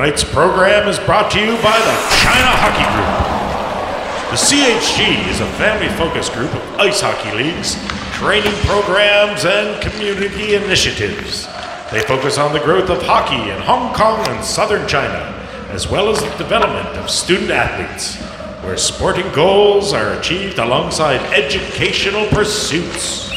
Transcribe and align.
Tonight's 0.00 0.24
program 0.24 0.88
is 0.88 0.98
brought 1.00 1.30
to 1.30 1.38
you 1.38 1.52
by 1.56 1.76
the 1.76 1.96
China 2.24 2.48
Hockey 2.56 2.88
Group. 2.96 4.30
The 4.30 4.36
CHG 4.40 5.28
is 5.28 5.40
a 5.40 5.46
family 5.58 5.94
focused 5.98 6.32
group 6.32 6.50
of 6.54 6.62
ice 6.80 7.02
hockey 7.02 7.36
leagues, 7.36 7.76
training 8.16 8.58
programs, 8.64 9.44
and 9.44 9.78
community 9.82 10.54
initiatives. 10.54 11.46
They 11.92 12.00
focus 12.00 12.38
on 12.38 12.54
the 12.54 12.60
growth 12.60 12.88
of 12.88 13.02
hockey 13.02 13.50
in 13.50 13.60
Hong 13.60 13.92
Kong 13.92 14.26
and 14.28 14.42
southern 14.42 14.88
China, 14.88 15.36
as 15.68 15.90
well 15.90 16.08
as 16.08 16.18
the 16.22 16.34
development 16.38 16.88
of 16.96 17.10
student 17.10 17.50
athletes, 17.50 18.16
where 18.64 18.78
sporting 18.78 19.30
goals 19.34 19.92
are 19.92 20.18
achieved 20.18 20.58
alongside 20.58 21.20
educational 21.34 22.26
pursuits. 22.28 23.28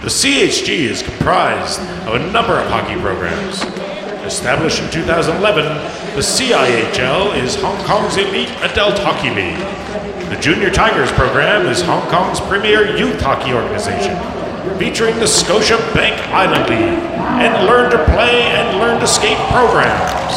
The 0.00 0.08
CHG 0.08 0.88
is 0.88 1.02
comprised 1.02 1.78
of 2.08 2.14
a 2.14 2.32
number 2.32 2.58
of 2.58 2.70
hockey 2.70 2.98
programs. 3.02 3.81
Established 4.32 4.82
in 4.82 4.90
2011, 4.90 5.62
the 6.16 6.22
CIHL 6.22 7.36
is 7.36 7.54
Hong 7.56 7.76
Kong's 7.84 8.16
elite 8.16 8.48
adult 8.62 8.98
hockey 9.00 9.28
league. 9.28 9.58
The 10.30 10.40
Junior 10.40 10.70
Tigers 10.70 11.12
program 11.12 11.66
is 11.66 11.82
Hong 11.82 12.08
Kong's 12.08 12.40
premier 12.40 12.96
youth 12.96 13.20
hockey 13.20 13.52
organization, 13.52 14.16
featuring 14.78 15.16
the 15.18 15.26
Scotia 15.26 15.76
Bank 15.92 16.18
Island 16.32 16.70
League 16.70 16.98
and 17.44 17.66
Learn 17.66 17.90
to 17.90 18.02
Play 18.06 18.44
and 18.44 18.78
Learn 18.78 18.98
to 19.00 19.06
Skate 19.06 19.36
programs. 19.52 20.32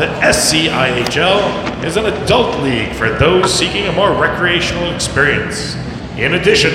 The 0.00 0.08
SCIHL 0.22 1.84
is 1.84 1.98
an 1.98 2.06
adult 2.06 2.58
league 2.62 2.92
for 2.94 3.10
those 3.10 3.52
seeking 3.52 3.84
a 3.84 3.92
more 3.92 4.18
recreational 4.18 4.94
experience. 4.94 5.76
In 6.16 6.34
addition, 6.34 6.72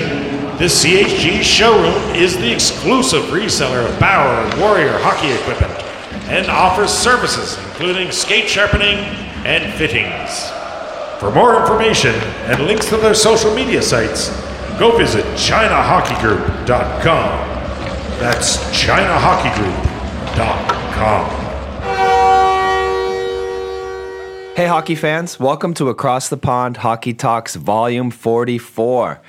the 0.58 0.66
CHG 0.66 1.42
showroom 1.42 2.14
is 2.14 2.36
the 2.36 2.52
exclusive 2.52 3.24
reseller 3.24 3.84
of 3.84 3.98
Bauer 3.98 4.44
and 4.44 4.60
Warrior 4.60 4.96
hockey 4.98 5.32
equipment 5.32 5.89
and 6.30 6.46
offers 6.48 6.90
services 6.90 7.58
including 7.58 8.10
skate 8.12 8.48
sharpening 8.48 8.98
and 9.44 9.74
fittings. 9.74 10.50
For 11.18 11.30
more 11.30 11.60
information 11.60 12.14
and 12.44 12.62
links 12.66 12.88
to 12.90 12.96
their 12.96 13.14
social 13.14 13.52
media 13.54 13.82
sites, 13.82 14.30
go 14.78 14.96
visit 14.96 15.24
ChinaHockeyGroup.com. 15.36 17.48
That's 18.20 18.58
ChinaHockeyGroup.com. 18.70 21.40
Hey, 24.56 24.66
hockey 24.66 24.94
fans, 24.94 25.40
welcome 25.40 25.74
to 25.74 25.88
Across 25.88 26.28
the 26.28 26.36
Pond 26.36 26.76
Hockey 26.76 27.14
Talks 27.14 27.56
Volume 27.56 28.10
44. 28.10 29.20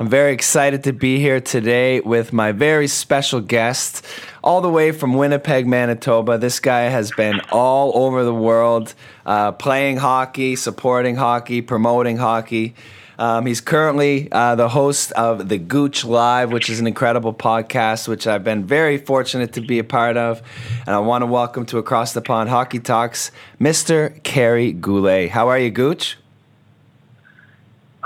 I'm 0.00 0.08
very 0.08 0.32
excited 0.32 0.84
to 0.84 0.92
be 0.92 1.18
here 1.18 1.40
today 1.40 1.98
with 1.98 2.32
my 2.32 2.52
very 2.52 2.86
special 2.86 3.40
guest, 3.40 4.06
all 4.44 4.60
the 4.60 4.70
way 4.70 4.92
from 4.92 5.14
Winnipeg, 5.14 5.66
Manitoba. 5.66 6.38
This 6.38 6.60
guy 6.60 6.82
has 6.82 7.10
been 7.10 7.40
all 7.50 7.90
over 7.96 8.22
the 8.22 8.32
world 8.32 8.94
uh, 9.26 9.50
playing 9.50 9.96
hockey, 9.96 10.54
supporting 10.54 11.16
hockey, 11.16 11.62
promoting 11.62 12.16
hockey. 12.16 12.76
Um, 13.18 13.44
he's 13.44 13.60
currently 13.60 14.30
uh, 14.30 14.54
the 14.54 14.68
host 14.68 15.10
of 15.12 15.48
the 15.48 15.58
Gooch 15.58 16.04
Live, 16.04 16.52
which 16.52 16.70
is 16.70 16.78
an 16.78 16.86
incredible 16.86 17.34
podcast, 17.34 18.06
which 18.06 18.28
I've 18.28 18.44
been 18.44 18.64
very 18.64 18.98
fortunate 18.98 19.54
to 19.54 19.60
be 19.60 19.80
a 19.80 19.84
part 19.84 20.16
of. 20.16 20.40
And 20.86 20.94
I 20.94 21.00
want 21.00 21.22
to 21.22 21.26
welcome 21.26 21.66
to 21.66 21.78
Across 21.78 22.12
the 22.12 22.22
Pond 22.22 22.50
Hockey 22.50 22.78
Talks, 22.78 23.32
Mr. 23.60 24.22
Kerry 24.22 24.72
Goulet. 24.72 25.30
How 25.30 25.48
are 25.48 25.58
you, 25.58 25.70
Gooch? 25.70 26.18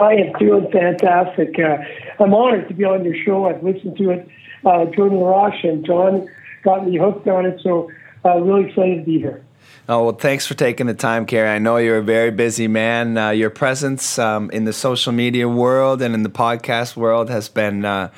I 0.02 0.14
am 0.14 0.32
doing 0.38 0.70
fantastic. 0.72 1.58
Uh, 1.58 1.78
I'm 2.22 2.34
honored 2.34 2.68
to 2.68 2.74
be 2.74 2.84
on 2.84 3.04
your 3.04 3.14
show. 3.24 3.46
I've 3.46 3.62
listened 3.62 3.96
to 3.98 4.10
it. 4.10 4.28
Uh, 4.64 4.86
Jordan 4.86 5.18
LaRoche 5.18 5.64
and 5.64 5.86
John 5.86 6.28
got 6.64 6.86
me 6.86 6.98
hooked 6.98 7.26
on 7.28 7.46
it, 7.46 7.60
so 7.62 7.90
uh, 8.24 8.40
really 8.40 8.68
excited 8.68 8.98
to 8.98 9.04
be 9.04 9.18
here. 9.18 9.44
Oh, 9.88 10.04
well, 10.04 10.12
thanks 10.12 10.46
for 10.46 10.54
taking 10.54 10.86
the 10.86 10.94
time, 10.94 11.26
Kerry. 11.26 11.48
I 11.48 11.58
know 11.58 11.76
you're 11.76 11.98
a 11.98 12.02
very 12.02 12.30
busy 12.30 12.68
man. 12.68 13.16
Uh, 13.16 13.30
your 13.30 13.50
presence 13.50 14.18
um, 14.18 14.50
in 14.50 14.64
the 14.64 14.72
social 14.72 15.12
media 15.12 15.48
world 15.48 16.02
and 16.02 16.14
in 16.14 16.22
the 16.22 16.30
podcast 16.30 16.96
world 16.96 17.30
has 17.30 17.48
been 17.48 17.84
uh, 17.84 18.10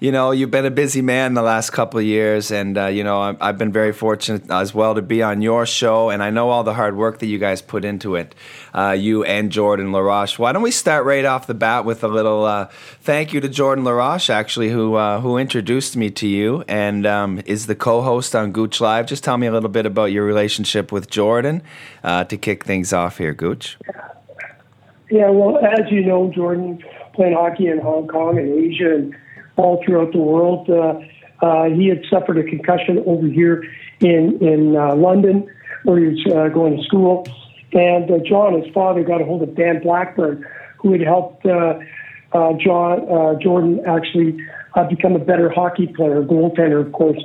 you 0.00 0.12
know, 0.12 0.30
you've 0.30 0.50
been 0.50 0.66
a 0.66 0.70
busy 0.70 1.00
man 1.00 1.34
the 1.34 1.42
last 1.42 1.70
couple 1.70 1.98
of 1.98 2.04
years, 2.04 2.50
and 2.50 2.76
uh, 2.76 2.86
you 2.86 3.02
know, 3.02 3.36
I've 3.40 3.56
been 3.56 3.72
very 3.72 3.92
fortunate 3.92 4.50
as 4.50 4.74
well 4.74 4.94
to 4.94 5.02
be 5.02 5.22
on 5.22 5.40
your 5.40 5.64
show, 5.64 6.10
and 6.10 6.22
I 6.22 6.30
know 6.30 6.50
all 6.50 6.64
the 6.64 6.74
hard 6.74 6.96
work 6.96 7.18
that 7.20 7.26
you 7.26 7.38
guys 7.38 7.62
put 7.62 7.84
into 7.84 8.14
it, 8.14 8.34
uh, 8.76 8.90
you 8.90 9.24
and 9.24 9.50
Jordan 9.50 9.90
LaRoche. 9.90 10.38
Why 10.38 10.52
don't 10.52 10.62
we 10.62 10.70
start 10.70 11.06
right 11.06 11.24
off 11.24 11.46
the 11.46 11.54
bat 11.54 11.84
with 11.84 12.04
a 12.04 12.08
little 12.08 12.44
uh, 12.44 12.66
thank 13.00 13.32
you 13.32 13.40
to 13.40 13.48
Jordan 13.48 13.84
LaRoche, 13.84 14.28
actually, 14.28 14.68
who 14.68 14.94
uh, 14.94 15.20
who 15.20 15.38
introduced 15.38 15.96
me 15.96 16.10
to 16.10 16.28
you 16.28 16.62
and 16.68 17.06
um, 17.06 17.42
is 17.46 17.66
the 17.66 17.74
co-host 17.74 18.36
on 18.36 18.52
Gooch 18.52 18.80
Live. 18.80 19.06
Just 19.06 19.24
tell 19.24 19.38
me 19.38 19.46
a 19.46 19.52
little 19.52 19.70
bit 19.70 19.86
about 19.86 20.06
your 20.06 20.24
relationship 20.24 20.92
with 20.92 21.08
Jordan 21.08 21.62
uh, 22.04 22.24
to 22.24 22.36
kick 22.36 22.64
things 22.64 22.92
off 22.92 23.16
here, 23.16 23.32
Gooch. 23.32 23.78
Yeah, 25.10 25.30
well, 25.30 25.58
as 25.58 25.90
you 25.90 26.04
know, 26.04 26.30
Jordan 26.34 26.82
played 27.14 27.32
hockey 27.32 27.68
in 27.68 27.78
Hong 27.78 28.08
Kong 28.08 28.38
and 28.38 28.52
Asia 28.52 28.94
and 28.94 29.16
all 29.56 29.82
throughout 29.84 30.12
the 30.12 30.18
world. 30.18 30.68
Uh, 30.68 31.00
uh, 31.40 31.64
he 31.70 31.88
had 31.88 32.02
suffered 32.10 32.38
a 32.38 32.44
concussion 32.44 33.02
over 33.06 33.26
here 33.26 33.64
in 34.00 34.38
in 34.42 34.74
London, 34.74 35.48
where 35.84 35.98
he 35.98 36.08
was 36.08 36.52
going 36.52 36.76
to 36.76 36.82
school. 36.82 37.26
And 37.72 38.10
uh, 38.10 38.18
John, 38.26 38.60
his 38.60 38.72
father, 38.72 39.02
got 39.02 39.20
a 39.20 39.24
hold 39.24 39.42
of 39.42 39.54
Dan 39.54 39.82
Blackburn, 39.82 40.44
who 40.78 40.92
had 40.92 41.00
helped 41.00 41.44
uh, 41.46 41.78
uh, 42.32 42.52
John 42.54 43.06
uh, 43.10 43.38
Jordan 43.38 43.80
actually 43.86 44.36
uh, 44.74 44.84
become 44.88 45.14
a 45.14 45.18
better 45.18 45.50
hockey 45.50 45.86
player, 45.88 46.22
goaltender, 46.22 46.84
of 46.84 46.92
course. 46.92 47.22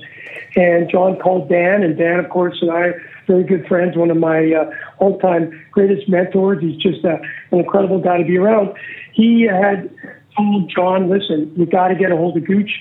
And 0.56 0.90
John 0.90 1.18
called 1.18 1.50
Dan, 1.50 1.84
and 1.84 1.98
Dan, 1.98 2.20
of 2.20 2.30
course, 2.30 2.58
and 2.62 2.72
I 2.72 2.92
very 3.28 3.44
good 3.44 3.66
friends, 3.68 3.96
one 3.96 4.12
of 4.12 4.18
my 4.18 4.52
uh, 4.52 4.70
all-time 5.00 5.52
greatest 5.72 6.10
mentors. 6.10 6.62
He's 6.62 6.76
just 6.82 7.04
a, 7.06 7.22
an 7.52 7.60
incredible 7.60 8.00
guy 8.00 8.18
to 8.18 8.26
be 8.26 8.38
around. 8.38 8.76
He 9.14 9.44
had 9.44 9.90
told 10.36 10.70
John, 10.74 11.10
listen, 11.10 11.54
you 11.56 11.66
got 11.66 11.90
to 11.90 11.96
get 11.96 12.12
a 12.12 12.18
hold 12.18 12.36
of 12.36 12.46
Gooch. 12.46 12.72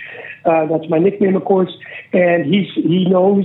Uh, 0.44 0.66
that's 0.66 0.88
my 0.88 0.98
nickname, 0.98 1.36
of 1.36 1.44
course. 1.44 1.72
And 2.12 2.46
he's, 2.46 2.68
he 2.74 3.06
knows 3.08 3.44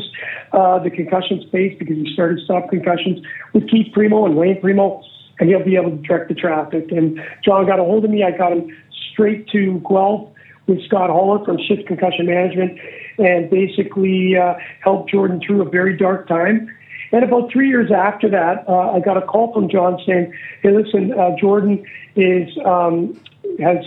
uh, 0.53 0.79
the 0.79 0.89
concussion 0.89 1.43
space 1.47 1.75
because 1.77 1.95
he 1.95 2.11
started 2.13 2.39
stop 2.45 2.69
concussions 2.69 3.25
with 3.53 3.69
Keith 3.69 3.91
Primeau 3.93 4.25
and 4.25 4.35
Wayne 4.35 4.59
Primeau, 4.61 5.03
and 5.39 5.49
he'll 5.49 5.63
be 5.63 5.75
able 5.75 5.91
to 5.91 5.97
direct 5.97 6.29
the 6.29 6.35
traffic. 6.35 6.91
And 6.91 7.19
John 7.43 7.65
got 7.65 7.79
a 7.79 7.83
hold 7.83 8.05
of 8.05 8.11
me. 8.11 8.23
I 8.23 8.31
got 8.31 8.51
him 8.51 8.75
straight 9.11 9.47
to 9.49 9.81
Guelph 9.87 10.29
with 10.67 10.83
Scott 10.85 11.09
Holler 11.09 11.43
from 11.45 11.57
Shift 11.59 11.87
Concussion 11.87 12.25
Management 12.25 12.79
and 13.17 13.49
basically 13.49 14.35
uh, 14.35 14.55
helped 14.81 15.11
Jordan 15.11 15.39
through 15.45 15.61
a 15.61 15.69
very 15.69 15.95
dark 15.97 16.27
time. 16.27 16.69
And 17.11 17.23
about 17.23 17.51
three 17.51 17.69
years 17.69 17.91
after 17.91 18.29
that, 18.29 18.67
uh, 18.67 18.91
I 18.91 18.99
got 18.99 19.15
a 19.15 19.21
call 19.21 19.53
from 19.53 19.69
John 19.69 20.01
saying, 20.05 20.33
"Hey, 20.61 20.71
listen, 20.71 21.13
uh, 21.13 21.35
Jordan 21.39 21.85
is 22.15 22.49
um, 22.65 23.19
has 23.59 23.77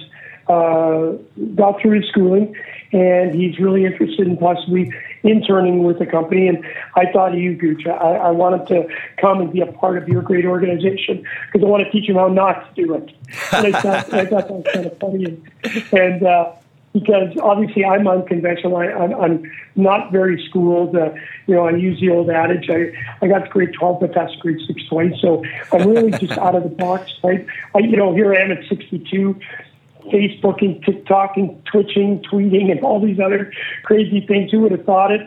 uh, 0.48 1.12
got 1.54 1.80
through 1.80 2.00
his 2.00 2.08
schooling, 2.08 2.54
and 2.93 3.34
he's 3.34 3.59
really 3.59 3.84
interested 3.84 4.26
in 4.26 4.37
possibly 4.37 4.93
interning 5.22 5.82
with 5.82 5.99
the 5.99 6.06
company. 6.06 6.49
And 6.49 6.65
I 6.94 7.10
thought 7.12 7.32
of 7.32 7.38
you, 7.38 7.54
Gooch. 7.54 7.87
I, 7.87 7.91
I 7.91 8.31
wanted 8.31 8.66
to 8.69 8.88
come 9.21 9.41
and 9.41 9.53
be 9.53 9.60
a 9.60 9.71
part 9.72 9.99
of 9.99 10.09
your 10.09 10.22
great 10.22 10.44
organization 10.44 11.25
because 11.47 11.66
I 11.66 11.69
want 11.69 11.84
to 11.84 11.91
teach 11.91 12.09
him 12.09 12.16
how 12.16 12.28
not 12.28 12.75
to 12.75 12.87
do 12.87 12.94
it. 12.94 13.10
And 13.53 13.75
I 13.75 13.81
thought, 13.81 14.12
I 14.15 14.27
thought 14.27 14.48
that 14.48 14.50
was 14.50 14.66
kind 14.72 14.87
of 14.87 14.98
funny. 14.98 15.25
And, 15.25 15.93
and 15.93 16.22
uh, 16.22 16.53
because 16.93 17.36
obviously 17.42 17.84
I'm 17.84 18.09
unconventional. 18.09 18.77
I, 18.77 18.86
I'm, 18.86 19.15
I'm 19.15 19.53
not 19.77 20.10
very 20.10 20.42
schooled. 20.48 20.97
Uh, 20.97 21.12
you 21.47 21.54
know, 21.54 21.66
I 21.66 21.72
use 21.72 22.01
the 22.01 22.10
old 22.10 22.30
adage. 22.30 22.68
I, 22.71 22.92
I 23.22 23.28
got 23.28 23.51
grade 23.51 23.72
12, 23.78 24.01
but 24.01 24.15
that's 24.15 24.34
grade 24.36 24.60
6 24.66 24.89
twice. 24.89 25.12
So 25.21 25.45
I'm 25.72 25.89
really 25.89 26.10
just 26.12 26.39
out 26.39 26.54
of 26.54 26.62
the 26.62 26.71
box, 26.71 27.12
right? 27.22 27.47
I, 27.74 27.80
you 27.80 27.97
know, 27.97 28.15
here 28.15 28.34
I 28.34 28.39
am 28.39 28.53
at 28.53 28.65
62, 28.68 29.39
Facebooking, 30.10 30.84
TikToking, 30.84 31.65
Twitching, 31.65 32.22
tweeting, 32.31 32.71
and 32.71 32.81
all 32.81 33.05
these 33.05 33.19
other 33.19 33.53
crazy 33.84 34.25
things. 34.27 34.51
Who 34.51 34.60
would 34.60 34.72
have 34.72 34.84
thought 34.84 35.13
it? 35.13 35.21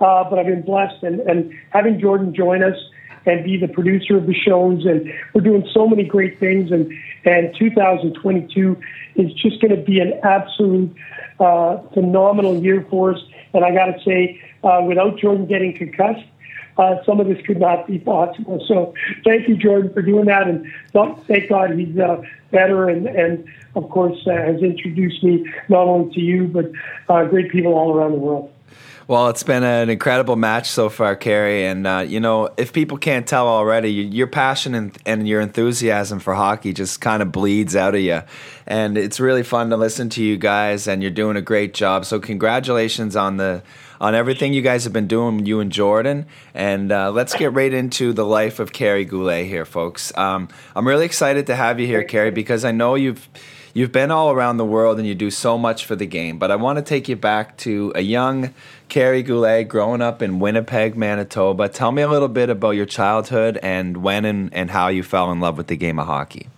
Uh, 0.00 0.28
but 0.28 0.38
I've 0.38 0.46
been 0.46 0.62
blessed. 0.62 1.02
And, 1.02 1.20
and 1.20 1.52
having 1.70 2.00
Jordan 2.00 2.34
join 2.34 2.62
us 2.62 2.76
and 3.26 3.44
be 3.44 3.58
the 3.58 3.68
producer 3.68 4.16
of 4.16 4.26
the 4.26 4.34
shows, 4.34 4.86
and 4.86 5.10
we're 5.34 5.42
doing 5.42 5.68
so 5.72 5.86
many 5.86 6.04
great 6.04 6.40
things. 6.40 6.70
And, 6.70 6.90
and 7.24 7.54
2022 7.58 8.76
is 9.16 9.32
just 9.34 9.60
going 9.60 9.74
to 9.74 9.82
be 9.82 10.00
an 10.00 10.14
absolute 10.22 10.94
uh, 11.40 11.78
phenomenal 11.94 12.62
year 12.62 12.86
for 12.90 13.14
us. 13.14 13.20
And 13.54 13.64
I 13.64 13.72
got 13.72 13.86
to 13.86 14.00
say, 14.04 14.40
uh, 14.62 14.82
without 14.86 15.18
Jordan 15.18 15.46
getting 15.46 15.76
concussed, 15.76 16.24
uh, 16.76 17.02
some 17.04 17.18
of 17.18 17.26
this 17.26 17.44
could 17.44 17.58
not 17.58 17.86
be 17.86 17.98
possible. 17.98 18.64
So 18.68 18.94
thank 19.24 19.48
you, 19.48 19.56
Jordan, 19.56 19.92
for 19.92 20.02
doing 20.02 20.26
that. 20.26 20.46
And 20.46 20.72
thank 21.26 21.48
God 21.48 21.72
he's 21.72 21.98
uh, 21.98 22.22
better 22.52 22.88
and, 22.88 23.06
and 23.06 23.48
of 23.74 23.88
course, 23.90 24.18
uh, 24.26 24.32
has 24.32 24.60
introduced 24.62 25.22
me 25.22 25.50
not 25.68 25.86
only 25.86 26.14
to 26.14 26.20
you, 26.20 26.48
but 26.48 26.70
uh, 27.08 27.24
great 27.24 27.50
people 27.50 27.74
all 27.74 27.94
around 27.94 28.12
the 28.12 28.18
world. 28.18 28.52
Well, 29.08 29.30
it's 29.30 29.42
been 29.42 29.62
an 29.62 29.88
incredible 29.88 30.36
match 30.36 30.68
so 30.68 30.90
far, 30.90 31.16
Kerry. 31.16 31.64
And, 31.64 31.86
uh, 31.86 32.04
you 32.06 32.20
know, 32.20 32.50
if 32.58 32.74
people 32.74 32.98
can't 32.98 33.26
tell 33.26 33.48
already, 33.48 33.90
your 33.90 34.26
passion 34.26 34.74
and, 34.74 34.94
and 35.06 35.26
your 35.26 35.40
enthusiasm 35.40 36.18
for 36.18 36.34
hockey 36.34 36.74
just 36.74 37.00
kind 37.00 37.22
of 37.22 37.32
bleeds 37.32 37.74
out 37.74 37.94
of 37.94 38.02
you. 38.02 38.20
And 38.66 38.98
it's 38.98 39.18
really 39.18 39.42
fun 39.42 39.70
to 39.70 39.78
listen 39.78 40.10
to 40.10 40.22
you 40.22 40.36
guys, 40.36 40.86
and 40.86 41.00
you're 41.00 41.10
doing 41.10 41.38
a 41.38 41.40
great 41.40 41.72
job. 41.72 42.04
So, 42.04 42.20
congratulations 42.20 43.16
on 43.16 43.38
the 43.38 43.62
on 43.98 44.14
everything 44.14 44.52
you 44.52 44.60
guys 44.60 44.84
have 44.84 44.92
been 44.92 45.08
doing, 45.08 45.46
you 45.46 45.60
and 45.60 45.72
Jordan. 45.72 46.26
And 46.52 46.92
uh, 46.92 47.10
let's 47.10 47.34
get 47.34 47.54
right 47.54 47.72
into 47.72 48.12
the 48.12 48.26
life 48.26 48.58
of 48.60 48.74
Kerry 48.74 49.06
Goulet 49.06 49.46
here, 49.46 49.64
folks. 49.64 50.12
Um, 50.18 50.48
I'm 50.76 50.86
really 50.86 51.06
excited 51.06 51.46
to 51.46 51.56
have 51.56 51.80
you 51.80 51.86
here, 51.86 52.04
Kerry, 52.04 52.30
because 52.30 52.62
I 52.62 52.72
know 52.72 52.94
you've 52.94 53.26
you've 53.74 53.92
been 53.92 54.10
all 54.10 54.30
around 54.30 54.56
the 54.56 54.64
world 54.64 54.98
and 54.98 55.06
you 55.06 55.14
do 55.14 55.30
so 55.30 55.58
much 55.58 55.84
for 55.84 55.96
the 55.96 56.06
game. 56.06 56.38
But 56.38 56.50
I 56.50 56.56
want 56.56 56.78
to 56.78 56.82
take 56.82 57.08
you 57.08 57.16
back 57.16 57.56
to 57.58 57.92
a 57.94 58.00
young 58.00 58.54
Kerry 58.88 59.22
Goulet 59.22 59.68
growing 59.68 60.00
up 60.00 60.22
in 60.22 60.40
Winnipeg, 60.40 60.96
Manitoba. 60.96 61.68
Tell 61.68 61.92
me 61.92 62.02
a 62.02 62.08
little 62.08 62.28
bit 62.28 62.50
about 62.50 62.70
your 62.70 62.86
childhood 62.86 63.58
and 63.62 63.98
when 63.98 64.24
and, 64.24 64.52
and 64.54 64.70
how 64.70 64.88
you 64.88 65.02
fell 65.02 65.30
in 65.30 65.40
love 65.40 65.56
with 65.56 65.66
the 65.66 65.76
game 65.76 65.98
of 65.98 66.06
hockey. 66.06 66.48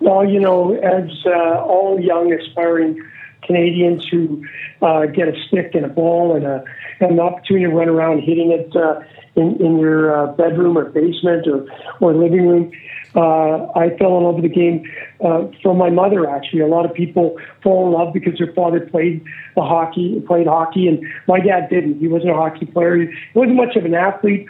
Well, 0.00 0.24
you 0.24 0.40
know, 0.40 0.74
as 0.74 1.10
uh, 1.26 1.60
all 1.62 2.00
young 2.00 2.32
aspiring 2.32 3.02
Canadians 3.42 4.06
who 4.10 4.44
uh, 4.82 5.06
get 5.06 5.28
a 5.28 5.32
stick 5.48 5.74
and 5.74 5.84
a 5.84 5.88
ball 5.88 6.36
and, 6.36 6.44
a, 6.44 6.64
and 7.00 7.12
an 7.12 7.20
opportunity 7.20 7.66
to 7.66 7.72
run 7.72 7.88
around 7.88 8.20
hitting 8.20 8.52
it 8.52 8.74
uh, 8.76 9.00
in, 9.34 9.56
in 9.60 9.78
your 9.78 10.16
uh, 10.16 10.32
bedroom 10.32 10.76
or 10.76 10.84
basement 10.84 11.46
or, 11.46 11.66
or 12.00 12.14
living 12.14 12.46
room. 12.46 12.72
Uh, 13.18 13.66
I 13.74 13.96
fell 13.98 14.16
in 14.16 14.24
love 14.24 14.36
with 14.36 14.44
the 14.44 14.48
game 14.48 14.84
uh, 15.24 15.48
from 15.60 15.76
my 15.76 15.90
mother. 15.90 16.30
Actually, 16.30 16.60
a 16.60 16.68
lot 16.68 16.84
of 16.84 16.94
people 16.94 17.36
fall 17.64 17.88
in 17.88 17.92
love 17.92 18.14
because 18.14 18.38
their 18.38 18.52
father 18.52 18.78
played 18.78 19.24
the 19.56 19.62
hockey, 19.62 20.22
played 20.24 20.46
hockey, 20.46 20.86
and 20.86 21.04
my 21.26 21.40
dad 21.40 21.68
didn't. 21.68 21.98
He 21.98 22.06
wasn't 22.06 22.30
a 22.30 22.34
hockey 22.34 22.66
player. 22.66 22.96
He 22.96 23.08
wasn't 23.34 23.56
much 23.56 23.74
of 23.74 23.84
an 23.84 23.94
athlete. 23.94 24.46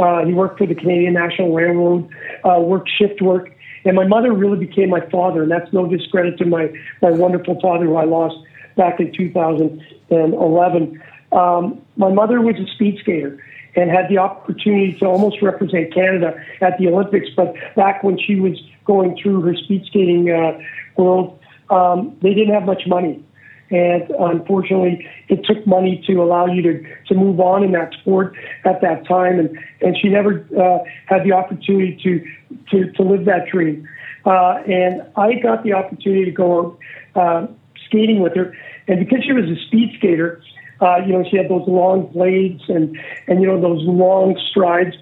Uh, 0.00 0.24
he 0.24 0.32
worked 0.32 0.58
for 0.58 0.66
the 0.66 0.76
Canadian 0.76 1.14
National 1.14 1.52
Railroad, 1.52 2.08
uh, 2.44 2.60
worked 2.60 2.88
shift 2.96 3.20
work, 3.20 3.50
and 3.84 3.96
my 3.96 4.06
mother 4.06 4.32
really 4.32 4.64
became 4.64 4.90
my 4.90 5.04
father. 5.10 5.42
And 5.42 5.50
that's 5.50 5.72
no 5.72 5.88
discredit 5.88 6.38
to 6.38 6.44
my 6.44 6.68
my 7.02 7.10
wonderful 7.10 7.60
father 7.60 7.86
who 7.86 7.96
I 7.96 8.04
lost 8.04 8.36
back 8.76 9.00
in 9.00 9.12
2011. 9.12 11.02
Um, 11.32 11.82
my 11.96 12.12
mother 12.12 12.40
was 12.40 12.54
a 12.60 12.66
speed 12.74 12.98
skater 13.00 13.42
and 13.76 13.90
had 13.90 14.08
the 14.08 14.18
opportunity 14.18 14.92
to 14.98 15.06
almost 15.06 15.42
represent 15.42 15.92
Canada 15.92 16.34
at 16.60 16.78
the 16.78 16.88
Olympics. 16.88 17.28
But 17.36 17.54
back 17.74 18.02
when 18.02 18.18
she 18.18 18.36
was 18.36 18.60
going 18.84 19.18
through 19.20 19.40
her 19.42 19.54
speed 19.54 19.84
skating 19.86 20.30
uh, 20.30 20.58
world, 20.96 21.38
um, 21.70 22.16
they 22.22 22.34
didn't 22.34 22.54
have 22.54 22.64
much 22.64 22.82
money. 22.86 23.24
And 23.70 24.08
unfortunately, 24.10 25.06
it 25.28 25.44
took 25.44 25.66
money 25.66 26.02
to 26.06 26.22
allow 26.22 26.46
you 26.46 26.62
to, 26.62 26.84
to 27.08 27.14
move 27.14 27.40
on 27.40 27.64
in 27.64 27.72
that 27.72 27.92
sport 27.94 28.36
at 28.64 28.80
that 28.82 29.06
time. 29.08 29.38
And, 29.38 29.58
and 29.80 29.96
she 30.00 30.08
never 30.08 30.46
uh, 30.56 30.78
had 31.06 31.24
the 31.24 31.32
opportunity 31.32 31.98
to, 32.04 32.56
to, 32.70 32.92
to 32.92 33.02
live 33.02 33.24
that 33.24 33.48
dream. 33.50 33.88
Uh, 34.26 34.62
and 34.66 35.02
I 35.16 35.34
got 35.34 35.64
the 35.64 35.72
opportunity 35.72 36.26
to 36.26 36.30
go 36.30 36.78
uh, 37.14 37.46
skating 37.86 38.20
with 38.20 38.36
her. 38.36 38.54
And 38.86 39.00
because 39.00 39.24
she 39.24 39.32
was 39.32 39.46
a 39.46 39.56
speed 39.66 39.94
skater, 39.96 40.42
uh, 40.84 40.98
you 41.06 41.12
know, 41.12 41.24
she 41.28 41.36
had 41.36 41.48
those 41.48 41.66
long 41.66 42.06
blades 42.12 42.62
and, 42.68 42.96
and, 43.26 43.40
you 43.40 43.46
know, 43.46 43.60
those 43.60 43.82
long 43.84 44.38
strides. 44.50 44.94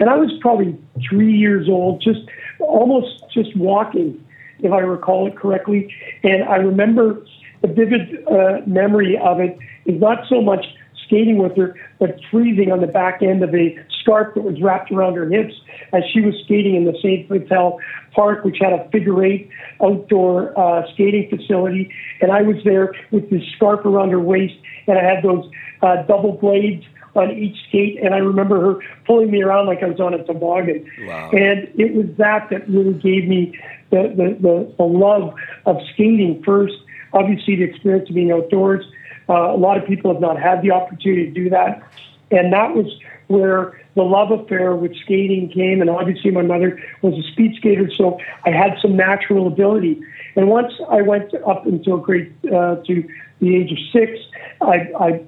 And 0.00 0.10
I 0.10 0.16
was 0.16 0.30
probably 0.40 0.76
three 1.08 1.32
years 1.32 1.68
old, 1.68 2.02
just 2.02 2.20
almost 2.60 3.24
just 3.32 3.56
walking, 3.56 4.24
if 4.60 4.72
I 4.72 4.80
recall 4.80 5.26
it 5.26 5.36
correctly. 5.36 5.94
And 6.22 6.44
I 6.44 6.56
remember 6.56 7.24
the 7.62 7.68
vivid 7.68 8.26
uh, 8.26 8.60
memory 8.66 9.18
of 9.18 9.40
it 9.40 9.58
is 9.86 10.00
not 10.00 10.24
so 10.28 10.42
much 10.42 10.64
skating 11.08 11.38
with 11.38 11.56
her, 11.56 11.74
but 11.98 12.20
freezing 12.30 12.70
on 12.70 12.80
the 12.80 12.86
back 12.86 13.22
end 13.22 13.42
of 13.42 13.52
a 13.54 13.76
scarf 14.00 14.34
that 14.34 14.42
was 14.42 14.60
wrapped 14.62 14.92
around 14.92 15.14
her 15.14 15.28
hips 15.28 15.54
as 15.92 16.02
she 16.12 16.20
was 16.20 16.34
skating 16.44 16.76
in 16.76 16.84
the 16.84 16.96
St. 16.98 17.28
Vital 17.28 17.80
Park, 18.14 18.44
which 18.44 18.58
had 18.60 18.72
a 18.72 18.88
figure 18.90 19.24
eight 19.24 19.50
outdoor 19.82 20.58
uh, 20.58 20.82
skating 20.92 21.28
facility. 21.28 21.92
And 22.20 22.30
I 22.30 22.42
was 22.42 22.56
there 22.64 22.94
with 23.10 23.28
this 23.30 23.42
scarf 23.56 23.84
around 23.84 24.10
her 24.10 24.20
waist, 24.20 24.54
and 24.86 24.98
I 24.98 25.02
had 25.02 25.24
those 25.24 25.44
uh, 25.82 26.02
double 26.02 26.32
blades 26.32 26.84
on 27.14 27.30
each 27.32 27.56
skate. 27.68 27.98
And 28.02 28.14
I 28.14 28.18
remember 28.18 28.60
her 28.60 28.80
pulling 29.06 29.30
me 29.30 29.42
around 29.42 29.66
like 29.66 29.82
I 29.82 29.86
was 29.86 30.00
on 30.00 30.14
a 30.14 30.24
toboggan. 30.24 30.90
Wow. 31.06 31.30
And 31.32 31.68
it 31.78 31.94
was 31.94 32.06
that 32.18 32.48
that 32.50 32.68
really 32.68 32.94
gave 32.94 33.28
me 33.28 33.58
the, 33.90 34.14
the, 34.16 34.36
the, 34.40 34.74
the 34.76 34.84
love 34.84 35.34
of 35.66 35.76
skating 35.92 36.42
first. 36.44 36.74
Obviously, 37.12 37.56
the 37.56 37.64
experience 37.64 38.08
of 38.08 38.14
being 38.14 38.30
outdoors. 38.30 38.84
Uh, 39.28 39.52
a 39.52 39.56
lot 39.56 39.76
of 39.76 39.86
people 39.86 40.12
have 40.12 40.20
not 40.20 40.40
had 40.40 40.62
the 40.62 40.70
opportunity 40.70 41.26
to 41.26 41.30
do 41.30 41.50
that. 41.50 41.82
And 42.30 42.52
that 42.52 42.74
was 42.74 42.86
where 43.28 43.80
the 43.94 44.02
love 44.02 44.30
affair 44.30 44.74
with 44.74 44.94
skating 45.04 45.50
came. 45.50 45.80
And 45.80 45.90
obviously, 45.90 46.30
my 46.30 46.42
mother 46.42 46.80
was 47.02 47.14
a 47.14 47.32
speed 47.32 47.54
skater, 47.56 47.90
so 47.94 48.18
I 48.44 48.50
had 48.50 48.76
some 48.80 48.96
natural 48.96 49.46
ability. 49.46 50.00
And 50.36 50.48
once 50.48 50.72
I 50.88 51.02
went 51.02 51.34
up 51.46 51.66
until 51.66 51.96
grade 51.98 52.32
uh, 52.46 52.76
to 52.76 53.08
the 53.40 53.56
age 53.56 53.72
of 53.72 53.78
six, 53.92 54.18
I, 54.60 54.88
I 54.98 55.20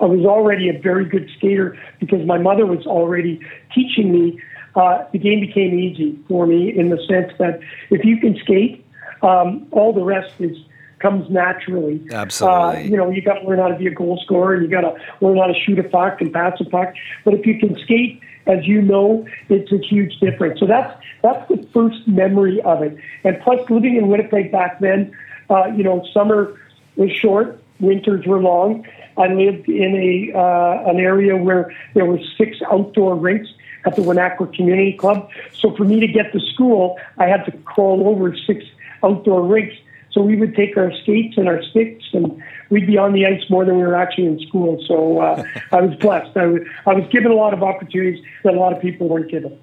I 0.00 0.04
was 0.04 0.24
already 0.26 0.68
a 0.68 0.78
very 0.78 1.04
good 1.04 1.30
skater 1.36 1.78
because 1.98 2.26
my 2.26 2.38
mother 2.38 2.66
was 2.66 2.86
already 2.86 3.40
teaching 3.74 4.12
me. 4.12 4.40
Uh, 4.74 5.04
the 5.12 5.18
game 5.18 5.40
became 5.40 5.78
easy 5.78 6.18
for 6.28 6.46
me 6.46 6.76
in 6.76 6.90
the 6.90 6.98
sense 7.08 7.32
that 7.38 7.60
if 7.90 8.04
you 8.04 8.18
can 8.18 8.36
skate, 8.36 8.84
um, 9.22 9.66
all 9.70 9.92
the 9.92 10.02
rest 10.02 10.34
is 10.40 10.56
comes 11.02 11.28
naturally. 11.28 12.00
Absolutely. 12.12 12.58
Uh, 12.58 12.78
you 12.78 12.96
know, 12.96 13.10
you 13.10 13.20
got 13.20 13.40
to 13.40 13.46
learn 13.46 13.58
how 13.58 13.68
to 13.68 13.76
be 13.76 13.88
a 13.88 13.94
goal 13.94 14.18
scorer, 14.24 14.54
and 14.54 14.62
you 14.62 14.70
got 14.70 14.82
to 14.82 14.94
learn 15.20 15.36
how 15.36 15.46
to 15.46 15.54
shoot 15.54 15.78
a 15.78 15.84
puck 15.84 16.20
and 16.20 16.32
pass 16.32 16.58
a 16.60 16.64
puck. 16.64 16.94
But 17.24 17.34
if 17.34 17.44
you 17.44 17.58
can 17.58 17.76
skate, 17.82 18.20
as 18.46 18.66
you 18.66 18.80
know, 18.80 19.26
it's 19.48 19.72
a 19.72 19.78
huge 19.78 20.18
difference. 20.20 20.60
So 20.60 20.66
that's 20.66 20.98
that's 21.22 21.46
the 21.48 21.66
first 21.74 22.06
memory 22.06 22.62
of 22.62 22.82
it. 22.82 22.96
And 23.24 23.38
plus, 23.42 23.58
living 23.68 23.96
in 23.96 24.08
Winnipeg 24.08 24.50
back 24.50 24.80
then, 24.80 25.14
uh, 25.50 25.66
you 25.66 25.82
know, 25.82 26.06
summer 26.14 26.58
was 26.96 27.10
short, 27.10 27.60
winters 27.80 28.26
were 28.26 28.40
long. 28.40 28.86
I 29.16 29.28
lived 29.28 29.68
in 29.68 29.94
a 29.96 30.38
uh, 30.38 30.90
an 30.90 30.98
area 30.98 31.36
where 31.36 31.74
there 31.94 32.06
were 32.06 32.20
six 32.38 32.56
outdoor 32.70 33.16
rinks 33.16 33.48
at 33.84 33.96
the 33.96 34.02
Winakwa 34.02 34.54
Community 34.54 34.96
Club. 34.96 35.28
So 35.52 35.74
for 35.76 35.84
me 35.84 36.00
to 36.00 36.06
get 36.06 36.32
to 36.32 36.40
school, 36.40 36.98
I 37.18 37.26
had 37.26 37.44
to 37.46 37.52
crawl 37.58 38.08
over 38.08 38.34
six 38.36 38.64
outdoor 39.02 39.46
rinks 39.46 39.74
so 40.12 40.20
we 40.20 40.36
would 40.36 40.54
take 40.54 40.76
our 40.76 40.92
skates 41.02 41.36
and 41.36 41.48
our 41.48 41.62
sticks, 41.62 42.04
and 42.12 42.42
we'd 42.70 42.86
be 42.86 42.98
on 42.98 43.12
the 43.12 43.26
ice 43.26 43.42
more 43.48 43.64
than 43.64 43.76
we 43.76 43.82
were 43.82 43.94
actually 43.94 44.26
in 44.26 44.38
school. 44.40 44.82
So 44.86 45.20
uh, 45.20 45.42
I 45.72 45.80
was 45.80 45.96
blessed. 45.96 46.36
I 46.36 46.46
was, 46.46 47.08
given 47.10 47.30
a 47.32 47.34
lot 47.34 47.54
of 47.54 47.62
opportunities 47.62 48.24
that 48.44 48.54
a 48.54 48.58
lot 48.58 48.72
of 48.72 48.80
people 48.80 49.08
weren't 49.08 49.30
given. 49.30 49.58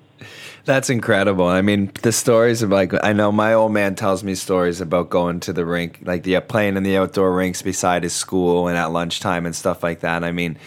That's 0.66 0.90
incredible. 0.90 1.48
I 1.48 1.62
mean, 1.62 1.92
the 2.02 2.12
stories 2.12 2.62
of 2.62 2.70
like 2.70 2.94
I 3.04 3.14
know 3.14 3.32
my 3.32 3.54
old 3.54 3.72
man 3.72 3.96
tells 3.96 4.24
me 4.24 4.36
stories 4.36 4.82
about 4.82 5.10
going 5.10 5.40
to 5.42 5.54
the 5.54 5.66
rink, 5.66 6.00
like 6.04 6.24
the 6.24 6.40
playing 6.42 6.76
in 6.78 6.84
the 6.84 6.98
outdoor 6.98 7.34
rinks 7.34 7.62
beside 7.62 8.04
his 8.04 8.14
school 8.14 8.68
and 8.68 8.78
at 8.78 8.92
lunchtime 8.92 9.46
and 9.46 9.56
stuff 9.56 9.82
like 9.82 10.02
that. 10.02 10.24
I 10.24 10.32
mean, 10.32 10.58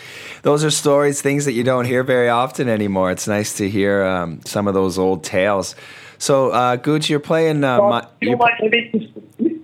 those 0.42 0.64
are 0.64 0.70
stories, 0.70 1.20
things 1.20 1.44
that 1.44 1.52
you 1.52 1.62
don't 1.62 1.84
hear 1.84 2.02
very 2.02 2.30
often 2.30 2.68
anymore. 2.68 3.10
It's 3.10 3.28
nice 3.28 3.56
to 3.58 3.68
hear 3.68 4.02
um, 4.04 4.40
some 4.44 4.66
of 4.66 4.74
those 4.74 4.98
old 4.98 5.22
tales. 5.22 5.76
So, 6.22 6.50
uh, 6.50 6.76
Gooch, 6.76 7.10
you're 7.10 7.18
playing. 7.18 7.64
Uh, 7.64 7.80
well, 7.80 7.90
my, 7.90 8.06
you 8.20 8.38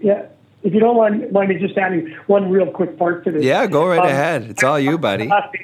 yeah. 0.00 0.26
If 0.64 0.74
you 0.74 0.80
don't 0.80 0.96
mind, 0.96 1.30
mind 1.30 1.50
me 1.50 1.54
just 1.54 1.78
adding 1.78 2.12
one 2.26 2.50
real 2.50 2.68
quick 2.68 2.98
part 2.98 3.22
to 3.26 3.30
this. 3.30 3.44
Yeah, 3.44 3.68
go 3.68 3.86
right 3.86 4.00
um, 4.00 4.08
ahead. 4.08 4.42
It's 4.42 4.64
all 4.64 4.80
you, 4.80 4.98
buddy. 4.98 5.28
My 5.28 5.36
last, 5.36 5.56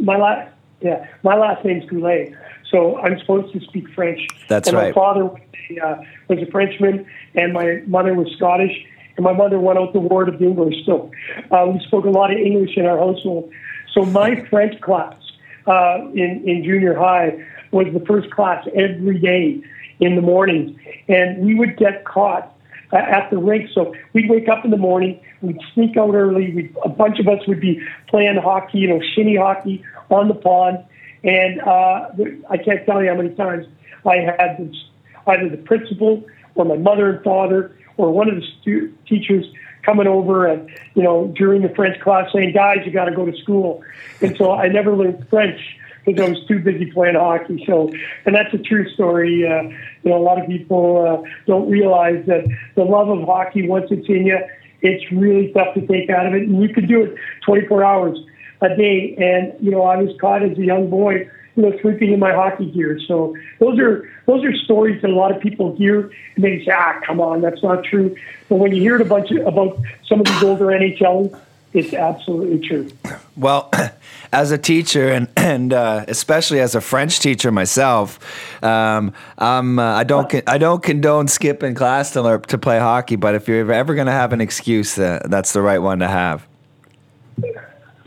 my 0.00 0.16
last, 0.18 0.52
yeah, 0.82 1.08
my 1.22 1.34
last 1.34 1.64
name's 1.64 1.88
Goulet, 1.88 2.34
so 2.70 2.98
I'm 2.98 3.18
supposed 3.20 3.54
to 3.54 3.60
speak 3.60 3.88
French. 3.94 4.20
That's 4.48 4.68
and 4.68 4.76
right. 4.76 4.88
My 4.88 4.92
father 4.92 5.24
was 5.24 5.40
a, 5.70 5.80
uh, 5.80 6.04
was 6.28 6.40
a 6.46 6.50
Frenchman, 6.50 7.06
and 7.34 7.54
my 7.54 7.82
mother 7.86 8.12
was 8.12 8.30
Scottish, 8.36 8.84
and 9.16 9.24
my 9.24 9.32
mother 9.32 9.58
went 9.58 9.78
out 9.78 9.94
the 9.94 10.00
word 10.00 10.28
of 10.28 10.38
the 10.38 10.44
English. 10.44 10.84
So 10.84 11.10
uh, 11.50 11.68
we 11.72 11.80
spoke 11.86 12.04
a 12.04 12.10
lot 12.10 12.30
of 12.30 12.36
English 12.36 12.76
in 12.76 12.84
our 12.84 12.98
household. 12.98 13.50
So 13.94 14.04
my 14.04 14.44
French 14.50 14.78
class 14.82 15.16
uh, 15.66 16.00
in 16.12 16.42
in 16.46 16.64
junior 16.64 16.94
high 16.94 17.42
was 17.70 17.86
the 17.94 18.04
first 18.04 18.30
class 18.30 18.68
every 18.74 19.18
day 19.18 19.62
in 20.02 20.16
the 20.16 20.22
mornings, 20.22 20.76
and 21.06 21.44
we 21.44 21.54
would 21.54 21.76
get 21.76 22.04
caught 22.04 22.52
uh, 22.92 22.96
at 22.96 23.30
the 23.30 23.38
rink. 23.38 23.70
So 23.72 23.94
we'd 24.12 24.28
wake 24.28 24.48
up 24.48 24.64
in 24.64 24.72
the 24.72 24.76
morning, 24.76 25.20
we'd 25.40 25.60
sneak 25.74 25.96
out 25.96 26.14
early. 26.14 26.52
We'd, 26.52 26.76
a 26.84 26.88
bunch 26.88 27.20
of 27.20 27.28
us 27.28 27.46
would 27.46 27.60
be 27.60 27.80
playing 28.08 28.36
hockey, 28.36 28.78
you 28.78 28.88
know, 28.88 29.00
shinny 29.14 29.36
hockey 29.36 29.84
on 30.10 30.26
the 30.26 30.34
pond. 30.34 30.84
And 31.22 31.60
uh, 31.60 32.08
I 32.50 32.56
can't 32.58 32.84
tell 32.84 33.00
you 33.00 33.10
how 33.10 33.16
many 33.16 33.30
times 33.30 33.66
I 34.04 34.16
had 34.16 34.56
this, 34.58 34.76
either 35.28 35.48
the 35.48 35.56
principal 35.56 36.24
or 36.56 36.64
my 36.64 36.76
mother 36.76 37.08
and 37.10 37.22
father 37.22 37.76
or 37.96 38.10
one 38.10 38.28
of 38.28 38.34
the 38.34 38.46
stu- 38.60 38.92
teachers 39.06 39.46
coming 39.84 40.06
over 40.06 40.46
and 40.46 40.68
you 40.94 41.02
know 41.02 41.32
during 41.36 41.62
the 41.62 41.68
French 41.68 42.00
class 42.00 42.28
saying, 42.32 42.52
"Guys, 42.52 42.78
you 42.84 42.90
got 42.90 43.04
to 43.04 43.14
go 43.14 43.24
to 43.24 43.36
school." 43.38 43.82
And 44.20 44.36
so 44.36 44.52
I 44.52 44.66
never 44.68 44.94
learned 44.96 45.26
French 45.28 45.60
because 46.04 46.20
I 46.20 46.28
was 46.30 46.44
too 46.46 46.58
busy 46.58 46.90
playing 46.90 47.14
hockey. 47.14 47.64
So, 47.66 47.90
and 48.26 48.34
that's 48.34 48.52
a 48.54 48.58
true 48.58 48.88
story. 48.90 49.46
Uh, 49.46 49.62
you 50.02 50.10
know, 50.10 50.16
a 50.16 50.24
lot 50.24 50.40
of 50.40 50.46
people 50.46 51.24
uh, 51.24 51.28
don't 51.46 51.70
realize 51.70 52.24
that 52.26 52.44
the 52.74 52.84
love 52.84 53.08
of 53.08 53.24
hockey, 53.24 53.68
once 53.68 53.86
it's 53.90 54.08
in 54.08 54.26
you, 54.26 54.38
it's 54.80 55.10
really 55.12 55.52
tough 55.52 55.74
to 55.74 55.86
take 55.86 56.10
out 56.10 56.26
of 56.26 56.34
it. 56.34 56.42
And 56.42 56.60
you 56.60 56.68
could 56.74 56.88
do 56.88 57.02
it 57.04 57.14
24 57.44 57.84
hours 57.84 58.18
a 58.60 58.76
day. 58.76 59.14
And, 59.16 59.54
you 59.64 59.70
know, 59.70 59.82
I 59.82 59.96
was 59.96 60.14
caught 60.20 60.42
as 60.42 60.58
a 60.58 60.64
young 60.64 60.90
boy, 60.90 61.30
you 61.54 61.62
know, 61.62 61.78
sleeping 61.80 62.12
in 62.12 62.18
my 62.18 62.32
hockey 62.32 62.70
gear. 62.70 62.98
So 63.06 63.36
those 63.60 63.78
are 63.78 64.08
those 64.26 64.44
are 64.44 64.54
stories 64.54 65.02
that 65.02 65.10
a 65.10 65.14
lot 65.14 65.34
of 65.34 65.40
people 65.40 65.76
hear 65.76 66.10
and 66.34 66.44
they 66.44 66.64
say, 66.64 66.72
ah, 66.72 67.00
come 67.06 67.20
on, 67.20 67.40
that's 67.40 67.62
not 67.62 67.84
true. 67.84 68.16
But 68.48 68.56
when 68.56 68.74
you 68.74 68.80
hear 68.80 68.96
it 68.96 69.02
a 69.02 69.04
bunch 69.04 69.30
of, 69.30 69.46
about 69.46 69.78
some 70.08 70.20
of 70.20 70.26
these 70.26 70.42
older 70.42 70.66
NHLers, 70.66 71.38
it's 71.72 71.92
absolutely 71.94 72.66
true. 72.66 72.90
Well, 73.36 73.70
as 74.32 74.50
a 74.50 74.58
teacher 74.58 75.10
and 75.10 75.28
and 75.36 75.72
uh, 75.72 76.04
especially 76.08 76.60
as 76.60 76.74
a 76.74 76.80
French 76.80 77.20
teacher 77.20 77.52
myself, 77.52 78.18
um, 78.64 79.12
I'm, 79.38 79.78
uh, 79.78 79.82
I 79.82 80.04
don't 80.04 80.28
con- 80.28 80.42
I 80.46 80.58
don't 80.58 80.82
condone 80.82 81.28
skipping 81.28 81.74
class 81.74 82.12
to 82.12 82.22
learn, 82.22 82.42
to 82.42 82.58
play 82.58 82.78
hockey. 82.78 83.16
But 83.16 83.34
if 83.34 83.48
you're 83.48 83.70
ever 83.70 83.94
going 83.94 84.06
to 84.06 84.12
have 84.12 84.32
an 84.32 84.40
excuse, 84.40 84.98
uh, 84.98 85.20
that's 85.26 85.52
the 85.52 85.62
right 85.62 85.78
one 85.78 85.98
to 86.00 86.08
have. 86.08 86.46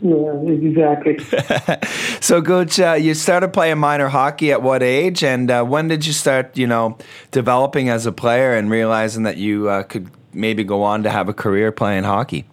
Yeah, 0.00 0.42
exactly. 0.42 1.18
so, 2.20 2.40
Gooch, 2.42 2.78
uh, 2.78 2.92
you 2.92 3.14
started 3.14 3.52
playing 3.52 3.78
minor 3.78 4.08
hockey 4.08 4.52
at 4.52 4.60
what 4.60 4.82
age, 4.82 5.24
and 5.24 5.50
uh, 5.50 5.64
when 5.64 5.88
did 5.88 6.06
you 6.06 6.12
start, 6.12 6.56
you 6.56 6.66
know, 6.66 6.98
developing 7.30 7.88
as 7.88 8.04
a 8.04 8.12
player 8.12 8.54
and 8.54 8.70
realizing 8.70 9.22
that 9.22 9.38
you 9.38 9.70
uh, 9.70 9.84
could 9.84 10.10
maybe 10.34 10.64
go 10.64 10.82
on 10.82 11.02
to 11.04 11.10
have 11.10 11.30
a 11.30 11.34
career 11.34 11.72
playing 11.72 12.04
hockey? 12.04 12.44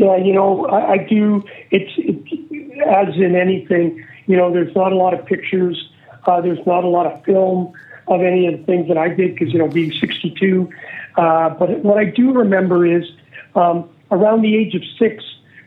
Yeah, 0.00 0.16
you 0.16 0.32
know, 0.32 0.64
I, 0.64 0.92
I 0.92 0.96
do. 0.96 1.44
It's 1.70 1.92
it, 1.98 2.86
as 2.86 3.14
in 3.16 3.36
anything, 3.36 4.02
you 4.24 4.34
know, 4.34 4.50
there's 4.50 4.74
not 4.74 4.92
a 4.92 4.96
lot 4.96 5.12
of 5.12 5.26
pictures. 5.26 5.90
Uh, 6.24 6.40
there's 6.40 6.64
not 6.66 6.84
a 6.84 6.88
lot 6.88 7.04
of 7.04 7.22
film 7.22 7.74
of 8.08 8.22
any 8.22 8.46
of 8.46 8.58
the 8.58 8.64
things 8.64 8.88
that 8.88 8.96
I 8.96 9.08
did 9.08 9.34
because 9.34 9.52
you 9.52 9.58
know, 9.58 9.68
being 9.68 9.92
62. 9.92 10.70
Uh, 11.18 11.50
but 11.50 11.84
what 11.84 11.98
I 11.98 12.06
do 12.06 12.32
remember 12.32 12.86
is 12.86 13.04
um, 13.54 13.90
around 14.10 14.40
the 14.40 14.56
age 14.56 14.74
of 14.74 14.80
six, 14.98 15.22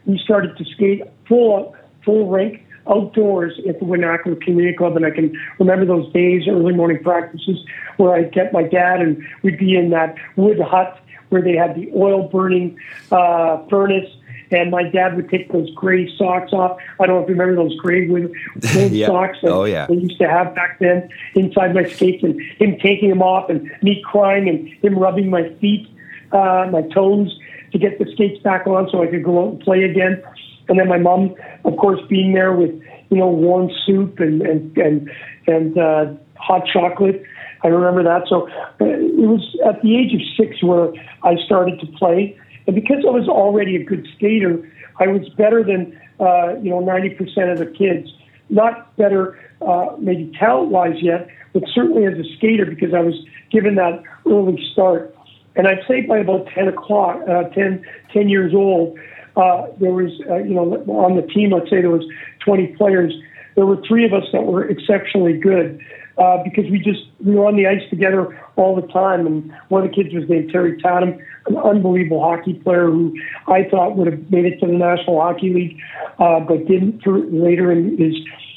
we 0.07 0.17
started 0.17 0.57
to 0.57 0.65
skate 0.65 1.03
full 1.27 1.75
full 2.03 2.27
rink 2.27 2.65
outdoors 2.89 3.53
at 3.69 3.79
the 3.79 3.85
Winakwa 3.85 4.41
Community 4.41 4.75
Club, 4.75 4.95
and 4.95 5.05
I 5.05 5.11
can 5.11 5.39
remember 5.59 5.85
those 5.85 6.11
days, 6.11 6.47
early 6.47 6.73
morning 6.73 7.03
practices, 7.03 7.63
where 7.97 8.15
I'd 8.15 8.33
get 8.33 8.51
my 8.51 8.63
dad 8.63 8.99
and 8.99 9.23
we'd 9.43 9.59
be 9.59 9.75
in 9.75 9.91
that 9.91 10.15
wood 10.37 10.59
hut 10.59 10.99
where 11.29 11.43
they 11.43 11.55
had 11.55 11.75
the 11.75 11.91
oil 11.95 12.27
burning 12.27 12.79
uh, 13.11 13.63
furnace 13.67 14.09
and 14.53 14.71
my 14.71 14.83
dad 14.83 15.15
would 15.15 15.29
take 15.29 15.51
those 15.51 15.69
gray 15.73 16.09
socks 16.17 16.53
off. 16.53 16.77
I 16.99 17.07
don't 17.07 17.17
know 17.17 17.23
if 17.23 17.29
you 17.29 17.35
remember 17.35 17.55
those 17.55 17.75
gray 17.77 18.07
wood, 18.07 18.33
yeah. 18.91 19.07
socks 19.07 19.37
that 19.41 19.51
oh, 19.51 19.65
yeah. 19.65 19.87
they 19.87 19.95
used 19.95 20.19
to 20.19 20.29
have 20.29 20.53
back 20.53 20.79
then 20.79 21.09
inside 21.35 21.73
my 21.73 21.85
skates, 21.85 22.23
and 22.23 22.39
him 22.57 22.77
taking 22.79 23.09
them 23.09 23.21
off, 23.21 23.49
and 23.49 23.71
me 23.81 24.03
crying, 24.05 24.47
and 24.47 24.69
him 24.83 24.97
rubbing 24.97 25.29
my 25.29 25.49
feet, 25.59 25.87
uh, 26.31 26.67
my 26.71 26.81
toes 26.93 27.37
to 27.71 27.79
get 27.79 27.97
the 27.99 28.05
skates 28.13 28.41
back 28.43 28.67
on 28.67 28.87
so 28.91 29.01
I 29.01 29.07
could 29.07 29.23
go 29.23 29.43
out 29.43 29.53
and 29.53 29.59
play 29.61 29.83
again. 29.83 30.23
And 30.69 30.79
then 30.79 30.87
my 30.87 30.99
mom, 30.99 31.35
of 31.65 31.75
course, 31.77 31.99
being 32.07 32.33
there 32.33 32.53
with 32.53 32.71
you 33.09 33.17
know 33.17 33.27
warm 33.27 33.69
soup 33.85 34.19
and 34.19 34.41
and 34.41 34.77
and 34.77 35.11
and 35.47 35.77
uh, 35.77 36.05
hot 36.35 36.63
chocolate. 36.71 37.23
I 37.63 37.67
remember 37.69 38.03
that. 38.03 38.27
So 38.27 38.47
uh, 38.81 38.85
it 38.85 39.27
was 39.27 39.57
at 39.65 39.81
the 39.81 39.97
age 39.97 40.13
of 40.13 40.21
six 40.37 40.61
where 40.61 40.93
I 41.23 41.35
started 41.45 41.79
to 41.79 41.87
play. 41.97 42.37
And 42.67 42.75
because 42.75 43.03
I 43.07 43.11
was 43.11 43.27
already 43.27 43.75
a 43.75 43.83
good 43.83 44.07
skater, 44.15 44.69
I 44.99 45.07
was 45.07 45.27
better 45.29 45.63
than 45.63 45.99
uh, 46.19 46.55
you 46.61 46.69
know 46.69 46.81
90% 46.81 47.51
of 47.51 47.59
the 47.59 47.65
kids. 47.65 48.09
Not 48.49 48.95
better, 48.97 49.39
uh, 49.61 49.95
maybe 49.99 50.31
talent-wise 50.37 51.01
yet, 51.01 51.29
but 51.53 51.63
certainly 51.73 52.05
as 52.05 52.13
a 52.13 52.37
skater 52.37 52.65
because 52.65 52.93
I 52.93 52.99
was 52.99 53.15
given 53.51 53.75
that 53.75 54.03
early 54.27 54.61
start. 54.73 55.15
And 55.55 55.67
I'd 55.67 55.83
say 55.87 56.01
by 56.01 56.17
about 56.17 56.47
10 56.47 56.67
o'clock, 56.67 57.21
uh, 57.27 57.43
10, 57.49 57.85
10 58.11 58.29
years 58.29 58.53
old, 58.53 58.97
uh, 59.35 59.67
there 59.79 59.93
was, 59.93 60.11
uh, 60.29 60.37
you 60.37 60.53
know, 60.53 60.73
on 60.87 61.15
the 61.15 61.21
team, 61.21 61.51
let's 61.51 61.69
say 61.69 61.81
there 61.81 61.89
was 61.89 62.05
20 62.45 62.67
players. 62.75 63.13
There 63.55 63.65
were 63.65 63.81
three 63.87 64.05
of 64.05 64.13
us 64.13 64.23
that 64.33 64.43
were 64.43 64.67
exceptionally 64.67 65.37
good 65.37 65.79
uh, 66.17 66.43
because 66.43 66.69
we 66.69 66.79
just 66.79 67.01
we 67.23 67.35
were 67.35 67.45
on 67.45 67.55
the 67.55 67.67
ice 67.67 67.81
together 67.89 68.39
all 68.55 68.75
the 68.75 68.87
time. 68.87 69.25
And 69.25 69.53
one 69.69 69.83
of 69.83 69.89
the 69.89 69.95
kids 69.95 70.13
was 70.13 70.27
named 70.29 70.51
Terry 70.51 70.77
Tatum, 70.81 71.19
an 71.47 71.57
unbelievable 71.57 72.21
hockey 72.21 72.53
player 72.53 72.87
who 72.87 73.15
I 73.47 73.67
thought 73.69 73.95
would 73.97 74.07
have 74.07 74.31
made 74.31 74.45
it 74.45 74.59
to 74.59 74.67
the 74.67 74.73
National 74.73 75.19
Hockey 75.21 75.53
League, 75.53 75.79
uh, 76.19 76.39
but 76.41 76.67
didn't 76.67 77.01
through, 77.03 77.29
later 77.31 77.71
in 77.71 77.97
his 77.97 78.15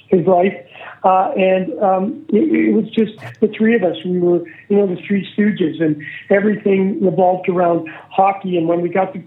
his 0.09 0.27
life. 0.27 0.55
Uh, 1.05 1.31
and 1.37 1.79
um, 1.83 2.27
it, 2.31 2.53
it 2.53 2.73
was 2.73 2.89
just 2.91 3.19
the 3.41 3.49
three 3.49 3.77
of 3.77 3.83
us. 3.83 3.97
We 4.05 4.19
were, 4.19 4.47
you 4.69 4.77
know, 4.77 4.87
the 4.87 5.01
three 5.07 5.27
Stooges, 5.37 5.83
and 5.83 6.03
everything 6.31 7.05
revolved 7.05 7.49
around 7.49 7.89
hockey. 8.11 8.57
And 8.57 8.69
when 8.69 8.81
we 8.81 8.89
got 8.89 9.13
to, 9.15 9.23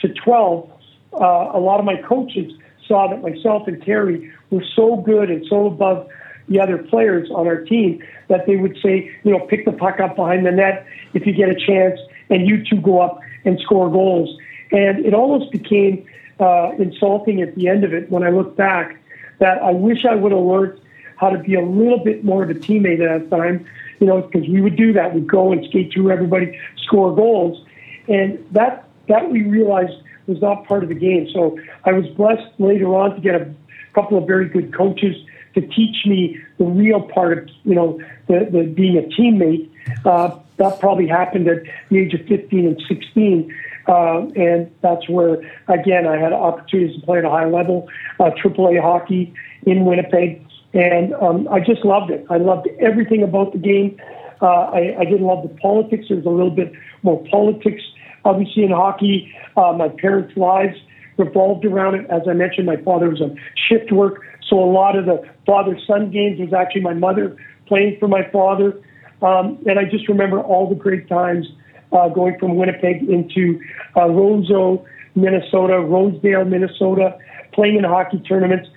to 0.00 0.14
12, 0.14 0.70
uh, 1.14 1.16
a 1.18 1.58
lot 1.58 1.78
of 1.78 1.84
my 1.84 1.96
coaches 2.06 2.52
saw 2.86 3.08
that 3.08 3.22
myself 3.22 3.66
and 3.66 3.82
Terry 3.82 4.30
were 4.50 4.64
so 4.76 4.96
good 4.96 5.30
and 5.30 5.44
so 5.48 5.66
above 5.66 6.08
the 6.48 6.60
other 6.60 6.78
players 6.78 7.30
on 7.30 7.46
our 7.46 7.62
team 7.64 8.02
that 8.28 8.46
they 8.46 8.56
would 8.56 8.76
say, 8.82 9.10
you 9.22 9.30
know, 9.30 9.40
pick 9.46 9.64
the 9.64 9.72
puck 9.72 10.00
up 10.00 10.16
behind 10.16 10.46
the 10.46 10.50
net 10.50 10.86
if 11.14 11.26
you 11.26 11.32
get 11.32 11.48
a 11.48 11.54
chance, 11.54 11.98
and 12.30 12.46
you 12.46 12.64
two 12.64 12.80
go 12.80 13.00
up 13.00 13.20
and 13.44 13.58
score 13.60 13.90
goals. 13.90 14.36
And 14.72 15.04
it 15.04 15.14
almost 15.14 15.52
became 15.52 16.06
uh, 16.40 16.72
insulting 16.78 17.42
at 17.42 17.54
the 17.54 17.68
end 17.68 17.84
of 17.84 17.92
it 17.92 18.10
when 18.10 18.22
I 18.22 18.30
look 18.30 18.56
back 18.56 18.98
that 19.38 19.62
I 19.62 19.70
wish 19.70 20.04
I 20.04 20.14
would 20.14 20.32
have 20.32 20.40
learned 20.40 20.80
how 21.16 21.30
to 21.30 21.38
be 21.38 21.54
a 21.54 21.64
little 21.64 22.02
bit 22.02 22.24
more 22.24 22.42
of 22.42 22.50
a 22.50 22.54
teammate 22.54 23.00
at 23.00 23.30
that 23.30 23.36
time, 23.36 23.66
you 24.00 24.06
know, 24.06 24.22
because 24.22 24.48
we 24.48 24.60
would 24.60 24.76
do 24.76 24.92
that. 24.92 25.14
We'd 25.14 25.28
go 25.28 25.52
and 25.52 25.64
skate 25.66 25.92
through 25.92 26.10
everybody, 26.10 26.58
score 26.82 27.14
goals. 27.14 27.64
And 28.08 28.44
that, 28.52 28.88
that 29.08 29.30
we 29.30 29.42
realized 29.42 29.92
was 30.26 30.40
not 30.40 30.66
part 30.66 30.82
of 30.82 30.88
the 30.88 30.94
game. 30.94 31.28
So 31.32 31.58
I 31.84 31.92
was 31.92 32.06
blessed 32.16 32.48
later 32.58 32.86
on 32.94 33.14
to 33.14 33.20
get 33.20 33.34
a 33.34 33.52
couple 33.94 34.18
of 34.18 34.26
very 34.26 34.48
good 34.48 34.74
coaches 34.74 35.16
to 35.54 35.60
teach 35.60 36.06
me 36.06 36.38
the 36.58 36.64
real 36.64 37.02
part 37.02 37.38
of 37.38 37.48
you 37.64 37.74
know 37.74 38.00
the, 38.28 38.48
the 38.50 38.64
being 38.64 38.96
a 38.98 39.02
teammate. 39.02 39.70
Uh, 40.04 40.38
that 40.56 40.78
probably 40.80 41.06
happened 41.06 41.48
at 41.48 41.62
the 41.90 41.98
age 41.98 42.14
of 42.14 42.26
15 42.26 42.66
and 42.66 42.82
16. 42.88 43.54
Uh, 43.86 44.20
and 44.36 44.70
that's 44.82 45.08
where, 45.08 45.38
again, 45.68 46.06
I 46.06 46.16
had 46.16 46.32
opportunities 46.32 46.98
to 47.00 47.04
play 47.04 47.18
at 47.18 47.24
a 47.24 47.30
high 47.30 47.46
level, 47.46 47.88
uh, 48.20 48.30
AAA 48.30 48.80
hockey 48.80 49.34
in 49.66 49.84
Winnipeg. 49.84 50.46
And 50.72 51.14
um, 51.14 51.48
I 51.48 51.60
just 51.60 51.84
loved 51.84 52.10
it. 52.10 52.24
I 52.30 52.38
loved 52.38 52.68
everything 52.80 53.22
about 53.22 53.52
the 53.52 53.58
game. 53.58 54.00
Uh, 54.40 54.46
I, 54.46 54.96
I 54.98 55.04
didn't 55.04 55.22
love 55.22 55.42
the 55.42 55.54
politics. 55.60 56.06
There 56.08 56.16
was 56.16 56.26
a 56.26 56.30
little 56.30 56.50
bit 56.50 56.72
more 57.02 57.22
politics, 57.30 57.82
obviously, 58.24 58.64
in 58.64 58.70
hockey. 58.70 59.32
Uh, 59.56 59.72
my 59.72 59.88
parents' 59.88 60.36
lives 60.36 60.76
revolved 61.16 61.64
around 61.64 61.94
it. 61.94 62.10
As 62.10 62.22
I 62.28 62.32
mentioned, 62.32 62.66
my 62.66 62.76
father 62.76 63.08
was 63.08 63.20
on 63.20 63.38
shift 63.68 63.92
work. 63.92 64.22
So 64.48 64.62
a 64.62 64.70
lot 64.70 64.96
of 64.96 65.06
the 65.06 65.22
father 65.46 65.78
son 65.86 66.10
games 66.10 66.38
was 66.40 66.52
actually 66.52 66.82
my 66.82 66.94
mother 66.94 67.36
playing 67.66 67.98
for 67.98 68.08
my 68.08 68.28
father. 68.30 68.80
Um, 69.22 69.58
and 69.66 69.78
I 69.78 69.84
just 69.84 70.08
remember 70.08 70.40
all 70.40 70.68
the 70.68 70.74
great 70.74 71.08
times 71.08 71.46
uh, 71.92 72.08
going 72.08 72.38
from 72.38 72.56
Winnipeg 72.56 73.08
into 73.08 73.60
uh, 73.96 74.08
Roseau, 74.08 74.84
Minnesota, 75.14 75.80
Rosedale, 75.80 76.44
Minnesota, 76.44 77.16
playing 77.52 77.76
in 77.76 77.84
hockey 77.84 78.18
tournaments, 78.18 78.68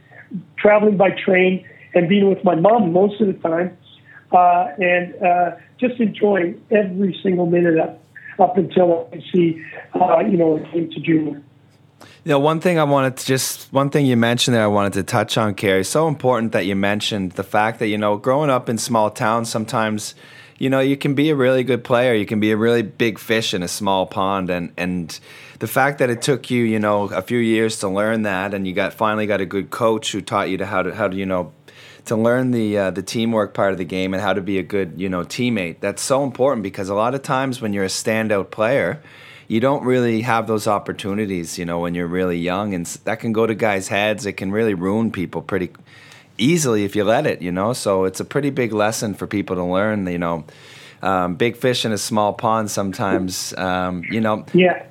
traveling 0.57 0.97
by 0.97 1.09
train, 1.11 1.65
and 1.93 2.07
being 2.07 2.29
with 2.29 2.43
my 2.43 2.55
mom 2.55 2.93
most 2.93 3.19
of 3.19 3.27
the 3.27 3.33
time, 3.33 3.75
uh, 4.31 4.67
and 4.77 5.15
uh, 5.23 5.51
just 5.79 5.99
enjoying 5.99 6.61
every 6.69 7.17
single 7.23 7.47
minute 7.47 7.79
up, 7.79 8.01
up 8.39 8.57
until 8.57 9.09
I 9.11 9.21
see, 9.33 9.63
uh, 9.99 10.19
you 10.19 10.37
know, 10.37 10.57
it 10.57 10.71
came 10.71 10.89
to 10.91 10.99
junior. 10.99 11.41
You 12.23 12.31
know, 12.31 12.39
one 12.39 12.59
thing 12.59 12.77
I 12.77 12.83
wanted 12.83 13.17
to 13.17 13.25
just 13.25 13.71
one 13.71 13.89
thing 13.89 14.05
you 14.05 14.17
mentioned 14.17 14.55
there 14.55 14.63
I 14.63 14.67
wanted 14.67 14.93
to 14.93 15.03
touch 15.03 15.37
on, 15.37 15.55
Kerry. 15.55 15.83
So 15.83 16.07
important 16.07 16.51
that 16.51 16.65
you 16.65 16.75
mentioned 16.75 17.33
the 17.33 17.43
fact 17.43 17.79
that 17.79 17.87
you 17.87 17.97
know, 17.97 18.17
growing 18.17 18.49
up 18.49 18.69
in 18.69 18.77
small 18.77 19.09
towns, 19.09 19.49
sometimes 19.49 20.13
you 20.57 20.69
know 20.69 20.79
you 20.79 20.97
can 20.97 21.15
be 21.15 21.29
a 21.29 21.35
really 21.35 21.63
good 21.63 21.83
player, 21.83 22.13
you 22.13 22.25
can 22.25 22.39
be 22.39 22.51
a 22.51 22.57
really 22.57 22.81
big 22.81 23.17
fish 23.17 23.53
in 23.53 23.63
a 23.63 23.67
small 23.67 24.05
pond, 24.05 24.49
and 24.49 24.73
and 24.77 25.19
the 25.59 25.67
fact 25.67 25.99
that 25.99 26.09
it 26.09 26.21
took 26.21 26.49
you 26.51 26.63
you 26.63 26.79
know 26.79 27.03
a 27.05 27.21
few 27.21 27.39
years 27.39 27.79
to 27.79 27.87
learn 27.87 28.23
that, 28.23 28.53
and 28.53 28.67
you 28.67 28.73
got 28.73 28.93
finally 28.93 29.25
got 29.25 29.39
a 29.39 29.45
good 29.45 29.69
coach 29.69 30.11
who 30.11 30.21
taught 30.21 30.49
you 30.49 30.57
to 30.57 30.65
how 30.65 30.83
to 30.83 30.93
how 30.93 31.07
to 31.07 31.15
you 31.15 31.25
know 31.25 31.53
to 32.05 32.15
learn 32.15 32.51
the 32.51 32.77
uh, 32.77 32.91
the 32.91 33.03
teamwork 33.03 33.53
part 33.53 33.71
of 33.71 33.77
the 33.77 33.85
game 33.85 34.13
and 34.13 34.21
how 34.21 34.33
to 34.33 34.41
be 34.41 34.57
a 34.57 34.63
good 34.63 34.93
you 34.97 35.07
know 35.07 35.21
teammate. 35.21 35.79
That's 35.79 36.01
so 36.01 36.23
important 36.23 36.63
because 36.63 36.89
a 36.89 36.95
lot 36.95 37.15
of 37.15 37.21
times 37.21 37.61
when 37.61 37.73
you're 37.73 37.85
a 37.85 37.87
standout 37.87 38.51
player 38.51 39.01
you 39.47 39.59
don't 39.59 39.83
really 39.83 40.21
have 40.21 40.47
those 40.47 40.67
opportunities, 40.67 41.57
you 41.57 41.65
know, 41.65 41.79
when 41.79 41.95
you're 41.95 42.07
really 42.07 42.37
young, 42.37 42.73
and 42.73 42.85
that 43.05 43.19
can 43.19 43.33
go 43.33 43.47
to 43.47 43.55
guys' 43.55 43.87
heads. 43.87 44.25
It 44.25 44.33
can 44.33 44.51
really 44.51 44.73
ruin 44.73 45.11
people 45.11 45.41
pretty 45.41 45.69
easily 46.37 46.83
if 46.83 46.95
you 46.95 47.03
let 47.03 47.25
it, 47.25 47.41
you 47.41 47.51
know. 47.51 47.73
So 47.73 48.05
it's 48.05 48.19
a 48.19 48.25
pretty 48.25 48.49
big 48.49 48.73
lesson 48.73 49.13
for 49.13 49.27
people 49.27 49.55
to 49.55 49.63
learn, 49.63 50.05
you 50.07 50.17
know. 50.17 50.43
Um, 51.01 51.35
big 51.35 51.55
fish 51.55 51.85
in 51.85 51.91
a 51.91 51.97
small 51.97 52.33
pond 52.33 52.71
sometimes, 52.71 53.53
um, 53.57 54.03
you 54.11 54.19
know. 54.19 54.45
Yeah. 54.53 54.83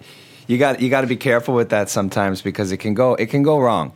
You 0.47 0.57
got 0.57 0.81
you 0.81 0.89
got 0.89 1.01
to 1.01 1.07
be 1.07 1.17
careful 1.17 1.55
with 1.55 1.71
that 1.71 1.91
sometimes 1.91 2.41
because 2.43 2.73
it 2.73 2.79
can 2.79 2.95
go 2.95 3.15
it 3.17 3.27
can 3.27 3.43
go 3.43 3.59
wrong. 3.59 3.93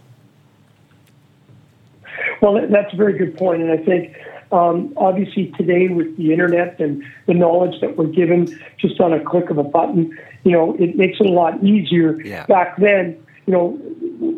Well, 2.42 2.66
that's 2.68 2.92
a 2.92 2.96
very 2.96 3.16
good 3.16 3.36
point, 3.38 3.62
and 3.62 3.70
I 3.70 3.76
think 3.76 4.16
Um, 4.52 4.92
obviously, 4.96 5.52
today 5.56 5.86
with 5.88 6.16
the 6.16 6.32
internet 6.32 6.80
and 6.80 7.04
the 7.26 7.34
knowledge 7.34 7.80
that 7.80 7.96
we're 7.96 8.06
given 8.06 8.48
just 8.78 9.00
on 9.00 9.12
a 9.12 9.20
click 9.20 9.48
of 9.48 9.58
a 9.58 9.62
button, 9.62 10.18
you 10.44 10.52
know, 10.52 10.74
it 10.78 10.96
makes 10.96 11.18
it 11.20 11.26
a 11.26 11.32
lot 11.32 11.62
easier. 11.62 12.20
Yeah. 12.22 12.46
Back 12.46 12.78
then, 12.78 13.16
you 13.46 13.52
know, 13.52 13.78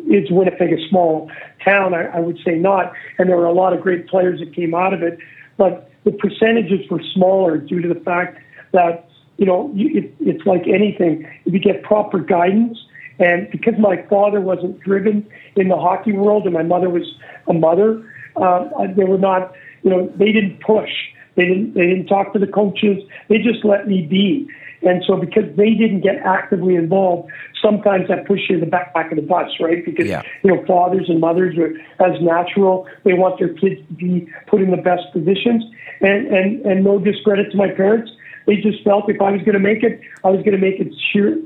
is 0.09 0.29
Winnipeg 0.31 0.73
a 0.73 0.89
small 0.89 1.29
town? 1.63 1.93
I, 1.93 2.05
I 2.05 2.19
would 2.19 2.39
say 2.45 2.55
not. 2.55 2.93
And 3.17 3.29
there 3.29 3.37
were 3.37 3.45
a 3.45 3.53
lot 3.53 3.73
of 3.73 3.81
great 3.81 4.07
players 4.07 4.39
that 4.39 4.53
came 4.53 4.73
out 4.73 4.93
of 4.93 5.01
it, 5.01 5.17
but 5.57 5.89
the 6.03 6.11
percentages 6.11 6.89
were 6.89 7.01
smaller 7.13 7.57
due 7.57 7.81
to 7.81 7.87
the 7.87 7.99
fact 7.99 8.39
that 8.71 9.07
you 9.37 9.45
know 9.45 9.71
you, 9.73 9.97
it, 9.97 10.15
it's 10.19 10.45
like 10.45 10.67
anything. 10.67 11.27
If 11.45 11.53
you 11.53 11.59
get 11.59 11.83
proper 11.83 12.19
guidance, 12.19 12.77
and 13.19 13.49
because 13.51 13.75
my 13.79 14.01
father 14.09 14.41
wasn't 14.41 14.79
driven 14.79 15.27
in 15.55 15.69
the 15.69 15.77
hockey 15.77 16.13
world 16.13 16.43
and 16.45 16.53
my 16.53 16.63
mother 16.63 16.89
was 16.89 17.03
a 17.47 17.53
mother, 17.53 18.03
uh, 18.35 18.67
they 18.95 19.05
were 19.05 19.17
not. 19.17 19.53
You 19.83 19.89
know, 19.89 20.13
they 20.15 20.31
didn't 20.31 20.61
push. 20.61 20.91
They 21.35 21.45
didn't. 21.45 21.73
They 21.73 21.87
didn't 21.87 22.07
talk 22.07 22.33
to 22.33 22.39
the 22.39 22.47
coaches. 22.47 23.03
They 23.29 23.37
just 23.37 23.63
let 23.63 23.87
me 23.87 24.01
be. 24.01 24.47
And 24.85 25.03
so, 25.07 25.15
because 25.17 25.43
they 25.55 25.71
didn't 25.71 26.01
get 26.01 26.17
actively 26.25 26.75
involved, 26.75 27.31
sometimes 27.61 28.07
that 28.09 28.25
pushes 28.27 28.45
you 28.49 28.55
in 28.55 28.61
the 28.61 28.67
back, 28.67 28.93
back 28.93 29.11
of 29.11 29.15
the 29.15 29.21
bus, 29.23 29.49
right? 29.59 29.83
Because 29.83 30.07
Yeah. 30.07 30.21
you 30.43 30.53
know, 30.53 30.63
fathers 30.65 31.09
and 31.09 31.19
mothers 31.19 31.57
are 31.57 31.71
as 32.05 32.21
natural. 32.21 32.87
They 33.03 33.13
want 33.13 33.39
their 33.39 33.49
kids 33.49 33.79
to 33.87 33.93
be 33.93 34.27
put 34.47 34.61
in 34.61 34.71
the 34.71 34.77
best 34.77 35.11
positions. 35.13 35.63
And 36.01 36.27
and 36.27 36.65
and 36.65 36.83
no 36.83 36.99
discredit 36.99 37.51
to 37.51 37.57
my 37.57 37.69
parents, 37.69 38.11
they 38.45 38.57
just 38.57 38.83
felt 38.83 39.09
if 39.09 39.21
I 39.21 39.31
was 39.31 39.41
going 39.41 39.53
to 39.53 39.59
make 39.59 39.83
it, 39.83 40.01
I 40.23 40.29
was 40.29 40.39
going 40.39 40.51
to 40.51 40.57
make 40.57 40.79
it 40.79 40.93
sheer, 41.11 41.37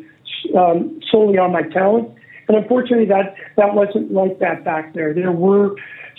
um, 0.57 0.99
solely 1.11 1.37
on 1.37 1.51
my 1.51 1.61
talent. 1.61 2.09
And 2.47 2.57
unfortunately, 2.57 3.05
that 3.07 3.35
that 3.57 3.75
wasn't 3.75 4.11
like 4.11 4.39
that 4.39 4.63
back 4.63 4.93
there. 4.93 5.13
There 5.13 5.31
were 5.31 5.75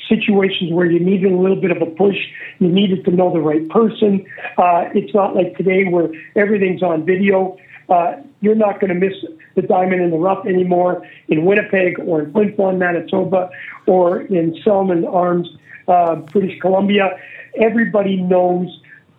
situations 0.09 0.73
where 0.73 0.87
you 0.87 0.99
needed 0.99 1.33
a 1.33 1.37
little 1.37 1.61
bit 1.61 1.71
of 1.71 1.83
a 1.83 1.87
push. 1.87 2.17
You 2.59 2.69
needed 2.69 3.05
to 3.05 3.11
know 3.11 3.33
the 3.33 3.41
right 3.41 3.69
person. 3.69 4.25
Uh, 4.57 4.89
it's 4.95 5.15
not 5.15 5.35
like 5.35 5.57
today 5.57 5.85
where 5.85 6.09
everything's 6.35 6.83
on 6.83 7.05
video. 7.05 7.57
Uh, 7.89 8.17
you're 8.41 8.55
not 8.55 8.81
going 8.81 8.89
to 8.89 8.95
miss 8.95 9.15
the 9.55 9.63
diamond 9.63 10.03
in 10.03 10.11
the 10.11 10.17
rough 10.17 10.47
anymore 10.47 11.07
in 11.29 11.45
Winnipeg 11.45 11.99
or 12.01 12.23
in 12.23 12.33
Flin 12.33 12.79
Manitoba, 12.79 13.51
or 13.87 14.21
in 14.23 14.57
Salmon 14.63 15.05
Arms, 15.07 15.49
uh, 15.89 16.17
British 16.17 16.59
Columbia. 16.61 17.19
Everybody 17.61 18.17
knows 18.17 18.69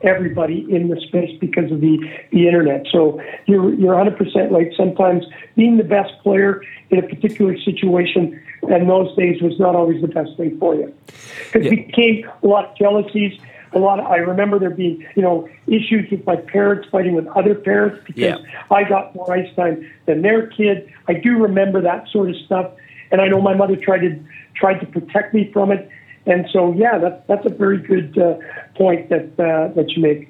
everybody 0.01 0.65
in 0.69 0.87
the 0.87 0.99
space 1.01 1.37
because 1.39 1.71
of 1.71 1.81
the, 1.81 1.97
the 2.31 2.47
internet. 2.47 2.85
So 2.91 3.21
you're 3.47 3.73
you're 3.73 3.95
100% 3.95 4.51
right. 4.51 4.71
Sometimes 4.77 5.25
being 5.55 5.77
the 5.77 5.83
best 5.83 6.13
player 6.23 6.61
in 6.89 6.99
a 6.99 7.03
particular 7.03 7.57
situation 7.59 8.41
in 8.63 8.87
those 8.87 9.15
days 9.15 9.41
was 9.41 9.59
not 9.59 9.75
always 9.75 10.01
the 10.01 10.07
best 10.07 10.35
thing 10.37 10.57
for 10.59 10.75
you. 10.75 10.93
Because 11.05 11.65
Yeah. 11.65 11.73
it 11.73 11.87
became 11.87 12.29
a 12.43 12.47
lot 12.47 12.71
of 12.71 12.77
jealousies. 12.77 13.39
A 13.71 13.77
lot. 13.77 13.99
Of, 13.99 14.07
I 14.07 14.15
remember 14.17 14.57
there 14.57 14.71
being, 14.71 15.05
you 15.15 15.21
know, 15.21 15.47
issues 15.67 16.09
with 16.09 16.25
my 16.25 16.37
parents 16.37 16.87
fighting 16.89 17.13
with 17.13 17.27
other 17.27 17.53
parents 17.53 18.01
because 18.07 18.19
Yeah. 18.19 18.37
I 18.71 18.83
got 18.83 19.13
more 19.13 19.31
ice 19.31 19.53
time 19.55 19.87
than 20.07 20.23
their 20.23 20.47
kid. 20.47 20.91
I 21.07 21.13
do 21.13 21.37
remember 21.37 21.79
that 21.81 22.07
sort 22.07 22.29
of 22.31 22.35
stuff, 22.37 22.71
and 23.11 23.21
I 23.21 23.27
know 23.27 23.39
my 23.41 23.53
mother 23.53 23.75
tried 23.75 23.99
to 23.99 24.19
tried 24.55 24.79
to 24.79 24.87
protect 24.87 25.33
me 25.35 25.51
from 25.53 25.71
it. 25.71 25.87
And 26.29 26.45
so, 26.53 26.73
yeah, 26.73 26.97
that, 26.99 27.27
that's 27.27 27.45
a 27.45 27.49
very 27.49 27.79
good 27.79 28.17
uh, 28.17 28.35
point 28.75 29.09
that 29.09 29.31
uh, 29.39 29.73
that 29.73 29.91
you 29.91 30.01
make. 30.03 30.29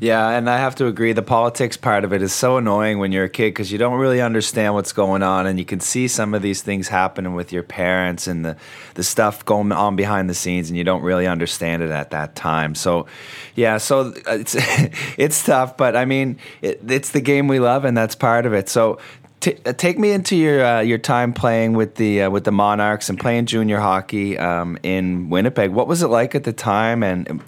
Yeah, 0.00 0.30
and 0.30 0.50
I 0.50 0.58
have 0.58 0.74
to 0.76 0.86
agree. 0.86 1.12
The 1.12 1.22
politics 1.22 1.76
part 1.76 2.02
of 2.02 2.12
it 2.12 2.20
is 2.20 2.32
so 2.32 2.56
annoying 2.56 2.98
when 2.98 3.12
you're 3.12 3.24
a 3.24 3.28
kid 3.28 3.50
because 3.50 3.70
you 3.70 3.78
don't 3.78 3.98
really 3.98 4.20
understand 4.20 4.74
what's 4.74 4.92
going 4.92 5.22
on, 5.22 5.46
and 5.46 5.58
you 5.58 5.64
can 5.64 5.78
see 5.78 6.08
some 6.08 6.34
of 6.34 6.42
these 6.42 6.62
things 6.62 6.88
happening 6.88 7.34
with 7.34 7.52
your 7.52 7.62
parents 7.62 8.26
and 8.26 8.44
the 8.44 8.56
the 8.94 9.04
stuff 9.04 9.44
going 9.44 9.70
on 9.70 9.94
behind 9.94 10.28
the 10.28 10.34
scenes, 10.34 10.68
and 10.68 10.76
you 10.76 10.82
don't 10.82 11.02
really 11.02 11.26
understand 11.26 11.82
it 11.82 11.90
at 11.90 12.10
that 12.10 12.34
time. 12.34 12.74
So, 12.74 13.06
yeah, 13.54 13.78
so 13.78 14.12
uh, 14.26 14.38
it's 14.38 14.56
it's 15.16 15.44
tough, 15.44 15.76
but 15.76 15.94
I 15.94 16.06
mean, 16.06 16.38
it, 16.60 16.80
it's 16.88 17.10
the 17.10 17.20
game 17.20 17.46
we 17.46 17.60
love, 17.60 17.84
and 17.84 17.96
that's 17.96 18.14
part 18.14 18.46
of 18.46 18.52
it. 18.52 18.68
So. 18.68 18.98
T- 19.44 19.58
uh, 19.66 19.74
take 19.74 19.98
me 19.98 20.10
into 20.10 20.36
your 20.36 20.64
uh, 20.64 20.80
your 20.80 20.96
time 20.96 21.34
playing 21.34 21.74
with 21.74 21.96
the 21.96 22.22
uh, 22.22 22.30
with 22.30 22.44
the 22.44 22.50
Monarchs 22.50 23.10
and 23.10 23.20
playing 23.20 23.44
junior 23.44 23.78
hockey 23.78 24.38
um, 24.38 24.78
in 24.82 25.28
Winnipeg. 25.28 25.70
What 25.70 25.86
was 25.86 26.02
it 26.02 26.06
like 26.06 26.34
at 26.34 26.44
the 26.44 26.52
time? 26.54 27.02
And 27.02 27.30
um, 27.30 27.42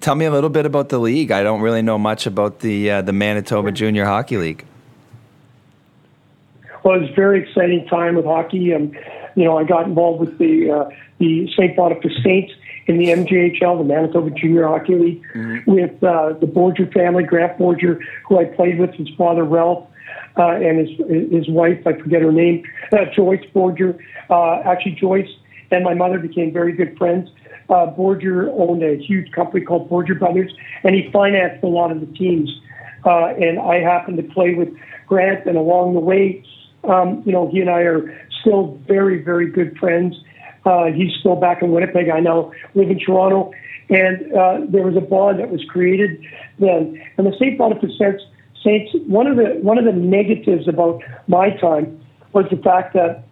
tell 0.00 0.14
me 0.14 0.24
a 0.24 0.30
little 0.30 0.48
bit 0.48 0.64
about 0.64 0.88
the 0.88 0.98
league. 0.98 1.30
I 1.30 1.42
don't 1.42 1.60
really 1.60 1.82
know 1.82 1.98
much 1.98 2.26
about 2.26 2.60
the 2.60 2.90
uh, 2.90 3.02
the 3.02 3.12
Manitoba 3.12 3.70
Junior 3.70 4.06
Hockey 4.06 4.38
League. 4.38 4.64
Well, 6.84 6.96
it 6.96 7.00
was 7.02 7.10
a 7.10 7.14
very 7.14 7.42
exciting 7.42 7.86
time 7.86 8.14
with 8.14 8.24
hockey. 8.24 8.72
And, 8.72 8.96
you 9.36 9.44
know, 9.44 9.58
I 9.58 9.64
got 9.64 9.86
involved 9.86 10.20
with 10.20 10.38
the 10.38 10.70
uh, 10.70 10.88
the 11.18 11.52
St. 11.52 11.76
Boniface 11.76 12.16
Saints 12.24 12.54
in 12.86 12.96
the 12.96 13.08
MJHL, 13.08 13.76
the 13.76 13.84
Manitoba 13.84 14.30
Junior 14.30 14.68
Hockey 14.68 14.94
League, 14.94 15.22
with 15.66 16.02
uh, 16.02 16.32
the 16.32 16.46
Borger 16.46 16.90
family, 16.94 17.24
Grant 17.24 17.58
Borger, 17.58 18.00
who 18.26 18.38
I 18.38 18.46
played 18.46 18.78
with, 18.78 18.94
his 18.94 19.10
father 19.18 19.44
Ralph, 19.44 19.86
uh, 20.38 20.52
and 20.52 20.88
his 20.88 21.30
his 21.30 21.48
wife, 21.48 21.86
I 21.86 21.92
forget 21.94 22.22
her 22.22 22.32
name, 22.32 22.64
uh, 22.92 23.04
Joyce 23.14 23.44
Borger. 23.54 23.98
Uh, 24.30 24.60
actually, 24.64 24.92
Joyce 24.92 25.28
and 25.70 25.84
my 25.84 25.94
mother 25.94 26.18
became 26.18 26.52
very 26.52 26.72
good 26.72 26.96
friends. 26.98 27.28
Uh, 27.68 27.86
Borger 27.96 28.48
owned 28.58 28.82
a 28.82 28.96
huge 28.96 29.32
company 29.32 29.64
called 29.64 29.88
Borger 29.88 30.18
Brothers, 30.18 30.52
and 30.84 30.94
he 30.94 31.10
financed 31.12 31.62
a 31.62 31.68
lot 31.68 31.90
of 31.90 32.00
the 32.00 32.06
teams. 32.06 32.50
Uh, 33.04 33.28
and 33.28 33.58
I 33.58 33.80
happened 33.80 34.16
to 34.18 34.22
play 34.22 34.54
with 34.54 34.68
Grant, 35.06 35.46
and 35.46 35.56
along 35.56 35.94
the 35.94 36.00
way, 36.00 36.44
um, 36.84 37.22
you 37.24 37.32
know, 37.32 37.48
he 37.48 37.60
and 37.60 37.70
I 37.70 37.80
are 37.80 38.02
still 38.40 38.78
very, 38.86 39.22
very 39.22 39.50
good 39.50 39.76
friends. 39.78 40.16
Uh, 40.64 40.86
he's 40.86 41.12
still 41.18 41.36
back 41.36 41.62
in 41.62 41.72
Winnipeg. 41.72 42.08
I 42.08 42.20
now 42.20 42.52
live 42.74 42.90
in 42.90 42.98
Toronto, 42.98 43.52
and 43.88 44.32
uh, 44.32 44.60
there 44.68 44.84
was 44.84 44.96
a 44.96 45.00
bond 45.00 45.40
that 45.40 45.50
was 45.50 45.64
created 45.68 46.22
then. 46.58 47.02
And 47.16 47.26
the 47.26 47.32
St. 47.38 47.58
Boniface 47.58 47.98
Saints, 47.98 48.22
Saints, 48.62 48.92
one 49.06 49.26
of 49.26 49.36
the 49.36 49.58
one 49.62 49.78
of 49.78 49.84
the 49.84 49.92
negatives 49.92 50.68
about 50.68 51.02
my 51.26 51.50
time 51.50 52.00
was 52.32 52.46
the 52.50 52.56
fact 52.56 52.94
that 52.94 53.24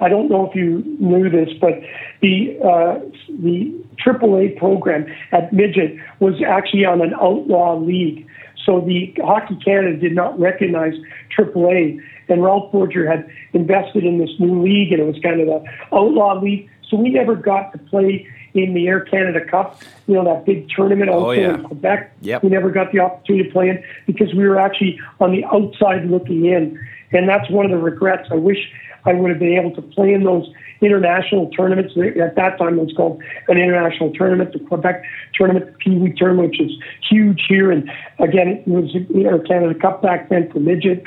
I 0.00 0.08
don't 0.08 0.28
know 0.28 0.48
if 0.48 0.56
you 0.56 0.82
knew 0.98 1.30
this, 1.30 1.50
but 1.60 1.74
the 2.20 2.58
uh, 2.60 2.98
the 3.40 3.72
AAA 4.04 4.56
program 4.58 5.06
at 5.32 5.52
midget 5.52 5.96
was 6.20 6.34
actually 6.46 6.84
on 6.84 7.00
an 7.00 7.14
outlaw 7.20 7.78
league. 7.78 8.26
So 8.64 8.80
the 8.80 9.14
Hockey 9.22 9.56
Canada 9.64 9.96
did 9.96 10.14
not 10.14 10.38
recognize 10.38 10.94
AAA, 11.36 12.00
and 12.28 12.42
Ralph 12.42 12.72
Borger 12.72 13.08
had 13.08 13.28
invested 13.52 14.04
in 14.04 14.18
this 14.18 14.30
new 14.38 14.62
league, 14.62 14.92
and 14.92 15.00
it 15.00 15.04
was 15.04 15.18
kind 15.22 15.40
of 15.40 15.46
the 15.46 15.62
outlaw 15.92 16.40
league. 16.40 16.68
So 16.88 16.96
we 16.96 17.10
never 17.10 17.34
got 17.34 17.72
to 17.72 17.78
play 17.78 18.26
in 18.54 18.74
the 18.74 18.86
Air 18.88 19.00
Canada 19.00 19.44
Cup, 19.44 19.80
you 20.06 20.14
know, 20.14 20.24
that 20.24 20.44
big 20.44 20.68
tournament 20.68 21.10
out 21.10 21.16
Oh, 21.16 21.30
yeah. 21.30 21.54
in 21.54 21.64
Quebec. 21.64 22.12
Yep. 22.20 22.42
We 22.44 22.50
never 22.50 22.70
got 22.70 22.92
the 22.92 23.00
opportunity 23.00 23.44
to 23.48 23.52
play 23.52 23.68
in 23.70 23.82
because 24.06 24.34
we 24.34 24.46
were 24.46 24.58
actually 24.60 25.00
on 25.20 25.32
the 25.32 25.44
outside 25.46 26.04
looking 26.10 26.44
in. 26.46 26.78
And 27.12 27.28
that's 27.28 27.48
one 27.50 27.64
of 27.64 27.70
the 27.70 27.78
regrets. 27.78 28.28
I 28.30 28.34
wish 28.36 28.58
I 29.04 29.14
would 29.14 29.30
have 29.30 29.38
been 29.38 29.56
able 29.56 29.74
to 29.74 29.82
play 29.82 30.12
in 30.12 30.24
those 30.24 30.48
international 30.80 31.48
tournaments. 31.50 31.94
At 32.20 32.36
that 32.36 32.58
time, 32.58 32.78
it 32.78 32.82
was 32.84 32.92
called 32.96 33.22
an 33.48 33.56
international 33.58 34.12
tournament, 34.12 34.52
the 34.52 34.58
Quebec 34.60 35.02
tournament, 35.34 35.66
the 35.66 35.72
Pee 35.72 35.96
Wee 35.96 36.12
tournament, 36.16 36.50
which 36.50 36.60
is 36.60 36.72
huge 37.08 37.42
here. 37.48 37.70
And 37.70 37.90
again, 38.18 38.48
it 38.48 38.68
was 38.68 38.92
the 38.92 39.24
Air 39.24 39.38
Canada 39.40 39.78
Cup 39.78 40.02
back 40.02 40.28
then 40.28 40.50
for 40.50 40.60
midget. 40.60 41.02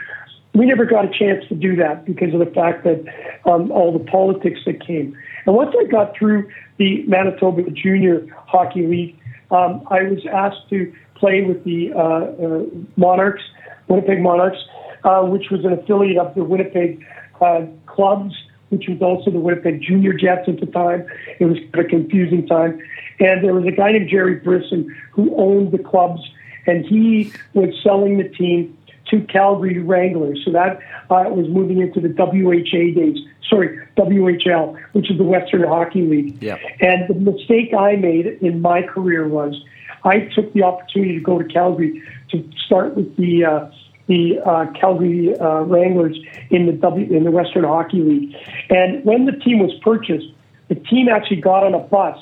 We 0.53 0.65
never 0.65 0.85
got 0.85 1.03
a 1.05 1.09
chance 1.09 1.45
to 1.49 1.55
do 1.55 1.75
that 1.77 2.05
because 2.05 2.33
of 2.33 2.39
the 2.39 2.45
fact 2.45 2.85
that 2.85 3.03
um, 3.45 3.71
all 3.71 3.91
the 3.91 4.03
politics 4.05 4.61
that 4.65 4.85
came. 4.85 5.17
And 5.45 5.55
once 5.55 5.75
I 5.79 5.85
got 5.85 6.15
through 6.17 6.49
the 6.77 7.03
Manitoba 7.07 7.69
Junior 7.71 8.25
Hockey 8.47 8.85
League, 8.85 9.19
um, 9.51 9.85
I 9.87 10.03
was 10.03 10.25
asked 10.31 10.69
to 10.69 10.93
play 11.15 11.43
with 11.43 11.63
the 11.63 11.93
uh, 11.93 11.99
uh, 11.99 12.63
Monarchs, 12.97 13.43
Winnipeg 13.87 14.21
Monarchs, 14.21 14.57
uh, 15.03 15.21
which 15.21 15.49
was 15.51 15.63
an 15.63 15.73
affiliate 15.73 16.17
of 16.17 16.33
the 16.35 16.43
Winnipeg 16.43 17.05
uh, 17.41 17.61
clubs, 17.85 18.33
which 18.69 18.85
was 18.87 19.01
also 19.01 19.29
the 19.29 19.39
Winnipeg 19.39 19.81
Junior 19.81 20.13
Jets 20.13 20.47
at 20.47 20.59
the 20.59 20.65
time. 20.65 21.05
It 21.39 21.45
was 21.45 21.57
a 21.73 21.83
confusing 21.83 22.47
time. 22.47 22.81
And 23.19 23.43
there 23.43 23.53
was 23.53 23.65
a 23.65 23.71
guy 23.71 23.91
named 23.91 24.09
Jerry 24.09 24.35
Brisson 24.35 24.93
who 25.11 25.33
owned 25.37 25.71
the 25.71 25.77
clubs, 25.77 26.21
and 26.65 26.85
he 26.85 27.31
was 27.53 27.69
selling 27.83 28.17
the 28.17 28.27
team 28.27 28.75
to 29.09 29.21
Calgary 29.21 29.79
Wranglers. 29.79 30.41
So 30.43 30.51
that 30.51 30.79
uh, 31.09 31.29
was 31.29 31.47
moving 31.49 31.81
into 31.81 31.99
the 31.99 32.09
WHA 32.09 32.99
days. 32.99 33.17
Sorry, 33.49 33.79
WHL, 33.97 34.75
which 34.93 35.11
is 35.11 35.17
the 35.17 35.23
Western 35.23 35.67
Hockey 35.67 36.01
League. 36.01 36.41
Yeah. 36.41 36.57
And 36.81 37.07
the 37.07 37.13
mistake 37.13 37.73
I 37.77 37.95
made 37.95 38.25
in 38.41 38.61
my 38.61 38.81
career 38.81 39.27
was 39.27 39.55
I 40.03 40.29
took 40.35 40.53
the 40.53 40.63
opportunity 40.63 41.15
to 41.15 41.21
go 41.21 41.39
to 41.39 41.45
Calgary 41.45 42.01
to 42.31 42.49
start 42.65 42.95
with 42.95 43.15
the 43.17 43.45
uh, 43.45 43.71
the 44.07 44.39
uh, 44.45 44.71
Calgary 44.79 45.35
uh, 45.39 45.61
Wranglers 45.61 46.17
in 46.51 46.67
the 46.67 46.73
W 46.73 47.15
in 47.15 47.23
the 47.23 47.31
Western 47.31 47.63
Hockey 47.63 48.01
League. 48.01 48.35
And 48.69 49.03
when 49.03 49.25
the 49.25 49.31
team 49.31 49.59
was 49.59 49.71
purchased, 49.83 50.27
the 50.67 50.75
team 50.75 51.09
actually 51.09 51.41
got 51.41 51.63
on 51.63 51.73
a 51.73 51.79
bus, 51.79 52.17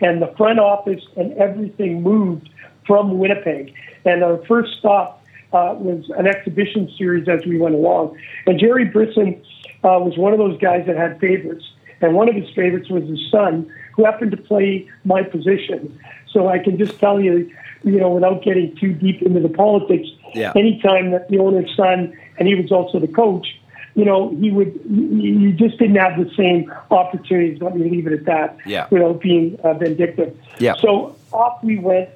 and 0.00 0.20
the 0.20 0.32
front 0.36 0.58
office 0.58 1.02
and 1.16 1.32
everything 1.34 2.02
moved 2.02 2.48
from 2.86 3.18
Winnipeg. 3.18 3.72
And 4.04 4.24
our 4.24 4.44
first 4.46 4.70
stop 4.78 5.17
uh, 5.52 5.74
was 5.78 6.10
an 6.16 6.26
exhibition 6.26 6.92
series 6.96 7.28
as 7.28 7.44
we 7.46 7.58
went 7.58 7.74
along. 7.74 8.16
And 8.46 8.58
Jerry 8.58 8.84
Brisson 8.84 9.40
uh, 9.84 9.98
was 10.00 10.16
one 10.18 10.32
of 10.32 10.38
those 10.38 10.58
guys 10.60 10.86
that 10.86 10.96
had 10.96 11.18
favorites. 11.20 11.64
And 12.00 12.14
one 12.14 12.28
of 12.28 12.34
his 12.34 12.48
favorites 12.54 12.88
was 12.88 13.04
his 13.08 13.20
son, 13.30 13.70
who 13.94 14.04
happened 14.04 14.30
to 14.32 14.36
play 14.36 14.88
my 15.04 15.22
position. 15.22 15.98
So 16.30 16.48
I 16.48 16.58
can 16.58 16.78
just 16.78 16.98
tell 17.00 17.20
you, 17.20 17.50
you 17.82 17.98
know, 17.98 18.10
without 18.10 18.42
getting 18.44 18.76
too 18.76 18.92
deep 18.92 19.22
into 19.22 19.40
the 19.40 19.48
politics, 19.48 20.08
Yeah. 20.34 20.52
anytime 20.54 21.10
that 21.10 21.28
the 21.28 21.38
owner's 21.38 21.74
son, 21.76 22.12
and 22.38 22.46
he 22.46 22.54
was 22.54 22.70
also 22.70 23.00
the 23.00 23.08
coach, 23.08 23.46
you 23.94 24.04
know, 24.04 24.28
he 24.36 24.50
would, 24.52 24.78
you 24.88 25.52
just 25.52 25.76
didn't 25.78 25.96
have 25.96 26.16
the 26.18 26.30
same 26.36 26.72
opportunities. 26.92 27.60
Let 27.60 27.76
me 27.76 27.90
leave 27.90 28.06
it 28.06 28.12
at 28.12 28.24
that. 28.26 28.56
Yeah. 28.64 28.86
Without 28.90 29.20
being 29.20 29.58
uh, 29.64 29.74
vindictive. 29.74 30.36
Yeah. 30.60 30.74
So 30.80 31.16
off 31.32 31.64
we 31.64 31.78
went. 31.78 32.10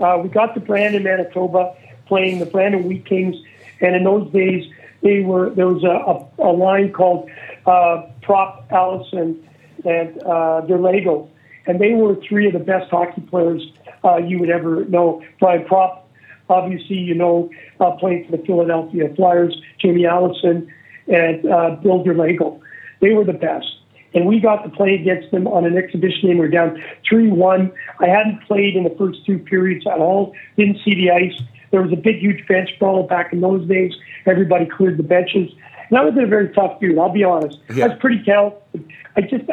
Uh, 0.00 0.18
we 0.22 0.28
got 0.30 0.54
to 0.54 0.60
Brandon, 0.60 1.02
Manitoba, 1.02 1.74
playing 2.06 2.38
the 2.38 2.46
Brandon 2.46 2.84
Wheat 2.84 3.04
Kings, 3.06 3.36
and 3.80 3.94
in 3.94 4.04
those 4.04 4.30
days 4.32 4.64
they 5.02 5.20
were 5.20 5.50
there 5.50 5.68
was 5.68 5.84
a, 5.84 6.42
a, 6.42 6.50
a 6.50 6.52
line 6.52 6.92
called 6.92 7.28
uh, 7.66 8.06
Propp 8.22 8.70
Allison 8.70 9.46
and 9.84 10.18
uh, 10.22 10.62
Derlago, 10.66 11.28
and 11.66 11.80
they 11.80 11.92
were 11.92 12.16
three 12.28 12.46
of 12.46 12.52
the 12.52 12.58
best 12.58 12.90
hockey 12.90 13.20
players 13.22 13.62
uh, 14.04 14.16
you 14.16 14.38
would 14.38 14.50
ever 14.50 14.84
know. 14.86 15.22
Brian 15.40 15.64
Propp, 15.64 16.00
obviously, 16.48 16.96
you 16.96 17.14
know, 17.14 17.50
uh, 17.80 17.92
playing 17.92 18.26
for 18.26 18.36
the 18.36 18.42
Philadelphia 18.44 19.12
Flyers, 19.14 19.56
Jamie 19.78 20.06
Allison, 20.06 20.72
and 21.08 21.46
uh, 21.46 21.76
Bill 21.82 22.04
Derlago. 22.04 22.60
They 23.00 23.12
were 23.12 23.24
the 23.24 23.32
best. 23.32 23.66
And 24.14 24.26
we 24.26 24.40
got 24.40 24.62
to 24.62 24.70
play 24.70 24.94
against 24.94 25.30
them 25.30 25.46
on 25.46 25.66
an 25.66 25.76
exhibition 25.76 26.28
game. 26.28 26.38
We 26.38 26.46
were 26.46 26.48
down 26.48 26.82
3 27.08 27.28
1. 27.28 27.72
I 28.00 28.06
hadn't 28.06 28.42
played 28.46 28.74
in 28.74 28.84
the 28.84 28.94
first 28.98 29.26
two 29.26 29.38
periods 29.38 29.86
at 29.86 29.98
all, 29.98 30.34
didn't 30.56 30.78
see 30.84 30.94
the 30.94 31.10
ice. 31.10 31.38
There 31.70 31.82
was 31.82 31.92
a 31.92 31.96
big, 31.96 32.18
huge 32.18 32.46
bench 32.46 32.70
brawl 32.78 33.06
back 33.06 33.32
in 33.32 33.40
those 33.40 33.66
days. 33.68 33.92
Everybody 34.26 34.66
cleared 34.66 34.96
the 34.96 35.02
benches. 35.02 35.50
And 35.88 35.98
I 35.98 36.04
was 36.04 36.14
in 36.14 36.24
a 36.24 36.26
very 36.26 36.48
tough 36.52 36.80
dude, 36.80 36.98
I'll 36.98 37.12
be 37.12 37.24
honest. 37.24 37.58
Yeah. 37.74 37.84
I 37.84 37.88
was 37.88 37.98
pretty 37.98 38.22
talented. 38.24 38.92
I 39.16 39.20
just, 39.22 39.44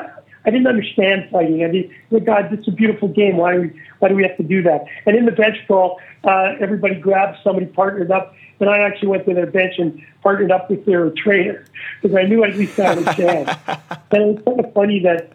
I 0.45 0.49
didn't 0.49 0.67
understand 0.67 1.30
fighting. 1.32 1.63
I 1.63 1.67
mean, 1.67 1.93
look, 2.12 2.26
God, 2.26 2.52
it's 2.52 2.67
a 2.67 2.71
beautiful 2.71 3.08
game. 3.08 3.38
Why, 3.38 3.54
do 3.54 3.62
we, 3.62 3.82
why 3.99 4.10
do 4.10 4.15
we 4.15 4.23
have 4.23 4.38
to 4.38 4.43
do 4.43 4.62
that? 4.63 4.86
And 5.06 5.15
in 5.15 5.26
the 5.26 5.32
bench 5.32 5.58
brawl, 5.67 5.99
uh, 6.23 6.56
everybody 6.60 6.95
grabbed 6.95 7.38
somebody, 7.43 7.65
partnered 7.67 8.12
up, 8.12 8.36
and 8.60 8.69
I 8.69 8.80
actually 8.80 9.10
went 9.10 9.26
to 9.26 9.34
their 9.34 9.45
bench 9.45 9.76
and 9.78 10.02
partnered 10.21 10.52
up 10.52 10.69
with 10.69 10.86
their 10.86 11.10
trainer 11.12 11.65
because 12.02 12.15
I 12.15 12.23
knew 12.23 12.43
at 12.43 12.56
least 12.56 12.80
I 12.80 12.93
had 12.93 12.97
a 12.97 13.13
chance. 13.13 13.49
and 14.12 14.21
it 14.21 14.36
was 14.36 14.43
kind 14.45 14.60
of 14.60 14.73
funny 14.73 14.99
that, 15.02 15.32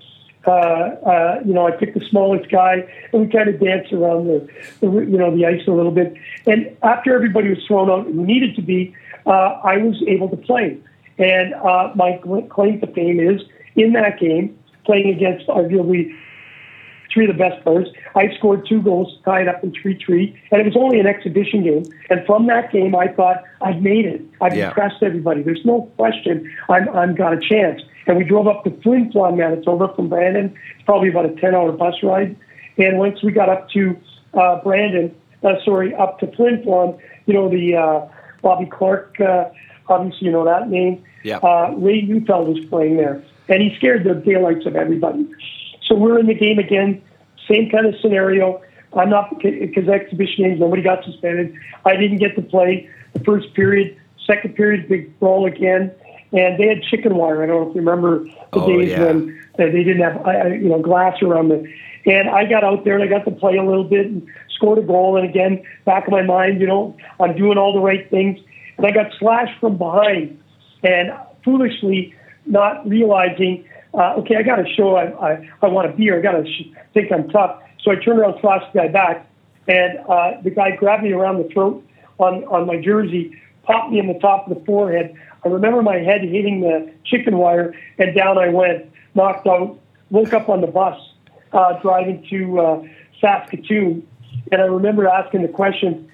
uh, 0.49 0.51
uh, 0.51 1.41
you 1.45 1.53
know, 1.53 1.67
I 1.67 1.73
picked 1.73 1.99
the 1.99 2.05
smallest 2.09 2.51
guy 2.51 2.89
and 3.13 3.23
we 3.23 3.29
kind 3.29 3.49
of 3.49 3.61
danced 3.61 3.93
around 3.93 4.27
the, 4.27 4.49
the, 4.81 4.87
you 4.87 5.19
know, 5.19 5.35
the 5.35 5.47
ice 5.47 5.67
a 5.67 5.71
little 5.71 5.93
bit. 5.93 6.15
And 6.47 6.77
after 6.83 7.15
everybody 7.15 7.51
was 7.51 7.65
thrown 7.67 7.91
out 7.91 8.07
who 8.07 8.25
needed 8.25 8.57
to 8.57 8.63
be, 8.63 8.95
uh, 9.27 9.61
I 9.63 9.77
was 9.77 10.03
able 10.07 10.29
to 10.31 10.37
play. 10.37 10.79
And 11.19 11.55
uh, 11.55 11.93
my 11.95 12.21
claim 12.51 12.81
to 12.81 12.87
fame 12.89 13.21
is 13.21 13.43
in 13.77 13.93
that 13.93 14.19
game, 14.19 14.59
playing 14.85 15.15
against 15.15 15.47
arguably 15.49 16.15
three 17.13 17.29
of 17.29 17.37
the 17.37 17.39
best 17.39 17.63
players. 17.65 17.89
I 18.15 18.35
scored 18.37 18.67
two 18.69 18.83
goals, 18.83 19.19
tied 19.25 19.49
up 19.49 19.63
in 19.65 19.73
3 19.73 19.99
3, 20.05 20.41
and 20.51 20.61
it 20.61 20.65
was 20.65 20.77
only 20.77 21.01
an 21.01 21.07
exhibition 21.07 21.63
game. 21.65 21.85
And 22.11 22.25
from 22.27 22.47
that 22.49 22.73
game, 22.73 22.95
I 22.95 23.09
thought, 23.09 23.43
I've 23.61 23.81
made 23.83 24.07
it. 24.07 24.23
I've 24.41 24.57
Yeah. 24.57 24.69
impressed 24.69 25.03
everybody. 25.03 25.43
There's 25.43 25.65
no 25.65 25.83
question 25.97 26.51
I'm, 26.69 26.89
I'm 26.91 27.15
got 27.15 27.33
a 27.33 27.41
chance. 27.41 27.83
And 28.07 28.17
we 28.17 28.25
drove 28.25 28.47
up 28.47 28.65
to 28.65 28.71
Flin 28.83 29.11
Flon, 29.13 29.37
Manitoba 29.37 29.93
from 29.95 30.09
Brandon. 30.09 30.55
It's 30.77 30.85
probably 30.85 31.11
about 31.11 31.27
a 31.27 31.35
10 31.41 31.55
hour 31.55 31.73
bus 31.73 31.95
ride. 32.03 32.37
And 32.79 32.99
once 32.99 33.23
we 33.23 33.33
got 33.33 33.49
up 33.49 33.69
to 33.71 33.97
uh, 34.35 34.61
Brandon, 34.63 35.15
uh, 35.43 35.55
sorry, 35.65 35.95
up 35.95 36.19
to 36.21 36.27
Flin 36.37 36.63
Flon, 36.65 36.99
you 37.27 37.35
know, 37.35 37.49
the 37.49 37.77
uh, 37.77 38.07
Bobby 38.43 38.67
Clarke, 38.67 39.21
uh, 39.21 39.45
obviously 39.89 40.27
you 40.27 40.33
know 40.33 40.45
that 40.45 40.69
name. 40.71 41.03
Yeah. 41.23 41.39
Uh, 41.39 41.75
Ray 41.77 42.03
Neufeld 42.03 42.49
was 42.49 42.65
playing 42.67 42.97
there, 42.97 43.23
and 43.49 43.63
he 43.63 43.75
scared 43.77 44.05
the 44.05 44.15
daylights 44.15 44.67
of 44.67 44.77
everybody. 44.77 45.27
So 45.89 45.95
we're 45.95 46.19
in 46.19 46.27
the 46.27 46.35
game 46.35 46.59
again, 46.59 47.03
same 47.49 47.71
kind 47.71 47.87
of 47.87 47.95
scenario. 48.01 48.61
I'm 48.97 49.11
not 49.11 49.39
because 49.41 49.89
exhibition 49.89 50.45
games, 50.45 50.61
nobody 50.61 50.83
got 50.83 51.05
suspended. 51.05 51.55
I 51.85 51.97
didn't 51.97 52.19
get 52.19 52.37
to 52.37 52.43
play 52.43 52.89
the 53.15 53.21
first 53.21 53.53
period, 53.55 53.97
second 54.27 54.55
period, 54.55 54.89
big 54.89 55.19
brawl 55.19 55.47
again, 55.47 55.91
and 56.33 56.59
they 56.59 56.69
had 56.69 56.83
chicken 56.83 57.17
wire. 57.17 57.43
I 57.43 57.47
don't 57.47 57.63
know 57.65 57.69
if 57.71 57.75
you 57.75 57.81
remember 57.81 58.25
the 58.25 58.33
Oh, 58.53 58.67
days 58.69 58.91
yeah. 58.91 59.05
when 59.05 59.39
uh, 59.59 59.65
they 59.67 59.85
didn't 59.85 60.01
have 60.03 60.27
uh, 60.27 60.47
you 60.49 60.69
know 60.69 60.81
glass 60.81 61.21
around 61.23 61.49
the. 61.49 61.67
And 62.07 62.31
I 62.31 62.45
got 62.47 62.65
out 62.65 62.85
there 62.85 62.95
and 62.95 63.03
I 63.03 63.07
got 63.07 63.25
to 63.27 63.31
play 63.31 63.57
a 63.57 63.63
little 63.63 63.85
bit 63.85 64.07
and 64.07 64.27
scored 64.55 64.79
a 64.79 64.83
goal. 64.83 65.17
And 65.19 65.29
again, 65.29 65.63
back 65.85 66.07
of 66.07 66.13
my 66.13 66.23
mind, 66.23 66.59
you 66.61 66.67
know, 66.67 66.97
I'm 67.21 67.37
doing 67.37 67.59
all 67.59 67.75
the 67.75 67.81
right 67.81 68.09
things. 68.09 68.39
And 68.79 68.87
I 68.87 68.93
got 68.93 69.13
slashed 69.19 69.59
from 69.61 69.77
behind, 69.77 70.41
and 70.83 71.13
foolishly 71.45 72.15
not 72.47 72.89
realizing, 72.89 73.65
uh, 73.99 74.15
okay, 74.19 74.37
I 74.37 74.43
got 74.43 74.57
to 74.57 74.75
show 74.75 74.95
I, 74.95 75.33
I, 75.33 75.51
I 75.61 75.67
want 75.67 75.91
to 75.91 75.97
be 75.97 76.05
here. 76.05 76.19
I 76.19 76.23
got 76.23 76.33
to 76.33 76.47
sh- 76.47 76.71
think 76.95 77.11
I'm 77.11 77.29
tough. 77.31 77.61
So 77.83 77.91
I 77.91 77.97
turned 77.97 78.21
around, 78.21 78.41
slashed 78.41 78.73
the 78.73 78.81
guy 78.81 78.89
back, 78.89 79.27
and 79.67 79.99
uh, 80.09 80.41
the 80.43 80.51
guy 80.51 80.77
grabbed 80.77 81.03
me 81.03 81.13
around 81.13 81.43
the 81.43 81.49
throat 81.53 81.85
on, 82.19 82.45
on 82.45 82.67
my 82.67 82.81
jersey, 82.81 83.37
popped 83.65 83.93
me 83.93 83.99
in 83.99 84.07
the 84.07 84.19
top 84.21 84.49
of 84.49 84.57
the 84.57 84.65
forehead. 84.65 85.15
I 85.45 85.49
remember 85.49 85.83
my 85.83 85.97
head 85.97 86.23
hitting 86.23 86.61
the 86.61 86.93
chicken 87.05 87.39
wire, 87.39 87.75
and 87.99 88.15
down 88.15 88.39
I 88.39 88.49
went, 88.49 88.91
knocked 89.15 89.47
out, 89.47 89.79
woke 90.11 90.33
up 90.33 90.49
on 90.49 90.61
the 90.61 90.67
bus 90.67 90.99
uh, 91.53 91.81
driving 91.81 92.25
to 92.31 92.61
uh, 92.61 92.83
Saskatoon. 93.21 94.07
And 94.53 94.63
I 94.63 94.67
remember 94.67 95.09
asking 95.09 95.43
the 95.43 95.49
question. 95.49 96.11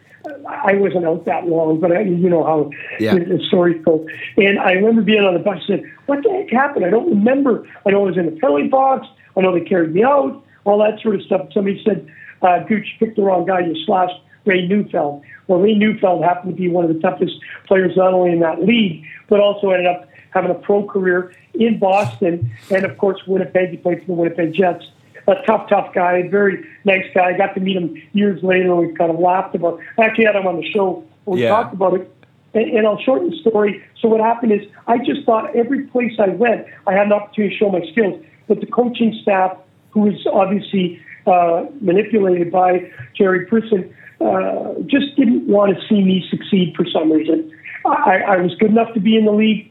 I 0.49 0.75
wasn't 0.75 1.05
out 1.05 1.25
that 1.27 1.47
long, 1.47 1.81
but 1.81 1.93
I, 1.93 2.01
you 2.01 2.29
know 2.31 2.45
how 2.45 2.71
Yeah. 2.99 3.15
the, 3.15 3.25
the 3.37 3.45
story 3.47 3.75
goes. 3.79 4.07
And 4.37 4.59
I 4.59 4.73
remember 4.73 5.03
being 5.03 5.23
on 5.23 5.35
the 5.35 5.41
bus 5.41 5.59
and 5.69 5.81
said, 5.81 5.93
"What 6.07 6.23
the 6.23 6.31
heck 6.31 6.51
happened? 6.51 6.85
I 6.87 6.91
don't 6.91 7.09
remember. 7.11 7.67
I 7.87 7.91
know 7.91 8.03
I 8.05 8.07
was 8.09 8.17
in 8.17 8.27
the 8.27 8.41
penalty 8.41 8.69
box. 8.69 9.07
I 9.37 9.41
know 9.41 9.53
they 9.53 9.65
carried 9.65 9.93
me 9.95 10.03
out. 10.03 10.43
All 10.65 10.79
that 10.79 11.01
sort 11.03 11.17
of 11.17 11.23
stuff." 11.23 11.49
Somebody 11.53 11.83
said, 11.85 12.07
uh, 12.43 12.61
"Gooch 12.61 12.87
you 13.01 13.07
picked 13.07 13.17
the 13.17 13.23
wrong 13.23 13.45
guy. 13.47 13.61
You 13.61 13.75
slashed 13.85 14.19
Ray 14.47 14.67
Neufeld." 14.67 15.23
Well, 15.47 15.61
Ray 15.61 15.75
Neufeld 15.75 16.25
happened 16.25 16.57
to 16.57 16.61
be 16.63 16.69
one 16.69 16.85
of 16.87 16.95
the 16.95 17.01
toughest 17.01 17.35
players 17.67 17.97
not 17.97 18.15
only 18.15 18.33
in 18.33 18.41
that 18.41 18.63
league, 18.63 19.05
but 19.29 19.41
also 19.41 19.71
ended 19.71 19.87
up 19.87 20.09
having 20.31 20.51
a 20.51 20.55
pro 20.55 20.85
career 20.85 21.33
in 21.55 21.79
Boston 21.79 22.51
and, 22.71 22.85
of 22.85 22.97
course, 22.99 23.21
Winnipeg. 23.27 23.71
He 23.71 23.77
played 23.77 24.01
for 24.01 24.07
the 24.07 24.13
Winnipeg 24.15 24.55
Jets 24.55 24.85
a 25.27 25.35
tough, 25.47 25.69
tough 25.69 25.95
guy, 25.95 26.29
very 26.29 26.67
nice 26.85 27.05
guy. 27.15 27.31
I 27.31 27.37
got 27.37 27.55
to 27.55 27.61
meet 27.61 27.77
him 27.77 28.01
years 28.13 28.43
later, 28.43 28.75
we 28.77 28.93
kind 28.95 29.11
of 29.11 29.19
laughed 29.19 29.55
about. 29.55 29.81
I 29.99 30.05
actually 30.05 30.27
had 30.27 30.37
him 30.37 30.47
on 30.47 30.57
the 30.57 30.71
show. 30.71 31.05
We 31.27 31.43
Yeah. 31.43 31.49
talked 31.51 31.75
about 31.75 31.95
it, 31.95 32.11
and, 32.53 32.71
and 32.77 32.87
I'll 32.87 33.01
shorten 33.01 33.31
the 33.31 33.37
story. 33.39 33.83
So 34.01 34.09
what 34.09 34.21
happened 34.21 34.53
is, 34.53 34.61
I 34.87 34.99
just 34.99 35.25
thought 35.25 35.55
every 35.57 35.85
place 35.85 36.13
I 36.19 36.29
went, 36.29 36.67
I 36.87 36.93
had 36.93 37.07
an 37.07 37.13
opportunity 37.13 37.55
to 37.55 37.59
show 37.59 37.71
my 37.71 37.81
skills. 37.91 38.23
But 38.49 38.61
the 38.61 38.67
coaching 38.67 39.19
staff, 39.23 39.57
who 39.91 40.01
was 40.01 40.27
obviously 40.31 41.01
uh, 41.27 41.65
manipulated 41.81 42.53
by 42.53 42.91
Jerry 43.17 43.47
Brisson, 43.47 43.95
uh, 44.21 44.75
just 44.87 45.17
didn't 45.17 45.47
want 45.47 45.75
to 45.77 45.81
see 45.89 46.03
me 46.03 46.25
succeed 46.31 46.75
for 46.77 46.85
some 46.93 47.11
reason. 47.11 47.51
I, 47.87 48.21
I 48.27 48.37
was 48.39 48.55
good 48.57 48.71
enough 48.71 48.93
to 48.95 49.01
be 49.01 49.17
in 49.17 49.25
the 49.25 49.33
league, 49.33 49.71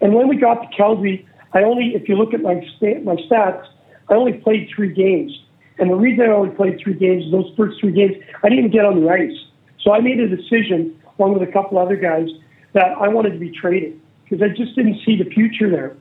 and 0.00 0.14
when 0.14 0.28
we 0.28 0.36
got 0.36 0.54
to 0.62 0.76
Calgary, 0.76 1.26
I 1.52 1.62
only, 1.64 1.94
if 1.94 2.08
you 2.08 2.16
look 2.16 2.32
at 2.32 2.42
my 2.42 2.64
sta- 2.76 3.00
my 3.02 3.16
stats, 3.16 3.64
I 4.10 4.14
only 4.14 4.34
played 4.34 4.68
three 4.74 4.92
games. 4.92 5.32
And 5.78 5.90
the 5.90 5.94
reason 5.94 6.24
I 6.24 6.32
only 6.32 6.54
played 6.54 6.78
three 6.82 6.94
games 6.94 7.24
is 7.24 7.32
those 7.32 7.50
first 7.56 7.80
three 7.80 7.92
games, 7.92 8.16
I 8.42 8.48
didn't 8.48 8.66
even 8.66 8.70
get 8.70 8.84
on 8.84 9.00
the 9.00 9.08
ice. 9.08 9.36
So 9.82 9.92
I 9.92 10.00
made 10.00 10.20
a 10.20 10.28
decision, 10.28 11.00
along 11.18 11.38
with 11.38 11.48
a 11.48 11.52
couple 11.52 11.78
other 11.78 11.96
guys, 11.96 12.28
that 12.74 12.88
I 13.00 13.08
wanted 13.08 13.32
to 13.32 13.38
be 13.38 13.50
traded 13.50 13.98
because 14.24 14.42
I 14.42 14.48
just 14.48 14.76
didn't 14.76 15.00
see 15.04 15.16
the 15.16 15.28
future 15.30 15.70
there. 15.70 15.96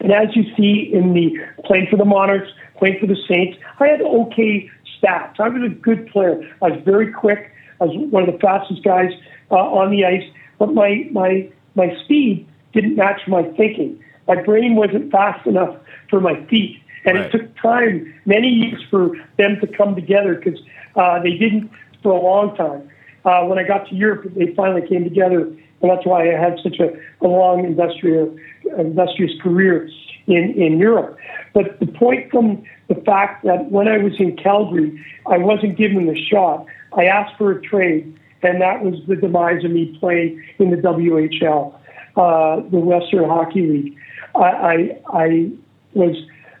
And 0.00 0.12
as 0.12 0.34
you 0.34 0.44
see 0.56 0.90
in 0.92 1.12
the 1.12 1.36
playing 1.64 1.88
for 1.90 1.96
the 1.96 2.04
Monarchs, 2.04 2.50
playing 2.76 2.98
for 3.00 3.06
the 3.06 3.16
Saints, 3.28 3.58
I 3.78 3.88
had 3.88 4.00
okay 4.00 4.70
stats. 4.98 5.38
I 5.38 5.48
was 5.48 5.62
a 5.64 5.74
good 5.74 6.08
player. 6.08 6.40
I 6.62 6.70
was 6.70 6.80
very 6.84 7.12
quick. 7.12 7.52
I 7.80 7.84
was 7.84 7.96
one 8.10 8.28
of 8.28 8.32
the 8.32 8.38
fastest 8.38 8.82
guys 8.84 9.10
uh, 9.50 9.56
on 9.56 9.90
the 9.90 10.04
ice, 10.04 10.24
but 10.58 10.72
my 10.72 11.08
my 11.10 11.48
my 11.74 11.94
speed 12.04 12.48
didn't 12.72 12.96
match 12.96 13.20
my 13.26 13.42
thinking. 13.56 14.02
My 14.28 14.40
brain 14.42 14.76
wasn't 14.76 15.10
fast 15.10 15.46
enough 15.46 15.76
for 16.08 16.20
my 16.20 16.36
feet, 16.46 16.80
and 17.04 17.18
Right. 17.18 17.26
it 17.26 17.32
took 17.32 17.56
time, 17.56 18.12
many 18.24 18.48
years, 18.48 18.82
for 18.90 19.10
them 19.36 19.58
to 19.60 19.66
come 19.66 19.94
together 19.94 20.34
because 20.34 20.60
uh, 20.96 21.20
they 21.20 21.36
didn't 21.36 21.70
for 22.02 22.12
a 22.12 22.20
long 22.20 22.54
time. 22.56 22.88
Uh, 23.24 23.44
when 23.44 23.58
I 23.58 23.62
got 23.62 23.88
to 23.88 23.94
Europe, 23.94 24.26
they 24.34 24.52
finally 24.54 24.86
came 24.86 25.04
together, 25.04 25.42
and 25.42 25.90
that's 25.90 26.04
why 26.04 26.32
I 26.32 26.38
had 26.38 26.58
such 26.62 26.78
a, 26.80 26.92
a 27.24 27.28
long 27.28 27.64
industrial 27.64 28.36
industrious 28.78 29.32
career 29.40 29.88
in, 30.26 30.54
in 30.56 30.78
Europe. 30.78 31.16
But 31.52 31.78
the 31.80 31.86
point 31.86 32.30
from 32.30 32.62
the 32.88 32.94
fact 32.94 33.44
that 33.44 33.70
when 33.70 33.88
I 33.88 33.98
was 33.98 34.12
in 34.18 34.36
Calgary, 34.36 35.04
I 35.26 35.38
wasn't 35.38 35.76
given 35.76 36.06
the 36.06 36.16
shot. 36.16 36.66
I 36.96 37.04
asked 37.04 37.36
for 37.36 37.52
a 37.52 37.60
trade, 37.60 38.18
and 38.42 38.60
that 38.60 38.84
was 38.84 38.94
the 39.06 39.16
demise 39.16 39.64
of 39.64 39.70
me 39.70 39.96
playing 39.98 40.42
in 40.58 40.70
the 40.70 40.76
WHL, 40.76 41.74
uh, 42.16 42.56
the 42.70 42.78
Western 42.78 43.28
Hockey 43.28 43.66
League. 43.66 43.96
I, 44.34 44.40
I, 44.40 45.00
I 45.12 45.50
was 45.94 46.16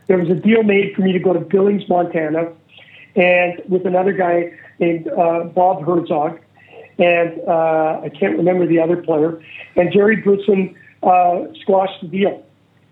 there 0.08 0.18
was 0.18 0.28
a 0.30 0.34
deal 0.34 0.62
made 0.62 0.94
for 0.94 1.02
me 1.02 1.12
to 1.12 1.18
go 1.18 1.32
to 1.32 1.40
Billings, 1.40 1.88
Montana, 1.88 2.52
and 3.14 3.62
with 3.68 3.86
another 3.86 4.12
guy 4.12 4.52
named 4.78 5.08
uh, 5.08 5.44
Bob 5.44 5.84
Herzog, 5.84 6.40
and 6.98 7.40
uh, 7.48 8.00
I 8.02 8.10
can't 8.10 8.36
remember 8.36 8.66
the 8.66 8.80
other 8.80 8.96
player. 8.96 9.42
And 9.76 9.92
Jerry 9.92 10.16
Brisson 10.16 10.74
uh, 11.02 11.44
squashed 11.60 12.00
the 12.02 12.08
deal, 12.08 12.44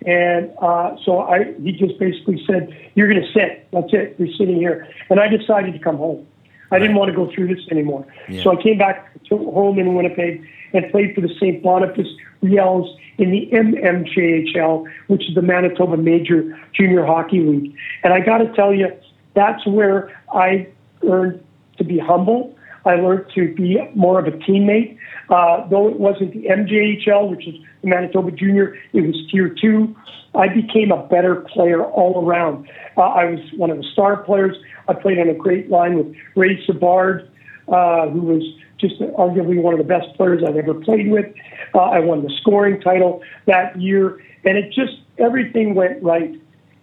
And 0.06 0.50
uh, 0.60 0.96
so 1.04 1.20
I, 1.20 1.52
he 1.60 1.72
just 1.72 1.98
basically 1.98 2.42
said, 2.46 2.74
"You're 2.94 3.08
going 3.08 3.22
to 3.22 3.32
sit. 3.32 3.68
That's 3.72 3.92
it. 3.92 4.16
You're 4.18 4.34
sitting 4.38 4.56
here." 4.56 4.88
And 5.10 5.20
I 5.20 5.28
decided 5.28 5.72
to 5.72 5.78
come 5.78 5.96
home. 5.96 6.26
I 6.72 6.78
didn't 6.78 6.96
want 6.96 7.10
to 7.10 7.16
go 7.16 7.30
through 7.34 7.52
this 7.52 7.66
anymore. 7.70 8.06
Yeah. 8.28 8.44
So 8.44 8.56
I 8.56 8.62
came 8.62 8.78
back 8.78 9.12
to 9.24 9.36
home 9.36 9.78
in 9.78 9.94
Winnipeg 9.94 10.46
and 10.72 10.90
played 10.92 11.14
for 11.16 11.20
the 11.20 11.34
St. 11.40 11.62
Boniface 11.62 12.06
Riels 12.42 12.88
in 13.18 13.30
the 13.30 13.48
MMJHL, 13.52 14.86
which 15.08 15.28
is 15.28 15.34
the 15.34 15.42
Manitoba 15.42 15.96
Major 15.96 16.58
Junior 16.74 17.04
Hockey 17.04 17.40
League. 17.40 17.74
And 18.02 18.12
I 18.12 18.20
got 18.20 18.38
to 18.38 18.52
tell 18.54 18.72
you, 18.72 18.88
that's 19.34 19.66
where 19.66 20.10
I 20.32 20.68
learned 21.02 21.44
to 21.78 21.84
be 21.84 21.98
humble. 21.98 22.56
I 22.84 22.94
learned 22.96 23.26
to 23.34 23.54
be 23.54 23.78
more 23.94 24.18
of 24.18 24.26
a 24.26 24.36
teammate. 24.38 24.96
Uh, 25.28 25.68
though 25.68 25.88
it 25.88 26.00
wasn't 26.00 26.32
the 26.32 26.44
MJHL, 26.44 27.30
which 27.30 27.46
is 27.46 27.54
the 27.82 27.88
Manitoba 27.88 28.30
Junior, 28.30 28.76
it 28.92 29.02
was 29.02 29.14
Tier 29.30 29.54
2. 29.60 29.94
I 30.34 30.48
became 30.48 30.90
a 30.92 31.06
better 31.06 31.36
player 31.36 31.84
all 31.84 32.24
around. 32.24 32.68
Uh, 32.96 33.02
I 33.02 33.24
was 33.26 33.40
one 33.56 33.70
of 33.70 33.76
the 33.76 33.84
star 33.92 34.22
players. 34.22 34.56
I 34.88 34.94
played 34.94 35.18
on 35.18 35.28
a 35.28 35.34
great 35.34 35.70
line 35.70 35.96
with 35.96 36.14
Ray 36.36 36.64
Savard, 36.64 37.28
uh, 37.68 38.08
who 38.08 38.20
was 38.20 38.42
just 38.80 39.00
arguably 39.00 39.60
one 39.60 39.74
of 39.74 39.78
the 39.78 39.84
best 39.84 40.14
players 40.16 40.42
I've 40.46 40.56
ever 40.56 40.74
played 40.74 41.10
with. 41.10 41.26
Uh, 41.74 41.80
I 41.80 42.00
won 42.00 42.22
the 42.22 42.30
scoring 42.40 42.80
title 42.80 43.22
that 43.46 43.80
year, 43.80 44.20
and 44.44 44.56
it 44.56 44.72
just 44.72 44.98
everything 45.18 45.74
went 45.74 46.02
right. 46.02 46.34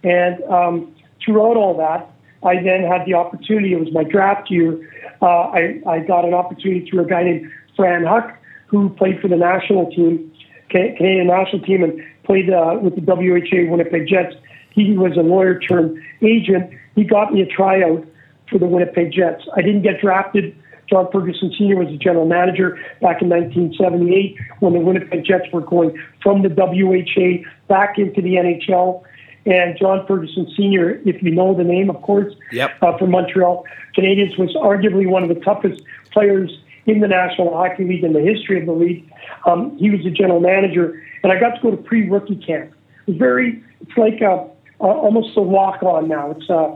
And 0.03 0.43
um, 0.43 0.95
throughout 1.23 1.57
all 1.57 1.75
that, 1.77 2.09
I 2.43 2.61
then 2.61 2.83
had 2.83 3.05
the 3.05 3.15
opportunity. 3.15 3.73
It 3.73 3.79
was 3.79 3.91
my 3.91 4.03
draft 4.03 4.49
year. 4.51 4.77
Uh, 5.21 5.25
I, 5.25 5.81
I 5.87 5.99
got 5.99 6.25
an 6.25 6.33
opportunity 6.33 6.87
through 6.89 7.05
a 7.05 7.07
guy 7.07 7.23
named 7.23 7.51
Fran 7.75 8.05
Huck, 8.05 8.37
who 8.67 8.89
played 8.89 9.19
for 9.19 9.27
the 9.27 9.35
national 9.35 9.89
team, 9.91 10.31
Canadian 10.69 11.27
national 11.27 11.61
team, 11.63 11.83
and 11.83 12.01
played 12.23 12.49
uh, 12.49 12.77
with 12.81 12.95
the 12.95 13.01
WHA 13.01 13.71
Winnipeg 13.71 14.07
Jets. 14.07 14.35
He 14.71 14.95
was 14.95 15.13
a 15.17 15.21
lawyer 15.21 15.59
turned 15.59 15.97
agent. 16.21 16.71
He 16.95 17.03
got 17.03 17.33
me 17.33 17.41
a 17.41 17.47
tryout 17.47 18.05
for 18.49 18.59
the 18.59 18.67
Winnipeg 18.67 19.11
Jets. 19.11 19.43
I 19.55 19.61
didn't 19.61 19.81
get 19.81 19.99
drafted. 20.01 20.55
John 20.89 21.07
Ferguson 21.11 21.53
Sr. 21.57 21.75
was 21.75 21.89
the 21.89 21.97
general 21.97 22.25
manager 22.25 22.77
back 23.01 23.21
in 23.21 23.29
1978 23.29 24.37
when 24.59 24.73
the 24.73 24.79
Winnipeg 24.79 25.25
Jets 25.25 25.45
were 25.51 25.61
going 25.61 26.01
from 26.21 26.43
the 26.43 26.49
WHA 26.49 27.47
back 27.67 27.97
into 27.97 28.21
the 28.21 28.35
NHL. 28.35 29.03
And 29.45 29.77
John 29.77 30.05
Ferguson 30.05 30.47
Sr., 30.55 31.01
if 31.05 31.21
you 31.23 31.31
know 31.31 31.55
the 31.55 31.63
name, 31.63 31.89
of 31.89 32.01
course, 32.01 32.33
yep. 32.51 32.71
uh, 32.81 32.97
from 32.97 33.11
Montreal 33.11 33.65
Canadiens, 33.97 34.37
was 34.37 34.53
arguably 34.55 35.07
one 35.07 35.23
of 35.23 35.29
the 35.29 35.41
toughest 35.41 35.81
players 36.11 36.51
in 36.85 36.99
the 36.99 37.07
National 37.07 37.53
Hockey 37.53 37.85
League 37.85 38.03
in 38.03 38.13
the 38.13 38.21
history 38.21 38.59
of 38.59 38.65
the 38.65 38.73
league. 38.73 39.09
Um, 39.45 39.77
he 39.77 39.89
was 39.89 40.03
the 40.03 40.11
general 40.11 40.39
manager, 40.39 41.01
and 41.23 41.31
I 41.31 41.39
got 41.39 41.55
to 41.55 41.61
go 41.61 41.71
to 41.71 41.77
pre-rookie 41.77 42.37
camp. 42.37 42.73
It 43.05 43.11
was 43.11 43.17
very, 43.17 43.63
it's 43.81 43.97
like 43.97 44.21
a, 44.21 44.49
a, 44.81 44.87
almost 44.87 45.37
a 45.37 45.41
walk-on 45.41 46.07
now. 46.07 46.31
It's, 46.31 46.49
uh, 46.49 46.75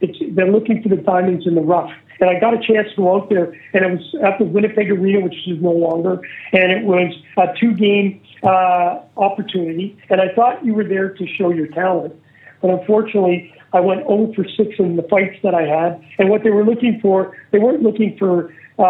it's 0.00 0.18
they're 0.34 0.50
looking 0.50 0.82
for 0.82 0.88
the 0.88 0.96
diamonds 0.96 1.46
in 1.46 1.54
the 1.54 1.60
rough. 1.60 1.90
And 2.20 2.28
I 2.28 2.40
got 2.40 2.52
a 2.52 2.58
chance 2.58 2.88
to 2.90 2.96
go 2.96 3.16
out 3.16 3.28
there, 3.30 3.52
and 3.72 3.84
it 3.84 3.90
was 3.90 4.14
at 4.24 4.38
the 4.38 4.44
Winnipeg 4.44 4.90
Arena, 4.90 5.20
which 5.20 5.36
is 5.46 5.62
no 5.62 5.70
longer, 5.70 6.20
and 6.52 6.72
it 6.72 6.84
was 6.84 7.14
a 7.36 7.46
two-game 7.60 8.20
uh, 8.42 8.98
opportunity. 9.16 9.96
And 10.10 10.20
I 10.20 10.34
thought 10.34 10.64
you 10.64 10.74
were 10.74 10.82
there 10.82 11.10
to 11.10 11.26
show 11.26 11.50
your 11.50 11.68
talent, 11.68 12.14
but 12.60 12.70
unfortunately, 12.70 13.54
I 13.72 13.80
went 13.80 14.00
0 14.08 14.32
for 14.34 14.44
6 14.44 14.78
in 14.80 14.96
the 14.96 15.04
fights 15.04 15.36
that 15.44 15.54
I 15.54 15.62
had. 15.62 16.02
And 16.18 16.28
what 16.28 16.42
they 16.42 16.50
were 16.50 16.64
looking 16.64 16.98
for, 17.00 17.36
they 17.52 17.58
weren't 17.58 17.82
looking 17.82 18.16
for 18.18 18.52
uh, 18.78 18.82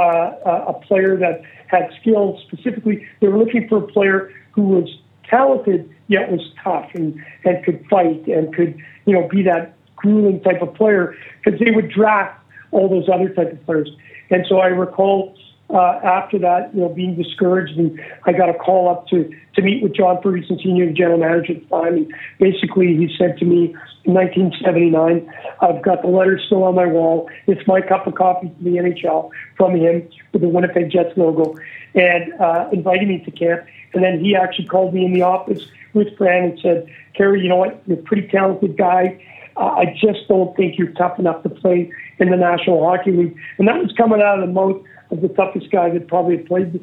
a 0.45 0.81
player 0.87 1.17
that 1.19 1.43
had 1.67 1.91
skills 2.01 2.41
specifically. 2.47 3.07
They 3.21 3.29
were 3.29 3.39
looking 3.39 3.69
for 3.69 3.79
a 3.79 3.87
player 3.87 4.33
who 4.53 4.63
was 4.63 4.89
talented 5.29 5.95
yet 6.09 6.31
was 6.31 6.41
tough 6.63 6.91
and 6.95 7.23
and 7.45 7.65
could 7.65 7.85
fight 7.89 8.27
and 8.27 8.55
could 8.55 8.79
you 9.07 9.13
know 9.13 9.29
be 9.29 9.43
that 9.43 9.75
grueling 9.99 10.41
type 10.43 10.63
of 10.63 10.75
player 10.75 11.15
because 11.45 11.59
they 11.61 11.71
would 11.71 11.91
draft 11.91 12.41
all 12.71 12.89
those 12.89 13.09
other 13.09 13.29
type 13.31 13.53
of 13.53 13.65
players. 13.67 13.91
And 14.31 14.45
so 14.49 14.59
I 14.59 14.67
recall 14.67 15.35
uh, 15.71 16.01
after 16.03 16.39
that, 16.39 16.75
you 16.75 16.81
know, 16.81 16.89
being 16.89 17.15
discouraged, 17.15 17.79
and 17.79 18.01
I 18.25 18.33
got 18.33 18.49
a 18.49 18.55
call 18.55 18.89
up 18.89 19.07
to 19.09 19.31
to 19.55 19.63
meet 19.63 19.83
with 19.83 19.95
John 19.95 20.19
Ferguson 20.23 20.59
Senior, 20.63 20.91
general 20.93 21.19
manager 21.19 21.53
at 21.55 21.63
the 21.63 21.69
time. 21.69 21.95
And 21.95 22.15
basically, 22.39 22.97
he 22.97 23.15
said 23.19 23.37
to 23.39 23.45
me 23.45 23.75
in 24.05 24.15
1979, 24.15 25.31
"I've 25.61 25.83
got 25.83 26.03
the 26.03 26.09
letter 26.09 26.39
still 26.39 26.65
on 26.65 26.75
my 26.75 26.87
wall. 26.87 27.29
It's 27.47 27.67
my 27.67 27.83
cup 27.83 28.07
of 28.07 28.15
coffee 28.15 28.49
to 28.49 28.65
the 28.65 28.79
NHL 28.79 29.31
from 29.57 29.77
him 29.77 30.09
with 30.33 30.41
the 30.41 30.49
Winnipeg 30.49 30.91
Jets 30.91 31.15
logo, 31.19 31.57
and 31.95 32.33
uh, 32.41 32.69
invited 32.73 33.09
me 33.09 33.19
to 33.25 33.31
camp. 33.31 33.65
And 33.93 34.03
then 34.03 34.25
he 34.25 34.35
actually 34.35 34.69
called 34.69 34.95
me 34.95 35.05
in 35.05 35.13
the 35.13 35.23
office 35.23 35.67
with 35.93 36.17
Fran 36.17 36.45
and 36.45 36.61
said, 36.61 36.87
"Kerry, 37.15 37.43
you 37.43 37.49
know 37.51 37.57
what? 37.57 37.83
You're 37.87 37.99
a 37.99 38.03
pretty 38.03 38.27
talented 38.29 38.79
guy." 38.79 39.21
I 39.59 39.97
just 40.01 40.29
don't 40.29 40.57
think 40.57 40.79
you're 40.79 40.93
tough 40.93 41.19
enough 41.19 41.43
to 41.43 41.49
play 41.49 41.91
in 42.19 42.31
the 42.31 42.37
National 42.37 42.85
Hockey 42.85 43.11
League. 43.11 43.37
And 43.59 43.67
that 43.67 43.79
was 43.79 43.93
coming 43.97 44.23
out 44.23 44.39
of 44.39 44.47
the 44.47 44.53
mouth 44.53 44.81
of 45.11 45.21
the 45.21 45.29
toughest 45.29 45.71
guy 45.71 45.91
that 45.91 46.07
probably 46.07 46.39
played 46.39 46.81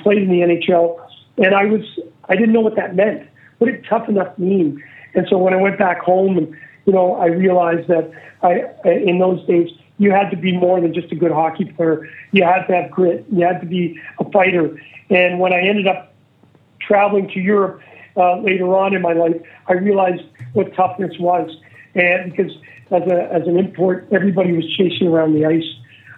played 0.00 0.22
in 0.22 0.28
the 0.28 0.40
NHL. 0.40 0.98
And 1.38 1.54
I 1.54 1.66
was 1.66 1.82
I 2.28 2.34
didn't 2.34 2.52
know 2.52 2.60
what 2.60 2.74
that 2.76 2.96
meant. 2.96 3.28
What 3.58 3.70
did 3.70 3.84
tough 3.88 4.08
enough 4.08 4.36
mean? 4.38 4.82
And 5.14 5.26
so 5.30 5.38
when 5.38 5.54
I 5.54 5.56
went 5.56 5.78
back 5.78 6.00
home 6.00 6.36
and 6.36 6.54
you 6.84 6.92
know 6.92 7.14
I 7.14 7.26
realized 7.26 7.88
that 7.88 8.10
I 8.42 8.64
in 8.84 9.18
those 9.20 9.46
days 9.46 9.70
you 9.98 10.10
had 10.10 10.30
to 10.30 10.36
be 10.36 10.52
more 10.52 10.80
than 10.80 10.92
just 10.92 11.12
a 11.12 11.16
good 11.16 11.32
hockey 11.32 11.64
player. 11.64 12.08
You 12.32 12.44
had 12.44 12.66
to 12.66 12.74
have 12.74 12.90
grit. 12.90 13.24
You 13.30 13.46
had 13.46 13.60
to 13.60 13.66
be 13.66 14.00
a 14.18 14.30
fighter. 14.30 14.78
And 15.10 15.38
when 15.38 15.52
I 15.52 15.60
ended 15.60 15.86
up 15.86 16.12
traveling 16.80 17.28
to 17.28 17.40
Europe 17.40 17.80
uh, 18.16 18.38
later 18.40 18.76
on 18.76 18.94
in 18.94 19.00
my 19.00 19.12
life, 19.12 19.40
I 19.68 19.74
realized 19.74 20.22
what 20.52 20.74
toughness 20.74 21.12
was 21.18 21.50
and 21.96 22.30
because 22.30 22.52
as 22.90 23.02
a 23.02 23.32
as 23.32 23.46
an 23.46 23.58
import, 23.58 24.06
everybody 24.12 24.52
was 24.52 24.64
chasing 24.76 25.08
around 25.08 25.34
the 25.34 25.44
ice. 25.44 25.64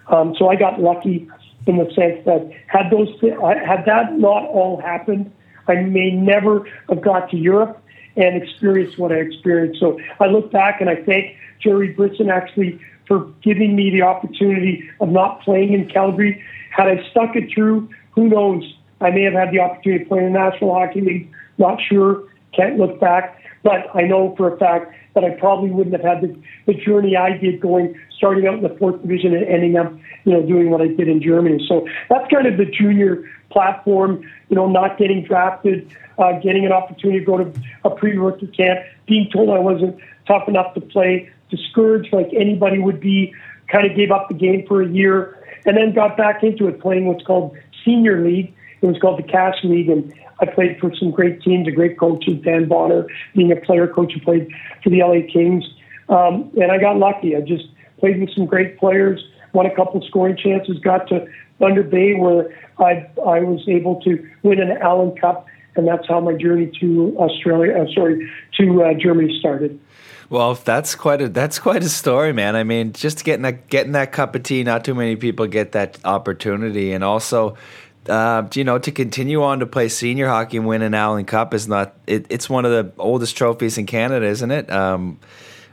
Um, 0.07 0.35
so 0.37 0.49
I 0.49 0.55
got 0.55 0.79
lucky 0.81 1.29
in 1.67 1.77
the 1.77 1.85
sense 1.93 2.23
that 2.25 2.51
had 2.67 2.89
those 2.91 3.09
had 3.21 3.85
that 3.85 4.13
not 4.13 4.43
all 4.43 4.81
happened, 4.81 5.31
I 5.67 5.75
may 5.75 6.11
never 6.11 6.67
have 6.89 7.01
got 7.01 7.29
to 7.31 7.37
Europe 7.37 7.81
and 8.15 8.41
experienced 8.41 8.97
what 8.97 9.11
I 9.11 9.15
experienced. 9.15 9.79
So 9.79 9.99
I 10.19 10.25
look 10.27 10.51
back 10.51 10.81
and 10.81 10.89
I 10.89 10.95
thank 11.03 11.35
Jerry 11.59 11.93
Brisson 11.93 12.29
actually 12.29 12.79
for 13.07 13.25
giving 13.41 13.75
me 13.75 13.89
the 13.89 14.01
opportunity 14.01 14.89
of 14.99 15.09
not 15.09 15.41
playing 15.41 15.73
in 15.73 15.89
Calgary. 15.89 16.43
Had 16.71 16.87
I 16.87 17.07
stuck 17.11 17.35
it 17.35 17.51
through, 17.53 17.89
who 18.11 18.27
knows? 18.27 18.63
I 19.01 19.11
may 19.11 19.23
have 19.23 19.33
had 19.33 19.51
the 19.51 19.59
opportunity 19.59 20.03
to 20.03 20.09
play 20.09 20.19
in 20.19 20.33
the 20.33 20.39
National 20.39 20.73
Hockey 20.73 21.01
League. 21.01 21.31
Not 21.57 21.79
sure. 21.81 22.23
Can't 22.53 22.77
look 22.77 22.99
back. 22.99 23.41
But 23.63 23.93
I 23.93 24.03
know 24.03 24.35
for 24.37 24.53
a 24.53 24.57
fact 24.57 24.93
that 25.15 25.23
I 25.23 25.31
probably 25.31 25.71
wouldn't 25.71 25.95
have 25.95 26.05
had 26.05 26.21
the, 26.21 26.35
the 26.65 26.73
journey 26.73 27.15
I 27.17 27.37
did 27.37 27.59
going, 27.59 27.99
starting 28.15 28.47
out 28.47 28.55
in 28.55 28.63
the 28.63 28.75
fourth 28.77 29.01
division 29.01 29.33
and 29.35 29.45
ending 29.45 29.75
up, 29.75 29.91
you 30.23 30.33
know, 30.33 30.41
doing 30.45 30.69
what 30.69 30.81
I 30.81 30.87
did 30.87 31.07
in 31.07 31.21
Germany. 31.21 31.65
So 31.67 31.87
that's 32.09 32.31
kind 32.31 32.47
of 32.47 32.57
the 32.57 32.65
junior 32.65 33.29
platform, 33.49 34.23
you 34.49 34.55
know, 34.55 34.67
not 34.67 34.97
getting 34.97 35.23
drafted, 35.23 35.91
uh, 36.17 36.39
getting 36.39 36.65
an 36.65 36.71
opportunity 36.71 37.19
to 37.19 37.25
go 37.25 37.37
to 37.37 37.53
a 37.83 37.89
pre-rookie 37.89 38.47
camp, 38.47 38.79
being 39.07 39.29
told 39.31 39.49
I 39.49 39.59
wasn't 39.59 39.99
tough 40.27 40.47
enough 40.47 40.73
to 40.75 40.81
play, 40.81 41.29
discouraged 41.49 42.13
like 42.13 42.29
anybody 42.33 42.77
would 42.79 42.99
be, 42.99 43.33
kind 43.67 43.89
of 43.89 43.95
gave 43.95 44.11
up 44.11 44.27
the 44.27 44.35
game 44.35 44.65
for 44.67 44.81
a 44.81 44.87
year, 44.87 45.35
and 45.65 45.75
then 45.75 45.93
got 45.93 46.15
back 46.15 46.43
into 46.43 46.67
it 46.67 46.79
playing 46.79 47.07
what's 47.07 47.25
called 47.25 47.57
senior 47.83 48.23
league. 48.23 48.53
It 48.81 48.85
was 48.85 48.97
called 48.99 49.19
the 49.19 49.23
Cash 49.23 49.55
League, 49.63 49.89
and 49.89 50.13
I 50.41 50.45
played 50.45 50.79
for 50.79 50.93
some 50.95 51.11
great 51.11 51.41
teams, 51.41 51.67
a 51.67 51.71
great 51.71 51.99
coach, 51.99 52.25
Dan 52.43 52.67
Bonar, 52.67 53.07
being 53.35 53.51
a 53.51 53.55
player 53.55 53.87
coach 53.87 54.13
who 54.13 54.21
played 54.21 54.49
for 54.83 54.89
the 54.89 55.01
LA 55.01 55.31
Kings. 55.31 55.63
Um, 56.07 56.51
and 56.59 56.71
I 56.71 56.77
got 56.77 56.97
lucky. 56.97 57.35
I 57.35 57.41
just 57.41 57.65
played 57.99 58.19
with 58.19 58.33
some 58.33 58.45
great 58.45 58.77
players, 58.79 59.23
won 59.53 59.65
a 59.65 59.75
couple 59.75 60.01
scoring 60.07 60.37
chances, 60.37 60.79
got 60.79 61.07
to 61.09 61.27
Thunder 61.59 61.83
Bay 61.83 62.15
where 62.15 62.55
I, 62.79 63.07
I 63.25 63.41
was 63.41 63.67
able 63.67 64.01
to 64.01 64.27
win 64.43 64.61
an 64.61 64.77
Allen 64.81 65.15
Cup, 65.17 65.45
and 65.75 65.87
that's 65.87 66.07
how 66.07 66.19
my 66.21 66.33
journey 66.33 66.71
to 66.79 67.15
Australia, 67.19 67.73
uh, 67.77 67.93
sorry, 67.93 68.29
to 68.57 68.83
uh, 68.83 68.93
Germany 68.93 69.37
started. 69.39 69.79
Well, 70.29 70.53
that's 70.53 70.93
quite 70.93 71.21
a 71.21 71.29
that's 71.29 71.57
quite 71.57 71.83
a 71.83 71.89
story, 71.89 72.33
man. 72.33 72.55
I 72.55 72.63
mean, 72.63 72.93
just 72.93 73.25
getting 73.25 73.41
that 73.41 73.67
getting 73.67 73.93
that 73.93 74.11
cup 74.11 74.35
of 74.35 74.43
tea. 74.43 74.63
Not 74.63 74.85
too 74.85 74.93
many 74.93 75.15
people 75.15 75.47
get 75.47 75.71
that 75.71 75.97
opportunity, 76.05 76.91
and 76.91 77.03
also 77.03 77.57
uh, 78.09 78.47
you 78.53 78.63
know, 78.63 78.79
to 78.79 78.91
continue 78.91 79.43
on 79.43 79.59
to 79.59 79.65
play 79.65 79.89
senior 79.89 80.27
hockey 80.27 80.57
and 80.57 80.67
win 80.67 80.81
an 80.81 80.93
Allen 80.93 81.25
Cup 81.25 81.53
is 81.53 81.67
not. 81.67 81.95
It, 82.07 82.25
it's 82.29 82.49
one 82.49 82.65
of 82.65 82.71
the 82.71 82.91
oldest 82.99 83.37
trophies 83.37 83.77
in 83.77 83.85
Canada, 83.85 84.25
isn't 84.25 84.51
it? 84.51 84.69
Um, 84.71 85.19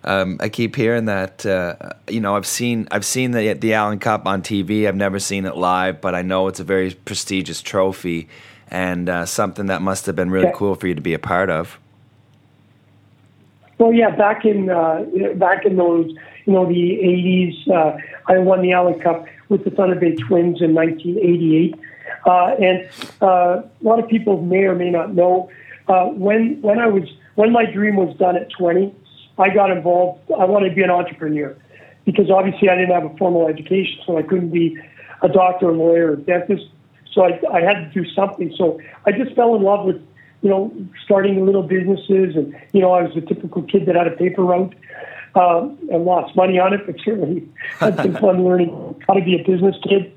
um, 0.04 0.36
I 0.40 0.48
keep 0.48 0.76
hearing 0.76 1.06
that. 1.06 1.44
Uh, 1.44 1.74
you 2.08 2.20
know, 2.20 2.36
I've 2.36 2.46
seen 2.46 2.86
I've 2.90 3.04
seen 3.04 3.32
the 3.32 3.54
the 3.54 3.74
Allen 3.74 3.98
Cup 3.98 4.26
on 4.26 4.42
TV. 4.42 4.86
I've 4.86 4.96
never 4.96 5.18
seen 5.18 5.46
it 5.46 5.56
live, 5.56 6.00
but 6.00 6.14
I 6.14 6.22
know 6.22 6.46
it's 6.48 6.60
a 6.60 6.64
very 6.64 6.92
prestigious 6.92 7.60
trophy 7.62 8.28
and 8.68 9.08
uh, 9.08 9.26
something 9.26 9.66
that 9.66 9.82
must 9.82 10.06
have 10.06 10.16
been 10.16 10.30
really 10.30 10.50
cool 10.54 10.74
for 10.74 10.86
you 10.86 10.94
to 10.94 11.00
be 11.00 11.14
a 11.14 11.18
part 11.18 11.50
of. 11.50 11.78
Well, 13.78 13.92
yeah, 13.92 14.10
back 14.10 14.44
in 14.44 14.70
uh, 14.70 15.04
back 15.34 15.66
in 15.66 15.76
those 15.76 16.10
you 16.46 16.52
know 16.52 16.66
the 16.66 16.74
'80s, 16.74 17.70
uh, 17.70 17.98
I 18.26 18.38
won 18.38 18.62
the 18.62 18.72
Allen 18.72 18.98
Cup 19.00 19.26
with 19.48 19.64
the 19.64 19.70
Thunder 19.70 19.96
Bay 19.96 20.14
Twins 20.14 20.62
in 20.62 20.74
1988. 20.74 21.74
Uh, 22.26 22.56
and 22.60 22.88
uh, 23.22 23.62
a 23.62 23.82
lot 23.82 24.02
of 24.02 24.08
people 24.08 24.42
may 24.42 24.64
or 24.64 24.74
may 24.74 24.90
not 24.90 25.14
know 25.14 25.48
uh, 25.88 26.06
when 26.06 26.60
when 26.60 26.80
I 26.80 26.88
was 26.88 27.04
when 27.36 27.52
my 27.52 27.64
dream 27.64 27.96
was 27.96 28.16
done 28.16 28.36
at 28.36 28.50
20, 28.50 28.92
I 29.38 29.50
got 29.50 29.70
involved. 29.70 30.20
I 30.32 30.44
wanted 30.44 30.70
to 30.70 30.74
be 30.74 30.82
an 30.82 30.90
entrepreneur 30.90 31.56
because 32.04 32.30
obviously 32.30 32.68
I 32.68 32.74
didn't 32.74 32.94
have 32.94 33.04
a 33.04 33.16
formal 33.16 33.46
education, 33.46 34.00
so 34.04 34.18
I 34.18 34.22
couldn't 34.22 34.50
be 34.50 34.76
a 35.22 35.28
doctor, 35.28 35.68
a 35.68 35.72
lawyer, 35.72 36.12
or 36.12 36.16
dentist. 36.16 36.66
So 37.12 37.22
I, 37.22 37.40
I 37.52 37.60
had 37.60 37.74
to 37.74 37.90
do 37.92 38.08
something. 38.10 38.52
So 38.56 38.80
I 39.06 39.12
just 39.12 39.34
fell 39.34 39.54
in 39.54 39.62
love 39.62 39.86
with, 39.86 39.96
you 40.42 40.50
know, 40.50 40.72
starting 41.04 41.46
little 41.46 41.62
businesses, 41.62 42.34
and 42.34 42.54
you 42.72 42.80
know, 42.80 42.92
I 42.92 43.02
was 43.02 43.16
a 43.16 43.20
typical 43.20 43.62
kid 43.62 43.86
that 43.86 43.94
had 43.94 44.08
a 44.08 44.16
paper 44.16 44.42
route 44.42 44.74
um, 45.36 45.78
and 45.92 46.04
lost 46.04 46.34
money 46.34 46.58
on 46.58 46.72
it, 46.72 46.80
but 46.86 46.96
certainly 47.04 47.48
had 47.78 47.96
some 47.96 48.16
fun 48.16 48.44
learning 48.44 48.70
how 49.06 49.14
to 49.14 49.24
be 49.24 49.40
a 49.40 49.44
business 49.44 49.76
kid. 49.82 50.15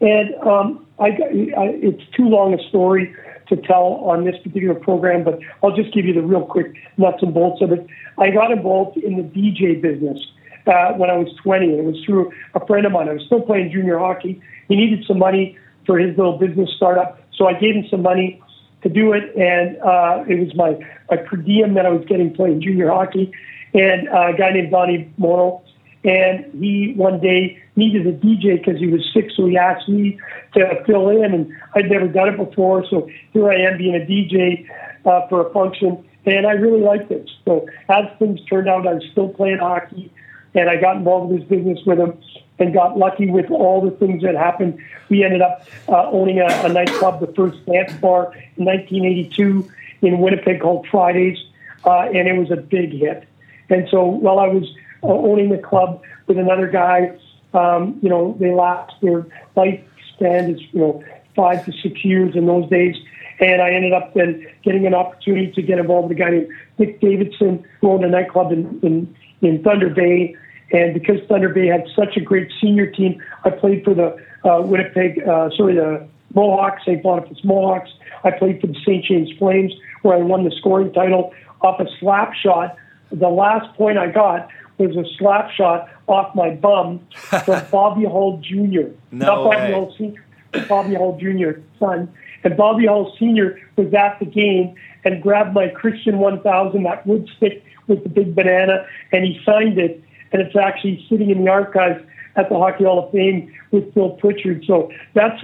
And 0.00 0.34
um, 0.36 0.86
I, 0.98 1.08
I, 1.08 1.64
it's 1.82 2.02
too 2.16 2.28
long 2.28 2.54
a 2.58 2.68
story 2.68 3.14
to 3.48 3.56
tell 3.56 4.00
on 4.04 4.24
this 4.24 4.36
particular 4.42 4.74
program, 4.74 5.24
but 5.24 5.38
I'll 5.62 5.74
just 5.74 5.92
give 5.92 6.04
you 6.04 6.12
the 6.12 6.22
real 6.22 6.44
quick 6.44 6.74
nuts 6.96 7.22
and 7.22 7.32
bolts 7.32 7.62
of 7.62 7.72
it. 7.72 7.86
I 8.18 8.30
got 8.30 8.50
involved 8.50 8.98
in 8.98 9.16
the 9.16 9.22
DJ 9.22 9.80
business 9.80 10.20
uh, 10.66 10.92
when 10.92 11.10
I 11.10 11.16
was 11.16 11.34
20. 11.42 11.66
It 11.66 11.84
was 11.84 12.02
through 12.04 12.32
a 12.54 12.64
friend 12.66 12.86
of 12.86 12.92
mine. 12.92 13.08
I 13.08 13.14
was 13.14 13.24
still 13.24 13.40
playing 13.40 13.72
junior 13.72 13.98
hockey. 13.98 14.40
He 14.68 14.76
needed 14.76 15.04
some 15.06 15.18
money 15.18 15.56
for 15.86 15.98
his 15.98 16.16
little 16.16 16.38
business 16.38 16.70
startup, 16.76 17.18
so 17.34 17.46
I 17.46 17.54
gave 17.54 17.74
him 17.74 17.86
some 17.90 18.02
money 18.02 18.42
to 18.82 18.88
do 18.88 19.12
it, 19.12 19.34
and 19.36 19.76
uh, 19.78 20.24
it 20.28 20.38
was 20.38 20.54
my, 20.54 20.78
my 21.10 21.16
per 21.16 21.36
diem 21.36 21.74
that 21.74 21.86
I 21.86 21.88
was 21.88 22.04
getting 22.04 22.32
playing 22.34 22.60
junior 22.60 22.90
hockey. 22.90 23.32
And 23.74 24.08
uh, 24.08 24.28
a 24.28 24.36
guy 24.36 24.52
named 24.52 24.70
Donnie 24.70 25.12
Morrow, 25.18 25.62
and 26.04 26.44
he 26.60 26.94
one 26.96 27.20
day 27.20 27.60
needed 27.76 28.06
a 28.06 28.12
DJ 28.12 28.58
because 28.58 28.78
he 28.80 28.86
was 28.86 29.02
sick, 29.12 29.30
so 29.36 29.46
he 29.46 29.56
asked 29.56 29.88
me 29.88 30.18
to 30.54 30.82
fill 30.86 31.08
in, 31.08 31.32
and 31.32 31.52
I'd 31.74 31.90
never 31.90 32.08
done 32.08 32.28
it 32.30 32.36
before, 32.36 32.84
so 32.88 33.08
here 33.32 33.50
I 33.50 33.56
am 33.56 33.78
being 33.78 33.94
a 33.94 34.04
DJ 34.04 34.68
uh, 35.04 35.26
for 35.28 35.46
a 35.46 35.52
function, 35.52 36.04
and 36.24 36.46
I 36.46 36.52
really 36.52 36.80
liked 36.80 37.10
it. 37.10 37.28
So 37.44 37.66
as 37.88 38.04
things 38.18 38.40
turned 38.46 38.68
out, 38.68 38.86
I 38.86 38.94
was 38.94 39.04
still 39.12 39.28
playing 39.28 39.58
hockey 39.58 40.12
and 40.54 40.68
I 40.68 40.76
got 40.76 40.96
involved 40.96 41.32
in 41.32 41.40
this 41.40 41.48
business 41.48 41.78
with 41.86 41.98
him 41.98 42.18
and 42.58 42.74
got 42.74 42.98
lucky 42.98 43.30
with 43.30 43.50
all 43.50 43.80
the 43.80 43.92
things 43.92 44.22
that 44.22 44.34
happened. 44.34 44.78
We 45.08 45.24
ended 45.24 45.42
up 45.42 45.66
uh, 45.88 46.10
owning 46.10 46.40
a, 46.40 46.46
a 46.46 46.68
nightclub, 46.68 47.20
the 47.20 47.32
first 47.34 47.64
dance 47.66 47.92
bar 48.00 48.32
in 48.56 48.64
1982 48.64 49.70
in 50.02 50.18
Winnipeg 50.18 50.60
called 50.60 50.86
Fridays, 50.90 51.38
uh, 51.84 52.00
and 52.00 52.28
it 52.28 52.36
was 52.36 52.50
a 52.50 52.56
big 52.56 52.92
hit. 52.92 53.26
And 53.68 53.88
so 53.90 54.04
while 54.04 54.38
I 54.38 54.48
was 54.48 54.64
owning 55.02 55.50
the 55.50 55.58
club 55.58 56.02
with 56.26 56.38
another 56.38 56.68
guy, 56.68 57.16
um, 57.54 57.98
you 58.02 58.08
know, 58.08 58.36
they 58.38 58.52
last 58.52 58.92
their 59.00 59.26
lifespan 59.56 60.54
is 60.54 60.60
you 60.72 60.80
know 60.80 61.04
five 61.34 61.64
to 61.64 61.72
six 61.82 62.04
years 62.04 62.34
in 62.34 62.46
those 62.46 62.68
days. 62.68 62.96
And 63.40 63.62
I 63.62 63.70
ended 63.70 63.92
up 63.92 64.14
then 64.14 64.46
getting 64.64 64.86
an 64.86 64.94
opportunity 64.94 65.52
to 65.52 65.62
get 65.62 65.78
involved 65.78 66.08
with 66.08 66.18
a 66.18 66.20
guy 66.20 66.30
named 66.30 66.48
Nick 66.78 67.00
Davidson, 67.00 67.64
who 67.80 67.92
owned 67.92 68.04
a 68.04 68.08
nightclub 68.08 68.50
in, 68.50 68.80
in, 68.82 69.16
in 69.42 69.62
Thunder 69.62 69.88
Bay. 69.88 70.34
And 70.72 70.92
because 70.92 71.18
Thunder 71.28 71.48
Bay 71.48 71.68
had 71.68 71.86
such 71.94 72.16
a 72.16 72.20
great 72.20 72.50
senior 72.60 72.90
team, 72.90 73.22
I 73.44 73.50
played 73.50 73.84
for 73.84 73.94
the 73.94 74.16
uh, 74.44 74.62
Winnipeg, 74.62 75.22
uh, 75.22 75.50
sorry, 75.56 75.76
the 75.76 76.06
Mohawks, 76.34 76.82
St. 76.84 77.02
Boniface 77.02 77.44
Mohawks. 77.44 77.90
I 78.24 78.32
played 78.32 78.60
for 78.60 78.66
the 78.66 78.78
St. 78.84 79.04
James 79.04 79.30
Flames, 79.38 79.72
where 80.02 80.16
I 80.16 80.20
won 80.20 80.44
the 80.44 80.50
scoring 80.50 80.92
title 80.92 81.32
off 81.62 81.80
a 81.80 81.86
slap 82.00 82.34
shot. 82.34 82.76
The 83.10 83.28
last 83.28 83.74
point 83.76 83.98
I 83.98 84.10
got 84.10 84.48
was 84.86 84.96
a 84.96 85.04
slap 85.18 85.50
shot 85.50 85.88
off 86.06 86.34
my 86.34 86.50
bum 86.50 87.06
from 87.12 87.62
Bobby 87.70 88.04
Hull 88.04 88.40
Jr. 88.42 88.92
No 89.10 89.26
Not 89.26 89.44
Bobby 89.44 89.56
way. 89.56 89.72
Hull 89.72 89.94
Sr., 89.96 90.24
Bobby 90.68 90.94
Hull 90.94 91.18
Jr. 91.20 91.60
son. 91.78 92.12
And 92.44 92.56
Bobby 92.56 92.86
Hull 92.86 93.14
Sr. 93.18 93.58
was 93.76 93.92
at 93.92 94.18
the 94.20 94.26
game 94.26 94.74
and 95.04 95.22
grabbed 95.22 95.54
my 95.54 95.68
Christian 95.68 96.18
1000, 96.18 96.82
that 96.84 97.06
wood 97.06 97.28
stick 97.36 97.64
with 97.86 98.02
the 98.02 98.08
big 98.08 98.34
banana, 98.34 98.86
and 99.12 99.24
he 99.24 99.40
signed 99.44 99.78
it. 99.78 100.02
And 100.32 100.42
it's 100.42 100.54
actually 100.56 101.04
sitting 101.08 101.30
in 101.30 101.44
the 101.44 101.50
archives 101.50 102.04
at 102.36 102.48
the 102.48 102.56
Hockey 102.56 102.84
Hall 102.84 103.04
of 103.04 103.12
Fame 103.12 103.52
with 103.70 103.92
Phil 103.94 104.10
Pritchard. 104.10 104.64
So 104.66 104.90
that's 105.14 105.42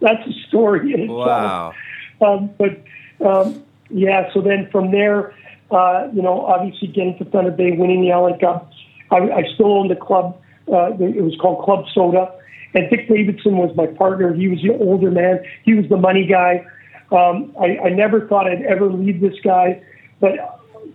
that's 0.00 0.26
a 0.26 0.32
story. 0.48 1.06
Wow. 1.08 1.74
Um, 2.20 2.50
but 2.58 2.82
um, 3.24 3.62
yeah, 3.90 4.32
so 4.32 4.40
then 4.40 4.68
from 4.70 4.90
there, 4.90 5.34
uh, 5.70 6.08
you 6.12 6.22
know, 6.22 6.44
obviously 6.46 6.88
getting 6.88 7.16
to 7.18 7.24
Thunder 7.24 7.50
Bay, 7.50 7.72
winning 7.72 8.02
the 8.02 8.10
Allen 8.10 8.38
Cup, 8.38 8.70
I, 9.10 9.16
I 9.16 9.42
still 9.54 9.72
owned 9.72 9.90
the 9.90 9.96
club. 9.96 10.40
Uh, 10.70 10.92
it 10.98 11.22
was 11.22 11.36
called 11.40 11.64
Club 11.64 11.84
Soda, 11.94 12.32
and 12.74 12.88
Dick 12.90 13.08
Davidson 13.08 13.56
was 13.58 13.74
my 13.76 13.86
partner. 13.86 14.32
He 14.32 14.48
was 14.48 14.62
the 14.62 14.70
older 14.78 15.10
man. 15.10 15.44
He 15.62 15.74
was 15.74 15.86
the 15.88 15.96
money 15.96 16.26
guy. 16.26 16.64
Um, 17.12 17.54
I, 17.60 17.78
I 17.78 17.88
never 17.90 18.26
thought 18.26 18.46
I'd 18.46 18.62
ever 18.62 18.90
leave 18.90 19.20
this 19.20 19.38
guy, 19.44 19.82
but 20.20 20.32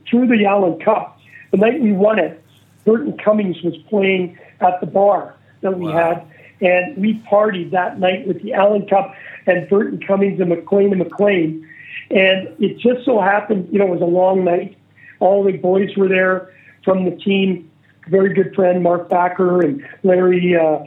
through 0.10 0.28
the 0.28 0.46
Allen 0.46 0.80
Cup, 0.80 1.20
the 1.52 1.58
night 1.58 1.80
we 1.82 1.92
won 1.92 2.18
it, 2.20 2.44
Burton 2.84 3.16
Cummings 3.24 3.62
was 3.64 3.76
playing 3.90 4.38
at 4.62 4.80
the 4.82 4.88
bar 4.88 5.36
that 5.62 5.78
we 5.78 5.86
Wow. 5.86 6.16
had, 6.16 6.28
and 6.62 6.98
we 6.98 7.22
partied 7.32 7.72
that 7.72 8.00
night 8.00 8.28
with 8.28 8.42
the 8.42 8.54
Allen 8.54 8.88
Cup 8.88 9.14
and 9.46 9.70
Burton 9.70 10.00
Cummings 10.06 10.40
and 10.40 10.50
McLean 10.50 10.92
and 10.92 11.00
McLean. 11.00 11.68
And 12.12 12.48
it 12.60 12.80
just 12.80 13.06
so 13.06 13.22
happened, 13.22 13.70
you 13.72 13.80
know, 13.80 13.86
it 13.86 13.92
was 13.92 14.02
a 14.02 14.06
long 14.06 14.44
night. 14.44 14.78
All 15.20 15.44
the 15.44 15.54
boys 15.54 15.96
were 15.96 16.08
there 16.08 16.54
from 16.84 17.06
the 17.06 17.12
team. 17.12 17.70
Very 18.08 18.34
good 18.34 18.56
friend 18.56 18.82
Mark 18.82 19.10
Backer 19.10 19.62
and 19.62 19.86
Larry. 20.04 20.56
Uh, 20.56 20.84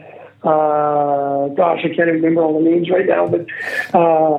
uh, 0.47 1.47
gosh, 1.49 1.79
I 1.79 1.87
can't 1.87 2.09
even 2.09 2.15
remember 2.15 2.41
all 2.41 2.61
the 2.61 2.69
names 2.69 2.89
right 2.89 3.05
now, 3.05 3.27
but 3.27 3.45
uh, 3.93 4.35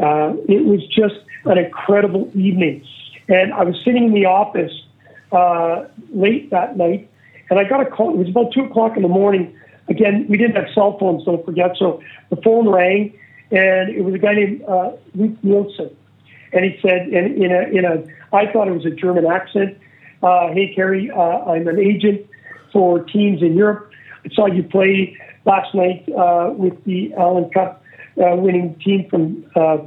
uh, 0.00 0.34
it 0.48 0.64
was 0.64 0.86
just 0.86 1.16
an 1.44 1.58
incredible 1.58 2.30
evening. 2.34 2.84
And 3.28 3.52
I 3.52 3.64
was 3.64 3.76
sitting 3.84 4.04
in 4.04 4.12
the 4.12 4.26
office 4.26 4.72
uh, 5.32 5.86
late 6.12 6.50
that 6.50 6.76
night, 6.76 7.08
and 7.48 7.58
I 7.58 7.64
got 7.64 7.80
a 7.80 7.86
call. 7.86 8.10
It 8.10 8.16
was 8.16 8.28
about 8.28 8.52
two 8.52 8.62
o'clock 8.62 8.96
in 8.96 9.02
the 9.02 9.08
morning. 9.08 9.56
Again, 9.88 10.26
we 10.28 10.36
didn't 10.36 10.54
have 10.54 10.72
cell 10.72 10.96
phones, 10.98 11.24
don't 11.24 11.44
forget. 11.44 11.76
So 11.76 12.00
the 12.28 12.36
phone 12.36 12.68
rang, 12.68 13.12
and 13.50 13.90
it 13.90 14.02
was 14.04 14.14
a 14.14 14.18
guy 14.18 14.34
named 14.34 14.62
uh, 14.68 14.92
Luke 15.14 15.36
Nielsen, 15.42 15.90
and 16.52 16.64
he 16.64 16.78
said, 16.82 17.08
in, 17.08 17.42
in 17.42 17.52
a 17.52 17.62
in 17.76 17.84
a, 17.84 18.36
I 18.36 18.50
thought 18.52 18.68
it 18.68 18.72
was 18.72 18.86
a 18.86 18.90
German 18.90 19.26
accent. 19.26 19.78
Uh, 20.22 20.48
hey, 20.48 20.72
Kerry, 20.74 21.10
uh, 21.10 21.50
I'm 21.50 21.66
an 21.68 21.78
agent 21.78 22.26
for 22.72 23.02
teams 23.04 23.42
in 23.42 23.56
Europe. 23.56 23.90
I 24.24 24.28
saw 24.34 24.46
you 24.46 24.62
play 24.62 25.16
last 25.44 25.74
night 25.74 26.06
uh, 26.16 26.52
with 26.52 26.84
the 26.84 27.12
Allen 27.14 27.50
Cup 27.50 27.82
uh, 28.18 28.36
winning 28.36 28.78
team 28.84 29.08
from 29.08 29.44
uh, 29.56 29.78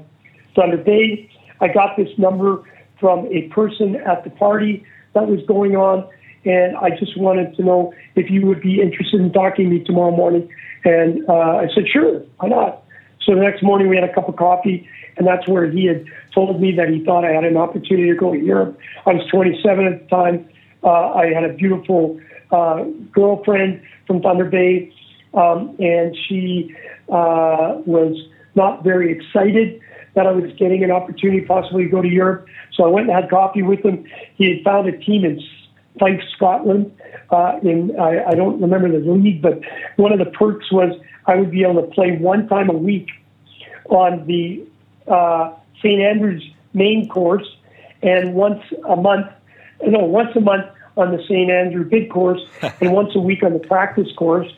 Thunder 0.55 0.77
Bay. 0.77 1.29
I 1.61 1.67
got 1.67 1.95
this 1.97 2.09
number 2.17 2.63
from 2.99 3.27
a 3.27 3.43
person 3.49 3.95
at 3.97 4.23
the 4.23 4.29
party 4.31 4.85
that 5.13 5.27
was 5.27 5.39
going 5.47 5.75
on, 5.75 6.07
and 6.45 6.75
I 6.77 6.89
just 6.91 7.17
wanted 7.17 7.55
to 7.57 7.63
know 7.63 7.93
if 8.15 8.29
you 8.29 8.45
would 8.47 8.61
be 8.61 8.81
interested 8.81 9.21
in 9.21 9.31
talking 9.31 9.69
to 9.69 9.75
me 9.75 9.83
tomorrow 9.83 10.15
morning. 10.15 10.49
And 10.83 11.27
uh, 11.29 11.33
I 11.33 11.67
said, 11.73 11.85
sure, 11.91 12.21
why 12.37 12.49
not? 12.49 12.82
So 13.25 13.35
the 13.35 13.41
next 13.41 13.63
morning 13.63 13.87
we 13.89 13.95
had 13.95 14.07
a 14.07 14.13
cup 14.13 14.27
of 14.27 14.35
coffee, 14.35 14.87
and 15.17 15.25
that's 15.25 15.47
where 15.47 15.69
he 15.69 15.85
had 15.85 16.05
told 16.33 16.59
me 16.61 16.73
that 16.75 16.89
he 16.89 17.03
thought 17.03 17.23
I 17.23 17.31
had 17.31 17.43
an 17.45 17.57
opportunity 17.57 18.09
to 18.09 18.15
go 18.15 18.33
to 18.33 18.39
Europe. 18.39 18.77
I 19.05 19.13
was 19.13 19.25
27 19.31 19.85
at 19.85 20.03
the 20.03 20.07
time. 20.07 20.49
Uh, 20.83 21.13
I 21.13 21.27
had 21.27 21.43
a 21.43 21.53
beautiful 21.53 22.19
uh, 22.51 22.83
girlfriend 23.11 23.81
from 24.07 24.21
Thunder 24.21 24.45
Bay, 24.45 24.93
um, 25.33 25.75
and 25.79 26.15
she 26.27 26.75
uh, 27.09 27.79
was 27.85 28.17
not 28.55 28.83
very 28.83 29.11
excited 29.11 29.79
that 30.15 30.27
I 30.27 30.31
was 30.31 30.51
getting 30.59 30.83
an 30.83 30.91
opportunity 30.91 31.41
possibly 31.41 31.85
to 31.85 31.89
go 31.89 32.01
to 32.01 32.07
Europe. 32.07 32.47
So 32.73 32.83
I 32.83 32.87
went 32.87 33.09
and 33.09 33.15
had 33.15 33.29
coffee 33.29 33.63
with 33.63 33.83
him. 33.83 34.05
He 34.35 34.49
had 34.49 34.63
found 34.63 34.87
a 34.87 34.97
team 34.97 35.25
in 35.25 35.41
Fife, 35.99 36.21
Scotland. 36.35 36.91
Uh, 37.31 37.59
in 37.63 37.95
I, 37.99 38.23
I 38.29 38.35
don't 38.35 38.61
remember 38.61 38.91
the 38.91 39.11
league, 39.11 39.41
but 39.41 39.59
one 39.95 40.11
of 40.11 40.19
the 40.19 40.25
perks 40.25 40.71
was 40.71 40.91
I 41.25 41.35
would 41.35 41.51
be 41.51 41.63
able 41.63 41.81
to 41.81 41.87
play 41.87 42.17
one 42.17 42.47
time 42.47 42.69
a 42.69 42.73
week 42.73 43.09
on 43.89 44.25
the 44.27 44.65
uh, 45.07 45.53
St. 45.77 46.01
Andrews 46.01 46.43
main 46.73 47.07
course, 47.07 47.47
and 48.01 48.33
once 48.33 48.61
a 48.87 48.95
month, 48.95 49.27
no, 49.85 49.99
once 49.99 50.35
a 50.35 50.41
month 50.41 50.65
on 50.97 51.11
the 51.11 51.21
St. 51.23 51.49
Andrew 51.49 51.83
big 51.83 52.09
course, 52.09 52.41
and 52.81 52.93
once 52.93 53.15
a 53.15 53.19
week 53.19 53.43
on 53.43 53.53
the 53.53 53.59
practice 53.59 54.07
course. 54.17 54.51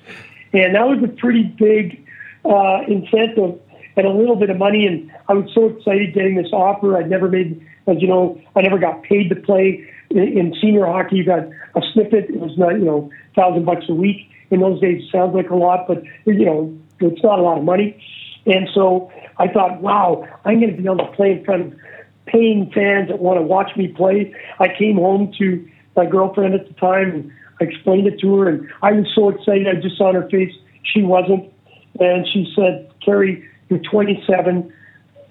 And 0.53 0.75
that 0.75 0.87
was 0.87 1.03
a 1.03 1.07
pretty 1.07 1.43
big 1.43 2.05
uh, 2.45 2.81
incentive 2.87 3.59
and 3.97 4.05
a 4.05 4.11
little 4.11 4.35
bit 4.35 4.49
of 4.49 4.57
money. 4.57 4.85
And 4.85 5.11
I 5.27 5.33
was 5.33 5.49
so 5.53 5.67
excited 5.67 6.13
getting 6.13 6.35
this 6.35 6.51
offer. 6.51 6.97
I'd 6.97 7.09
never 7.09 7.27
made, 7.27 7.65
as 7.87 7.97
you 8.01 8.07
know, 8.07 8.39
I 8.55 8.61
never 8.61 8.77
got 8.77 9.03
paid 9.03 9.29
to 9.29 9.35
play 9.35 9.87
in, 10.11 10.19
in 10.19 10.55
senior 10.61 10.85
hockey. 10.85 11.17
You 11.17 11.25
got 11.25 11.43
a 11.75 11.81
snippet. 11.93 12.29
It 12.29 12.39
was 12.39 12.57
not, 12.57 12.73
you 12.73 12.85
know, 12.85 13.09
thousand 13.35 13.65
bucks 13.65 13.85
a 13.89 13.93
week. 13.93 14.29
In 14.51 14.59
those 14.59 14.79
days, 14.79 15.03
sounds 15.11 15.35
like 15.35 15.49
a 15.49 15.55
lot, 15.55 15.87
but 15.87 16.03
you 16.25 16.45
know, 16.45 16.77
it's 16.99 17.23
not 17.23 17.39
a 17.39 17.41
lot 17.41 17.57
of 17.57 17.63
money. 17.63 18.01
And 18.45 18.69
so 18.73 19.11
I 19.37 19.47
thought, 19.47 19.81
wow, 19.81 20.27
I'm 20.45 20.59
going 20.59 20.75
to 20.75 20.81
be 20.81 20.87
able 20.87 20.97
to 20.97 21.11
play 21.13 21.31
in 21.31 21.43
front 21.43 21.73
of 21.73 21.79
paying 22.27 22.71
fans 22.73 23.09
that 23.09 23.19
want 23.19 23.39
to 23.39 23.41
watch 23.41 23.71
me 23.75 23.87
play. 23.87 24.33
I 24.59 24.67
came 24.67 24.95
home 24.95 25.31
to 25.39 25.67
my 25.95 26.05
girlfriend 26.05 26.53
at 26.53 26.67
the 26.67 26.73
time 26.75 27.09
and 27.11 27.31
I 27.59 27.63
explained 27.63 28.07
it 28.07 28.19
to 28.19 28.35
her, 28.37 28.49
and 28.49 28.69
I 28.81 28.91
was 28.91 29.07
so 29.15 29.29
excited. 29.29 29.67
I 29.67 29.79
just 29.79 29.97
saw 29.97 30.11
her 30.11 30.29
face 30.29 30.53
she 30.83 31.01
wasn't, 31.01 31.51
and 31.99 32.27
she 32.27 32.51
said, 32.55 32.89
"Kerry, 33.03 33.43
you're 33.69 33.79
27. 33.79 34.71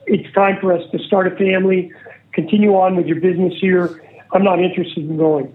It's 0.07 0.33
time 0.35 0.59
for 0.61 0.73
us 0.73 0.83
to 0.93 0.99
start 0.99 1.27
a 1.27 1.37
family. 1.37 1.93
continue 2.33 2.75
on 2.75 2.97
with 2.97 3.07
your 3.07 3.21
business 3.21 3.55
here. 3.61 4.03
I'm 4.33 4.43
not 4.43 4.59
interested 4.59 5.09
in 5.09 5.17
going. 5.17 5.55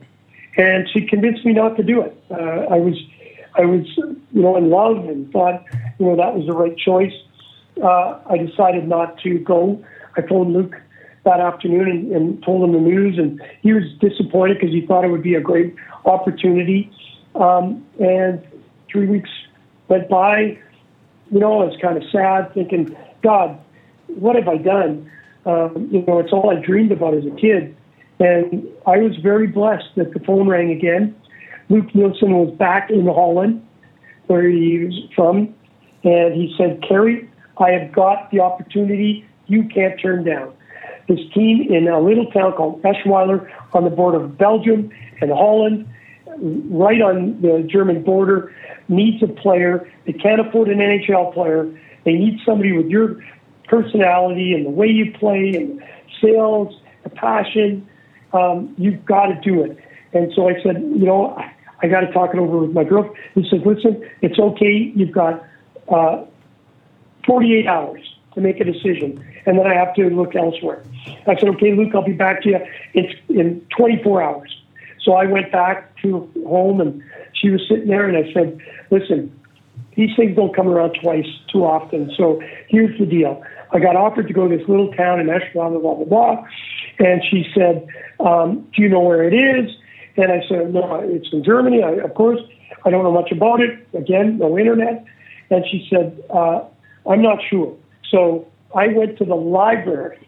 And 0.55 0.87
she 0.89 1.05
convinced 1.05 1.45
me 1.45 1.51
not 1.51 1.75
to 1.75 1.83
do 1.83 2.01
it. 2.01 2.15
Uh, 2.31 2.73
I 2.73 2.77
was, 2.77 2.95
I 3.59 3.65
was, 3.65 3.85
you 3.97 4.41
know, 4.41 4.55
in 4.55 4.69
love 4.69 4.97
and 5.09 5.29
thought, 5.31 5.65
you 5.99 6.05
know, 6.05 6.15
that 6.15 6.33
was 6.33 6.47
the 6.47 6.53
right 6.53 6.77
choice. 6.77 7.13
Uh, 7.83 8.19
I 8.29 8.37
decided 8.37 8.87
not 8.87 9.19
to 9.19 9.37
go. 9.39 9.83
I 10.15 10.21
phoned 10.21 10.53
Luke 10.53 10.75
that 11.25 11.41
afternoon 11.41 11.89
and, 11.89 12.11
and 12.11 12.43
told 12.43 12.63
him 12.63 12.71
the 12.71 12.79
news, 12.79 13.17
and 13.17 13.41
he 13.61 13.73
was 13.73 13.83
disappointed 13.99 14.59
because 14.59 14.73
he 14.73 14.85
thought 14.85 15.03
it 15.03 15.09
would 15.09 15.23
be 15.23 15.35
a 15.35 15.41
great 15.41 15.75
opportunity. 16.05 16.89
Um, 17.35 17.85
and 17.99 18.41
three 18.89 19.07
weeks 19.07 19.29
went 19.89 20.09
by. 20.09 20.57
You 21.31 21.39
know, 21.39 21.61
I 21.61 21.65
was 21.65 21.77
kind 21.81 21.97
of 21.97 22.03
sad, 22.11 22.53
thinking, 22.53 22.95
God, 23.21 23.59
what 24.07 24.35
have 24.37 24.47
I 24.47 24.57
done? 24.57 25.11
Um, 25.45 25.89
you 25.91 26.03
know, 26.05 26.19
it's 26.19 26.31
all 26.31 26.49
I 26.49 26.61
dreamed 26.61 26.91
about 26.93 27.13
as 27.13 27.25
a 27.25 27.31
kid. 27.31 27.75
And 28.19 28.67
I 28.87 28.97
was 28.97 29.15
very 29.17 29.47
blessed 29.47 29.95
that 29.95 30.13
the 30.13 30.19
phone 30.21 30.47
rang 30.47 30.71
again. 30.71 31.15
Luke 31.69 31.93
Nielsen 31.93 32.33
was 32.33 32.53
back 32.57 32.89
in 32.89 33.05
Holland, 33.05 33.65
where 34.27 34.47
he 34.47 34.85
was 34.85 34.93
from, 35.15 35.53
and 36.03 36.33
he 36.33 36.53
said, 36.57 36.83
Kerry, 36.87 37.29
I 37.57 37.71
have 37.71 37.91
got 37.91 38.31
the 38.31 38.39
opportunity 38.39 39.25
you 39.47 39.63
can't 39.73 39.99
turn 40.01 40.23
down. 40.23 40.53
This 41.07 41.19
team 41.33 41.67
in 41.69 41.87
a 41.87 41.99
little 41.99 42.27
town 42.31 42.53
called 42.53 42.81
Eschweiler 42.83 43.49
on 43.73 43.83
the 43.83 43.89
border 43.89 44.23
of 44.23 44.37
Belgium 44.37 44.91
and 45.21 45.31
Holland, 45.31 45.87
right 46.37 47.01
on 47.01 47.41
the 47.41 47.67
German 47.69 48.03
border, 48.03 48.53
needs 48.87 49.21
a 49.23 49.27
player. 49.27 49.91
They 50.05 50.13
can't 50.13 50.39
afford 50.39 50.69
an 50.69 50.77
NHL 50.77 51.33
player. 51.33 51.65
They 52.05 52.13
need 52.13 52.39
somebody 52.45 52.71
with 52.71 52.87
your 52.87 53.17
personality 53.67 54.53
and 54.53 54.65
the 54.65 54.69
way 54.69 54.87
you 54.87 55.11
play 55.19 55.53
and 55.55 55.83
sales, 56.21 56.75
the 57.03 57.09
passion. 57.09 57.87
Um, 58.33 58.73
you've 58.77 59.03
got 59.05 59.27
to 59.27 59.39
do 59.41 59.63
it. 59.63 59.77
And 60.13 60.31
so 60.35 60.49
I 60.49 60.53
said, 60.63 60.81
you 60.81 61.05
know, 61.05 61.37
I, 61.81 61.87
got 61.87 62.01
to 62.01 62.11
talk 62.11 62.33
it 62.33 62.39
over 62.39 62.59
with 62.59 62.71
my 62.71 62.83
girlfriend. 62.83 63.17
He 63.35 63.47
said, 63.49 63.65
listen, 63.65 64.07
it's 64.21 64.39
okay. 64.39 64.91
You've 64.95 65.11
got 65.11 65.43
uh, 65.89 66.25
48 67.25 67.67
hours 67.67 68.01
to 68.35 68.41
make 68.41 68.59
a 68.59 68.63
decision, 68.63 69.23
and 69.45 69.57
then 69.57 69.65
I 69.65 69.73
have 69.73 69.93
to 69.95 70.09
look 70.09 70.35
elsewhere. 70.35 70.83
I 71.27 71.35
said, 71.35 71.49
okay, 71.49 71.73
Luke, 71.73 71.93
I'll 71.95 72.05
be 72.05 72.13
back 72.13 72.43
to 72.43 72.49
you 72.49 72.59
in, 72.93 73.11
in 73.29 73.67
24 73.77 74.21
hours. 74.21 74.55
So 75.01 75.13
I 75.13 75.25
went 75.25 75.51
back 75.51 75.95
to 76.01 76.29
home, 76.45 76.81
and 76.81 77.03
she 77.33 77.49
was 77.49 77.61
sitting 77.67 77.87
there, 77.87 78.07
and 78.07 78.17
I 78.17 78.31
said, 78.33 78.59
listen, 78.91 79.33
these 79.95 80.15
things 80.15 80.35
don't 80.35 80.55
come 80.55 80.67
around 80.67 80.97
twice 81.01 81.27
too 81.51 81.65
often. 81.65 82.11
So 82.15 82.41
here's 82.67 82.97
the 82.99 83.05
deal. 83.05 83.43
I 83.71 83.79
got 83.79 83.95
offered 83.95 84.27
to 84.27 84.33
go 84.33 84.47
to 84.47 84.57
this 84.57 84.67
little 84.67 84.91
town 84.93 85.19
in 85.19 85.27
Eschweiler, 85.27 85.81
blah, 85.81 85.95
blah, 85.95 86.05
blah. 86.05 86.45
And 86.99 87.21
she 87.29 87.45
said, 87.55 87.87
um, 88.19 88.67
do 88.75 88.81
you 88.81 88.89
know 88.89 89.01
where 89.01 89.23
it 89.23 89.33
is? 89.33 89.71
And 90.17 90.31
I 90.31 90.45
said, 90.47 90.73
no, 90.73 90.99
it's 90.99 91.31
in 91.31 91.43
Germany. 91.43 91.83
I, 91.83 91.91
of 91.91 92.13
course, 92.13 92.41
I 92.85 92.89
don't 92.89 93.03
know 93.03 93.11
much 93.11 93.31
about 93.31 93.61
it. 93.61 93.87
Again, 93.93 94.37
no 94.37 94.57
internet. 94.57 95.05
And 95.49 95.65
she 95.69 95.87
said, 95.89 96.21
uh, 96.29 96.61
I'm 97.07 97.21
not 97.21 97.39
sure. 97.49 97.75
So 98.09 98.47
I 98.75 98.87
went 98.87 99.17
to 99.19 99.25
the 99.25 99.35
library. 99.35 100.27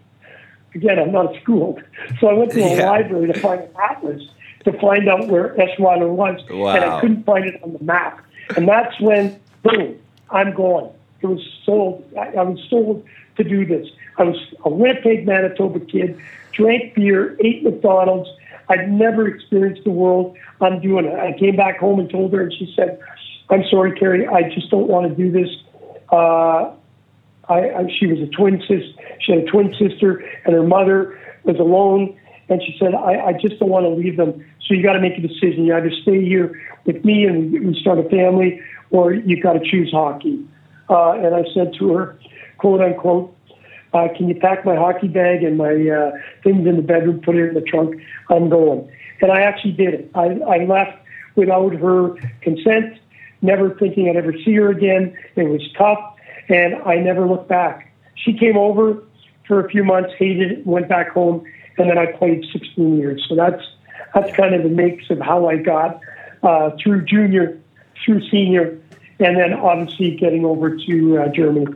Again, 0.73 0.99
I'm 0.99 1.11
not 1.11 1.33
schooled. 1.41 1.83
So 2.19 2.27
I 2.27 2.33
went 2.33 2.51
to 2.51 2.61
the 2.61 2.75
yeah. 2.75 2.89
library 2.89 3.31
to 3.31 3.39
find 3.39 3.61
an 3.61 3.69
atlas 3.77 4.23
to 4.63 4.79
find 4.79 5.09
out 5.09 5.27
where 5.27 5.55
Eschweiler 5.55 6.09
was. 6.09 6.39
Wow. 6.49 6.75
And 6.75 6.85
I 6.85 7.01
couldn't 7.01 7.23
find 7.23 7.45
it 7.45 7.61
on 7.63 7.73
the 7.73 7.83
map. 7.83 8.23
And 8.55 8.67
that's 8.67 8.99
when, 8.99 9.39
boom, 9.63 9.99
I'm 10.29 10.53
going. 10.53 10.89
It 11.21 11.27
was 11.27 11.41
sold. 11.65 12.03
I, 12.17 12.33
I 12.33 12.43
was 12.43 12.59
sold 12.69 13.05
to 13.37 13.43
do 13.43 13.65
this. 13.65 13.87
I 14.17 14.23
was 14.23 14.37
a 14.63 14.69
Winnipeg, 14.69 15.25
Manitoba 15.25 15.79
kid, 15.79 16.19
drank 16.51 16.95
beer, 16.95 17.37
ate 17.43 17.63
McDonald's. 17.63 18.29
I'd 18.69 18.91
never 18.91 19.27
experienced 19.27 19.83
the 19.83 19.91
world. 19.91 20.37
I'm 20.59 20.81
doing 20.81 21.05
it. 21.05 21.17
I 21.17 21.37
came 21.37 21.55
back 21.55 21.79
home 21.79 21.99
and 21.99 22.09
told 22.09 22.33
her, 22.33 22.41
and 22.41 22.53
she 22.53 22.71
said, 22.75 22.99
I'm 23.49 23.63
sorry, 23.69 23.97
Kerry, 23.99 24.27
I 24.27 24.43
just 24.49 24.69
don't 24.69 24.87
want 24.87 25.09
to 25.09 25.15
do 25.15 25.31
this. 25.31 25.49
Uh, 26.11 26.73
I, 27.49 27.69
I, 27.69 27.95
she 27.99 28.07
was 28.07 28.19
a 28.19 28.27
twin 28.27 28.59
sister. 28.61 29.03
She 29.19 29.33
had 29.33 29.41
a 29.41 29.45
twin 29.45 29.73
sister, 29.77 30.23
and 30.45 30.53
her 30.53 30.63
mother 30.63 31.19
was 31.43 31.57
alone. 31.57 32.17
And 32.49 32.61
she 32.61 32.75
said, 32.79 32.93
I, 32.93 33.27
I 33.27 33.33
just 33.33 33.59
don't 33.59 33.69
want 33.69 33.85
to 33.85 33.89
leave 33.89 34.17
them. 34.17 34.45
So 34.67 34.73
you 34.73 34.83
got 34.83 34.93
to 34.93 35.01
make 35.01 35.17
a 35.17 35.21
decision. 35.21 35.65
You 35.65 35.75
either 35.75 35.91
stay 36.01 36.23
here 36.23 36.61
with 36.85 37.03
me 37.03 37.25
and 37.25 37.51
we 37.51 37.79
start 37.79 37.99
a 37.99 38.09
family, 38.09 38.61
or 38.89 39.13
you 39.13 39.41
got 39.41 39.53
to 39.53 39.59
choose 39.59 39.91
hockey. 39.91 40.45
Uh, 40.89 41.11
and 41.13 41.35
I 41.35 41.43
said 41.53 41.73
to 41.79 41.93
her, 41.93 42.19
quote 42.57 42.81
unquote, 42.81 43.35
uh, 43.93 44.07
can 44.15 44.29
you 44.29 44.35
pack 44.35 44.65
my 44.65 44.75
hockey 44.75 45.07
bag 45.07 45.43
and 45.43 45.57
my 45.57 45.71
uh, 45.71 46.11
things 46.43 46.67
in 46.67 46.77
the 46.77 46.81
bedroom, 46.81 47.21
put 47.21 47.35
it 47.35 47.49
in 47.49 47.53
the 47.53 47.61
trunk? 47.61 48.01
I'm 48.29 48.49
going. 48.49 48.89
And 49.21 49.31
I 49.31 49.41
actually 49.41 49.73
did 49.73 49.93
it. 49.93 50.11
I, 50.15 50.39
I 50.47 50.65
left 50.65 50.97
without 51.35 51.73
her 51.73 52.15
consent, 52.41 52.99
never 53.41 53.75
thinking 53.75 54.09
I'd 54.09 54.15
ever 54.15 54.33
see 54.45 54.55
her 54.55 54.69
again. 54.69 55.17
It 55.35 55.43
was 55.43 55.61
tough, 55.77 56.15
and 56.49 56.75
I 56.83 56.95
never 56.95 57.27
looked 57.27 57.49
back. 57.49 57.93
She 58.15 58.37
came 58.37 58.57
over 58.57 59.03
for 59.47 59.65
a 59.65 59.69
few 59.69 59.83
months, 59.83 60.13
hated 60.17 60.51
it, 60.51 60.67
went 60.67 60.87
back 60.87 61.09
home, 61.09 61.43
and 61.77 61.89
then 61.89 61.97
I 61.97 62.05
played 62.05 62.45
16 62.51 62.97
years. 62.97 63.25
So 63.27 63.35
that's 63.35 63.63
that's 64.13 64.35
kind 64.35 64.53
of 64.53 64.63
the 64.63 64.69
mix 64.69 65.09
of 65.09 65.19
how 65.19 65.47
I 65.47 65.57
got 65.57 65.99
uh, 66.43 66.71
through 66.81 67.05
junior, 67.05 67.59
through 68.03 68.27
senior, 68.29 68.79
and 69.21 69.37
then 69.37 69.53
obviously 69.53 70.15
getting 70.15 70.45
over 70.45 70.75
to 70.75 71.17
uh, 71.19 71.27
Germany. 71.29 71.67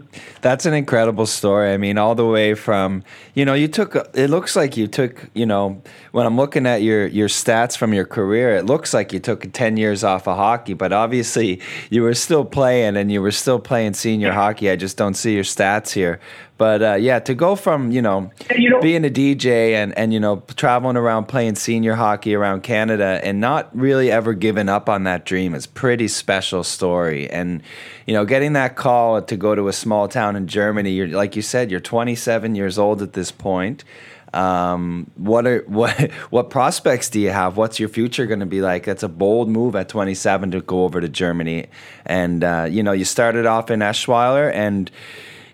That's 0.41 0.65
an 0.65 0.73
incredible 0.73 1.25
story. 1.25 1.71
I 1.73 1.77
mean, 1.77 1.97
all 1.97 2.15
the 2.15 2.25
way 2.25 2.55
from 2.55 3.03
you 3.33 3.45
know, 3.45 3.53
you 3.53 3.67
took. 3.67 3.95
It 4.13 4.29
looks 4.29 4.55
like 4.55 4.77
you 4.77 4.87
took. 4.87 5.29
You 5.33 5.45
know, 5.45 5.81
when 6.11 6.25
I'm 6.25 6.37
looking 6.37 6.65
at 6.65 6.81
your 6.81 7.05
your 7.07 7.27
stats 7.27 7.77
from 7.77 7.93
your 7.93 8.05
career, 8.05 8.55
it 8.55 8.65
looks 8.65 8.93
like 8.93 9.13
you 9.13 9.19
took 9.19 9.51
ten 9.53 9.77
years 9.77 10.03
off 10.03 10.27
of 10.27 10.37
hockey. 10.37 10.73
But 10.73 10.93
obviously, 10.93 11.61
you 11.89 12.01
were 12.01 12.13
still 12.13 12.45
playing, 12.45 12.97
and 12.97 13.11
you 13.11 13.21
were 13.21 13.31
still 13.31 13.59
playing 13.59 13.93
senior 13.93 14.31
hockey. 14.31 14.69
I 14.69 14.75
just 14.75 14.97
don't 14.97 15.15
see 15.15 15.33
your 15.35 15.43
stats 15.43 15.91
here. 15.91 16.19
But 16.57 16.81
uh, 16.81 16.93
yeah, 16.93 17.19
to 17.19 17.33
go 17.33 17.55
from 17.55 17.91
you 17.91 18.01
know, 18.01 18.31
you 18.55 18.69
know, 18.69 18.79
being 18.81 19.03
a 19.03 19.09
DJ 19.09 19.73
and 19.73 19.97
and 19.97 20.13
you 20.13 20.19
know 20.19 20.41
traveling 20.55 20.95
around 20.95 21.25
playing 21.25 21.55
senior 21.55 21.95
hockey 21.95 22.33
around 22.33 22.63
Canada 22.63 23.19
and 23.23 23.41
not 23.41 23.75
really 23.75 24.09
ever 24.09 24.33
giving 24.33 24.69
up 24.69 24.87
on 24.87 25.03
that 25.03 25.25
dream 25.25 25.53
is 25.53 25.67
pretty 25.67 26.07
special 26.07 26.63
story. 26.63 27.29
And 27.29 27.61
you 28.05 28.13
know, 28.13 28.23
getting 28.23 28.53
that 28.53 28.77
call 28.77 29.21
to 29.21 29.35
go 29.35 29.53
to 29.53 29.67
a 29.67 29.73
small 29.73 30.07
town 30.07 30.37
in 30.37 30.47
Germany, 30.47 30.91
you're 30.91 31.07
like 31.07 31.35
you 31.35 31.41
said, 31.41 31.71
you're 31.71 31.81
27 31.81 32.55
years 32.55 32.77
old 32.77 33.01
at 33.01 33.13
this 33.13 33.31
point. 33.31 33.83
Um, 34.33 35.09
what 35.15 35.47
are 35.47 35.59
what 35.67 36.11
what 36.29 36.49
prospects 36.49 37.09
do 37.09 37.19
you 37.19 37.31
have? 37.31 37.57
What's 37.57 37.79
your 37.81 37.89
future 37.89 38.25
going 38.25 38.39
to 38.41 38.45
be 38.45 38.61
like? 38.61 38.85
That's 38.85 39.03
a 39.03 39.09
bold 39.09 39.49
move 39.49 39.75
at 39.75 39.89
27 39.89 40.51
to 40.51 40.61
go 40.61 40.83
over 40.83 41.01
to 41.01 41.09
Germany, 41.09 41.67
and 42.05 42.43
uh, 42.43 42.67
you 42.69 42.81
know 42.81 42.93
you 42.93 43.05
started 43.05 43.45
off 43.45 43.71
in 43.71 43.79
Eschweiler 43.81 44.53
and 44.53 44.89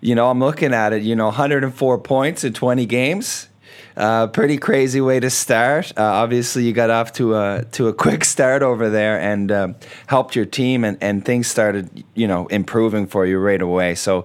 you 0.02 0.14
know, 0.16 0.28
I'm 0.28 0.40
looking 0.40 0.74
at 0.74 0.92
it, 0.92 1.02
you 1.02 1.16
know, 1.16 1.26
104 1.26 1.98
points 1.98 2.44
in 2.44 2.52
20 2.52 2.84
games. 2.86 3.48
Uh, 3.96 4.26
pretty 4.26 4.58
crazy 4.58 5.00
way 5.00 5.20
to 5.20 5.30
start. 5.30 5.92
Uh, 5.96 6.02
obviously, 6.02 6.64
you 6.64 6.72
got 6.72 6.90
off 6.90 7.12
to 7.12 7.36
a 7.36 7.64
to 7.72 7.88
a 7.88 7.92
quick 8.04 8.24
start 8.24 8.62
over 8.62 8.90
there 8.90 9.20
and 9.20 9.52
uh, 9.52 9.68
helped 10.06 10.34
your 10.34 10.46
team, 10.46 10.84
and, 10.84 10.98
and 11.00 11.24
things 11.24 11.46
started, 11.46 12.04
you 12.14 12.26
know, 12.26 12.46
improving 12.48 13.06
for 13.06 13.24
you 13.26 13.38
right 13.38 13.62
away. 13.62 13.94
So, 13.94 14.24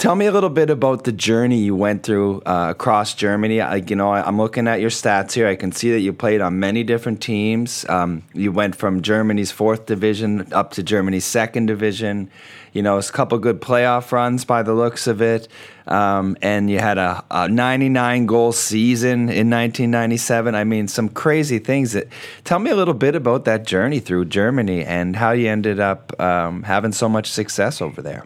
Tell 0.00 0.16
me 0.16 0.24
a 0.24 0.32
little 0.32 0.48
bit 0.48 0.70
about 0.70 1.04
the 1.04 1.12
journey 1.12 1.58
you 1.58 1.76
went 1.76 2.04
through 2.04 2.40
uh, 2.46 2.68
across 2.70 3.12
Germany. 3.12 3.60
I, 3.60 3.76
you 3.76 3.94
know, 3.94 4.10
I, 4.10 4.26
am 4.26 4.38
looking 4.38 4.66
at 4.66 4.80
your 4.80 4.88
stats 4.88 5.32
here. 5.32 5.46
I 5.46 5.56
can 5.56 5.72
see 5.72 5.90
that 5.90 6.00
you 6.00 6.14
played 6.14 6.40
on 6.40 6.58
many 6.58 6.82
different 6.84 7.20
teams. 7.20 7.86
Um, 7.86 8.22
you 8.32 8.50
went 8.50 8.76
from 8.76 9.02
Germany's 9.02 9.50
fourth 9.50 9.84
division 9.84 10.50
up 10.54 10.70
to 10.70 10.82
Germany's 10.82 11.26
second 11.26 11.66
division. 11.66 12.30
You 12.72 12.82
know, 12.82 12.98
it's 12.98 13.10
a 13.10 13.12
couple 13.12 13.38
good 13.38 13.60
playoff 13.60 14.12
runs 14.12 14.44
by 14.44 14.62
the 14.62 14.74
looks 14.74 15.06
of 15.06 15.20
it. 15.20 15.48
Um, 15.86 16.36
and 16.40 16.70
you 16.70 16.78
had 16.78 16.98
a, 16.98 17.24
a, 17.30 17.48
99 17.48 18.26
goal 18.26 18.52
season 18.52 19.22
in 19.22 19.50
1997. 19.50 20.54
I 20.54 20.62
mean, 20.62 20.86
some 20.86 21.08
crazy 21.08 21.58
things. 21.58 21.92
That 21.92 22.06
tell 22.44 22.60
me 22.60 22.70
a 22.70 22.76
little 22.76 22.94
bit 22.94 23.16
about 23.16 23.44
that 23.46 23.66
journey 23.66 23.98
through 23.98 24.26
Germany 24.26 24.84
and 24.84 25.16
how 25.16 25.32
you 25.32 25.48
ended 25.48 25.80
up 25.80 26.18
um, 26.20 26.62
having 26.62 26.92
so 26.92 27.08
much 27.08 27.28
success 27.28 27.82
over 27.82 28.00
there. 28.02 28.24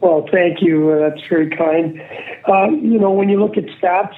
Well, 0.00 0.26
thank 0.32 0.62
you. 0.62 0.90
Uh, 0.90 1.10
that's 1.10 1.26
very 1.28 1.50
kind. 1.50 2.00
Um, 2.50 2.80
you 2.84 2.98
know, 2.98 3.10
when 3.10 3.28
you 3.28 3.38
look 3.38 3.58
at 3.58 3.64
stats, 3.64 4.14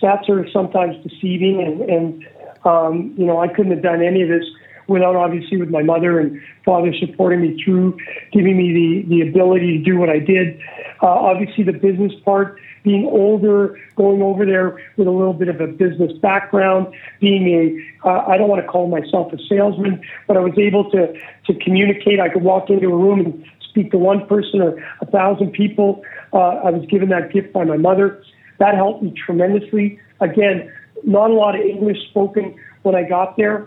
stats 0.00 0.28
are 0.28 0.48
sometimes 0.50 1.02
deceiving, 1.02 1.62
and, 1.62 1.80
and 1.90 2.28
um, 2.64 3.14
you 3.16 3.24
know, 3.24 3.40
I 3.40 3.48
couldn't 3.48 3.72
have 3.72 3.82
done 3.82 4.02
any 4.02 4.22
of 4.22 4.28
this 4.28 4.44
without 4.92 5.16
obviously 5.16 5.56
with 5.58 5.70
my 5.70 5.82
mother 5.82 6.20
and 6.20 6.40
father 6.64 6.92
supporting 6.98 7.40
me 7.40 7.62
through, 7.62 7.96
giving 8.32 8.56
me 8.56 8.72
the 8.72 9.08
the 9.08 9.28
ability 9.28 9.78
to 9.78 9.84
do 9.84 9.98
what 9.98 10.08
I 10.08 10.18
did. 10.18 10.60
Uh, 11.02 11.06
obviously, 11.06 11.64
the 11.64 11.72
business 11.72 12.12
part, 12.24 12.60
being 12.84 13.06
older, 13.06 13.78
going 13.96 14.22
over 14.22 14.46
there 14.46 14.78
with 14.96 15.08
a 15.08 15.10
little 15.10 15.32
bit 15.32 15.48
of 15.48 15.60
a 15.60 15.66
business 15.66 16.12
background, 16.18 16.94
being 17.20 17.48
a 17.48 18.08
uh, 18.08 18.24
I 18.26 18.36
don't 18.36 18.48
want 18.48 18.62
to 18.62 18.68
call 18.68 18.88
myself 18.88 19.32
a 19.32 19.38
salesman, 19.48 20.00
but 20.28 20.36
I 20.36 20.40
was 20.40 20.56
able 20.58 20.90
to 20.92 21.12
to 21.46 21.54
communicate. 21.64 22.20
I 22.20 22.28
could 22.28 22.42
walk 22.42 22.70
into 22.70 22.88
a 22.88 22.96
room 22.96 23.20
and 23.20 23.44
speak 23.68 23.90
to 23.90 23.98
one 23.98 24.26
person 24.26 24.60
or 24.60 24.78
a 25.00 25.06
thousand 25.06 25.52
people. 25.52 26.02
Uh, 26.32 26.38
I 26.38 26.70
was 26.70 26.86
given 26.86 27.08
that 27.08 27.32
gift 27.32 27.52
by 27.52 27.64
my 27.64 27.76
mother. 27.76 28.22
that 28.58 28.74
helped 28.74 29.02
me 29.02 29.12
tremendously. 29.26 29.98
Again, 30.20 30.70
not 31.04 31.30
a 31.30 31.34
lot 31.34 31.54
of 31.54 31.62
English 31.62 31.98
spoken 32.10 32.54
when 32.82 32.94
I 32.94 33.02
got 33.02 33.36
there. 33.36 33.66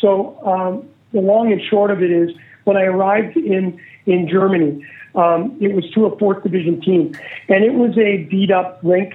So 0.00 0.38
um, 0.44 0.88
the 1.12 1.20
long 1.20 1.52
and 1.52 1.60
short 1.62 1.90
of 1.90 2.02
it 2.02 2.10
is, 2.10 2.30
when 2.64 2.76
I 2.76 2.82
arrived 2.82 3.36
in 3.36 3.80
in 4.06 4.28
Germany, 4.28 4.84
um, 5.14 5.56
it 5.60 5.74
was 5.74 5.88
to 5.90 6.06
a 6.06 6.18
fourth 6.18 6.42
division 6.42 6.80
team, 6.80 7.16
and 7.48 7.64
it 7.64 7.74
was 7.74 7.96
a 7.98 8.24
beat 8.24 8.50
up 8.50 8.80
rink. 8.82 9.14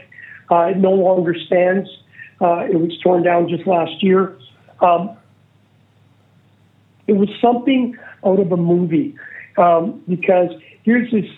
Uh, 0.50 0.72
it 0.72 0.78
no 0.78 0.92
longer 0.92 1.36
stands. 1.36 1.90
Uh, 2.42 2.66
it 2.70 2.80
was 2.80 2.98
torn 3.04 3.24
down 3.24 3.48
just 3.48 3.68
last 3.68 4.02
year. 4.04 4.36
Um, 4.82 5.16
it 7.08 7.14
was 7.14 7.30
something 7.42 7.98
out 8.26 8.40
of 8.40 8.52
a 8.52 8.58
movie 8.58 9.16
um, 9.58 10.02
because 10.08 10.50
here's 10.84 11.12
this 11.12 11.30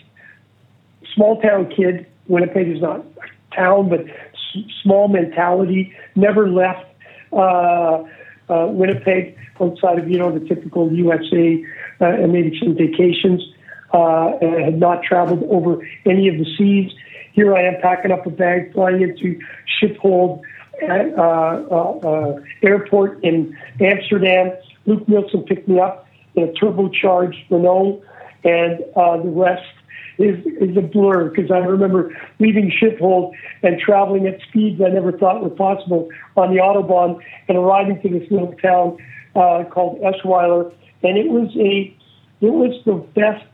small 1.14 1.42
town 1.42 1.70
kid. 1.76 2.06
Winnipeg 2.28 2.70
is 2.70 2.82
not 2.82 3.00
a 3.02 3.56
town, 3.56 3.90
but 3.90 4.02
s- 4.02 4.64
small 4.82 5.08
mentality. 5.08 5.94
Never 6.16 6.50
left 6.50 6.86
uh, 7.34 8.04
uh, 8.50 8.68
Winnipeg 8.70 9.38
outside 9.60 10.00
of 10.00 10.10
you 10.10 10.18
know 10.18 10.38
the 10.38 10.46
typical 10.46 10.92
USA 10.92 11.64
uh, 12.02 12.06
and 12.06 12.32
maybe 12.32 12.58
some 12.60 12.76
vacations. 12.76 13.42
Uh, 13.94 14.36
and 14.42 14.64
had 14.64 14.80
not 14.80 15.04
traveled 15.04 15.44
over 15.52 15.88
any 16.08 16.28
of 16.28 16.36
the 16.40 16.46
seas. 16.58 16.92
Here 17.34 17.56
I 17.56 17.62
am 17.62 17.80
packing 17.80 18.12
up 18.12 18.26
a 18.26 18.32
bag, 18.32 18.74
flying 18.74 19.04
into 19.04 19.40
Schiphol 19.80 20.42
uh, 20.82 20.86
uh, 20.86 22.00
uh, 22.00 22.40
airport 22.64 23.24
in 23.24 23.56
Amsterdam. 23.80 24.52
Luke 24.88 25.08
Nielsen 25.08 25.44
picked 25.44 25.68
me 25.68 25.80
up 25.80 26.08
in 26.36 26.44
a 26.44 26.48
turbocharged 26.54 27.50
Renault, 27.50 28.02
and 28.44 28.84
uh, 28.96 29.18
the 29.18 29.30
rest 29.30 29.64
is 30.18 30.46
is 30.46 30.78
a 30.78 30.82
blur 30.82 31.30
because 31.30 31.52
I 31.52 31.58
remember 31.58 32.16
leaving 32.40 32.72
Schiphol 32.72 33.32
and 33.62 33.80
traveling 33.80 34.28
at 34.28 34.40
speeds 34.48 34.82
I 34.82 34.90
never 34.90 35.12
thought 35.12 35.44
were 35.44 35.50
possible 35.50 36.10
on 36.38 36.54
the 36.54 36.62
autobahn 36.62 37.20
and 37.48 37.58
arriving 37.58 38.02
to 38.02 38.10
this 38.10 38.30
little 38.30 38.54
town 38.62 38.98
uh, 39.36 39.64
called 39.70 40.00
Eschweiler, 40.02 40.72
and 41.04 41.18
it 41.18 41.30
was 41.30 41.50
a 41.58 41.96
it 42.42 42.52
was 42.52 42.80
the 42.86 42.96
best 43.20 43.46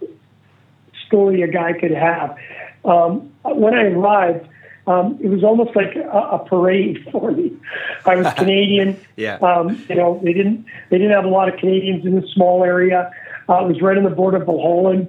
story 1.06 1.42
a 1.42 1.48
guy 1.48 1.74
could 1.74 1.92
have. 1.92 2.36
Um, 2.86 3.32
when 3.44 3.74
I 3.74 3.84
arrived, 3.84 4.48
um, 4.88 5.20
it 5.22 5.28
was 5.28 5.44
almost 5.44 5.76
like 5.76 5.96
a, 5.96 6.10
a 6.10 6.46
parade 6.46 7.08
for 7.12 7.32
me. 7.32 7.56
I 8.06 8.16
was 8.16 8.34
Canadian. 8.38 9.00
Yeah. 9.16 9.36
Um, 9.36 9.84
you 9.88 9.96
know, 9.96 10.20
they 10.24 10.34
didn't 10.34 10.66
they 10.90 10.98
didn't 10.98 11.14
have 11.14 11.26
a 11.26 11.30
lot 11.30 11.52
of 11.52 11.60
Canadians 11.60 12.06
in 12.06 12.20
this 12.20 12.30
small 12.32 12.64
area. 12.64 13.12
Uh, 13.48 13.66
it 13.66 13.68
was 13.68 13.82
right 13.82 13.98
on 13.98 14.04
the 14.04 14.10
border 14.10 14.38
of 14.38 14.48
Holland, 14.48 15.08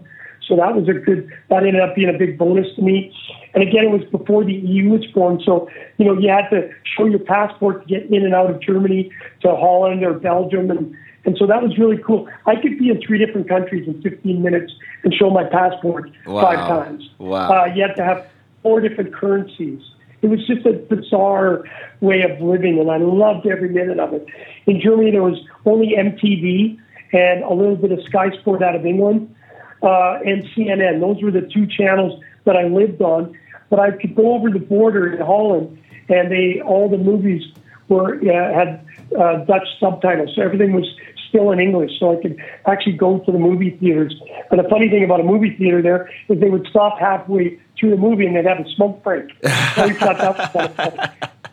so 0.51 0.57
that 0.57 0.75
was 0.75 0.89
a 0.89 0.93
good. 0.93 1.31
That 1.49 1.63
ended 1.65 1.81
up 1.81 1.95
being 1.95 2.11
a 2.15 2.19
big 2.19 2.37
bonus 2.37 2.67
to 2.77 2.83
me. 2.83 3.15
And 3.55 3.63
again, 3.63 3.85
it 3.85 3.91
was 3.91 4.03
before 4.11 4.45
the 4.45 4.53
EU 4.53 4.91
was 4.91 5.05
formed, 5.15 5.43
so 5.47 5.71
you 5.97 6.05
know 6.05 6.19
you 6.19 6.29
had 6.29 6.51
to 6.51 6.69
show 6.97 7.07
your 7.07 7.21
passport 7.21 7.83
to 7.83 7.89
get 7.89 8.11
in 8.11 8.25
and 8.25 8.35
out 8.35 8.51
of 8.51 8.61
Germany 8.61 9.11
to 9.43 9.49
Holland 9.57 10.05
or 10.05 10.13
Belgium, 10.15 10.71
and 10.71 10.95
and 11.25 11.37
so 11.39 11.47
that 11.47 11.63
was 11.63 11.79
really 11.79 11.99
cool. 11.99 12.29
I 12.47 12.57
could 12.57 12.79
be 12.79 12.91
in 12.91 13.01
three 13.01 13.19
different 13.25 13.49
countries 13.49 13.87
in 13.87 14.03
15 14.03 14.43
minutes 14.43 14.73
and 15.05 15.15
show 15.15 15.31
my 15.31 15.45
passport 15.45 16.11
Wow. 16.27 16.41
five 16.43 16.59
times. 16.69 17.09
Wow. 17.19 17.49
Uh, 17.51 17.67
you 17.75 17.83
had 17.83 17.95
to 17.97 18.05
have 18.05 18.27
four 18.63 18.81
different 18.81 19.15
currencies. 19.15 19.81
It 20.23 20.29
was 20.29 20.47
just 20.47 20.67
a 20.67 20.73
bizarre 20.73 21.65
way 22.01 22.23
of 22.23 22.41
living, 22.41 22.79
and 22.79 22.91
I 22.91 22.97
loved 22.99 23.47
every 23.47 23.69
minute 23.69 23.99
of 23.99 24.13
it. 24.15 24.27
In 24.67 24.81
Germany, 24.81 25.11
there 25.13 25.23
was 25.23 25.39
only 25.65 25.95
MTV 25.97 26.79
and 27.13 27.43
a 27.45 27.53
little 27.53 27.77
bit 27.77 27.93
of 27.93 28.03
Sky 28.05 28.31
Sport 28.41 28.63
out 28.63 28.75
of 28.77 28.85
England 28.87 29.35
uh, 29.83 30.19
and 30.25 30.45
CNN. 30.55 31.01
Those 31.01 31.23
were 31.23 31.31
the 31.31 31.43
two 31.43 31.67
channels 31.67 32.23
that 32.45 32.57
I 32.57 32.65
lived 32.65 33.01
on. 33.03 33.37
But 33.69 33.79
I 33.79 33.93
could 33.93 34.17
go 34.17 34.35
over 34.35 34.51
the 34.51 34.59
border 34.59 35.13
in 35.13 35.21
Holland, 35.21 35.79
and 36.09 36.31
they 36.31 36.61
all 36.61 36.89
the 36.89 36.99
movies 36.99 37.43
were 37.89 38.17
uh, 38.17 38.55
had 38.55 38.85
uh, 39.19 39.45
Dutch 39.45 39.69
subtitles, 39.79 40.35
so 40.35 40.43
everything 40.43 40.73
was 40.73 40.87
still 41.29 41.53
in 41.53 41.61
English, 41.61 41.93
so 41.99 42.19
I 42.19 42.21
could 42.21 42.37
actually 42.67 42.95
go 42.95 43.19
to 43.21 43.33
the 43.33 43.39
movie 43.39 43.71
theaters. 43.71 44.15
And 44.51 44.59
the 44.59 44.69
funny 44.69 44.89
thing 44.89 45.05
about 45.05 45.21
a 45.21 45.25
movie 45.25 45.55
theater 45.57 45.81
there 45.81 46.11
is 46.29 46.41
they 46.41 46.51
would 46.51 46.67
stop 46.69 46.99
halfway 46.99 47.59
through 47.79 47.91
the 47.91 47.97
movie 47.97 48.27
and 48.27 48.37
they'd 48.37 48.45
have 48.45 48.61
a 48.61 48.69
smoke 48.75 49.03
break. 49.03 49.31
So 49.77 49.87
we 49.87 49.95
thought 49.95 50.19
that 50.19 50.37
was 50.37 50.49
kind 50.49 50.67
of 50.67 50.77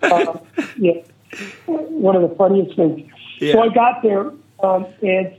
fun. 0.02 0.28
Uh, 0.28 0.40
yeah, 0.78 1.02
one 1.68 2.16
of 2.16 2.28
the 2.28 2.36
funniest 2.36 2.76
things. 2.76 3.10
Yeah. 3.40 3.54
So 3.54 3.62
I 3.62 3.70
got 3.70 4.02
there, 4.02 4.32
um, 4.62 4.88
and 5.04 5.36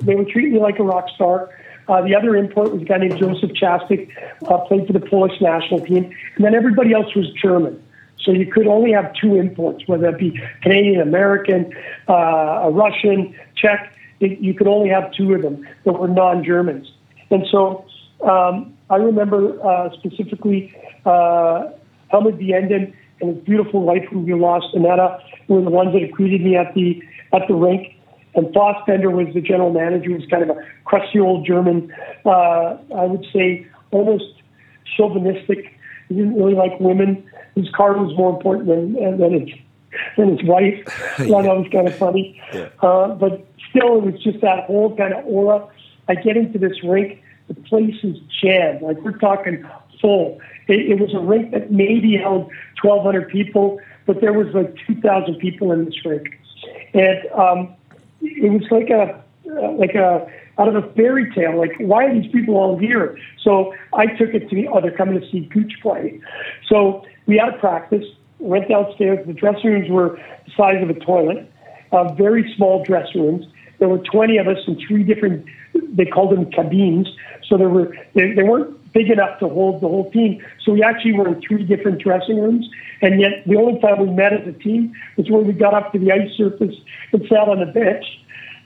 they 0.00 0.14
would 0.14 0.28
treat 0.28 0.50
me 0.50 0.58
like 0.58 0.78
a 0.78 0.82
rock 0.82 1.08
star. 1.14 1.50
Uh, 1.88 2.02
the 2.02 2.14
other 2.14 2.36
import 2.36 2.72
was 2.72 2.82
a 2.82 2.84
guy 2.84 2.98
named 2.98 3.18
Joseph 3.18 3.50
Chastik, 3.50 4.10
uh, 4.48 4.58
played 4.66 4.86
for 4.86 4.92
the 4.92 5.00
Polish 5.00 5.40
national 5.40 5.80
team, 5.80 6.12
and 6.36 6.44
then 6.44 6.54
everybody 6.54 6.92
else 6.92 7.14
was 7.14 7.30
German. 7.32 7.82
So 8.24 8.32
you 8.32 8.50
could 8.50 8.66
only 8.66 8.92
have 8.92 9.12
two 9.20 9.36
imports, 9.36 9.86
whether 9.86 10.08
it 10.08 10.18
be 10.18 10.40
Canadian, 10.62 11.00
American, 11.00 11.72
uh, 12.08 12.12
a 12.64 12.70
Russian, 12.70 13.34
Czech. 13.54 13.92
It, 14.20 14.38
you 14.38 14.54
could 14.54 14.66
only 14.66 14.88
have 14.88 15.12
two 15.12 15.34
of 15.34 15.42
them 15.42 15.66
that 15.84 15.92
were 15.92 16.08
non-Germans. 16.08 16.90
And 17.30 17.44
so 17.50 17.84
um, 18.26 18.72
I 18.88 18.96
remember 18.96 19.62
uh, 19.62 19.90
specifically 19.98 20.74
uh, 21.04 21.70
Helmut 22.08 22.38
Vienden 22.38 22.94
and 23.20 23.36
his 23.36 23.44
beautiful 23.44 23.82
wife, 23.82 24.04
who 24.10 24.20
we 24.20 24.34
lost, 24.34 24.74
Annetta, 24.74 25.18
were 25.48 25.62
the 25.62 25.70
ones 25.70 25.92
that 25.92 26.10
greeted 26.12 26.40
me 26.42 26.56
at 26.56 26.74
the 26.74 27.02
at 27.32 27.42
the 27.48 27.54
rink. 27.54 27.93
And 28.34 28.52
Fossbender 28.52 29.10
was 29.10 29.32
the 29.34 29.40
general 29.40 29.72
manager. 29.72 30.08
He 30.08 30.14
was 30.14 30.26
kind 30.26 30.42
of 30.42 30.50
a 30.50 30.60
crusty 30.84 31.20
old 31.20 31.46
German, 31.46 31.92
uh, 32.24 32.76
I 32.96 33.04
would 33.04 33.24
say 33.32 33.66
almost 33.90 34.24
chauvinistic. 34.96 35.72
He 36.08 36.16
didn't 36.16 36.34
really 36.34 36.54
like 36.54 36.78
women. 36.80 37.28
His 37.54 37.70
car 37.70 37.92
was 37.92 38.16
more 38.16 38.30
important 38.34 38.66
than 38.66 39.18
than 39.18 39.32
his 39.32 39.58
than 40.16 40.36
his 40.36 40.46
wife. 40.46 40.84
Thought 41.16 41.42
that 41.44 41.56
was 41.56 41.68
kind 41.72 41.86
of 41.86 41.96
funny. 41.96 42.40
Yeah. 42.52 42.68
Uh, 42.82 43.14
but 43.14 43.46
still, 43.70 43.98
it 43.98 44.12
was 44.12 44.22
just 44.22 44.40
that 44.40 44.64
whole 44.64 44.96
kind 44.96 45.14
of 45.14 45.24
aura. 45.24 45.66
I 46.08 46.14
get 46.16 46.36
into 46.36 46.58
this 46.58 46.82
rink, 46.84 47.22
the 47.48 47.54
place 47.54 47.96
is 48.02 48.18
jammed. 48.42 48.82
Like 48.82 49.00
we're 49.02 49.18
talking 49.18 49.64
full. 50.00 50.40
It, 50.68 50.92
it 50.92 51.00
was 51.00 51.14
a 51.14 51.18
rink 51.18 51.52
that 51.52 51.70
maybe 51.70 52.16
held 52.16 52.50
1,200 52.82 53.28
people, 53.28 53.80
but 54.06 54.20
there 54.20 54.32
was 54.32 54.52
like 54.54 54.74
2,000 54.86 55.36
people 55.38 55.72
in 55.72 55.84
this 55.86 56.04
rink, 56.04 56.38
and 56.92 57.26
um, 57.32 57.74
it 58.24 58.50
was 58.50 58.70
like 58.70 58.90
a 58.90 59.22
like 59.78 59.94
a 59.94 60.26
out 60.58 60.68
of 60.68 60.76
a 60.76 60.92
fairy 60.94 61.32
tale. 61.34 61.58
Like, 61.58 61.72
why 61.78 62.04
are 62.04 62.14
these 62.14 62.30
people 62.30 62.56
all 62.56 62.78
here? 62.78 63.18
So 63.42 63.74
I 63.92 64.06
took 64.06 64.34
it 64.34 64.48
to 64.48 64.54
the, 64.54 64.68
oh, 64.68 64.80
they're 64.80 64.96
coming 64.96 65.20
to 65.20 65.30
see 65.30 65.40
Gooch 65.40 65.72
play. 65.82 66.20
So 66.68 67.04
we 67.26 67.36
had 67.38 67.54
a 67.54 67.58
practice, 67.58 68.04
went 68.38 68.68
downstairs. 68.68 69.26
The 69.26 69.32
dressing 69.32 69.70
rooms 69.70 69.90
were 69.90 70.18
the 70.46 70.52
size 70.56 70.82
of 70.82 70.90
a 70.90 71.00
toilet, 71.00 71.50
uh, 71.92 72.12
very 72.14 72.52
small 72.56 72.84
dressing 72.84 73.20
rooms. 73.20 73.46
There 73.78 73.88
were 73.88 73.98
20 73.98 74.38
of 74.38 74.46
us 74.46 74.58
in 74.68 74.78
three 74.86 75.02
different, 75.02 75.44
they 75.74 76.04
called 76.04 76.30
them 76.30 76.50
cabines. 76.50 77.08
So 77.48 77.58
there 77.58 77.68
were, 77.68 77.96
they, 78.14 78.32
they 78.32 78.44
weren't 78.44 78.92
big 78.92 79.10
enough 79.10 79.40
to 79.40 79.48
hold 79.48 79.82
the 79.82 79.88
whole 79.88 80.10
team. 80.12 80.40
So 80.64 80.72
we 80.72 80.82
actually 80.82 81.14
were 81.14 81.26
in 81.28 81.42
three 81.42 81.64
different 81.64 82.00
dressing 82.00 82.40
rooms. 82.40 82.68
And 83.04 83.20
yet 83.20 83.44
the 83.46 83.56
only 83.56 83.78
time 83.80 84.00
we 84.00 84.10
met 84.10 84.32
as 84.32 84.48
a 84.48 84.52
team 84.52 84.94
was 85.18 85.28
when 85.28 85.46
we 85.46 85.52
got 85.52 85.74
up 85.74 85.92
to 85.92 85.98
the 85.98 86.10
ice 86.10 86.32
surface 86.38 86.74
and 87.12 87.22
sat 87.28 87.48
on 87.52 87.60
the 87.60 87.66
bench. 87.66 88.06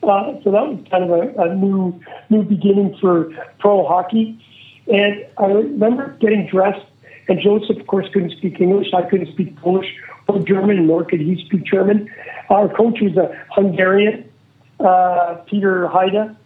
Uh, 0.01 0.39
so 0.45 0.53
that 0.53 0.64
was 0.70 0.78
kind 0.93 1.03
of 1.03 1.11
a, 1.11 1.43
a 1.43 1.57
new 1.57 2.01
new 2.30 2.45
beginning 2.45 2.97
for 3.01 3.32
pro 3.59 3.84
hockey. 3.84 4.39
And 4.86 5.26
I 5.39 5.47
remember 5.47 6.16
getting 6.20 6.47
dressed, 6.47 6.86
and 7.28 7.41
Joseph, 7.41 7.78
of 7.78 7.86
course, 7.89 8.07
couldn't 8.12 8.30
speak 8.30 8.61
English. 8.61 8.95
I 8.95 9.03
couldn't 9.03 9.32
speak 9.32 9.57
Polish 9.57 9.93
or 10.28 10.39
German, 10.39 10.86
nor 10.86 11.05
could 11.05 11.20
he 11.20 11.45
speak 11.45 11.64
German. 11.64 12.09
Our 12.49 12.68
coach 12.68 13.01
was 13.01 13.16
a 13.16 13.36
Hungarian, 13.51 14.30
uh, 14.78 15.34
Peter 15.47 15.89
Haida, 15.89 16.36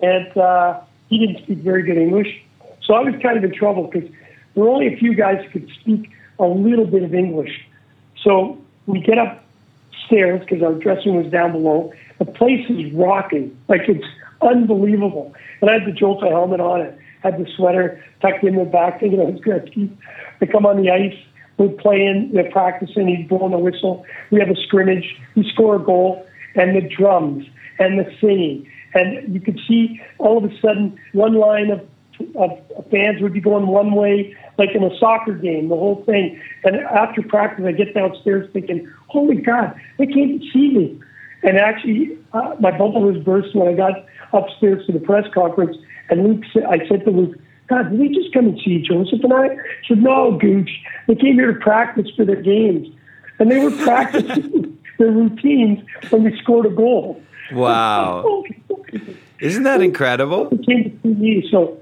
and 0.00 0.36
uh, 0.36 0.80
he 1.08 1.18
didn't 1.18 1.42
speak 1.42 1.58
very 1.58 1.82
good 1.82 1.98
English. 1.98 2.40
So 2.84 2.94
I 2.94 3.00
was 3.00 3.14
kind 3.20 3.36
of 3.36 3.42
in 3.42 3.52
trouble 3.52 3.90
because 3.92 4.08
there 4.54 4.62
were 4.62 4.70
only 4.70 4.94
a 4.94 4.96
few 4.96 5.16
guys 5.16 5.44
who 5.44 5.50
could 5.58 5.70
speak 5.80 6.08
a 6.38 6.46
little 6.46 6.86
bit 6.86 7.02
of 7.02 7.14
English. 7.14 7.66
So 8.22 8.58
we 8.86 9.00
get 9.00 9.18
upstairs 9.18 10.40
because 10.40 10.62
our 10.62 10.74
dressing 10.74 11.14
room 11.14 11.24
was 11.24 11.32
down 11.32 11.52
below. 11.52 11.92
The 12.18 12.24
place 12.24 12.68
is 12.68 12.92
rocking, 12.92 13.56
like 13.68 13.82
it's 13.88 14.04
unbelievable. 14.40 15.34
And 15.60 15.70
I 15.70 15.74
had 15.74 15.86
the 15.86 15.92
Jofa 15.92 16.28
helmet 16.28 16.60
on 16.60 16.80
and 16.80 16.98
had 17.22 17.38
the 17.38 17.50
sweater 17.56 18.02
tucked 18.20 18.44
in 18.44 18.56
the 18.56 18.64
back, 18.64 19.00
thinking 19.00 19.20
I 19.20 19.24
was 19.24 19.40
going 19.40 19.64
to 19.64 19.70
keep. 19.70 19.96
I 20.40 20.46
come 20.46 20.66
on 20.66 20.82
the 20.82 20.90
ice, 20.90 21.16
we're 21.58 21.68
playing, 21.68 22.30
they're 22.32 22.50
practicing, 22.50 23.06
he's 23.08 23.28
blowing 23.28 23.52
the 23.52 23.58
whistle. 23.58 24.04
We 24.30 24.40
have 24.40 24.50
a 24.50 24.56
scrimmage, 24.56 25.16
we 25.36 25.48
score 25.52 25.76
a 25.76 25.78
goal, 25.78 26.26
and 26.54 26.74
the 26.76 26.80
drums 26.80 27.46
and 27.78 27.98
the 27.98 28.10
singing. 28.20 28.68
And 28.94 29.32
you 29.32 29.40
could 29.40 29.58
see 29.66 30.00
all 30.18 30.38
of 30.38 30.50
a 30.50 30.60
sudden 30.60 30.98
one 31.12 31.34
line 31.34 31.70
of, 31.70 31.80
of 32.36 32.90
fans 32.90 33.22
would 33.22 33.32
be 33.32 33.40
going 33.40 33.66
one 33.66 33.92
way, 33.92 34.36
like 34.58 34.70
in 34.74 34.82
a 34.82 34.96
soccer 34.98 35.34
game, 35.34 35.68
the 35.68 35.76
whole 35.76 36.02
thing. 36.04 36.40
And 36.64 36.76
after 36.76 37.22
practice, 37.22 37.64
I 37.66 37.72
get 37.72 37.94
downstairs 37.94 38.48
thinking, 38.52 38.90
holy 39.08 39.36
God, 39.36 39.78
they 39.98 40.06
can't 40.06 40.42
see 40.52 40.72
me. 40.72 41.00
And 41.42 41.58
actually, 41.58 42.16
uh, 42.32 42.54
my 42.60 42.70
bubble 42.70 43.02
was 43.02 43.22
burst 43.22 43.54
when 43.54 43.68
I 43.68 43.72
got 43.72 44.06
upstairs 44.32 44.86
to 44.86 44.92
the 44.92 45.00
press 45.00 45.24
conference. 45.34 45.76
And 46.08 46.24
Luke, 46.24 46.44
I 46.68 46.86
said 46.88 47.04
to 47.04 47.10
Luke, 47.10 47.36
God, 47.68 47.90
did 47.90 48.00
they 48.00 48.08
just 48.08 48.32
come 48.32 48.46
and 48.46 48.60
see 48.64 48.82
Joseph 48.82 49.24
and 49.24 49.32
I? 49.32 49.46
I 49.46 49.56
said, 49.88 50.02
No, 50.02 50.36
Gooch. 50.36 50.70
They 51.06 51.14
came 51.14 51.34
here 51.34 51.52
to 51.52 51.60
practice 51.60 52.06
for 52.16 52.24
their 52.24 52.40
games. 52.40 52.88
And 53.38 53.50
they 53.50 53.58
were 53.58 53.70
practicing 53.70 54.78
their 54.98 55.10
routines 55.10 55.80
when 56.10 56.24
we 56.24 56.38
scored 56.38 56.66
a 56.66 56.70
goal. 56.70 57.20
Wow. 57.52 58.44
Isn't 59.40 59.64
that 59.64 59.80
incredible? 59.82 60.50
They 60.50 60.58
came 60.58 60.84
to 60.84 60.98
see 61.02 61.14
me. 61.14 61.48
So 61.50 61.81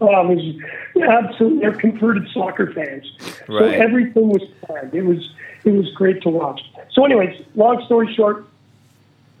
um, 0.00 0.30
it 0.30 0.36
was 0.36 1.02
absolutely, 1.02 1.60
they're 1.60 1.74
converted 1.74 2.28
soccer 2.32 2.72
fans. 2.72 3.10
So 3.46 3.58
everything 3.58 4.28
was 4.28 4.42
planned. 4.62 4.94
It 4.94 5.02
was, 5.02 5.30
it 5.64 5.72
was 5.72 5.90
great 5.92 6.22
to 6.22 6.30
watch. 6.30 6.62
So, 6.92 7.04
anyways, 7.04 7.42
long 7.54 7.84
story 7.84 8.12
short, 8.14 8.46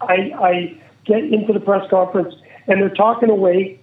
I, 0.02 0.32
I 0.38 0.82
get 1.04 1.24
into 1.24 1.52
the 1.52 1.60
press 1.60 1.88
conference 1.90 2.34
and 2.66 2.80
they're 2.80 2.90
talking 2.90 3.30
away. 3.30 3.78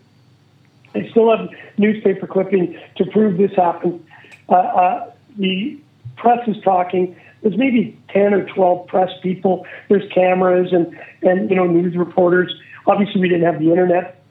I 0.94 1.08
still 1.10 1.36
have 1.36 1.50
newspaper 1.78 2.28
clipping 2.28 2.80
to 2.96 3.06
prove 3.06 3.38
this 3.38 3.56
happened. 3.56 4.06
Uh, 4.50 4.56
uh, 4.56 5.12
the 5.38 5.80
press 6.16 6.48
is 6.48 6.62
talking. 6.64 7.16
There's 7.42 7.58
maybe 7.58 7.98
10 8.10 8.34
or 8.34 8.46
12 8.46 8.88
press 8.88 9.10
people. 9.22 9.66
There's 9.90 10.10
cameras 10.12 10.72
and, 10.72 10.98
and 11.22 11.50
you 11.50 11.56
know, 11.56 11.66
news 11.66 11.96
reporters. 11.96 12.54
Obviously, 12.86 13.22
we 13.22 13.30
didn't 13.30 13.46
have 13.46 13.60
the 13.60 13.70
internet. 13.70 14.24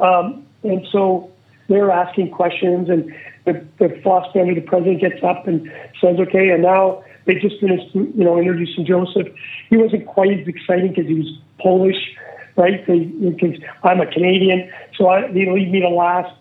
Um, 0.00 0.46
and 0.62 0.86
so 0.92 1.30
they're 1.72 1.90
asking 1.90 2.30
questions, 2.30 2.88
and 2.88 3.12
the, 3.44 3.64
the 3.78 3.88
boss 4.04 4.30
family, 4.32 4.54
the 4.54 4.60
president, 4.60 5.00
gets 5.00 5.22
up 5.24 5.46
and 5.46 5.70
says, 6.00 6.18
okay, 6.20 6.50
and 6.50 6.62
now 6.62 7.02
they 7.24 7.34
just 7.34 7.58
finished, 7.60 7.94
you 7.94 8.12
know, 8.16 8.38
introducing 8.38 8.84
Joseph. 8.84 9.28
He 9.70 9.76
wasn't 9.76 10.06
quite 10.06 10.38
as 10.38 10.46
exciting 10.46 10.88
because 10.88 11.06
he 11.06 11.14
was 11.14 11.38
Polish, 11.58 11.96
right? 12.56 12.84
Because 12.86 13.58
I'm 13.82 14.00
a 14.00 14.06
Canadian, 14.06 14.70
so 14.96 15.08
I, 15.08 15.32
they 15.32 15.50
leave 15.50 15.68
me 15.68 15.80
to 15.80 15.88
last. 15.88 16.34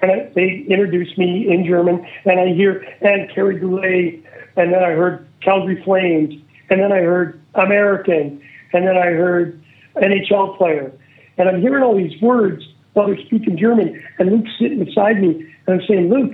And 0.00 0.34
they 0.34 0.64
introduced 0.68 1.16
me 1.16 1.48
in 1.48 1.64
German, 1.64 2.04
and 2.24 2.40
I 2.40 2.48
hear, 2.54 2.84
and 3.02 3.30
Kerry 3.32 3.60
Goulet, 3.60 4.24
and 4.56 4.72
then 4.72 4.82
I 4.82 4.90
heard 4.90 5.28
Calgary 5.42 5.80
Flames, 5.84 6.34
and 6.70 6.80
then 6.80 6.92
I 6.92 7.02
heard 7.02 7.40
American, 7.54 8.42
and 8.72 8.86
then 8.86 8.96
I 8.96 9.06
heard 9.06 9.62
NHL 9.96 10.56
player. 10.56 10.90
And 11.38 11.48
I'm 11.48 11.60
hearing 11.60 11.84
all 11.84 11.96
these 11.96 12.20
words 12.20 12.64
while 12.92 13.06
they're 13.06 13.24
speaking 13.24 13.56
German, 13.56 14.02
and 14.18 14.30
Luke's 14.30 14.50
sitting 14.58 14.84
beside 14.84 15.20
me, 15.20 15.46
and 15.66 15.80
I'm 15.80 15.86
saying, 15.86 16.10
Luke, 16.10 16.32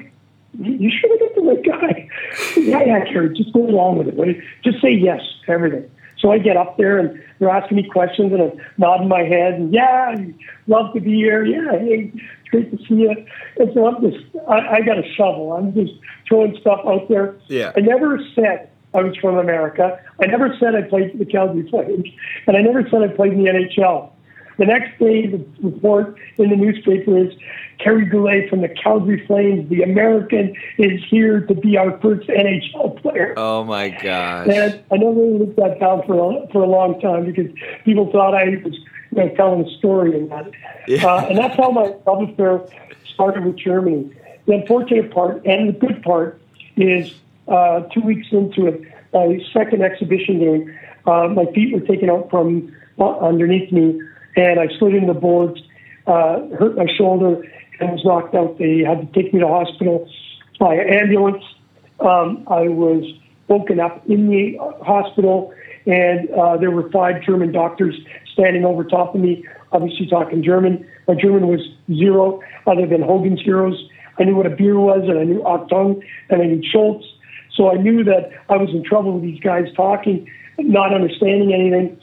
you 0.59 0.91
should 0.91 1.11
have 1.11 1.21
got 1.21 1.35
the 1.35 1.43
right 1.43 1.65
guy? 1.65 2.09
yeah, 2.57 2.85
yeah, 2.85 3.27
just 3.37 3.53
go 3.53 3.67
along 3.67 3.99
with 3.99 4.09
it. 4.09 4.45
Just 4.65 4.81
say 4.83 4.93
yes 4.93 5.21
to 5.47 5.53
everything. 5.53 5.91
So 6.19 6.33
I 6.33 6.39
get 6.39 6.57
up 6.57 6.77
there, 6.79 6.99
and 6.99 7.23
they're 7.39 7.51
asking 7.51 7.77
me 7.77 7.89
questions, 7.89 8.33
and 8.33 8.43
I'm 8.43 8.61
nodding 8.77 9.09
my 9.09 9.23
head, 9.23 9.55
and 9.55 9.73
yeah, 9.73 10.17
love 10.67 10.93
to 10.95 11.01
be 11.01 11.15
here. 11.15 11.45
Yeah, 11.45 11.79
hey, 11.79 12.13
it's 12.15 12.51
great 12.51 12.71
to 12.73 12.79
see 12.89 13.03
you. 13.03 13.15
And 13.59 13.71
so 13.73 13.87
I'm 13.87 14.03
just, 14.03 14.25
I, 14.49 14.79
I 14.79 14.81
got 14.81 14.99
a 14.99 15.15
shovel. 15.15 15.53
I'm 15.53 15.73
just 15.75 15.93
throwing 16.29 16.57
stuff 16.61 16.81
out 16.85 17.09
there. 17.09 17.37
Yeah. 17.47 17.73
I 17.77 17.81
never 17.81 18.19
said 18.35 18.69
I 18.95 19.03
was 19.03 19.17
from 19.19 19.39
America. 19.39 20.01
I 20.21 20.27
never 20.27 20.57
said 20.59 20.75
I 20.75 20.83
played 20.83 21.13
for 21.13 21.19
the 21.19 21.27
Calgary 21.27 21.69
Flames, 21.71 22.09
and 22.47 22.57
I 22.57 22.63
never 22.63 22.83
said 22.91 23.03
I 23.03 23.09
played 23.09 23.35
in 23.35 23.45
the 23.45 23.51
NHL. 23.51 24.11
The 24.59 24.67
next 24.67 24.99
day, 24.99 25.27
the 25.27 25.45
report 25.63 26.17
in 26.37 26.51
the 26.51 26.57
newspaper 26.57 27.17
is 27.17 27.33
Kerry 27.79 28.05
Goulet 28.05 28.51
from 28.51 28.63
the 28.63 28.69
Calgary 28.69 29.25
Flames, 29.27 29.71
the 29.71 29.83
American, 29.83 30.55
is 30.79 31.01
here 31.09 31.43
to 31.43 31.55
be 31.55 31.77
our 31.77 31.97
first 32.01 32.29
NHL 32.29 33.01
player. 33.01 33.35
Oh 33.37 33.63
my 33.63 33.91
gosh. 33.91 34.49
And 34.49 34.83
I 34.91 34.97
never 34.97 35.13
really 35.13 35.39
looked 35.39 35.57
that 35.57 35.79
down 35.79 36.03
for 36.07 36.15
a, 36.15 36.49
for 36.49 36.65
a 36.65 36.67
long 36.67 37.01
time 37.01 37.27
because 37.27 37.51
people 37.85 38.11
thought 38.11 38.35
I 38.35 38.61
was 38.65 38.75
you 39.13 39.25
know, 39.25 39.29
telling 39.37 39.65
a 39.65 39.79
story 39.79 40.19
and 40.19 40.31
that. 40.33 40.51
Yeah. 40.89 41.07
Uh, 41.07 41.27
and 41.27 41.39
that's 41.39 41.57
how 41.57 41.71
my 41.71 41.95
love 42.05 42.29
affair 42.29 42.61
started 43.15 43.45
with 43.45 43.57
Germany. 43.57 44.13
The 44.47 44.55
unfortunate 44.55 45.13
part 45.13 45.47
and 45.47 45.69
the 45.69 45.79
good 45.79 46.03
part 46.03 46.41
is 46.77 47.13
uh, 47.47 47.81
two 47.95 48.01
weeks 48.01 48.27
into 48.33 48.67
it, 48.67 48.83
my 49.13 49.39
second 49.53 49.83
exhibition 49.83 50.39
game, 50.39 50.79
uh, 51.07 51.29
my 51.29 51.47
feet 51.53 51.73
were 51.73 51.81
taken 51.81 52.11
out 52.11 52.29
from 52.31 52.75
uh, 52.99 53.19
underneath 53.19 53.73
me, 53.73 54.01
and 54.39 54.61
I 54.61 54.69
slid 54.79 54.95
into 54.95 55.13
the 55.13 55.19
boards, 55.19 55.61
uh, 56.07 56.47
hurt 56.59 56.77
my 56.77 56.87
shoulder, 56.97 57.43
and 57.81 57.91
was 57.91 58.05
knocked 58.05 58.35
out. 58.35 58.59
They 58.59 58.79
had 58.79 59.01
to 59.01 59.23
take 59.23 59.35
me 59.35 59.41
to 59.41 59.49
hospital 59.49 60.09
by 60.61 60.75
ambulance. 60.75 61.43
Um, 62.01 62.45
I 62.47 62.69
was 62.69 63.05
woken 63.49 63.81
up 63.81 64.09
in 64.09 64.29
the 64.29 64.57
hospital, 64.85 65.53
and 65.87 66.31
uh, 66.31 66.57
there 66.57 66.71
were 66.71 66.89
five 66.91 67.23
German 67.23 67.51
doctors 67.51 67.97
standing 68.33 68.65
over 68.65 68.85
top 68.85 69.15
of 69.15 69.21
me, 69.21 69.45
obviously 69.73 70.07
talking 70.07 70.43
German. 70.43 70.87
My 71.09 71.15
German 71.15 71.49
was 71.49 71.61
zero, 71.93 72.41
other 72.67 72.87
than 72.87 73.03
Hogan's 73.03 73.41
Heroes. 73.43 73.89
I 74.21 74.25
knew 74.25 74.37
what 74.37 74.47
a 74.47 74.51
beer 74.51 74.79
was, 74.79 75.03
and 75.09 75.19
I 75.19 75.25
knew 75.25 75.43
Achtung, 75.43 76.01
and 76.31 76.43
I 76.43 76.47
knew 76.47 76.63
Schultz. 76.71 77.05
So 77.57 77.73
I 77.73 77.75
knew 77.75 78.05
that 78.05 78.31
I 78.49 78.57
was 78.57 78.71
in 78.71 78.85
trouble 78.85 79.15
with 79.15 79.23
these 79.23 79.41
guys 79.41 79.65
talking, 79.75 80.31
not 80.59 80.95
understanding 80.95 81.53
anything. 81.53 81.99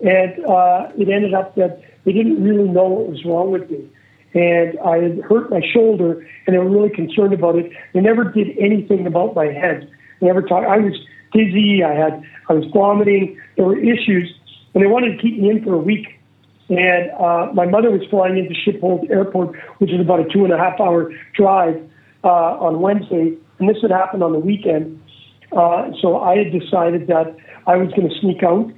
And 0.00 0.44
uh, 0.46 0.88
it 0.96 1.08
ended 1.08 1.34
up 1.34 1.54
that 1.56 1.82
they 2.04 2.12
didn't 2.12 2.42
really 2.42 2.68
know 2.68 2.84
what 2.84 3.08
was 3.08 3.24
wrong 3.24 3.50
with 3.50 3.70
me. 3.70 3.88
And 4.32 4.78
I 4.80 4.98
had 4.98 5.20
hurt 5.20 5.50
my 5.50 5.60
shoulder, 5.72 6.26
and 6.46 6.54
they 6.54 6.58
were 6.58 6.68
really 6.68 6.90
concerned 6.90 7.34
about 7.34 7.56
it. 7.56 7.70
They 7.92 8.00
never 8.00 8.24
did 8.24 8.56
anything 8.58 9.06
about 9.06 9.34
my 9.34 9.46
head. 9.46 9.90
They 10.20 10.26
never 10.26 10.42
talked. 10.42 10.66
I 10.66 10.78
was 10.78 10.94
dizzy. 11.32 11.82
I 11.84 11.94
had. 11.94 12.22
I 12.48 12.54
was 12.54 12.64
vomiting. 12.72 13.38
There 13.56 13.66
were 13.66 13.78
issues, 13.78 14.32
and 14.74 14.82
they 14.82 14.86
wanted 14.86 15.16
to 15.16 15.22
keep 15.22 15.38
me 15.38 15.50
in 15.50 15.64
for 15.64 15.74
a 15.74 15.78
week. 15.78 16.20
And 16.68 17.10
uh, 17.18 17.50
my 17.52 17.66
mother 17.66 17.90
was 17.90 18.02
flying 18.08 18.38
into 18.38 18.54
Schiphol 18.54 19.10
Airport, 19.10 19.56
which 19.78 19.90
is 19.90 20.00
about 20.00 20.20
a 20.20 20.24
two 20.24 20.44
and 20.44 20.52
a 20.52 20.58
half 20.58 20.80
hour 20.80 21.12
drive 21.34 21.82
uh, 22.22 22.28
on 22.28 22.80
Wednesday, 22.80 23.36
and 23.58 23.68
this 23.68 23.78
had 23.82 23.90
happened 23.90 24.22
on 24.22 24.32
the 24.32 24.38
weekend. 24.38 25.02
Uh, 25.50 25.90
so 26.00 26.20
I 26.20 26.38
had 26.38 26.52
decided 26.52 27.08
that 27.08 27.36
I 27.66 27.76
was 27.76 27.90
going 27.90 28.08
to 28.08 28.14
sneak 28.20 28.44
out. 28.44 28.70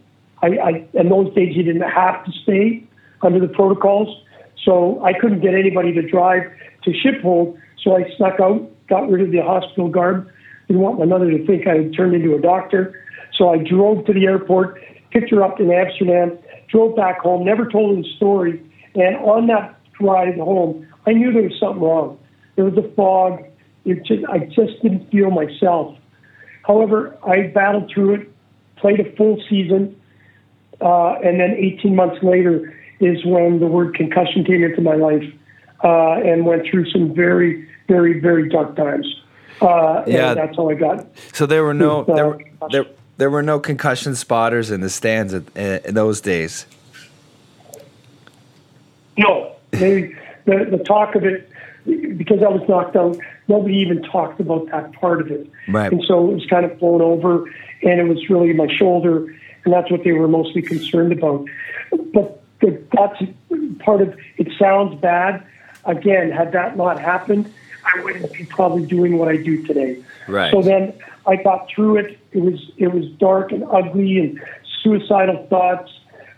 I, 0.43 0.47
I, 0.47 0.89
in 0.95 1.09
those 1.09 1.33
days, 1.35 1.57
you 1.57 1.63
didn't 1.63 1.89
have 1.89 2.25
to 2.25 2.33
stay 2.43 2.85
under 3.23 3.39
the 3.39 3.49
protocols, 3.49 4.25
so 4.65 5.03
I 5.05 5.13
couldn't 5.13 5.41
get 5.41 5.55
anybody 5.55 5.93
to 5.93 6.03
drive 6.03 6.43
to 6.85 6.91
Schiphol. 6.91 7.57
So 7.83 7.97
I 7.97 8.05
snuck 8.17 8.41
out, 8.41 8.71
got 8.89 9.09
rid 9.09 9.23
of 9.23 9.31
the 9.31 9.43
hospital 9.43 9.89
garb. 9.89 10.29
Didn't 10.69 10.83
want 10.83 10.99
my 10.99 11.05
mother 11.05 11.31
to 11.31 11.47
think 11.47 11.67
I 11.67 11.77
had 11.77 11.95
turned 11.97 12.15
into 12.15 12.35
a 12.35 12.41
doctor. 12.41 13.01
So 13.35 13.51
I 13.51 13.59
drove 13.59 14.05
to 14.07 14.13
the 14.13 14.27
airport, 14.27 14.81
picked 15.11 15.31
her 15.31 15.43
up 15.43 15.61
in 15.61 15.71
Amsterdam, 15.71 16.39
drove 16.69 16.97
back 16.97 17.21
home, 17.21 17.45
never 17.45 17.69
told 17.69 17.97
her 17.97 18.03
the 18.03 18.09
story. 18.17 18.63
And 18.95 19.17
on 19.17 19.47
that 19.47 19.79
drive 20.01 20.35
home, 20.37 20.87
I 21.07 21.13
knew 21.13 21.33
there 21.33 21.43
was 21.43 21.59
something 21.59 21.83
wrong. 21.83 22.19
There 22.57 22.65
was 22.65 22.77
a 22.77 22.89
fog. 22.95 23.45
It 23.85 24.05
just, 24.05 24.25
I 24.29 24.39
just 24.39 24.81
didn't 24.83 25.11
feel 25.11 25.31
myself. 25.31 25.97
However, 26.65 27.17
I 27.27 27.49
battled 27.49 27.91
through 27.93 28.15
it, 28.15 28.33
played 28.77 29.01
a 29.01 29.17
full 29.17 29.43
season, 29.49 30.01
uh, 30.83 31.15
and 31.25 31.39
then 31.41 31.55
18 31.57 31.95
months 31.95 32.23
later 32.23 32.75
is 33.01 33.25
when 33.25 33.61
the 33.61 33.67
word 33.67 33.95
concussion 33.95 34.45
came 34.45 34.63
into 34.63 34.81
my 34.81 34.95
life, 34.95 35.25
uh, 35.85 36.13
and 36.25 36.45
went 36.45 36.67
through 36.67 36.89
some 36.91 37.15
very, 37.15 37.67
very, 37.89 38.21
very 38.21 38.49
dark 38.49 38.77
times. 38.77 39.07
Uh, 39.61 40.03
Yeah. 40.07 40.31
and 40.31 40.39
that's 40.39 40.57
how 40.57 40.71
I 40.71 40.75
got. 40.75 41.07
So 41.33 41.47
there 41.47 41.63
were 41.65 41.75
no 41.75 42.01
Uh, 42.03 42.15
there, 42.15 42.27
were- 42.29 42.41
there, 42.71 42.85
there 43.19 43.31
were 43.31 43.43
no 43.43 43.59
concussion 43.61 44.15
spotters 44.15 44.71
in 44.71 44.81
the 44.81 44.91
stands 44.91 45.35
at, 45.35 45.43
uh, 45.57 45.79
in 45.89 45.95
those 45.95 46.21
days. 46.21 46.67
No, 49.19 49.53
they, 49.73 50.15
the 50.47 50.67
the 50.71 50.83
talk 50.85 51.15
of 51.15 51.25
it 51.25 51.49
because 52.17 52.43
I 52.43 52.49
was 52.49 52.63
knocked 52.69 52.97
out. 52.97 53.19
Nobody 53.49 53.75
even 53.77 54.03
talked 54.03 54.41
about 54.41 54.67
that 54.71 54.93
part 54.95 55.21
of 55.21 55.31
it, 55.31 55.47
Right. 55.69 55.93
and 55.93 56.03
so 56.07 56.31
it 56.31 56.35
was 56.35 56.47
kind 56.47 56.65
of 56.65 56.79
blown 56.79 57.03
over, 57.03 57.45
and 57.83 58.01
it 58.01 58.09
was 58.09 58.31
really 58.31 58.53
my 58.53 58.69
shoulder, 58.75 59.27
and 59.65 59.73
that's 59.73 59.91
what 59.91 60.05
they 60.05 60.13
were 60.13 60.29
mostly 60.29 60.63
concerned 60.63 61.13
about. 61.13 61.47
But 61.91 62.43
the, 62.61 62.83
that's 62.93 63.23
part 63.81 64.03
of 64.03 64.19
it. 64.39 64.49
Sounds 64.59 65.01
bad. 65.01 65.45
Again, 65.85 66.31
had 66.31 66.53
that 66.53 66.77
not 66.77 67.01
happened, 67.01 67.53
I 67.85 68.03
wouldn't 68.03 68.33
be 68.33 68.45
probably 68.45 68.87
doing 68.87 69.19
what 69.19 69.29
I 69.29 69.37
do 69.37 69.67
today. 69.67 70.03
Right. 70.29 70.53
So 70.53 70.63
then 70.63 70.95
I 71.27 71.37
got 71.37 71.69
through 71.75 71.97
it. 71.97 72.19
It 72.33 72.41
was 72.41 72.61
it 72.77 72.89
was 72.89 73.07
dark 73.13 73.53
and 73.53 73.65
ugly 73.65 74.19
and 74.19 74.41
suicidal 74.83 75.47
thoughts, 75.49 75.91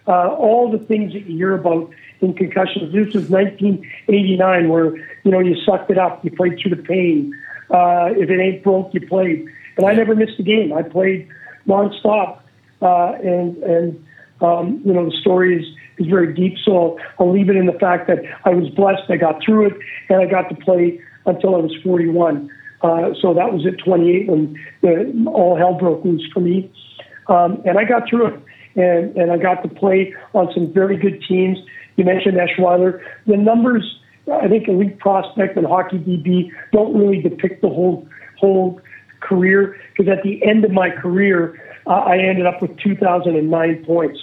uh, 0.06 0.28
all 0.28 0.70
the 0.70 0.78
things 0.78 1.12
that 1.12 1.26
you 1.26 1.36
hear 1.36 1.54
about 1.54 1.90
in 2.20 2.34
concussions. 2.34 2.92
This 2.92 3.14
was 3.14 3.28
1989, 3.28 4.68
where 4.68 4.96
you 4.96 5.30
know 5.30 5.40
you 5.40 5.56
sucked 5.64 5.90
it 5.90 5.98
up, 5.98 6.24
you 6.24 6.30
played 6.30 6.58
through 6.58 6.76
the 6.76 6.82
pain. 6.82 7.34
Uh, 7.70 8.10
if 8.16 8.30
it 8.30 8.40
ain't 8.40 8.62
broke, 8.62 8.92
you 8.94 9.06
played. 9.06 9.46
And 9.76 9.86
I 9.86 9.92
never 9.92 10.14
missed 10.14 10.38
a 10.38 10.42
game. 10.42 10.72
I 10.72 10.82
played 10.82 11.28
nonstop, 11.66 12.40
uh, 12.82 13.12
and 13.22 13.56
and 13.58 14.04
um, 14.40 14.80
you 14.84 14.92
know 14.92 15.06
the 15.06 15.16
story 15.20 15.60
is 15.60 15.66
is 15.98 16.06
very 16.06 16.34
deep. 16.34 16.56
So 16.64 16.98
I'll 17.18 17.32
leave 17.32 17.48
it 17.48 17.56
in 17.56 17.66
the 17.66 17.78
fact 17.78 18.08
that 18.08 18.18
I 18.44 18.50
was 18.50 18.68
blessed. 18.70 19.02
I 19.08 19.16
got 19.16 19.42
through 19.44 19.66
it, 19.66 19.74
and 20.08 20.20
I 20.20 20.26
got 20.26 20.48
to 20.48 20.56
play 20.56 21.00
until 21.26 21.54
I 21.54 21.58
was 21.58 21.74
41. 21.82 22.50
Uh, 22.82 23.14
so 23.20 23.32
that 23.32 23.52
was 23.52 23.66
at 23.66 23.78
28 23.82 24.28
when 24.28 24.60
the, 24.82 25.30
all 25.32 25.56
hell 25.56 25.74
broke 25.74 26.04
loose 26.04 26.26
for 26.34 26.40
me. 26.40 26.70
Um, 27.28 27.62
and 27.64 27.78
I 27.78 27.84
got 27.84 28.08
through 28.10 28.26
it. 28.26 28.40
And, 28.76 29.16
and 29.16 29.32
I 29.32 29.38
got 29.38 29.62
to 29.62 29.68
play 29.68 30.12
on 30.34 30.52
some 30.52 30.70
very 30.72 30.98
good 30.98 31.22
teams. 31.26 31.56
You 31.96 32.04
mentioned 32.04 32.36
Eschweiler. 32.36 33.00
The 33.26 33.36
numbers 33.36 33.98
I 34.32 34.48
think 34.48 34.68
elite 34.68 34.98
prospect 34.98 35.56
and 35.56 35.66
hockey 35.66 35.98
DB 35.98 36.50
don't 36.72 36.96
really 36.96 37.20
depict 37.20 37.60
the 37.62 37.68
whole 37.68 38.08
whole 38.38 38.80
career 39.20 39.76
because 39.96 40.10
at 40.10 40.22
the 40.22 40.42
end 40.44 40.64
of 40.64 40.70
my 40.70 40.90
career, 40.90 41.60
uh, 41.86 41.90
I 41.90 42.18
ended 42.18 42.46
up 42.46 42.62
with 42.62 42.76
2,009 42.78 43.84
points. 43.84 44.18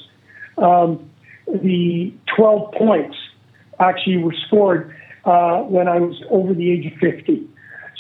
Um, 0.58 1.10
the 1.48 2.14
12 2.36 2.74
points 2.74 3.18
actually 3.80 4.18
were 4.18 4.36
scored 4.48 4.96
uh, 5.26 5.60
when 5.62 5.88
I 5.88 6.00
was 6.00 6.22
over 6.30 6.54
the 6.54 6.72
age 6.72 6.92
of 6.92 6.98
50. 7.00 7.48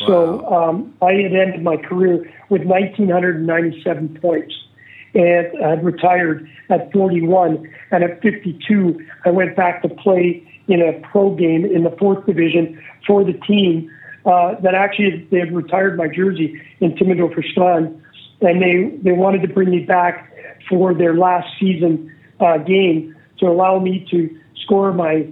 So 0.07 0.47
um, 0.51 0.95
I 1.01 1.13
had 1.13 1.33
ended 1.33 1.61
my 1.61 1.77
career 1.77 2.27
with 2.49 2.63
1,997 2.63 4.17
points 4.19 4.55
and 5.13 5.63
I 5.63 5.69
had 5.71 5.85
retired 5.85 6.49
at 6.69 6.91
41. 6.91 7.69
And 7.91 8.03
at 8.03 8.21
52, 8.21 8.99
I 9.25 9.29
went 9.29 9.55
back 9.55 9.81
to 9.83 9.89
play 9.89 10.47
in 10.67 10.81
a 10.81 10.93
pro 11.07 11.35
game 11.35 11.65
in 11.65 11.83
the 11.83 11.95
fourth 11.99 12.25
division 12.25 12.81
for 13.05 13.23
the 13.23 13.33
team 13.33 13.91
uh, 14.25 14.55
that 14.61 14.75
actually 14.75 15.27
they 15.31 15.39
had 15.39 15.53
retired 15.53 15.97
my 15.97 16.07
jersey 16.07 16.61
in 16.79 16.93
Timmendorfer 16.93 17.43
Strand, 17.51 18.00
and 18.41 18.61
they 18.61 18.97
they 19.03 19.11
wanted 19.11 19.41
to 19.43 19.47
bring 19.47 19.69
me 19.69 19.79
back 19.79 20.31
for 20.69 20.93
their 20.93 21.15
last 21.15 21.47
season 21.59 22.13
uh, 22.39 22.57
game 22.57 23.15
to 23.39 23.47
allow 23.47 23.79
me 23.79 24.05
to 24.11 24.29
score 24.63 24.93
my 24.93 25.27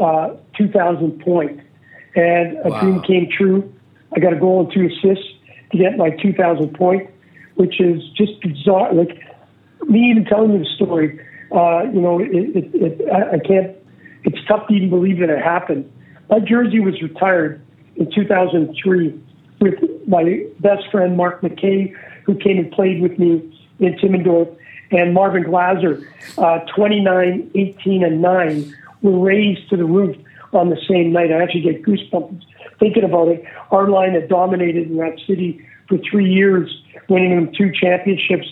uh, 0.00 0.34
2,000 0.56 1.20
point, 1.20 1.60
and 2.14 2.56
a 2.64 2.70
Wow. 2.70 2.80
dream 2.80 3.02
came 3.02 3.28
true. 3.30 3.72
I 4.14 4.20
got 4.20 4.32
a 4.32 4.36
goal 4.36 4.64
and 4.64 4.72
two 4.72 4.86
assists 4.86 5.28
to 5.70 5.78
get 5.78 5.96
my 5.96 6.10
2,000 6.10 6.74
point, 6.74 7.10
which 7.56 7.80
is 7.80 8.02
just 8.16 8.40
bizarre. 8.42 8.92
Like 8.92 9.18
me 9.88 10.10
even 10.10 10.24
telling 10.24 10.52
you 10.52 10.58
the 10.60 10.70
story, 10.76 11.18
uh, 11.54 11.84
you 11.92 12.00
know, 12.00 12.18
it, 12.20 12.30
it, 12.32 12.74
it, 12.74 13.08
I, 13.10 13.36
I 13.36 13.38
can't. 13.38 13.76
It's 14.24 14.38
tough 14.46 14.68
to 14.68 14.74
even 14.74 14.90
believe 14.90 15.18
that 15.18 15.30
it 15.30 15.42
happened. 15.42 15.90
My 16.30 16.38
jersey 16.38 16.80
was 16.80 17.00
retired 17.02 17.60
in 17.96 18.10
2003 18.10 19.20
with 19.60 19.74
my 20.06 20.44
best 20.60 20.90
friend 20.90 21.16
Mark 21.16 21.42
McKay, 21.42 21.94
who 22.24 22.34
came 22.34 22.58
and 22.58 22.70
played 22.72 23.00
with 23.00 23.18
me 23.18 23.58
in 23.78 23.94
Timmendorf, 23.94 24.56
and 24.90 25.14
Marvin 25.14 25.44
Glazer. 25.44 26.06
Uh, 26.38 26.60
29, 26.74 27.50
18, 27.54 28.04
and 28.04 28.22
9 28.22 28.76
were 29.02 29.18
raised 29.18 29.68
to 29.70 29.76
the 29.76 29.84
roof 29.84 30.16
on 30.52 30.70
the 30.70 30.78
same 30.88 31.12
night. 31.12 31.32
I 31.32 31.42
actually 31.42 31.62
get 31.62 31.82
goosebumps 31.82 32.42
thinking 32.78 33.04
about 33.04 33.28
it. 33.28 33.44
Our 33.70 33.88
line 33.88 34.12
had 34.12 34.28
dominated 34.28 34.90
in 34.90 34.96
that 34.98 35.18
city 35.26 35.66
for 35.88 35.98
three 36.10 36.30
years, 36.30 36.70
winning 37.08 37.30
them 37.30 37.52
two 37.56 37.72
championships. 37.72 38.46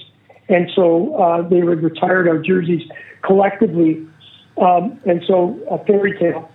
And 0.48 0.70
so 0.74 1.14
uh, 1.14 1.48
they 1.48 1.62
would 1.62 1.82
retired 1.82 2.28
our 2.28 2.38
jerseys 2.38 2.82
collectively. 3.22 4.06
Um, 4.60 5.00
and 5.06 5.22
so 5.26 5.58
a 5.70 5.84
fairy 5.84 6.18
tale. 6.18 6.50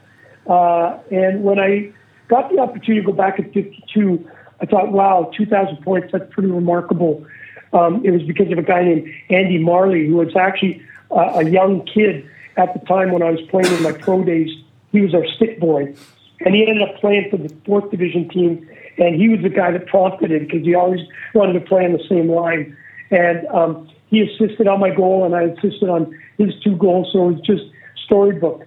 Uh, 0.48 0.98
and 1.12 1.44
when 1.44 1.60
I 1.60 1.92
got 2.28 2.52
the 2.52 2.60
opportunity 2.60 3.02
to 3.02 3.08
go 3.08 3.14
back 3.14 3.40
at 3.40 3.54
52, 3.54 4.30
I 4.62 4.66
thought, 4.66 4.92
wow, 4.92 5.32
2,000 5.36 5.78
points, 5.84 6.12
that's 6.12 6.32
pretty 6.34 6.50
remarkable. 6.50 7.26
Um, 7.74 8.06
it 8.06 8.12
was 8.12 8.24
because 8.24 8.52
of 8.52 8.58
a 8.58 8.64
guy 8.64 8.84
named 8.84 9.12
Andy 9.30 9.58
Marley, 9.58 10.08
who 10.08 10.16
was 10.16 10.36
actually 10.36 10.82
uh, 11.12 11.34
a 11.36 11.50
young 11.50 11.86
kid 11.86 12.30
at 12.58 12.74
the 12.74 12.86
time 12.86 13.12
when 13.12 13.22
I 13.22 13.32
was 13.32 13.42
playing 13.50 13.72
in 13.74 13.84
my 13.84 13.92
pro 13.92 14.24
days. 14.24 14.50
He 14.92 15.02
was 15.02 15.14
our 15.14 15.26
stick 15.36 15.60
boy. 15.60 15.94
And 16.42 16.56
he 16.56 16.68
ended 16.68 16.88
up 16.88 16.96
playing 17.00 17.30
for 17.30 17.38
the 17.38 17.54
fourth 17.66 17.92
division 17.92 18.30
team. 18.30 18.70
And 18.98 19.16
he 19.16 19.28
was 19.30 19.42
the 19.42 19.50
guy 19.50 19.72
that 19.72 19.88
prompted 19.88 20.32
it 20.32 20.48
because 20.48 20.66
he 20.66 20.74
always 20.74 21.02
wanted 21.34 21.54
to 21.54 21.62
play 21.62 21.86
on 21.86 21.94
the 21.94 22.04
same 22.08 22.30
line. 22.30 22.78
And 23.12 23.46
um, 23.48 23.90
he 24.08 24.22
assisted 24.22 24.68
on 24.68 24.80
my 24.80 24.90
goal, 24.90 25.26
and 25.26 25.36
I 25.36 25.44
assisted 25.44 25.90
on 25.90 26.18
his 26.38 26.54
two 26.64 26.78
goals. 26.78 27.10
So 27.12 27.30
it 27.30 27.34
was 27.34 27.42
just 27.42 27.64
storybook 28.06 28.66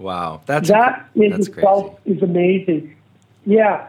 Wow, 0.00 0.40
that's 0.46 0.70
that 0.70 1.10
in 1.14 1.30
that's 1.30 1.48
itself 1.48 2.00
is 2.06 2.22
amazing. 2.22 2.96
Yeah, 3.44 3.86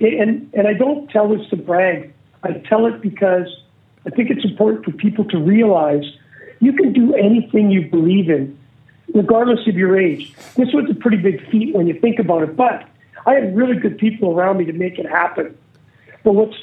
and 0.00 0.50
and 0.54 0.66
I 0.66 0.74
don't 0.74 1.08
tell 1.10 1.28
this 1.28 1.48
to 1.50 1.56
brag. 1.56 2.12
I 2.42 2.52
tell 2.68 2.86
it 2.86 3.00
because 3.00 3.46
I 4.06 4.10
think 4.10 4.30
it's 4.30 4.44
important 4.44 4.84
for 4.84 4.92
people 4.92 5.24
to 5.26 5.38
realize 5.38 6.04
you 6.60 6.72
can 6.72 6.92
do 6.92 7.14
anything 7.14 7.70
you 7.70 7.88
believe 7.90 8.30
in, 8.30 8.58
regardless 9.14 9.66
of 9.66 9.74
your 9.74 9.98
age. 9.98 10.32
This 10.56 10.72
was 10.72 10.88
a 10.90 10.94
pretty 10.94 11.18
big 11.18 11.48
feat 11.50 11.74
when 11.74 11.86
you 11.86 11.98
think 12.00 12.18
about 12.18 12.42
it, 12.42 12.56
but 12.56 12.88
I 13.26 13.34
had 13.34 13.54
really 13.54 13.76
good 13.76 13.98
people 13.98 14.32
around 14.32 14.58
me 14.58 14.64
to 14.66 14.72
make 14.72 14.98
it 14.98 15.06
happen. 15.06 15.56
But 16.24 16.32
what's 16.34 16.56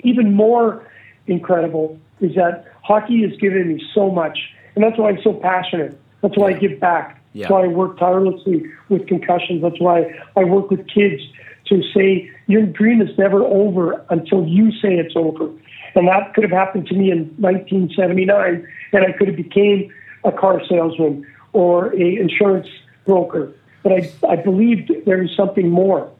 even 0.00 0.34
more 0.34 0.86
incredible 1.26 1.98
is 2.20 2.34
that 2.34 2.66
hockey 2.82 3.22
has 3.22 3.36
given 3.38 3.68
me 3.68 3.84
so 3.94 4.10
much, 4.10 4.38
and 4.74 4.84
that's 4.84 4.98
why 4.98 5.10
I'm 5.10 5.22
so 5.22 5.32
passionate. 5.32 6.00
That's 6.22 6.36
why 6.36 6.48
I 6.48 6.52
give 6.54 6.80
back. 6.80 7.20
Yeah. 7.32 7.42
That's 7.42 7.52
why 7.52 7.64
I 7.64 7.66
work 7.68 7.98
tirelessly 7.98 8.64
with 8.88 9.06
concussions. 9.06 9.62
That's 9.62 9.80
why 9.80 10.18
I 10.36 10.44
work 10.44 10.70
with 10.70 10.86
kids 10.88 11.22
to 11.66 11.82
say 11.92 12.30
your 12.46 12.66
dream 12.66 13.00
is 13.00 13.16
never 13.16 13.42
over 13.42 14.04
until 14.10 14.46
you 14.46 14.70
say 14.72 14.96
it's 14.96 15.16
over. 15.16 15.48
And 15.94 16.06
that 16.08 16.34
could 16.34 16.44
have 16.44 16.52
happened 16.52 16.86
to 16.88 16.94
me 16.94 17.10
in 17.10 17.34
1979, 17.38 18.68
and 18.92 19.04
I 19.04 19.12
could 19.12 19.28
have 19.28 19.36
became 19.36 19.90
a 20.24 20.32
car 20.32 20.60
salesman 20.68 21.26
or 21.52 21.94
a 21.94 22.16
insurance 22.16 22.66
broker. 23.06 23.52
But 23.82 23.92
I, 23.92 24.12
I 24.28 24.36
believed 24.36 24.92
there 25.06 25.18
was 25.18 25.34
something 25.36 25.70
more. 25.70 26.10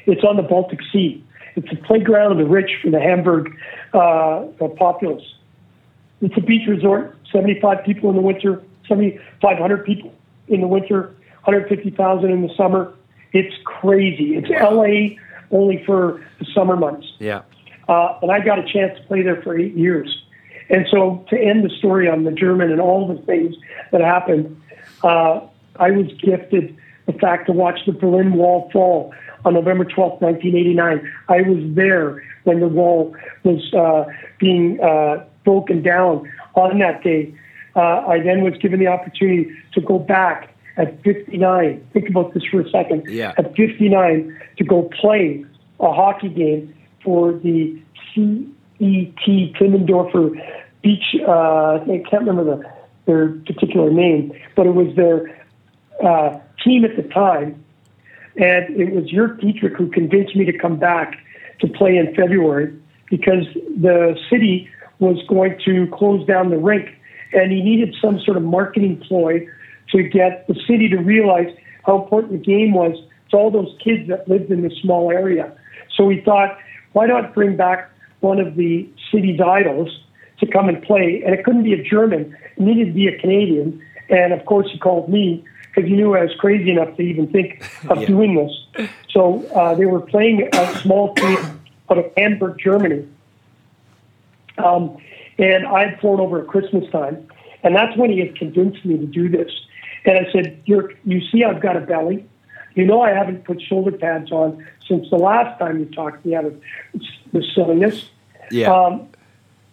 It's 0.07 0.25
on 0.25 0.37
the 0.37 0.43
Baltic 0.43 0.81
Sea. 0.93 1.25
It's 1.57 1.69
a 1.73 1.77
playground 1.87 2.33
of 2.33 2.39
the 2.39 2.47
rich 2.47 2.71
for 2.83 2.91
the 2.91 3.01
Hamburg 3.01 3.57
uh, 3.93 4.47
populace. 4.77 5.25
It's 6.21 6.37
a 6.37 6.41
beach 6.41 6.69
resort, 6.69 7.17
75 7.33 7.85
people 7.85 8.11
in 8.11 8.17
the 8.17 8.23
winter, 8.23 8.63
7,500 8.89 9.85
people 9.85 10.13
in 10.49 10.61
the 10.61 10.67
winter, 10.67 11.15
150,000 11.45 12.31
in 12.31 12.43
the 12.43 12.55
summer. 12.57 12.95
It's 13.33 13.55
crazy. 13.65 14.37
It's 14.37 14.49
LA 14.51 15.17
only 15.51 15.83
for 15.85 16.21
the 16.39 16.47
summer 16.55 16.77
months. 16.77 17.07
yeah, 17.19 17.43
Uh, 17.89 18.19
and 18.23 18.31
I 18.31 18.41
got 18.41 18.59
a 18.59 18.63
chance 18.63 18.97
to 18.99 19.05
play 19.07 19.23
there 19.23 19.41
for 19.43 19.59
eight 19.59 19.75
years. 19.75 20.25
And 20.69 20.87
so 20.91 21.25
to 21.31 21.37
end 21.39 21.65
the 21.65 21.71
story 21.71 22.09
on 22.09 22.23
the 22.25 22.31
German 22.31 22.71
and 22.71 22.81
all 22.81 23.09
the 23.13 23.21
things 23.23 23.57
that 23.91 24.01
happened, 24.01 24.61
uh, 25.03 25.41
I 25.77 25.91
was 25.91 26.07
gifted 26.23 26.77
the 27.07 27.13
fact 27.15 27.47
to 27.47 27.53
watch 27.53 27.81
the 27.87 27.93
Berlin 27.93 28.35
Wall 28.35 28.71
fall 28.73 29.13
on 29.45 29.55
November 29.55 29.85
12th, 29.85 30.21
1989. 30.21 31.13
I 31.29 31.43
was 31.43 31.59
there 31.75 32.23
when 32.45 32.61
the 32.61 32.69
wall 32.69 33.17
was 33.43 33.73
uh, 33.75 34.05
being 34.39 34.81
uh, 34.81 35.25
broken 35.45 35.83
down 35.83 36.31
on 36.55 36.79
that 36.79 37.03
day. 37.03 37.35
Uh, 37.75 38.07
I 38.07 38.21
then 38.21 38.43
was 38.43 38.55
given 38.59 38.79
the 38.79 38.87
opportunity 38.87 39.51
to 39.75 39.81
go 39.81 39.99
back 39.99 40.55
at 40.77 41.03
59. 41.03 41.87
Think 41.93 42.09
about 42.09 42.35
this 42.35 42.45
for 42.51 42.61
a 42.61 42.71
second. 42.71 43.05
Yeah. 43.09 43.33
At 43.39 43.55
59 43.57 44.41
to 44.59 44.65
go 44.65 44.91
play 45.01 45.45
a 45.81 45.93
hockey 45.93 46.29
game 46.29 46.75
for 47.03 47.33
the 47.33 47.81
CET 48.15 49.55
Timmendorfer 49.59 50.31
Beach. 50.83 51.17
Uh, 51.27 51.81
I 51.83 52.03
can't 52.09 52.27
remember 52.27 52.45
the, 52.45 52.63
their 53.07 53.29
particular 53.47 53.91
name, 53.91 54.33
but 54.57 54.67
it 54.67 54.75
was 54.75 54.95
their 54.97 55.45
uh, 56.05 56.39
team 56.65 56.85
at 56.85 56.97
the 56.97 57.03
time. 57.03 57.63
And 58.37 58.81
it 58.81 58.95
was 58.95 59.05
Jörg 59.05 59.41
Dietrich 59.41 59.77
who 59.77 59.91
convinced 59.91 60.37
me 60.37 60.45
to 60.45 60.57
come 60.57 60.79
back 60.79 61.19
to 61.61 61.69
play 61.69 61.97
in 61.97 62.15
February 62.15 62.75
because 63.11 63.45
the 63.55 64.17
city 64.31 64.69
was 64.99 65.17
going 65.29 65.59
to 65.65 65.89
close 65.93 66.25
down 66.27 66.51
the 66.51 66.57
rink 66.57 66.89
and 67.33 67.53
he 67.53 67.63
needed 67.63 67.95
some 68.01 68.21
sort 68.21 68.37
of 68.37 68.43
marketing 68.43 69.03
ploy 69.07 69.47
to 69.93 70.03
get 70.03 70.47
the 70.49 70.55
city 70.67 70.89
to 70.89 70.97
realize 70.99 71.49
how 71.85 72.03
important 72.03 72.33
the 72.33 72.39
game 72.39 72.73
was 72.75 72.97
to 73.31 73.37
all 73.37 73.51
those 73.51 73.75
kids 73.83 74.09
that 74.09 74.29
lived 74.29 74.51
in 74.51 74.63
this 74.63 74.73
small 74.83 75.11
area. 75.11 75.53
So 75.97 76.05
we 76.05 76.21
thought, 76.21 76.59
why 76.93 77.07
not 77.07 77.35
bring 77.35 77.57
back 77.57 77.91
one 78.21 78.39
of 78.41 78.57
the 78.57 78.89
city's 79.13 79.41
idols 79.41 79.89
to 80.41 80.47
come 80.47 80.69
and 80.69 80.83
play? 80.83 81.23
And 81.25 81.35
it 81.35 81.45
couldn't 81.45 81.63
be 81.65 81.73
a 81.73 81.83
German, 81.83 82.37
it 82.57 82.61
needed 82.63 82.87
to 82.87 82.93
be 82.93 83.07
a 83.09 83.19
Canadian. 83.19 83.81
And 84.09 84.33
of 84.33 84.45
course, 84.47 84.69
he 84.73 84.79
called 84.79 85.09
me 85.09 85.45
because 85.75 85.89
he 85.89 85.95
knew 85.97 86.17
I 86.17 86.23
was 86.23 86.35
crazy 86.39 86.71
enough 86.71 86.97
to 86.97 87.03
even 87.03 87.29
think 87.29 87.63
of 87.89 87.99
Yeah. 88.01 88.07
doing 88.07 88.35
this. 88.35 88.89
So 89.11 89.47
uh, 89.55 89.75
they 89.77 89.87
were 89.87 90.01
playing 90.01 90.49
a 90.53 90.73
small 90.83 91.15
team 91.15 91.61
out 91.91 91.99
of 91.99 92.07
Hamburg, 92.17 92.59
Germany. 92.63 93.07
Um, 94.59 94.97
and 95.39 95.67
I 95.67 95.89
had 95.89 96.01
flown 96.01 96.21
over 96.21 96.41
at 96.43 96.49
Christmas 96.49 96.85
time, 96.91 97.27
and 97.63 97.75
that's 97.75 97.97
when 97.97 98.11
he 98.11 98.19
had 98.19 98.37
convinced 98.37 98.85
me 98.85 98.99
to 98.99 99.07
do 99.07 99.29
this. 99.29 99.51
And 100.05 100.27
I 100.27 100.31
said, 100.33 100.63
You're, 100.67 100.93
"You 101.05 101.21
see, 101.31 101.45
I've 101.45 101.61
got 101.61 101.77
a 101.77 101.81
belly. 101.81 102.27
You 102.75 102.85
know, 102.85 103.03
I 103.03 103.11
haven't 103.11 103.45
put 103.45 103.61
shoulder 103.61 103.93
pads 103.93 104.31
on 104.31 104.65
since 104.87 105.11
the 105.11 105.17
last 105.17 105.59
time 105.59 105.81
you 105.81 105.87
talked 105.87 106.23
to 106.23 106.29
me 106.29 106.35
out 106.35 106.45
of 106.45 106.61
the 107.33 107.45
silliness. 107.55 108.09
Yeah. 108.51 108.73
Um, 108.73 109.09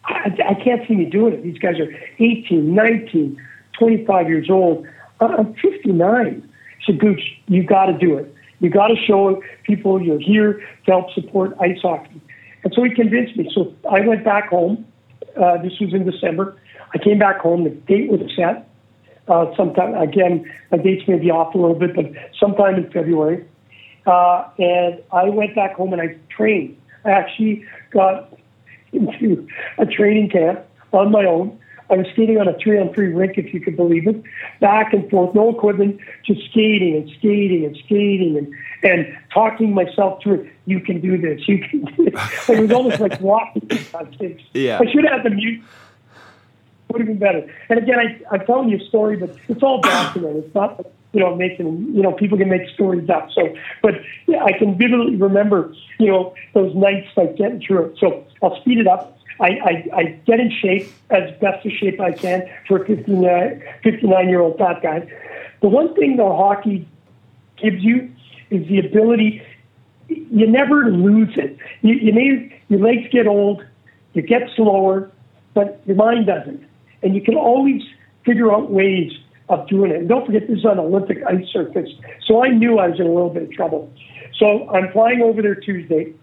I, 0.05 0.35
I 0.49 0.53
can't 0.55 0.87
see 0.87 0.95
me 0.95 1.05
doing 1.05 1.33
it. 1.33 1.43
These 1.43 1.59
guys 1.59 1.79
are 1.79 1.93
18, 2.19 2.73
19, 2.73 3.41
25 3.77 4.29
years 4.29 4.49
old. 4.49 4.87
I'm 5.19 5.53
59. 5.55 6.49
So, 6.85 6.93
Gooch, 6.93 7.21
you 7.47 7.63
got 7.63 7.87
to 7.87 7.97
do 7.97 8.17
it. 8.17 8.33
You 8.59 8.69
got 8.69 8.87
to 8.87 8.95
show 8.95 9.41
people 9.63 10.01
you're 10.01 10.19
here 10.19 10.53
to 10.85 10.91
help 10.91 11.11
support 11.13 11.55
ice 11.59 11.79
hockey. 11.81 12.21
And 12.63 12.73
so 12.73 12.83
he 12.83 12.93
convinced 12.93 13.37
me. 13.37 13.49
So 13.53 13.73
I 13.89 14.01
went 14.01 14.23
back 14.23 14.49
home. 14.49 14.85
Uh, 15.35 15.61
this 15.61 15.79
was 15.79 15.93
in 15.93 16.09
December. 16.09 16.57
I 16.93 16.97
came 16.97 17.19
back 17.19 17.39
home. 17.39 17.63
The 17.63 17.69
date 17.69 18.09
was 18.09 18.21
set. 18.35 18.66
Uh, 19.27 19.53
sometime 19.55 19.93
again, 19.95 20.51
my 20.71 20.77
dates 20.77 21.07
may 21.07 21.17
be 21.17 21.29
off 21.29 21.53
a 21.53 21.57
little 21.57 21.75
bit, 21.75 21.95
but 21.95 22.05
sometime 22.39 22.75
in 22.75 22.89
February. 22.91 23.45
Uh, 24.05 24.47
and 24.57 25.03
I 25.11 25.29
went 25.29 25.53
back 25.53 25.75
home 25.75 25.91
and 25.91 26.01
I 26.01 26.15
trained. 26.29 26.77
I 27.03 27.11
actually 27.11 27.65
got 27.91 28.33
into 28.93 29.47
a 29.77 29.85
training 29.85 30.29
camp 30.29 30.65
on 30.93 31.11
my 31.11 31.25
own. 31.25 31.59
I 31.89 31.95
was 31.95 32.07
skating 32.11 32.37
on 32.37 32.47
a 32.47 32.57
three 32.57 32.79
on 32.79 32.93
three 32.93 33.13
rink, 33.13 33.37
if 33.37 33.53
you 33.53 33.61
could 33.61 33.77
believe 33.77 34.07
it, 34.07 34.21
back 34.59 34.91
and 34.91 35.09
forth, 35.09 35.33
no 35.33 35.49
equipment, 35.49 35.99
just 36.25 36.41
skating 36.49 36.95
and 36.95 37.09
skating 37.17 37.63
and 37.63 37.77
skating 37.85 38.37
and, 38.37 38.53
and 38.83 39.17
talking 39.33 39.73
myself 39.73 40.21
through 40.21 40.41
it. 40.41 40.53
You 40.65 40.81
can 40.81 40.99
do 40.99 41.17
this. 41.17 41.47
You 41.47 41.59
can 41.59 41.85
do 41.85 42.07
it. 42.07 42.13
it 42.49 42.59
was 42.59 42.71
almost 42.71 42.99
like 42.99 43.19
walking. 43.21 43.69
Yeah. 44.53 44.79
I 44.79 44.91
should 44.91 45.05
have 45.05 45.21
had 45.21 45.23
the 45.23 45.35
mute. 45.35 45.63
Would 46.89 47.01
have 47.01 47.07
been 47.07 47.19
better. 47.19 47.53
And 47.69 47.79
again, 47.79 47.99
I, 47.99 48.19
I'm 48.31 48.45
telling 48.45 48.69
you 48.69 48.77
a 48.77 48.87
story, 48.87 49.17
but 49.17 49.35
it's 49.49 49.61
all 49.61 49.81
documented. 49.81 50.45
It's 50.45 50.55
not, 50.55 50.85
you 51.11 51.19
know, 51.19 51.35
making, 51.35 51.93
you 51.93 52.01
know, 52.01 52.13
people 52.13 52.37
can 52.37 52.49
make 52.49 52.69
stories 52.69 53.09
up. 53.09 53.29
So, 53.33 53.53
but 53.81 53.95
yeah, 54.25 54.43
I 54.43 54.57
can 54.57 54.77
vividly 54.77 55.17
remember, 55.17 55.73
you 55.99 56.07
know, 56.07 56.33
those 56.53 56.73
nights 56.75 57.09
like 57.17 57.35
getting 57.35 57.61
through 57.61 57.85
it. 57.87 57.97
So 57.99 58.25
I'll 58.41 58.59
speed 58.61 58.79
it 58.79 58.87
up. 58.87 59.17
I, 59.39 59.47
I, 59.47 59.85
I 59.93 60.03
get 60.25 60.39
in 60.39 60.51
shape 60.51 60.91
as 61.09 61.29
best 61.39 61.65
a 61.65 61.69
shape 61.69 61.99
I 61.99 62.11
can 62.11 62.49
for 62.67 62.83
a 62.83 62.87
59, 62.87 63.63
59 63.83 64.29
year 64.29 64.41
old 64.41 64.57
fat 64.57 64.81
guy. 64.81 65.11
The 65.61 65.67
one 65.67 65.93
thing 65.95 66.17
though 66.17 66.35
hockey 66.35 66.87
gives 67.57 67.83
you 67.83 68.11
is 68.49 68.67
the 68.67 68.79
ability. 68.79 69.41
You 70.07 70.47
never 70.47 70.89
lose 70.89 71.37
it. 71.37 71.57
You, 71.81 71.95
you 71.95 72.13
may 72.13 72.61
your 72.69 72.79
legs 72.79 73.07
get 73.11 73.27
old, 73.27 73.65
you 74.13 74.21
get 74.21 74.49
slower, 74.55 75.11
but 75.53 75.81
your 75.85 75.95
mind 75.95 76.27
doesn't, 76.27 76.63
and 77.07 77.15
you 77.15 77.21
can 77.21 77.35
always 77.35 77.81
figure 78.25 78.51
out 78.51 78.69
ways 78.69 79.13
of 79.47 79.65
doing 79.69 79.91
it. 79.91 79.97
And 79.97 80.09
don't 80.09 80.25
forget 80.25 80.45
this 80.45 80.59
is 80.59 80.65
on 80.65 80.77
Olympic 80.77 81.19
ice 81.25 81.47
surface, 81.53 81.89
so 82.25 82.43
I 82.43 82.49
knew 82.49 82.79
I 82.79 82.89
was 82.89 82.99
in 82.99 83.05
a 83.05 83.13
little 83.13 83.29
bit 83.29 83.43
of 83.43 83.51
trouble. 83.51 83.89
So 84.37 84.69
I'm 84.69 84.91
flying 84.91 85.21
over 85.21 85.41
there 85.41 85.55
Tuesday. 85.55 86.13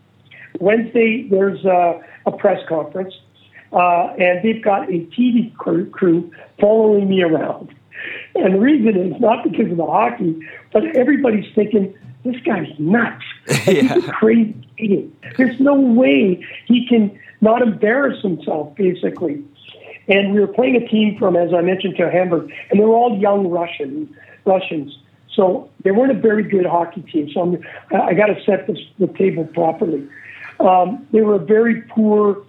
Wednesday 0.61 1.27
there's 1.31 1.65
a, 1.65 2.03
a 2.27 2.33
press 2.33 2.61
conference, 2.69 3.15
uh, 3.73 4.09
and 4.19 4.45
they've 4.45 4.63
got 4.63 4.91
a 4.91 4.99
TV 5.17 5.57
crew, 5.57 5.89
crew 5.89 6.31
following 6.61 7.09
me 7.09 7.23
around. 7.23 7.75
And 8.35 8.55
the 8.55 8.61
reason 8.61 8.95
is 9.01 9.19
not 9.23 9.43
because 9.43 9.71
of 9.71 9.79
the 9.79 9.87
hockey, 9.87 10.39
but 10.71 10.85
everybody's 10.95 11.51
thinking 11.55 11.95
this 12.27 12.37
guy's 12.43 12.69
nuts. 12.79 13.25
Yeah. 13.67 13.95
He's 13.95 14.05
crazy. 14.07 15.11
There's 15.39 15.59
no 15.59 15.75
way 15.75 16.45
he 16.67 16.87
can 16.87 17.19
not 17.41 17.63
embarrass 17.63 18.21
himself, 18.23 18.75
basically. 18.75 19.43
And 20.09 20.35
we 20.35 20.41
were 20.41 20.49
playing 20.49 20.77
a 20.77 20.87
team 20.87 21.19
from, 21.19 21.37
as 21.37 21.55
I 21.55 21.61
mentioned, 21.61 21.97
to 21.97 22.11
Hamburg, 22.11 22.53
and 22.71 22.81
they 22.81 22.85
were 22.85 22.95
all 22.95 23.17
young 23.19 23.49
Russian 23.49 24.15
Russians. 24.45 24.99
So 25.35 25.71
they 25.83 25.91
weren't 25.91 26.13
a 26.13 26.21
very 26.21 26.43
good 26.43 26.67
hockey 26.67 27.03
team. 27.03 27.31
So 27.33 27.41
I'm, 27.41 27.65
I, 27.91 28.09
I 28.09 28.15
got 28.15 28.27
to 28.27 28.43
set 28.45 28.67
this, 28.67 28.79
the 28.99 29.09
table 29.09 29.45
properly. 29.47 30.09
Um, 30.61 31.07
they 31.13 31.23
were 31.23 31.35
a 31.35 31.45
very 31.45 31.83
poor, 31.83 32.43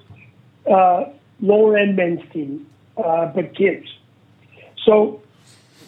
uh, 0.69 1.05
lower 1.41 1.77
end 1.77 1.95
men's 1.95 2.21
team, 2.31 2.67
uh, 2.97 3.27
but 3.27 3.55
kids. 3.55 3.87
So 4.83 5.21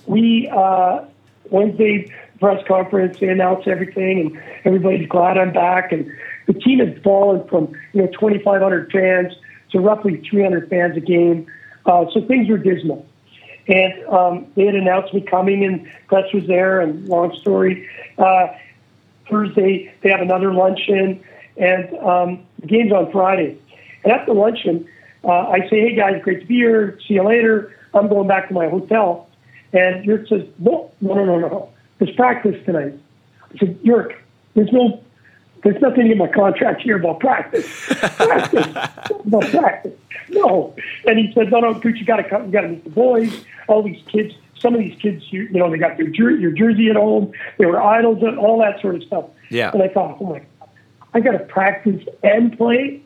we 0.08 0.50
uh, 0.50 1.06
Wednesday 1.50 2.12
press 2.40 2.66
conference, 2.68 3.20
they 3.20 3.30
announced 3.30 3.68
everything, 3.68 4.20
and 4.20 4.44
everybody's 4.66 5.08
glad 5.08 5.38
I'm 5.38 5.54
back. 5.54 5.92
And 5.92 6.12
the 6.46 6.54
team 6.54 6.80
had 6.80 7.04
fallen 7.04 7.48
from 7.48 7.74
you 7.94 8.02
know 8.02 8.08
2,500 8.08 8.92
fans 8.92 9.34
to 9.72 9.80
roughly 9.80 10.18
300 10.30 10.70
fans 10.70 10.98
a 10.98 11.00
game, 11.00 11.48
uh, 11.86 12.06
so 12.14 12.22
things 12.22 12.50
were 12.50 12.58
dismal. 12.58 13.06
And 13.68 14.06
um, 14.08 14.48
they 14.56 14.66
had 14.66 14.76
announced 14.76 15.14
me 15.14 15.22
coming, 15.22 15.64
and 15.64 15.88
press 16.08 16.32
was 16.34 16.48
there. 16.48 16.80
And 16.80 17.08
long 17.08 17.36
story, 17.42 17.88
uh, 18.18 18.48
Thursday 19.30 19.94
they 20.02 20.10
have 20.10 20.22
another 20.22 20.54
luncheon, 20.54 21.22
and 21.58 21.94
um, 21.98 22.46
the 22.60 22.68
game's 22.68 22.94
on 22.94 23.12
Friday. 23.12 23.58
And 24.04 24.14
at 24.14 24.26
the 24.26 24.34
luncheon, 24.34 24.88
uh, 25.24 25.50
I 25.50 25.68
say, 25.70 25.82
"Hey 25.82 25.96
guys, 25.96 26.22
great 26.24 26.42
to 26.42 26.46
be 26.46 26.56
here. 26.56 26.98
See 27.08 27.16
you 27.16 27.24
later. 27.24 27.76
I'm 27.94 28.08
going 28.08 28.28
back 28.28 28.48
to 28.48 28.54
my 28.54 28.70
hotel." 28.70 29.28
And 29.74 30.06
Jörg 30.06 30.30
says, 30.30 30.48
"No, 30.60 30.92
no, 31.02 31.14
no, 31.16 31.26
no, 31.26 31.40
no. 31.40 31.70
There's 32.00 32.16
practice 32.16 32.56
tonight." 32.66 32.94
I 33.54 33.58
said, 33.58 33.82
"Jörg, 33.84 34.16
there's 34.54 34.72
no, 34.72 35.04
there's 35.68 35.82
nothing 35.82 36.10
in 36.10 36.18
my 36.18 36.28
contract 36.28 36.82
here 36.82 36.96
about 36.96 37.20
practice. 37.20 37.68
Practice 37.88 38.68
about 39.26 39.44
practice. 39.52 39.94
No." 40.30 40.74
And 41.06 41.20
he 41.20 41.34
said, 41.34 41.52
"No, 41.52 41.60
no, 41.60 41.74
Gooch, 41.74 41.98
you 41.98 42.06
got 42.06 42.18
to 42.18 42.24
come. 42.24 42.46
You 42.46 42.52
got 42.52 42.62
to 42.62 42.70
meet 42.70 42.84
the 42.86 42.90
boys. 42.90 43.46
All 43.68 43.84
these 43.84 44.02
kids. 44.08 44.34
Some 44.60 44.74
of 44.74 44.80
these 44.80 44.98
kids, 45.00 45.24
you, 45.32 45.44
you 45.44 45.60
know, 45.60 45.70
they 45.70 45.78
got 45.78 45.98
their, 45.98 46.08
jer- 46.08 46.36
your 46.36 46.50
jersey 46.52 46.90
at 46.90 46.96
home. 46.96 47.32
They 47.60 47.66
were 47.66 47.80
idols 47.80 48.24
and 48.24 48.40
all 48.40 48.60
that 48.60 48.80
sort 48.82 48.96
of 48.96 49.04
stuff." 49.04 49.26
Yeah. 49.50 49.72
And 49.74 49.84
I 49.84 49.90
thought, 49.90 50.18
"Oh 50.22 50.28
my, 50.28 50.40
God, 50.40 50.70
I 51.14 51.20
got 51.20 51.32
to 51.34 51.40
practice 51.40 52.02
and 52.24 52.58
play." 52.58 53.02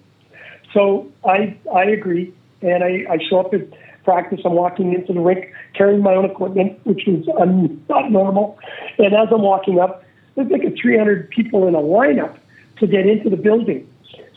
So 0.72 1.12
I 1.26 1.58
I 1.74 1.86
agree, 1.86 2.32
and 2.62 2.84
I, 2.84 3.06
I 3.10 3.18
show 3.28 3.40
up 3.40 3.54
at 3.56 3.68
practice. 4.04 4.42
I'm 4.46 4.54
walking 4.54 4.94
into 4.94 5.14
the 5.14 5.20
rink 5.20 5.52
carrying 5.74 6.04
my 6.04 6.14
own 6.14 6.26
equipment, 6.26 6.80
which 6.84 7.08
is 7.08 7.28
um, 7.40 7.84
not 7.90 8.12
normal. 8.12 8.60
And 9.00 9.14
as 9.14 9.30
I'm 9.32 9.42
walking 9.42 9.80
up, 9.80 10.04
there's 10.36 10.50
like 10.50 10.64
a 10.64 10.72
300 10.72 11.30
people 11.30 11.68
in 11.68 11.76
a 11.76 11.82
lineup 11.82 12.38
to 12.82 12.88
get 12.88 13.08
into 13.08 13.30
the 13.30 13.38
building. 13.38 13.88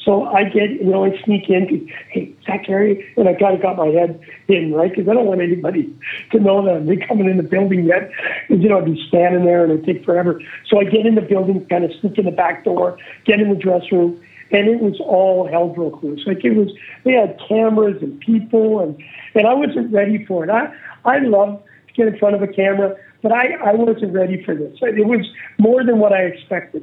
So 0.04 0.24
I 0.24 0.44
get, 0.44 0.70
you 0.70 0.84
know, 0.84 1.04
I 1.04 1.18
sneak 1.24 1.48
in. 1.48 1.88
Hey, 2.10 2.32
Zach 2.44 2.68
and 2.68 3.28
I 3.28 3.34
kind 3.34 3.56
of 3.56 3.62
got 3.62 3.76
my 3.76 3.86
head 3.86 4.20
in, 4.48 4.74
right? 4.74 4.90
Because 4.90 5.08
I 5.08 5.14
don't 5.14 5.24
want 5.26 5.40
anybody 5.40 5.92
to 6.32 6.38
know 6.38 6.62
that 6.64 6.76
I'm 6.76 7.08
coming 7.08 7.28
in 7.28 7.38
the 7.38 7.42
building 7.42 7.84
yet. 7.84 8.10
'Cause, 8.46 8.58
you 8.60 8.68
know, 8.68 8.78
I'd 8.78 8.84
be 8.84 9.02
standing 9.08 9.44
there 9.46 9.64
and 9.64 9.72
it'd 9.72 9.86
take 9.86 10.04
forever. 10.04 10.40
So 10.66 10.78
I 10.78 10.84
get 10.84 11.06
in 11.06 11.14
the 11.14 11.22
building, 11.22 11.64
kind 11.66 11.84
of 11.84 11.92
sneak 12.00 12.18
in 12.18 12.26
the 12.26 12.30
back 12.30 12.64
door, 12.64 12.98
get 13.24 13.40
in 13.40 13.48
the 13.48 13.56
dressing 13.56 13.98
room, 13.98 14.20
and 14.50 14.68
it 14.68 14.80
was 14.80 15.00
all 15.00 15.46
hell 15.46 15.68
broke 15.68 16.02
loose. 16.02 16.26
Like 16.26 16.44
it 16.44 16.54
was, 16.54 16.70
they 17.04 17.12
had 17.12 17.38
cameras 17.48 18.02
and 18.02 18.20
people, 18.20 18.80
and 18.80 18.96
and 19.34 19.46
I 19.46 19.54
wasn't 19.54 19.90
ready 19.90 20.24
for 20.26 20.44
it. 20.44 20.50
I 20.50 20.70
I 21.06 21.18
love 21.20 21.60
to 21.88 21.94
get 21.94 22.08
in 22.08 22.18
front 22.18 22.34
of 22.36 22.42
a 22.42 22.46
camera, 22.46 22.94
but 23.22 23.32
I 23.32 23.54
I 23.64 23.72
wasn't 23.74 24.12
ready 24.12 24.42
for 24.44 24.54
this. 24.54 24.76
It 24.82 25.06
was 25.06 25.26
more 25.58 25.82
than 25.82 25.98
what 25.98 26.12
I 26.12 26.24
expected. 26.24 26.82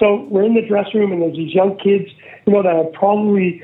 So 0.00 0.26
we're 0.30 0.44
in 0.44 0.54
the 0.54 0.66
dressing 0.66 0.98
room, 0.98 1.12
and 1.12 1.20
there's 1.20 1.36
these 1.36 1.54
young 1.54 1.76
kids, 1.76 2.10
you 2.46 2.54
know, 2.54 2.62
that 2.62 2.74
have 2.74 2.92
probably 2.94 3.62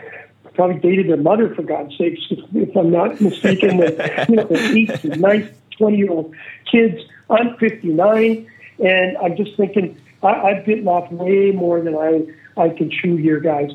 probably 0.54 0.78
dated 0.78 1.08
their 1.08 1.16
mother 1.16 1.54
for 1.54 1.62
God's 1.62 1.96
sakes, 1.98 2.20
if, 2.30 2.38
if 2.54 2.76
I'm 2.76 2.90
not 2.90 3.20
mistaken. 3.20 3.78
That 3.78 4.28
you 4.28 4.36
know, 4.36 4.44
they're 4.44 4.76
18, 4.76 5.20
19, 5.20 5.54
20 5.78 5.96
year 5.96 6.10
old 6.10 6.34
kids. 6.70 7.00
I'm 7.30 7.56
59, 7.56 8.50
and 8.84 9.16
I'm 9.18 9.36
just 9.36 9.56
thinking 9.56 9.98
I, 10.22 10.28
I've 10.28 10.66
bitten 10.66 10.86
off 10.86 11.10
way 11.10 11.52
more 11.52 11.80
than 11.80 11.96
I 11.96 12.26
I 12.60 12.68
can 12.68 12.90
chew 12.90 13.16
here, 13.16 13.40
guys. 13.40 13.70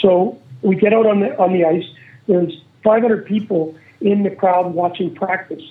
So 0.00 0.38
we 0.60 0.76
get 0.76 0.92
out 0.92 1.06
on 1.06 1.20
the 1.20 1.36
on 1.38 1.54
the 1.54 1.64
ice. 1.64 1.84
There's 2.26 2.52
500 2.84 3.24
people 3.24 3.74
in 4.02 4.22
the 4.22 4.30
crowd 4.30 4.74
watching 4.74 5.14
practice. 5.14 5.62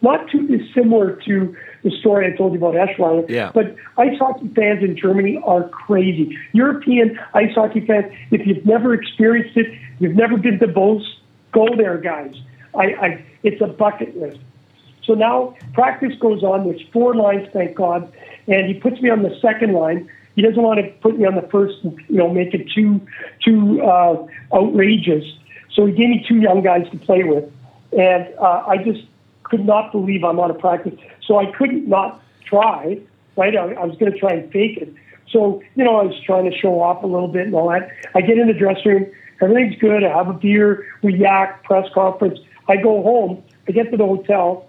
Not 0.00 0.30
too 0.30 0.46
dissimilar 0.46 1.16
to 1.26 1.56
the 1.82 1.90
story 1.90 2.32
I 2.32 2.36
told 2.36 2.52
you 2.52 2.58
about 2.58 2.74
Eschweiler. 2.74 3.28
Yeah. 3.28 3.50
But 3.52 3.74
ice 3.98 4.18
hockey 4.18 4.48
fans 4.54 4.82
in 4.82 4.96
Germany 4.96 5.40
are 5.44 5.68
crazy. 5.68 6.38
European 6.52 7.18
ice 7.34 7.54
hockey 7.54 7.84
fans, 7.86 8.12
if 8.30 8.46
you've 8.46 8.64
never 8.64 8.94
experienced 8.94 9.56
it, 9.56 9.66
you've 9.98 10.14
never 10.14 10.36
been 10.36 10.58
to 10.60 10.68
both, 10.68 11.02
go 11.52 11.68
there, 11.76 11.98
guys. 11.98 12.34
I, 12.74 12.84
I, 12.94 13.24
it's 13.42 13.60
a 13.60 13.66
bucket 13.66 14.16
list. 14.16 14.38
So 15.04 15.14
now 15.14 15.56
practice 15.74 16.16
goes 16.18 16.42
on. 16.42 16.64
There's 16.68 16.82
four 16.92 17.14
lines, 17.14 17.48
thank 17.52 17.74
God, 17.74 18.12
and 18.46 18.66
he 18.66 18.74
puts 18.74 19.00
me 19.00 19.10
on 19.10 19.22
the 19.22 19.36
second 19.40 19.72
line. 19.72 20.08
He 20.36 20.42
doesn't 20.42 20.62
want 20.62 20.80
to 20.80 20.90
put 21.00 21.18
me 21.18 21.26
on 21.26 21.34
the 21.34 21.46
first, 21.48 21.76
you 21.82 22.16
know, 22.16 22.28
make 22.28 22.54
it 22.54 22.70
too 22.70 23.00
too 23.44 23.82
uh, 23.82 24.26
outrageous. 24.54 25.24
So 25.72 25.86
he 25.86 25.92
gave 25.92 26.08
me 26.08 26.24
two 26.26 26.36
young 26.36 26.62
guys 26.62 26.88
to 26.90 26.98
play 26.98 27.24
with, 27.24 27.44
and 27.92 28.32
uh, 28.38 28.64
I 28.66 28.78
just 28.78 29.02
could 29.52 29.66
not 29.66 29.92
believe 29.92 30.24
I'm 30.24 30.40
out 30.40 30.50
of 30.50 30.58
practice. 30.58 30.94
So 31.26 31.38
I 31.38 31.52
couldn't 31.52 31.86
not 31.86 32.22
try. 32.46 32.98
Right, 33.36 33.54
I, 33.54 33.72
I 33.74 33.84
was 33.84 33.96
going 33.98 34.10
to 34.10 34.18
try 34.18 34.32
and 34.32 34.50
fake 34.50 34.78
it. 34.78 34.92
So 35.30 35.62
you 35.74 35.84
know, 35.84 35.96
I 35.96 36.04
was 36.04 36.18
trying 36.24 36.50
to 36.50 36.56
show 36.56 36.80
off 36.80 37.02
a 37.02 37.06
little 37.06 37.28
bit 37.28 37.46
and 37.46 37.54
all 37.54 37.68
that. 37.68 37.90
I 38.14 38.22
get 38.22 38.38
in 38.38 38.46
the 38.48 38.54
dressing 38.54 38.92
room. 38.92 39.06
Everything's 39.42 39.78
good. 39.78 40.04
I 40.04 40.08
have 40.08 40.28
a 40.28 40.32
beer. 40.32 40.86
We 41.02 41.14
yak. 41.14 41.64
Press 41.64 41.86
conference. 41.92 42.38
I 42.68 42.76
go 42.76 43.02
home. 43.02 43.42
I 43.68 43.72
get 43.72 43.90
to 43.90 43.96
the 43.98 44.06
hotel. 44.06 44.66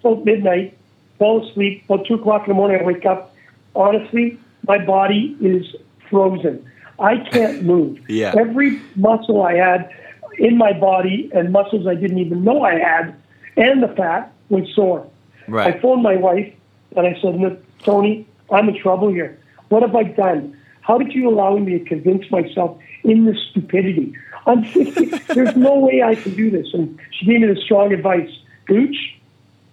About 0.00 0.24
midnight. 0.24 0.76
Fall 1.18 1.48
asleep. 1.48 1.84
About 1.84 2.06
two 2.06 2.14
o'clock 2.14 2.42
in 2.42 2.48
the 2.48 2.54
morning, 2.54 2.80
I 2.80 2.84
wake 2.84 3.06
up. 3.06 3.34
honestly, 3.74 4.38
my 4.66 4.78
body 4.84 5.36
is 5.40 5.64
frozen. 6.10 6.68
I 6.98 7.18
can't 7.30 7.62
move. 7.62 7.98
Yeah. 8.08 8.34
Every 8.36 8.80
muscle 8.96 9.42
I 9.42 9.54
had 9.54 9.90
in 10.38 10.56
my 10.58 10.72
body 10.72 11.30
and 11.34 11.52
muscles 11.52 11.86
I 11.86 11.94
didn't 11.94 12.18
even 12.18 12.44
know 12.44 12.62
I 12.62 12.78
had, 12.78 13.14
and 13.56 13.82
the 13.82 13.88
fat 13.88 14.32
was 14.48 14.68
sore. 14.74 15.08
Right. 15.48 15.74
I 15.74 15.80
phoned 15.80 16.02
my 16.02 16.16
wife 16.16 16.52
and 16.96 17.06
I 17.06 17.18
said, 17.20 17.36
"Look, 17.36 17.62
Tony, 17.82 18.26
I'm 18.50 18.68
in 18.68 18.78
trouble 18.80 19.08
here. 19.08 19.38
What 19.68 19.82
have 19.82 19.94
I 19.94 20.04
done? 20.04 20.56
How 20.82 20.98
did 20.98 21.12
you 21.12 21.28
allow 21.28 21.56
me 21.56 21.78
to 21.78 21.84
convince 21.84 22.30
myself 22.30 22.78
in 23.02 23.24
this 23.24 23.38
stupidity? 23.50 24.14
I'm 24.46 24.64
thinking, 24.64 25.10
there's 25.34 25.56
no 25.56 25.80
way 25.80 26.02
I 26.02 26.14
can 26.14 26.34
do 26.36 26.50
this. 26.50 26.68
And 26.72 26.98
she 27.10 27.26
gave 27.26 27.40
me 27.40 27.48
the 27.48 27.60
strong 27.60 27.92
advice, 27.92 28.30
Gooch, 28.66 28.96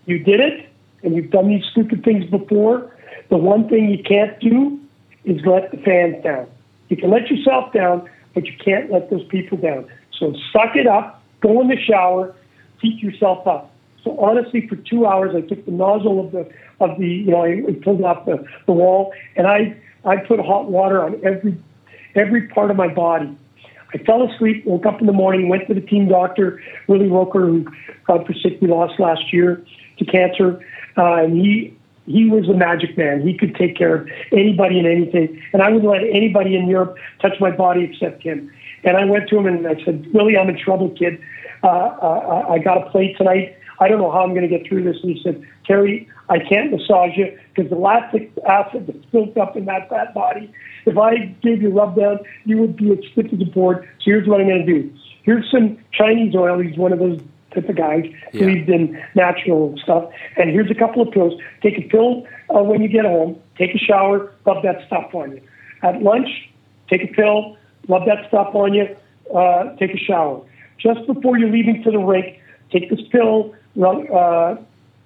you 0.06 0.20
did 0.20 0.40
it, 0.40 0.70
and 1.04 1.16
you've 1.16 1.30
done 1.30 1.50
these 1.50 1.64
stupid 1.72 2.04
things 2.04 2.26
before. 2.26 2.92
The 3.30 3.38
one 3.38 3.70
thing 3.70 3.90
you 3.90 4.04
can't 4.04 4.40
do 4.40 4.80
is 5.24 5.46
let 5.46 5.72
the 5.72 5.78
fans 5.78 6.24
down. 6.24 6.48
You 6.90 6.98
can 6.98 7.10
let 7.10 7.30
yourself 7.30 7.72
down, 7.74 8.10
but 8.34 8.46
you 8.46 8.54
can't 8.64 8.92
let 8.92 9.10
those 9.10 9.26
people 9.28 9.58
down. 9.58 9.88
So 10.20 10.36
suck 10.52 10.76
it 10.76 10.88
up, 10.88 11.24
go 11.42 11.62
in 11.62 11.68
the 11.68 11.78
shower, 11.78 12.36
keep 12.82 13.02
yourself 13.02 13.48
up. 13.48 13.72
So 14.04 14.18
honestly, 14.20 14.68
for 14.68 14.76
two 14.76 15.06
hours, 15.06 15.34
I 15.36 15.42
took 15.42 15.66
the 15.66 15.72
nozzle 15.72 16.26
of 16.26 16.32
the 16.32 16.50
of 16.80 16.98
the 17.00 17.08
you 17.08 17.32
know 17.32 17.44
I 17.44 17.62
pulled 17.84 18.04
off 18.04 18.26
the, 18.26 18.46
the 18.66 18.74
wall, 18.74 19.14
and 19.36 19.48
I 19.48 19.78
I 20.06 20.18
put 20.18 20.40
hot 20.40 20.70
water 20.70 21.04
on 21.04 21.24
every 21.24 21.58
every 22.16 22.48
part 22.50 22.72
of 22.72 22.78
my 22.78 22.94
body. 22.94 23.38
I 23.94 24.00
fell 24.00 24.24
asleep, 24.24 24.66
woke 24.66 24.86
up 24.86 25.00
in 25.00 25.08
the 25.08 25.14
morning, 25.14 25.50
went 25.50 25.68
to 25.68 25.74
the 25.74 25.82
team 25.82 26.10
doctor, 26.10 26.62
Willie 26.88 27.10
Roker, 27.10 27.42
who 27.42 27.66
God 28.08 28.26
forsake 28.26 28.60
we 28.60 28.68
lost 28.68 29.00
last 29.00 29.32
year 29.32 29.64
to 30.00 30.06
cancer, 30.06 30.60
uh, 30.98 31.24
and 31.24 31.38
he 31.38 31.78
he 32.06 32.30
was 32.30 32.50
a 32.50 32.54
magic 32.54 32.98
man. 32.98 33.22
He 33.22 33.38
could 33.38 33.56
take 33.56 33.78
care 33.78 33.96
of 33.96 34.10
anybody 34.34 34.80
and 34.80 34.88
anything, 34.88 35.42
and 35.54 35.62
I 35.62 35.70
wouldn't 35.70 35.90
let 35.90 36.04
anybody 36.04 36.56
in 36.58 36.68
Europe 36.68 36.98
touch 37.22 37.40
my 37.40 37.52
body 37.52 37.84
except 37.84 38.24
him. 38.24 38.52
And 38.84 38.98
I 38.98 39.06
went 39.06 39.30
to 39.30 39.38
him 39.38 39.46
and 39.46 39.66
I 39.66 39.82
said, 39.86 40.12
Willie, 40.14 40.38
I'm 40.38 40.50
in 40.50 40.58
trouble, 40.58 40.90
kid. 40.90 41.22
Uh, 41.64 41.68
uh, 41.68 42.46
I 42.50 42.60
got 42.60 42.86
a 42.86 42.90
plate 42.90 43.16
tonight. 43.18 43.56
I 43.84 43.88
don't 43.90 44.00
know 44.00 44.12
how 44.12 44.24
I'm 44.24 44.30
going 44.34 44.48
to 44.48 44.58
get 44.58 44.68
through 44.68 44.84
this. 44.84 44.98
And 45.04 45.16
he 45.16 45.22
said, 45.22 45.46
Terry, 45.66 46.08
I 46.30 46.40
can't 46.40 46.72
massage 46.72 47.18
you 47.18 47.38
because 47.54 47.70
the 47.70 47.76
lactic 47.76 48.32
acid 48.48 48.88
that's 48.88 49.06
built 49.12 49.38
up 49.38 49.58
in 49.58 49.66
that 49.66 49.90
fat 49.90 50.14
body, 50.14 50.52
if 50.86 50.98
I 50.98 51.18
gave 51.42 51.62
you 51.62 51.70
a 51.70 51.74
rub 51.74 51.98
down, 51.98 52.20
you 52.46 52.58
would 52.60 52.78
be 52.78 52.92
as 52.92 53.00
stiff 53.12 53.28
as 53.34 53.42
a 53.42 53.46
board. 53.46 53.84
So 54.00 54.06
here's 54.06 54.28
what 54.28 54.40
I'm 54.40 54.48
going 54.48 54.66
to 54.66 54.74
do. 54.82 54.94
Here's 55.24 55.50
some 55.52 55.78
Chinese 55.92 56.34
oil. 56.36 56.60
He's 56.60 56.78
one 56.78 56.94
of 56.94 57.00
those 57.00 57.20
type 57.54 57.68
of 57.70 57.76
guys, 57.76 58.06
Yeah. 58.32 58.46
believed 58.46 58.70
in 58.70 59.02
natural 59.16 59.78
stuff. 59.84 60.06
And 60.38 60.50
here's 60.50 60.72
a 60.72 60.76
couple 60.76 61.02
of 61.02 61.12
pills. 61.12 61.40
Take 61.62 61.78
a 61.78 61.84
pill 61.84 62.26
uh, 62.50 62.64
when 62.64 62.82
you 62.82 62.88
get 62.88 63.06
home. 63.06 63.40
Take 63.58 63.76
a 63.76 63.78
shower. 63.78 64.32
Rub 64.46 64.64
that 64.64 64.86
stuff 64.88 65.14
on 65.14 65.34
you. 65.34 65.42
At 65.84 66.02
lunch, 66.02 66.30
take 66.90 67.04
a 67.04 67.14
pill. 67.14 67.58
Rub 67.88 68.06
that 68.06 68.28
stuff 68.30 68.56
on 68.56 68.74
you. 68.74 68.96
Uh, 69.34 69.76
take 69.76 69.94
a 69.94 69.98
shower. 69.98 70.42
Just 70.80 71.06
before 71.06 71.38
you're 71.38 71.52
leaving 71.52 71.84
for 71.84 71.92
the 71.92 72.00
rink, 72.00 72.40
take 72.72 72.90
this 72.90 73.02
pill. 73.12 73.54
Rub, 73.76 74.10
uh, 74.12 74.56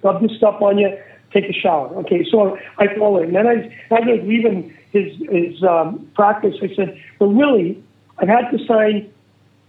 rub 0.02 0.22
this 0.22 0.36
stuff 0.36 0.60
on 0.60 0.78
you. 0.78 0.96
Take 1.32 1.44
a 1.44 1.52
shower. 1.52 1.88
Okay, 1.98 2.24
so 2.30 2.56
I 2.78 2.86
follow. 2.98 3.22
And 3.22 3.34
then 3.34 3.46
I, 3.46 3.54
as 3.54 3.70
I 3.90 4.00
was 4.00 4.20
leaving 4.24 4.74
his 4.92 5.12
his 5.30 5.62
um, 5.62 6.10
practice, 6.14 6.56
I 6.62 6.74
said, 6.74 6.98
"Well, 7.18 7.30
really, 7.32 7.82
I've 8.18 8.28
had 8.28 8.50
to 8.50 8.58
sign 8.66 9.10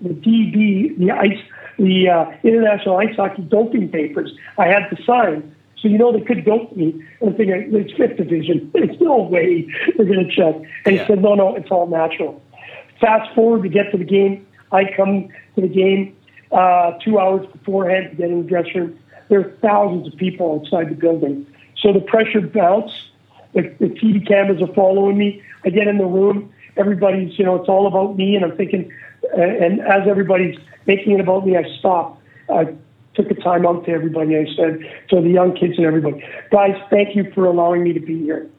the 0.02 0.10
DB, 0.10 0.98
the 0.98 1.12
ice, 1.12 1.38
the 1.78 2.08
uh, 2.10 2.32
International 2.44 2.98
Ice 2.98 3.16
Hockey 3.16 3.42
Doping 3.42 3.90
Papers. 3.90 4.32
I 4.58 4.68
had 4.68 4.88
to 4.90 5.04
sign, 5.04 5.54
so 5.78 5.88
you 5.90 5.98
know 5.98 6.14
they 6.14 6.22
could 6.22 6.46
dope 6.46 6.76
me. 6.76 6.92
And 7.20 7.30
I'm 7.32 7.36
thinking 7.36 7.70
it's 7.74 7.92
fifth 7.98 8.16
division. 8.18 8.70
There's 8.74 9.00
no 9.02 9.24
way 9.24 9.68
they're 9.98 10.06
going 10.06 10.26
to 10.26 10.34
check. 10.34 10.56
And 10.86 10.96
Yeah. 10.96 11.02
he 11.02 11.08
said, 11.08 11.22
no, 11.22 11.36
no, 11.36 11.56
it's 11.56 11.70
all 11.70 11.88
natural. 11.88 12.42
Fast 13.02 13.34
forward 13.36 13.64
to 13.64 13.70
get 13.70 13.92
to 13.92 13.98
the 13.98 14.04
game. 14.06 14.46
I 14.72 14.86
come 14.96 15.28
to 15.56 15.62
the 15.62 15.68
game 15.68 16.16
uh, 16.52 16.94
two 17.04 17.20
hours 17.20 17.46
beforehand 17.48 18.12
to 18.12 18.16
get 18.16 18.30
in 18.30 18.44
the 18.44 18.48
dressing 18.48 18.74
room. 18.76 19.00
There 19.30 19.40
are 19.40 19.52
thousands 19.62 20.12
of 20.12 20.18
people 20.18 20.60
outside 20.60 20.90
the 20.90 20.96
building. 20.96 21.46
So 21.82 21.94
the 21.94 22.02
pressure 22.02 22.42
mounts. 22.54 22.94
The, 23.54 23.62
the 23.80 23.88
TV 23.88 24.28
cameras 24.28 24.62
are 24.62 24.74
following 24.74 25.18
me. 25.18 25.42
I 25.66 25.70
get 25.70 25.88
in 25.88 25.98
the 25.98 26.06
room. 26.06 26.54
Everybody's, 26.78 27.38
you 27.40 27.46
know, 27.46 27.56
it's 27.56 27.70
all 27.70 27.88
about 27.88 28.16
me. 28.16 28.36
And 28.36 28.46
I'm 28.46 28.56
thinking, 28.56 28.92
uh, 29.36 29.42
and 29.42 29.82
as 29.82 30.08
everybody's 30.08 30.56
making 30.86 31.14
it 31.14 31.20
about 31.20 31.46
me, 31.46 31.58
I 31.58 31.64
stop. 31.80 32.22
I 32.50 32.76
took 33.16 33.32
a 33.32 33.36
time 33.36 33.66
out 33.66 33.86
to 33.86 33.92
everybody. 33.92 34.38
I 34.38 34.46
said 34.56 34.80
to 35.10 35.22
the 35.22 35.30
young 35.30 35.56
kids 35.56 35.74
and 35.78 35.86
everybody, 35.86 36.24
guys, 36.52 36.76
thank 36.90 37.16
you 37.16 37.32
for 37.34 37.46
allowing 37.46 37.84
me 37.84 37.94
to 37.94 38.00
be 38.00 38.20
here. 38.24 38.50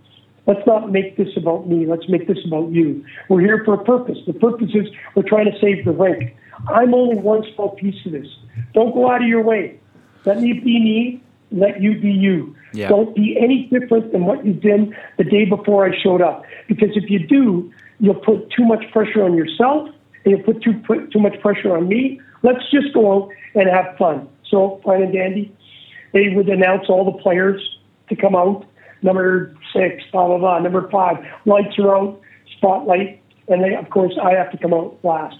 Let's 0.47 0.66
not 0.66 0.91
make 0.91 1.16
this 1.16 1.28
about 1.36 1.68
me. 1.68 1.86
Let's 1.86 2.09
make 2.09 2.26
this 2.26 2.38
about 2.45 2.70
you. 2.72 3.05
We're 3.28 3.41
here 3.41 3.62
for 3.64 3.74
a 3.74 3.84
purpose. 3.84 4.18
The 4.26 4.32
purpose 4.32 4.70
is 4.74 4.88
we're 5.14 5.22
trying 5.22 5.51
to 5.51 5.59
save 5.61 5.84
the 5.84 5.93
rink. 5.93 6.36
I'm 6.69 6.95
only 6.95 7.17
one 7.17 7.45
small 7.55 7.71
piece 7.71 7.95
of 8.07 8.13
this. 8.13 8.27
Don't 8.75 8.93
go 8.95 9.11
out 9.11 9.23
of 9.23 9.29
your 9.29 9.43
way. 9.43 9.81
Let 10.25 10.41
me 10.41 10.53
be 10.53 10.79
me. 10.79 11.23
Let 11.53 11.81
you 11.83 11.99
be 11.99 12.11
you. 12.11 12.55
Yeah. 12.73 12.89
Don't 12.89 13.15
be 13.15 13.37
any 13.41 13.67
different 13.67 14.13
than 14.13 14.25
what 14.25 14.45
you've 14.45 14.61
been 14.61 14.95
the 15.19 15.25
day 15.25 15.45
before 15.45 15.85
I 15.85 15.97
showed 16.01 16.23
up. 16.23 16.45
Because 16.69 16.91
if 16.95 17.11
you 17.11 17.27
do, 17.27 17.73
you'll 17.99 18.15
put 18.15 18.51
too 18.51 18.65
much 18.65 18.85
pressure 18.93 19.25
on 19.25 19.35
yourself 19.35 19.89
and 20.25 20.33
you'll 20.33 20.45
put 20.45 20.63
too, 20.63 20.75
put 20.87 21.11
too 21.13 21.19
much 21.19 21.41
pressure 21.41 21.77
on 21.77 21.89
me. 21.89 22.21
Let's 22.43 22.71
just 22.71 22.93
go 22.95 23.25
out 23.25 23.31
and 23.55 23.69
have 23.69 23.97
fun. 23.99 24.29
So, 24.49 24.81
fine 24.85 25.03
and 25.03 25.13
dandy. 25.13 25.55
They 26.13 26.29
would 26.31 26.49
announce 26.49 26.89
all 26.89 27.05
the 27.05 27.19
players 27.19 27.61
to 28.09 28.17
come 28.17 28.35
out. 28.35 28.67
Number 29.03 29.55
six, 29.73 30.03
blah, 30.13 30.27
blah, 30.27 30.39
blah. 30.39 30.59
Number 30.59 30.89
five, 30.91 31.17
lights 31.47 31.79
are 31.79 31.97
out, 31.97 32.21
spotlight. 32.57 33.23
And 33.49 33.65
they, 33.65 33.75
of 33.75 33.91
course, 33.91 34.15
I 34.23 34.33
have 34.33 34.51
to 34.53 34.59
come 34.59 34.75
out 34.75 34.99
last. 35.03 35.37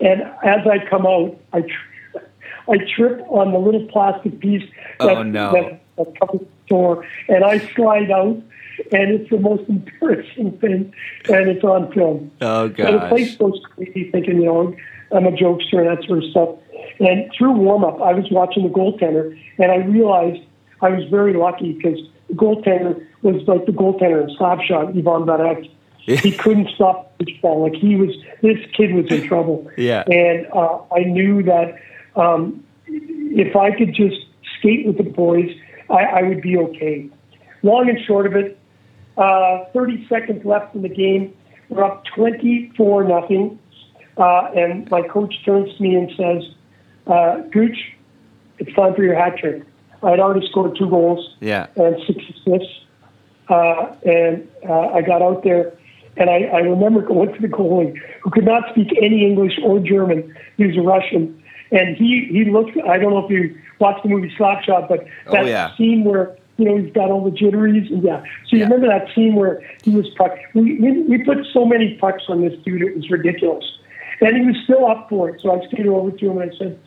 And 0.00 0.22
as 0.44 0.66
I 0.66 0.84
come 0.88 1.06
out, 1.06 1.38
I, 1.52 1.62
tr- 1.62 2.18
I 2.68 2.78
trip 2.96 3.20
on 3.28 3.52
the 3.52 3.58
little 3.58 3.86
plastic 3.88 4.40
piece 4.40 4.68
oh, 5.00 5.06
that, 5.06 5.16
Oh, 5.16 5.22
no. 5.22 5.52
that, 5.52 5.80
that 5.96 6.18
covers 6.18 6.40
the 6.40 6.68
door, 6.68 7.06
and 7.28 7.44
I 7.44 7.58
slide 7.74 8.10
out, 8.10 8.36
and 8.92 9.12
it's 9.12 9.30
the 9.30 9.38
most 9.38 9.62
embarrassing 9.68 10.58
thing, 10.58 10.92
and 11.28 11.48
it's 11.48 11.64
on 11.64 11.92
film. 11.92 12.30
Oh 12.40 12.72
So 12.76 12.92
the 12.92 13.06
place 13.08 13.36
goes 13.36 13.60
crazy 13.74 14.10
thinking, 14.10 14.40
you 14.40 14.46
know, 14.46 14.76
I'm 15.12 15.26
a 15.26 15.30
jokester 15.30 15.78
and 15.78 15.96
that 15.96 16.04
sort 16.06 16.24
of 16.24 16.30
stuff. 16.30 16.48
And 17.00 17.30
through 17.36 17.52
warm 17.52 17.84
up, 17.84 18.00
I 18.00 18.12
was 18.12 18.26
watching 18.30 18.64
the 18.64 18.68
goaltender 18.68 19.38
and 19.58 19.70
I 19.70 19.76
realized 19.76 20.42
I 20.80 20.90
was 20.90 21.04
very 21.08 21.34
lucky 21.34 21.72
because 21.72 21.98
the 22.28 22.34
goaltender 22.34 23.06
was 23.22 23.42
like 23.46 23.66
the 23.66 23.72
goaltender 23.72 24.28
in 24.28 24.36
Slapshot, 24.36 24.88
Ivan 24.90 25.26
Barek. 25.26 25.70
He 26.06 26.32
couldn't 26.32 26.68
stop 26.74 27.16
the 27.18 27.38
ball. 27.40 27.62
Like 27.62 27.74
he 27.80 27.96
was, 27.96 28.10
this 28.42 28.58
kid 28.76 28.94
was 28.94 29.10
in 29.10 29.26
trouble. 29.26 29.70
Yeah. 29.76 30.04
And 30.06 30.46
uh, 30.52 30.80
I 30.94 31.00
knew 31.04 31.42
that 31.44 31.78
um, 32.16 32.64
if 32.86 33.56
I 33.56 33.70
could 33.76 33.94
just 33.94 34.16
skate 34.58 34.86
with 34.86 34.98
the 34.98 35.04
boys, 35.04 35.50
I, 35.90 36.04
I 36.04 36.22
would 36.22 36.42
be 36.42 36.56
okay. 36.56 37.08
Long 37.62 37.88
and 37.88 37.98
short 38.06 38.26
of 38.26 38.34
it, 38.36 38.58
uh, 39.16 39.64
30 39.72 40.06
seconds 40.08 40.44
left 40.44 40.74
in 40.74 40.82
the 40.82 40.88
game. 40.88 41.34
We're 41.68 41.84
up 41.84 42.04
24 42.14 43.04
nothing. 43.04 43.58
Uh, 44.16 44.50
and 44.54 44.88
my 44.90 45.02
coach 45.02 45.34
turns 45.44 45.74
to 45.76 45.82
me 45.82 45.94
and 45.96 46.10
says, 46.16 46.54
uh, 47.06 47.38
Gooch, 47.50 47.76
it's 48.58 48.72
time 48.76 48.94
for 48.94 49.02
your 49.02 49.16
hat 49.16 49.38
trick. 49.38 49.62
I 50.02 50.10
had 50.10 50.20
already 50.20 50.46
scored 50.48 50.76
two 50.78 50.88
goals 50.88 51.34
Yeah. 51.40 51.66
and 51.76 51.96
six 52.06 52.22
assists. 52.30 52.80
Uh, 53.48 53.94
and 54.06 54.48
uh, 54.68 54.88
I 54.88 55.02
got 55.02 55.20
out 55.22 55.42
there, 55.42 55.72
and 56.16 56.30
I, 56.30 56.44
I 56.44 56.58
remember 56.60 57.02
going 57.02 57.32
to 57.34 57.40
the 57.40 57.48
goalie 57.48 57.96
who 58.22 58.30
could 58.30 58.44
not 58.44 58.62
speak 58.70 58.88
any 59.02 59.26
English 59.26 59.58
or 59.64 59.78
German. 59.80 60.34
He 60.56 60.66
was 60.66 60.76
a 60.76 60.80
Russian, 60.82 61.42
and 61.70 61.96
he 61.96 62.26
he 62.30 62.44
looked. 62.44 62.76
I 62.88 62.98
don't 62.98 63.10
know 63.10 63.24
if 63.24 63.30
you 63.30 63.58
watched 63.80 64.02
the 64.02 64.08
movie 64.08 64.32
Slapshot, 64.38 64.88
but 64.88 65.06
Oh, 65.26 65.32
that 65.32 65.46
yeah. 65.46 65.76
scene 65.76 66.04
where 66.04 66.36
you 66.56 66.64
know 66.66 66.76
he's 66.76 66.92
got 66.92 67.10
all 67.10 67.24
the 67.24 67.30
jitteries 67.36 67.90
and 67.90 68.02
yeah. 68.02 68.22
So 68.46 68.56
you 68.56 68.58
Yeah. 68.58 68.64
remember 68.64 68.86
that 68.88 69.12
scene 69.14 69.34
where 69.34 69.60
he 69.82 69.90
was 69.90 70.08
puck. 70.16 70.36
We, 70.54 70.78
we 70.78 71.02
we 71.02 71.24
put 71.24 71.38
so 71.52 71.64
many 71.64 71.94
pucks 71.96 72.24
on 72.28 72.42
this 72.42 72.54
dude; 72.64 72.82
it 72.82 72.94
was 72.96 73.10
ridiculous, 73.10 73.64
and 74.20 74.36
he 74.36 74.44
was 74.46 74.56
still 74.64 74.86
up 74.86 75.08
for 75.08 75.30
it. 75.30 75.40
So 75.42 75.50
I 75.60 75.64
skated 75.66 75.88
over 75.88 76.10
to 76.12 76.30
him 76.30 76.38
and 76.38 76.52
I 76.52 76.56
said 76.56 76.78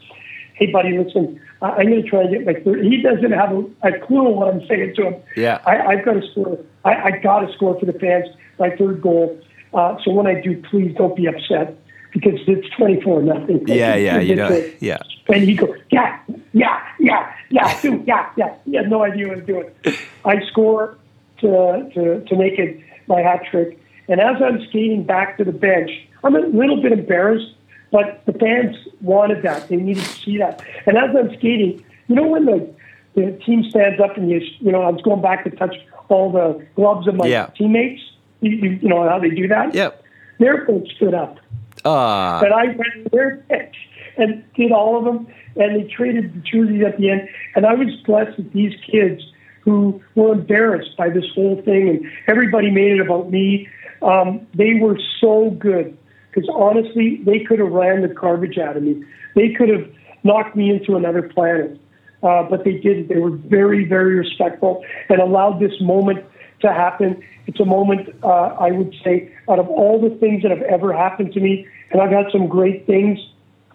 hey, 0.60 0.72
buddy, 0.72 0.98
listen, 0.98 1.40
I- 1.62 1.70
I'm 1.70 1.86
going 1.88 2.02
to 2.02 2.10
try 2.10 2.22
and 2.22 2.32
get 2.32 2.44
my 2.44 2.54
third. 2.62 2.84
He 2.84 3.00
doesn't 3.04 3.32
have 3.32 3.52
a, 3.52 3.64
a 3.84 4.00
clue 4.00 4.28
what 4.30 4.48
I'm 4.52 4.66
saying 4.68 4.96
to 4.96 5.04
him. 5.10 5.16
Yeah. 5.36 5.62
I, 5.68 5.78
I've 5.94 6.04
got 6.04 6.14
to 6.14 6.28
score. 6.32 6.58
I, 6.84 6.96
I 6.96 7.12
got 7.22 7.42
to 7.42 7.54
score 7.54 7.80
for 7.80 7.86
the 7.86 7.94
fans, 7.94 8.26
my 8.60 8.70
third 8.76 9.02
goal. 9.02 9.40
Uh, 9.74 9.98
so 10.04 10.12
when 10.12 10.28
I 10.28 10.40
do, 10.42 10.62
please 10.70 10.96
don't 10.98 11.16
be 11.16 11.28
upset 11.28 11.78
because 12.14 12.40
it's 12.48 12.68
24 12.76 13.22
nothing. 13.24 13.68
Yeah, 13.68 13.96
yeah, 13.96 14.20
you 14.20 14.36
know, 14.36 14.72
yeah. 14.80 14.98
And 15.28 15.44
he 15.44 15.56
goes, 15.56 15.78
yeah, 15.92 16.20
yeah, 16.54 16.82
yeah, 17.00 17.34
yeah, 17.50 17.82
dude, 17.82 18.08
yeah, 18.08 18.30
yeah. 18.38 18.56
He 18.66 18.76
had 18.76 18.90
no 18.90 19.04
idea 19.04 19.28
what 19.28 19.46
he 19.46 19.52
was 19.54 19.72
doing. 19.84 19.98
I 20.24 20.40
score 20.50 20.98
to, 21.42 21.90
to, 21.94 22.22
to 22.24 22.36
make 22.36 22.58
it 22.58 22.80
my 23.08 23.22
hat 23.22 23.42
trick. 23.52 23.80
And 24.08 24.22
as 24.22 24.42
I'm 24.42 24.66
skating 24.70 25.04
back 25.04 25.38
to 25.38 25.44
the 25.44 25.52
bench, 25.52 25.92
I'm 26.24 26.36
a 26.36 26.40
little 26.40 26.82
bit 26.82 26.94
embarrassed, 26.94 27.54
but 27.92 28.24
the 28.26 28.34
fans 28.34 28.76
wanted 29.02 29.44
that. 29.44 29.68
They 29.68 29.76
needed 29.76 30.04
to 30.04 30.14
see 30.24 30.38
that. 30.38 30.64
And 30.86 30.98
as 30.98 31.10
I'm 31.16 31.30
skating, 31.38 31.84
you 32.08 32.16
know 32.16 32.28
when 32.28 32.46
the, 32.46 32.74
the 33.16 33.32
team 33.46 33.70
stands 33.70 34.00
up 34.00 34.16
and 34.16 34.30
you, 34.30 34.40
you 34.60 34.72
know, 34.72 34.82
I 34.82 34.90
was 34.92 35.02
going 35.02 35.22
back 35.22 35.44
to 35.44 35.50
touch 35.52 35.76
all 36.08 36.32
the 36.32 36.66
gloves 36.76 37.08
of 37.08 37.16
my 37.16 37.28
Yeah. 37.28 37.48
teammates. 37.58 38.02
You, 38.42 38.52
you, 38.82 38.90
know 38.90 39.08
how 39.08 39.20
they 39.20 39.30
do 39.30 39.48
that? 39.48 39.74
Yep. 39.74 40.04
Their 40.40 40.66
coach 40.66 40.90
stood 40.96 41.14
up. 41.14 41.40
Ah. 41.86 42.42
And 42.44 42.54
I 42.54 42.66
went 42.68 43.04
to 43.04 43.10
their 43.12 43.38
pitch 43.50 43.76
and 44.18 44.44
did 44.56 44.72
all 44.72 44.98
of 44.98 45.06
them, 45.06 45.28
and 45.56 45.76
they 45.76 45.88
traded 45.90 46.34
the 46.34 46.40
jerseys 46.40 46.84
at 46.86 46.98
the 46.98 47.10
end. 47.10 47.30
And 47.56 47.66
I 47.66 47.74
was 47.74 47.88
blessed 48.06 48.38
with 48.38 48.52
these 48.54 48.74
kids 48.90 49.22
who 49.62 50.02
were 50.16 50.34
embarrassed 50.34 50.96
by 50.98 51.10
this 51.10 51.26
whole 51.36 51.62
thing, 51.64 51.90
and 51.90 52.06
everybody 52.28 52.72
made 52.72 52.94
it 52.94 53.02
about 53.02 53.30
me. 53.30 53.68
Um, 54.02 54.48
they 54.54 54.76
were 54.76 54.98
so 55.20 55.52
good 55.52 55.98
because 56.32 56.50
honestly, 56.54 57.22
they 57.26 57.40
could 57.40 57.60
have 57.60 57.72
ran 57.72 58.02
the 58.02 58.08
garbage 58.08 58.58
out 58.58 58.78
of 58.78 58.84
me. 58.84 59.04
They 59.36 59.54
could 59.54 59.70
have 59.70 59.90
knocked 60.24 60.56
me 60.56 60.70
into 60.70 60.96
another 60.96 61.24
planet, 61.24 61.80
uh, 62.24 62.44
but 62.44 62.64
they 62.64 62.74
didn't. 62.74 63.08
They 63.10 63.18
were 63.18 63.32
very, 63.32 63.86
very 63.86 64.16
respectful 64.16 64.84
and 65.10 65.20
allowed 65.20 65.60
this 65.60 65.74
moment 65.82 66.24
to 66.62 66.74
happen. 66.74 67.24
It's 67.46 67.60
a 67.60 67.66
moment, 67.66 68.10
uh, 68.24 68.28
I 68.28 68.72
would 68.72 68.94
say, 69.04 69.32
out 69.50 69.60
of 69.60 69.68
all 69.68 70.02
the 70.02 70.16
things 70.18 70.42
that 70.44 70.52
have 70.52 70.62
ever 70.64 70.94
happened 70.94 71.34
to 71.34 71.40
me, 71.40 71.68
and 71.92 72.02
I've 72.02 72.12
had 72.12 72.26
some 72.32 72.48
great 72.48 72.86
things, 72.86 73.20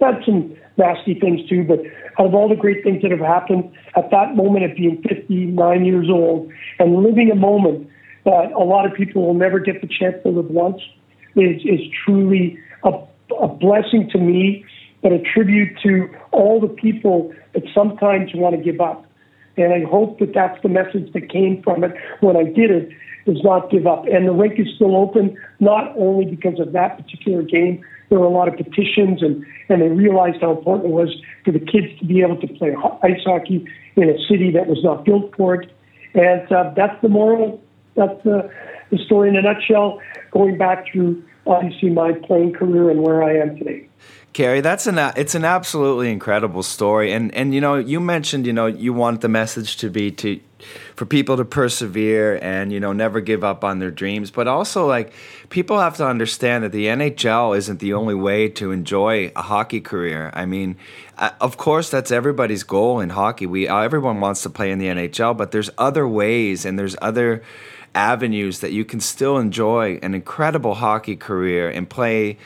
had 0.00 0.22
some 0.24 0.54
nasty 0.76 1.14
things 1.14 1.48
too, 1.48 1.64
but 1.64 1.80
out 2.18 2.26
of 2.26 2.34
all 2.34 2.48
the 2.48 2.56
great 2.56 2.82
things 2.82 3.02
that 3.02 3.10
have 3.10 3.20
happened 3.20 3.72
at 3.96 4.10
that 4.10 4.34
moment 4.34 4.64
of 4.64 4.76
being 4.76 5.02
59 5.02 5.84
years 5.84 6.08
old 6.10 6.50
and 6.78 7.02
living 7.02 7.30
a 7.30 7.34
moment 7.34 7.88
that 8.24 8.52
a 8.52 8.64
lot 8.64 8.86
of 8.86 8.94
people 8.94 9.26
will 9.26 9.34
never 9.34 9.58
get 9.58 9.80
the 9.80 9.88
chance 9.88 10.16
to 10.22 10.28
live 10.30 10.46
once 10.46 10.80
is, 11.36 11.62
is 11.64 11.80
truly 12.04 12.58
a, 12.84 12.90
a 13.40 13.48
blessing 13.48 14.08
to 14.10 14.18
me, 14.18 14.64
but 15.02 15.12
a 15.12 15.18
tribute 15.20 15.76
to 15.82 16.08
all 16.30 16.60
the 16.60 16.68
people 16.68 17.32
that 17.54 17.64
sometimes 17.74 18.30
want 18.34 18.56
to 18.56 18.62
give 18.62 18.80
up. 18.80 19.04
And 19.56 19.72
I 19.72 19.88
hope 19.88 20.18
that 20.20 20.34
that's 20.34 20.60
the 20.62 20.68
message 20.68 21.12
that 21.12 21.28
came 21.30 21.62
from 21.62 21.84
it 21.84 21.92
when 22.20 22.36
I 22.36 22.44
did 22.44 22.70
it, 22.70 22.90
is 23.26 23.42
not 23.44 23.70
give 23.70 23.86
up. 23.86 24.04
And 24.06 24.26
the 24.26 24.32
rink 24.32 24.58
is 24.58 24.66
still 24.74 24.96
open, 24.96 25.36
not 25.60 25.94
only 25.96 26.24
because 26.24 26.58
of 26.58 26.72
that 26.72 26.96
particular 26.96 27.42
game. 27.42 27.84
There 28.08 28.18
were 28.18 28.26
a 28.26 28.30
lot 28.30 28.48
of 28.48 28.56
petitions, 28.56 29.22
and, 29.22 29.44
and 29.68 29.80
they 29.80 29.88
realized 29.88 30.38
how 30.40 30.56
important 30.56 30.90
it 30.90 30.94
was 30.94 31.14
for 31.44 31.52
the 31.52 31.60
kids 31.60 31.98
to 32.00 32.04
be 32.04 32.20
able 32.20 32.40
to 32.40 32.46
play 32.46 32.74
ice 33.02 33.22
hockey 33.24 33.66
in 33.96 34.10
a 34.10 34.18
city 34.28 34.50
that 34.52 34.66
was 34.66 34.82
not 34.82 35.04
built 35.04 35.34
for 35.36 35.54
it. 35.54 35.70
And 36.14 36.50
uh, 36.52 36.72
that's 36.76 37.00
the 37.00 37.08
moral, 37.08 37.62
that's 37.94 38.22
the, 38.24 38.50
the 38.90 38.98
story 39.06 39.28
in 39.28 39.36
a 39.36 39.42
nutshell, 39.42 40.00
going 40.30 40.58
back 40.58 40.86
through 40.92 41.22
obviously 41.46 41.90
my 41.90 42.12
playing 42.26 42.52
career 42.52 42.90
and 42.90 43.02
where 43.02 43.22
I 43.22 43.36
am 43.36 43.56
today. 43.56 43.88
Kerry, 44.32 44.62
that's 44.62 44.86
an 44.86 44.98
it's 45.16 45.34
an 45.34 45.44
absolutely 45.44 46.10
incredible 46.10 46.62
story, 46.62 47.12
and 47.12 47.34
and 47.34 47.54
you 47.54 47.60
know 47.60 47.74
you 47.74 48.00
mentioned 48.00 48.46
you 48.46 48.54
know 48.54 48.64
you 48.64 48.94
want 48.94 49.20
the 49.20 49.28
message 49.28 49.76
to 49.78 49.90
be 49.90 50.10
to 50.12 50.40
for 50.96 51.04
people 51.04 51.36
to 51.36 51.44
persevere 51.44 52.38
and 52.40 52.72
you 52.72 52.80
know 52.80 52.94
never 52.94 53.20
give 53.20 53.44
up 53.44 53.62
on 53.62 53.78
their 53.78 53.90
dreams, 53.90 54.30
but 54.30 54.48
also 54.48 54.86
like 54.86 55.12
people 55.50 55.78
have 55.78 55.96
to 55.98 56.06
understand 56.06 56.64
that 56.64 56.72
the 56.72 56.86
NHL 56.86 57.54
isn't 57.58 57.80
the 57.80 57.92
only 57.92 58.14
way 58.14 58.48
to 58.48 58.70
enjoy 58.70 59.30
a 59.36 59.42
hockey 59.42 59.82
career. 59.82 60.30
I 60.32 60.46
mean, 60.46 60.76
uh, 61.18 61.30
of 61.38 61.58
course 61.58 61.90
that's 61.90 62.10
everybody's 62.10 62.62
goal 62.62 63.00
in 63.00 63.10
hockey. 63.10 63.44
We 63.44 63.68
everyone 63.68 64.20
wants 64.20 64.42
to 64.44 64.50
play 64.50 64.70
in 64.70 64.78
the 64.78 64.86
NHL, 64.86 65.36
but 65.36 65.50
there's 65.50 65.68
other 65.76 66.08
ways 66.08 66.64
and 66.64 66.78
there's 66.78 66.96
other 67.02 67.42
avenues 67.94 68.60
that 68.60 68.72
you 68.72 68.86
can 68.86 69.00
still 69.00 69.36
enjoy 69.36 69.98
an 70.02 70.14
incredible 70.14 70.74
hockey 70.74 71.16
career 71.16 71.68
and 71.68 71.90
play 71.90 72.38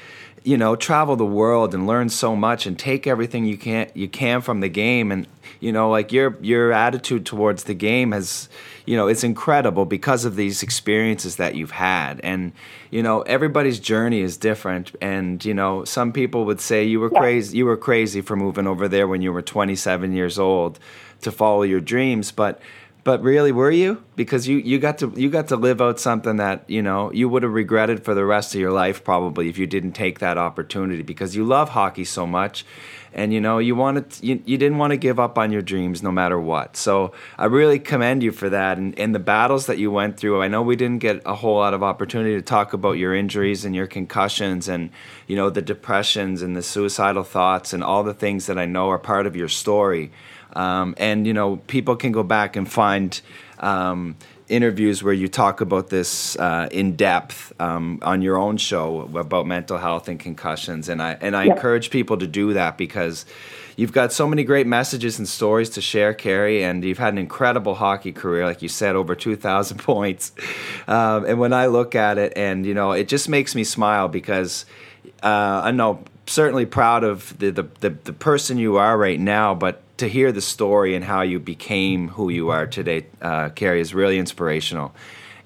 you 0.46 0.56
know 0.56 0.76
travel 0.76 1.16
the 1.16 1.26
world 1.26 1.74
and 1.74 1.88
learn 1.88 2.08
so 2.08 2.36
much 2.36 2.66
and 2.66 2.78
take 2.78 3.08
everything 3.08 3.44
you 3.44 3.58
can 3.58 3.90
you 3.94 4.08
can 4.08 4.40
from 4.40 4.60
the 4.60 4.68
game. 4.68 5.10
And 5.10 5.26
you 5.58 5.72
know 5.72 5.90
like 5.90 6.12
your 6.12 6.38
your 6.40 6.72
attitude 6.72 7.26
towards 7.26 7.64
the 7.64 7.74
game 7.74 8.12
has 8.12 8.48
you 8.84 8.96
know 8.96 9.08
it's 9.08 9.24
incredible 9.24 9.86
because 9.86 10.24
of 10.24 10.36
these 10.36 10.62
experiences 10.62 11.34
that 11.36 11.56
you've 11.56 11.72
had. 11.72 12.20
And 12.22 12.52
you 12.92 13.02
know 13.02 13.22
everybody's 13.22 13.80
journey 13.80 14.20
is 14.20 14.36
different. 14.36 14.94
And 15.00 15.44
you 15.44 15.52
know 15.52 15.84
some 15.84 16.12
people 16.12 16.44
would 16.44 16.60
say 16.60 16.84
you 16.84 17.00
were 17.00 17.10
crazy 17.10 17.58
you 17.58 17.66
were 17.66 17.76
crazy 17.76 18.20
for 18.20 18.36
moving 18.36 18.68
over 18.68 18.86
there 18.86 19.08
when 19.08 19.22
you 19.22 19.32
were 19.32 19.42
27 19.42 20.12
years 20.12 20.38
old 20.38 20.78
to 21.22 21.32
follow 21.32 21.62
your 21.62 21.80
dreams. 21.80 22.30
But 22.30 22.60
but 23.06 23.22
really, 23.22 23.52
were 23.52 23.70
you? 23.70 24.02
Because 24.16 24.48
you, 24.48 24.56
you 24.56 24.80
got 24.80 24.98
to 24.98 25.12
you 25.14 25.30
got 25.30 25.46
to 25.48 25.56
live 25.56 25.80
out 25.80 26.00
something 26.00 26.38
that 26.38 26.64
you 26.66 26.82
know 26.82 27.12
you 27.12 27.28
would 27.28 27.44
have 27.44 27.52
regretted 27.52 28.04
for 28.04 28.14
the 28.14 28.24
rest 28.24 28.52
of 28.52 28.60
your 28.60 28.72
life 28.72 29.04
probably 29.04 29.48
if 29.48 29.58
you 29.58 29.66
didn't 29.68 29.92
take 29.92 30.18
that 30.18 30.36
opportunity 30.36 31.04
because 31.04 31.36
you 31.36 31.44
love 31.44 31.68
hockey 31.68 32.02
so 32.02 32.26
much, 32.26 32.66
and 33.14 33.32
you 33.32 33.40
know 33.40 33.58
you 33.58 33.76
wanted 33.76 34.06
you, 34.24 34.42
you 34.44 34.58
didn't 34.58 34.78
want 34.78 34.90
to 34.90 34.96
give 34.96 35.20
up 35.20 35.38
on 35.38 35.52
your 35.52 35.62
dreams 35.62 36.02
no 36.02 36.10
matter 36.10 36.40
what. 36.40 36.76
So 36.76 37.12
I 37.38 37.44
really 37.44 37.78
commend 37.78 38.24
you 38.24 38.32
for 38.32 38.50
that 38.50 38.76
and, 38.76 38.98
and 38.98 39.14
the 39.14 39.20
battles 39.20 39.66
that 39.66 39.78
you 39.78 39.92
went 39.92 40.16
through. 40.16 40.42
I 40.42 40.48
know 40.48 40.62
we 40.62 40.74
didn't 40.74 40.98
get 40.98 41.22
a 41.24 41.36
whole 41.36 41.58
lot 41.58 41.74
of 41.74 41.84
opportunity 41.84 42.34
to 42.34 42.42
talk 42.42 42.72
about 42.72 42.98
your 42.98 43.14
injuries 43.14 43.64
and 43.64 43.72
your 43.72 43.86
concussions 43.86 44.66
and 44.66 44.90
you 45.28 45.36
know 45.36 45.48
the 45.48 45.62
depressions 45.62 46.42
and 46.42 46.56
the 46.56 46.62
suicidal 46.62 47.22
thoughts 47.22 47.72
and 47.72 47.84
all 47.84 48.02
the 48.02 48.14
things 48.14 48.46
that 48.46 48.58
I 48.58 48.66
know 48.66 48.90
are 48.90 48.98
part 48.98 49.26
of 49.26 49.36
your 49.36 49.48
story. 49.48 50.10
Um, 50.56 50.94
and 50.98 51.26
you 51.26 51.34
know, 51.34 51.56
people 51.56 51.96
can 51.96 52.12
go 52.12 52.22
back 52.22 52.56
and 52.56 52.70
find 52.70 53.20
um, 53.58 54.16
interviews 54.48 55.02
where 55.02 55.12
you 55.12 55.28
talk 55.28 55.60
about 55.60 55.88
this 55.88 56.36
uh, 56.36 56.68
in 56.70 56.96
depth 56.96 57.52
um, 57.60 57.98
on 58.02 58.22
your 58.22 58.38
own 58.38 58.56
show 58.56 59.02
about 59.14 59.46
mental 59.46 59.76
health 59.78 60.08
and 60.08 60.18
concussions. 60.18 60.88
And 60.88 61.02
I 61.02 61.18
and 61.20 61.36
I 61.36 61.44
encourage 61.44 61.90
people 61.90 62.16
to 62.18 62.26
do 62.26 62.54
that 62.54 62.78
because 62.78 63.26
you've 63.76 63.92
got 63.92 64.12
so 64.12 64.26
many 64.26 64.44
great 64.44 64.66
messages 64.66 65.18
and 65.18 65.28
stories 65.28 65.68
to 65.70 65.80
share, 65.82 66.14
Kerry. 66.14 66.64
And 66.64 66.82
you've 66.84 66.98
had 66.98 67.12
an 67.12 67.18
incredible 67.18 67.74
hockey 67.74 68.12
career, 68.12 68.46
like 68.46 68.62
you 68.62 68.68
said, 68.68 68.96
over 68.96 69.14
two 69.14 69.36
thousand 69.36 69.78
points. 69.92 70.32
Um, 70.88 71.26
and 71.26 71.38
when 71.38 71.52
I 71.52 71.66
look 71.66 71.94
at 71.94 72.16
it, 72.16 72.32
and 72.34 72.64
you 72.64 72.74
know, 72.74 72.92
it 72.92 73.08
just 73.08 73.28
makes 73.28 73.54
me 73.54 73.64
smile 73.64 74.08
because 74.08 74.64
uh, 75.22 75.60
I 75.64 75.70
know 75.70 76.02
certainly 76.26 76.66
proud 76.66 77.04
of 77.04 77.38
the, 77.38 77.50
the, 77.50 77.62
the, 77.80 77.90
the 77.90 78.12
person 78.12 78.58
you 78.58 78.76
are 78.76 78.98
right 78.98 79.20
now, 79.20 79.54
but 79.54 79.82
to 79.98 80.08
hear 80.08 80.32
the 80.32 80.40
story 80.40 80.94
and 80.94 81.04
how 81.04 81.22
you 81.22 81.38
became 81.38 82.08
who 82.08 82.28
you 82.30 82.50
are 82.50 82.66
today, 82.66 83.06
uh, 83.22 83.48
Kerry, 83.50 83.80
is 83.80 83.94
really 83.94 84.18
inspirational. 84.18 84.94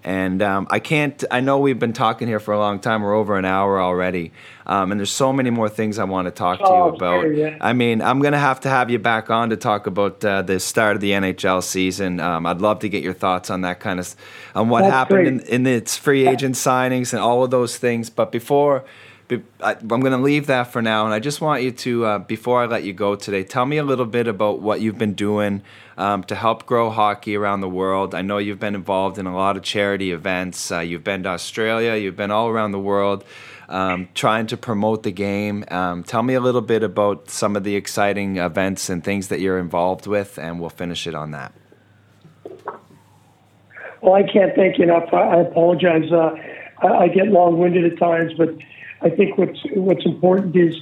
And 0.03 0.41
um, 0.41 0.67
I 0.71 0.79
can't, 0.79 1.23
I 1.31 1.41
know 1.41 1.59
we've 1.59 1.79
been 1.79 1.93
talking 1.93 2.27
here 2.27 2.41
for 2.41 2.55
a 2.55 2.59
long 2.59 2.81
time. 2.81 3.03
We're 3.03 3.15
over 3.15 3.37
an 3.37 3.45
hour 3.45 3.79
already. 3.79 4.33
Um, 4.67 4.93
and 4.93 4.99
there's 4.99 5.13
so 5.13 5.31
many 5.31 5.51
more 5.51 5.69
things 5.69 5.99
I 5.99 6.05
want 6.05 6.25
to 6.25 6.31
talk 6.31 6.59
to 6.61 6.65
you 6.65 6.71
Oh, 6.71 6.89
about. 6.95 7.21
sure, 7.23 7.33
yeah. 7.35 7.59
I 7.61 7.75
mean, 7.75 8.01
I'm 8.01 8.21
going 8.21 8.33
to 8.33 8.39
have 8.39 8.61
to 8.61 8.71
have 8.71 8.89
you 8.89 8.99
back 8.99 9.29
on 9.29 9.51
to 9.51 9.59
talk 9.59 9.87
about 9.87 10.25
uh, 10.25 10.41
the 10.41 10.59
start 10.59 10.95
of 10.95 11.03
the 11.03 11.11
NHL 11.11 11.63
season. 11.63 12.19
Um, 12.19 12.47
I'd 12.47 12.63
love 12.63 12.79
to 12.79 12.89
get 12.89 13.03
your 13.03 13.13
thoughts 13.13 13.51
on 13.51 13.61
that 13.61 13.79
kind 13.81 14.01
of, 14.01 14.17
on 14.55 14.71
what 14.71 14.81
That's 14.83 14.93
happened 14.93 15.27
in, 15.27 15.41
in 15.41 15.67
its 15.67 15.99
free 15.99 16.27
agent 16.27 16.55
signings 16.55 17.13
and 17.13 17.21
all 17.21 17.45
of 17.45 17.51
those 17.51 17.77
things. 17.77 18.09
But 18.09 18.33
before, 18.33 18.81
be- 18.81 18.87
I, 19.63 19.73
I'm 19.75 19.89
going 19.89 20.13
to 20.13 20.19
leave 20.19 20.47
that 20.47 20.65
for 20.65 20.83
now, 20.83 21.05
and 21.05 21.15
I 21.15 21.19
just 21.19 21.41
want 21.41 21.63
you 21.63 21.71
to, 21.71 22.05
uh, 22.05 22.19
before 22.19 22.63
I 22.63 22.67
let 22.67 22.85
you 22.85 22.93
go 22.93 23.15
today, 23.17 23.45
tell 23.45 23.67
me 23.67 23.77
a 23.77 23.85
little 23.85 24.07
bit 24.07 24.27
about 24.27 24.61
what 24.61 24.81
you've 24.81 24.99
been 24.99 25.15
doing 25.15 25.63
um, 25.97 26.25
to 26.25 26.35
help 26.35 26.67
grow 26.67 26.91
hockey 26.91 27.37
around 27.37 27.61
the 27.61 27.69
world. 27.69 28.15
I 28.15 28.23
know 28.23 28.39
you've 28.39 28.59
been 28.59 28.75
involved 28.75 29.19
in 29.19 29.27
a 29.27 29.35
lot 29.35 29.57
of 29.57 29.63
charity 29.63 30.13
events. 30.13 30.73
Uh, 30.73 30.81
you've 30.81 31.05
been 31.05 31.23
to 31.25 31.31
Australia. 31.31 31.95
You've 31.97 32.17
been 32.17 32.31
all 32.31 32.49
around 32.49 32.73
the 32.73 32.81
world. 32.81 33.25
Um, 33.69 34.09
trying 34.15 34.49
to 34.49 34.57
promote 34.57 35.05
the 35.05 35.13
game. 35.13 35.65
Um, 35.71 36.03
tell 36.03 36.25
me 36.25 36.35
a 36.35 36.41
little 36.41 36.61
bit 36.61 36.83
about 36.83 37.31
some 37.31 37.55
of 37.55 37.63
the 37.63 37.77
exciting 37.77 38.39
events 38.39 38.89
and 38.89 39.05
things 39.05 39.29
that 39.29 39.39
you're 39.39 39.61
involved 39.61 40.09
with, 40.09 40.39
and 40.39 40.59
we'll 40.59 40.71
finish 40.71 41.07
it 41.07 41.15
on 41.15 41.31
that. 41.31 41.53
Well, 44.01 44.15
I 44.15 44.25
can't 44.25 44.57
thank 44.57 44.79
you 44.79 44.85
enough. 44.85 45.13
I, 45.13 45.19
I 45.19 45.41
apologize. 45.43 46.11
Uh, 46.11 46.35
I, 46.83 46.87
I 46.87 47.09
get 47.09 47.29
long-winded 47.29 47.93
at 47.93 47.99
times, 47.99 48.33
but 48.37 48.49
I 49.03 49.11
think 49.11 49.39
what's 49.39 49.61
what's 49.75 50.05
important 50.05 50.57
is 50.57 50.75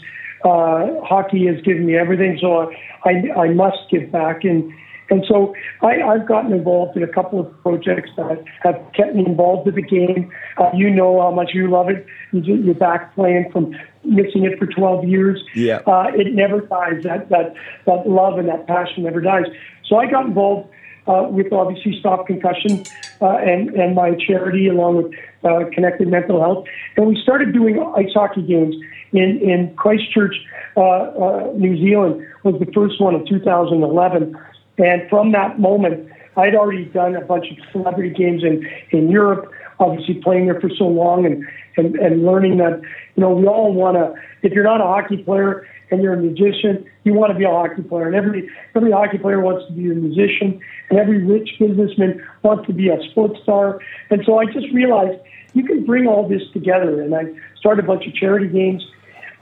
uh, 0.45 1.01
hockey 1.03 1.47
has 1.47 1.61
given 1.62 1.86
me 1.86 1.97
everything, 1.97 2.39
so 2.40 2.73
I 3.05 3.31
I 3.36 3.49
must 3.49 3.78
give 3.90 4.11
back, 4.11 4.45
and 4.45 4.73
and 5.11 5.24
so 5.27 5.55
I, 5.81 6.03
I've 6.03 6.27
gotten 6.27 6.53
involved 6.53 6.97
in 6.97 7.03
a 7.03 7.09
couple 7.09 7.40
of 7.40 7.62
projects 7.62 8.11
that 8.16 8.45
have 8.62 8.81
kept 8.95 9.15
me 9.15 9.24
involved 9.24 9.66
with 9.66 9.77
the 9.77 9.82
game. 9.82 10.31
Uh, 10.59 10.70
you 10.74 10.90
know 10.90 11.20
how 11.20 11.31
much 11.31 11.51
you 11.55 11.70
love 11.70 11.89
it. 11.89 12.07
You, 12.32 12.57
you're 12.57 12.74
back 12.74 13.15
playing 13.15 13.51
from 13.51 13.74
missing 14.05 14.45
it 14.45 14.59
for 14.59 14.66
12 14.66 15.05
years. 15.05 15.43
Yeah. 15.55 15.81
Uh, 15.86 16.11
it 16.15 16.35
never 16.35 16.61
dies. 16.61 17.03
That 17.05 17.28
that 17.31 17.55
that 17.86 18.09
love 18.09 18.39
and 18.39 18.49
that 18.49 18.66
passion 18.66 19.05
never 19.05 19.20
dies. 19.20 19.47
So 19.86 19.97
I 19.97 20.11
got 20.11 20.27
involved 20.27 20.70
uh, 21.09 21.26
with 21.28 21.52
obviously 21.52 21.98
Stop 21.98 22.26
Concussion 22.26 22.85
uh, 23.20 23.39
and, 23.39 23.70
and 23.70 23.94
my 23.94 24.14
charity 24.14 24.68
along 24.68 24.97
with 24.97 25.14
uh, 25.44 25.68
Connected 25.72 26.09
Mental 26.09 26.40
Health. 26.40 26.66
And 26.97 27.06
we 27.06 27.20
started 27.22 27.52
doing 27.52 27.80
ice 27.97 28.12
hockey 28.14 28.43
games 28.43 28.74
in, 29.12 29.40
in 29.40 29.74
Christchurch, 29.76 30.36
uh, 30.76 30.80
uh, 30.80 31.52
New 31.55 31.76
Zealand 31.78 32.26
was 32.44 32.55
the 32.60 32.70
first 32.72 33.01
one 33.01 33.14
in 33.14 33.26
2011. 33.26 34.36
And 34.78 35.10
from 35.10 35.32
that 35.32 35.59
moment, 35.59 36.09
I'd 36.36 36.55
already 36.55 36.85
done 36.85 37.16
a 37.16 37.24
bunch 37.24 37.47
of 37.51 37.56
celebrity 37.72 38.10
games 38.10 38.44
in, 38.44 38.68
in 38.90 39.10
Europe. 39.10 39.51
obviously 39.80 40.14
playing 40.22 40.47
there 40.47 40.60
for 40.60 40.70
so 40.76 40.85
long 40.85 41.24
and, 41.24 41.44
and, 41.76 41.97
and 41.97 42.24
learning 42.24 42.59
that, 42.59 42.80
you 43.16 43.22
know, 43.22 43.30
we 43.30 43.47
all 43.47 43.72
want 43.72 43.97
to, 43.97 44.14
if 44.43 44.52
you're 44.52 44.64
not 44.64 44.80
a 44.80 44.85
hockey 44.85 45.22
player 45.22 45.66
and 45.90 46.02
you're 46.02 46.15
a 46.15 46.16
musician, 46.16 46.85
you 47.05 47.15
want 47.15 47.32
to 47.32 47.39
be 47.39 47.44
a 47.44 47.51
hockey 47.51 47.82
player. 47.82 48.06
And 48.06 48.15
every, 48.15 48.48
every 48.74 48.93
hockey 48.93 49.19
player 49.19 49.40
wants 49.40 49.66
to 49.66 49.73
be 49.73 49.90
a 49.90 49.94
musician 49.94 50.60
and 50.90 50.98
every 50.98 51.24
rich 51.24 51.51
businessman 51.59 52.23
wants 52.43 52.66
to 52.66 52.73
be 52.73 52.89
a 52.89 52.98
sports 53.10 53.40
star. 53.43 53.81
And 54.10 54.23
so 54.24 54.39
I 54.39 54.47
just 54.47 54.73
realized 54.73 55.19
you 55.55 55.65
can 55.65 55.85
bring 55.85 56.06
all 56.06 56.28
this 56.28 56.43
together. 56.52 57.02
And 57.02 57.15
I 57.15 57.24
started 57.59 57.85
a 57.85 57.89
bunch 57.89 58.06
of 58.06 58.15
charity 58.15 58.48
games 58.48 58.86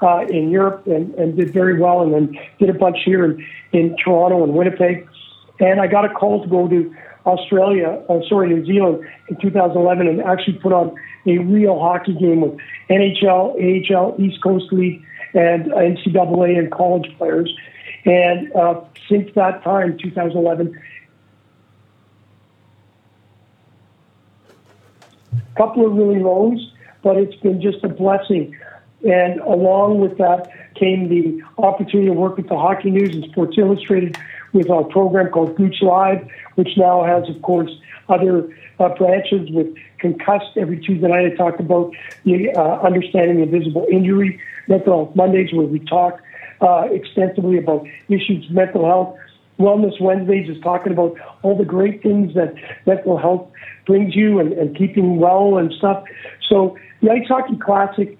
uh, 0.02 0.24
in 0.28 0.50
Europe 0.50 0.86
and, 0.86 1.14
and 1.14 1.36
did 1.36 1.52
very 1.52 1.78
well, 1.80 2.02
and 2.02 2.12
then 2.12 2.38
did 2.58 2.70
a 2.70 2.74
bunch 2.74 2.98
here 3.04 3.24
in, 3.24 3.46
in 3.72 3.96
Toronto 4.02 4.44
and 4.44 4.54
Winnipeg. 4.54 5.08
And 5.58 5.80
I 5.80 5.86
got 5.86 6.04
a 6.04 6.10
call 6.10 6.42
to 6.42 6.48
go 6.48 6.68
to 6.68 6.94
Australia, 7.24 8.02
uh, 8.08 8.20
sorry, 8.28 8.48
New 8.48 8.64
Zealand 8.64 9.04
in 9.28 9.36
2011 9.40 10.06
and 10.06 10.20
actually 10.22 10.54
put 10.54 10.72
on 10.72 10.94
a 11.26 11.38
real 11.38 11.78
hockey 11.78 12.14
game 12.14 12.40
with 12.40 12.56
NHL, 12.88 13.56
AHL, 13.92 14.14
East 14.20 14.42
Coast 14.42 14.72
League, 14.72 15.02
and 15.36 15.70
NCAA 15.70 16.58
and 16.58 16.72
college 16.72 17.14
players. 17.18 17.54
And 18.04 18.52
uh, 18.54 18.80
since 19.08 19.30
that 19.34 19.62
time, 19.62 19.98
2011, 19.98 20.80
a 25.32 25.56
couple 25.56 25.86
of 25.86 25.92
really 25.92 26.20
lows, 26.20 26.72
but 27.02 27.16
it's 27.16 27.36
been 27.36 27.60
just 27.60 27.84
a 27.84 27.88
blessing. 27.88 28.56
And 29.08 29.40
along 29.40 30.00
with 30.00 30.16
that 30.18 30.50
came 30.74 31.08
the 31.08 31.42
opportunity 31.58 32.08
to 32.08 32.14
work 32.14 32.36
with 32.36 32.48
the 32.48 32.56
Hockey 32.56 32.90
News 32.90 33.14
and 33.14 33.24
Sports 33.30 33.56
Illustrated 33.58 34.16
with 34.52 34.70
our 34.70 34.84
program 34.84 35.30
called 35.30 35.54
Gooch 35.56 35.82
Live, 35.82 36.26
which 36.54 36.70
now 36.76 37.04
has, 37.04 37.28
of 37.28 37.42
course, 37.42 37.70
other 38.08 38.48
uh, 38.78 38.88
branches 38.94 39.50
with 39.50 39.74
Concussed 39.98 40.56
every 40.56 40.78
Tuesday 40.78 41.08
night. 41.08 41.32
I 41.32 41.34
talk 41.36 41.58
about 41.58 41.92
the 42.24 42.50
uh, 42.50 42.80
understanding 42.80 43.40
invisible 43.40 43.86
injury, 43.90 44.40
Mental 44.68 45.04
Health 45.04 45.16
Mondays, 45.16 45.52
where 45.52 45.66
we 45.66 45.80
talk 45.80 46.20
uh, 46.60 46.88
extensively 46.90 47.58
about 47.58 47.86
issues 48.08 48.48
mental 48.50 48.84
health. 48.84 49.18
Wellness 49.58 49.98
Wednesdays 50.00 50.50
is 50.50 50.62
talking 50.62 50.92
about 50.92 51.16
all 51.42 51.56
the 51.56 51.64
great 51.64 52.02
things 52.02 52.34
that 52.34 52.54
mental 52.84 53.16
health 53.16 53.50
brings 53.86 54.14
you 54.14 54.38
and, 54.38 54.52
and 54.52 54.76
keeping 54.76 55.16
well 55.16 55.56
and 55.56 55.72
stuff. 55.72 56.04
So 56.48 56.76
the 57.00 57.10
Ice 57.10 57.26
Hockey 57.26 57.56
Classic, 57.56 58.18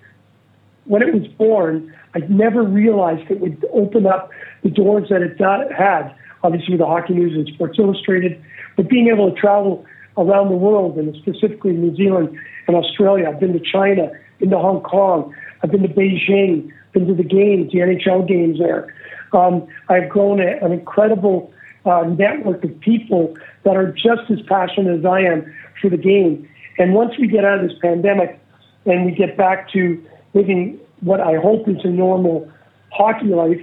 when 0.85 1.03
it 1.03 1.13
was 1.13 1.27
born, 1.29 1.95
I 2.15 2.21
never 2.29 2.63
realized 2.63 3.31
it 3.31 3.41
would 3.41 3.67
open 3.73 4.07
up 4.07 4.31
the 4.63 4.71
doors 4.71 5.11
that 5.11 5.21
it 5.21 5.39
had 5.39 6.15
obviously 6.47 6.77
the 6.77 6.87
Hockey 6.87 7.15
News 7.15 7.35
and 7.35 7.47
Sports 7.55 7.79
Illustrated, 7.79 8.43
but 8.77 8.89
being 8.89 9.09
able 9.09 9.31
to 9.31 9.41
travel 9.41 9.85
around 10.19 10.49
the 10.49 10.57
world 10.57 10.97
and 10.97 11.15
specifically 11.17 11.73
New 11.73 11.95
Zealand 11.95 12.37
and 12.67 12.77
Australia. 12.77 13.29
I've 13.29 13.41
been 13.41 13.53
to 13.53 13.61
China, 13.61 14.11
been 14.39 14.51
to 14.51 14.59
Hong 14.59 14.83
Kong, 14.83 15.35
I've 15.63 15.71
been 15.71 15.83
to 15.83 15.89
Beijing, 15.89 16.73
been 16.93 17.07
to 17.07 17.15
the 17.15 17.25
games, 17.25 17.73
the 17.73 17.79
NHL 17.79 18.27
games 18.27 18.59
there. 18.59 18.95
Um, 19.33 19.67
I've 19.89 20.09
grown 20.09 20.41
a, 20.41 20.57
an 20.65 20.73
incredible 20.73 21.53
uh, 21.85 22.03
network 22.03 22.65
of 22.65 22.81
people 22.81 23.37
that 23.65 23.77
are 23.77 23.93
just 23.93 24.31
as 24.31 24.39
passionate 24.49 24.99
as 24.99 25.05
I 25.05 25.21
am 25.21 25.55
for 25.81 25.91
the 25.91 25.97
game. 25.97 26.49
And 26.79 26.95
once 26.95 27.13
we 27.19 27.27
get 27.27 27.45
out 27.45 27.61
of 27.63 27.69
this 27.69 27.79
pandemic 27.81 28.39
and 28.85 29.07
we 29.07 29.13
get 29.13 29.37
back 29.37 29.71
to 29.73 30.03
living 30.35 30.79
what 31.01 31.21
I 31.21 31.37
hope 31.37 31.69
is 31.69 31.77
a 31.85 31.89
normal 31.89 32.51
hockey 32.91 33.27
life, 33.27 33.61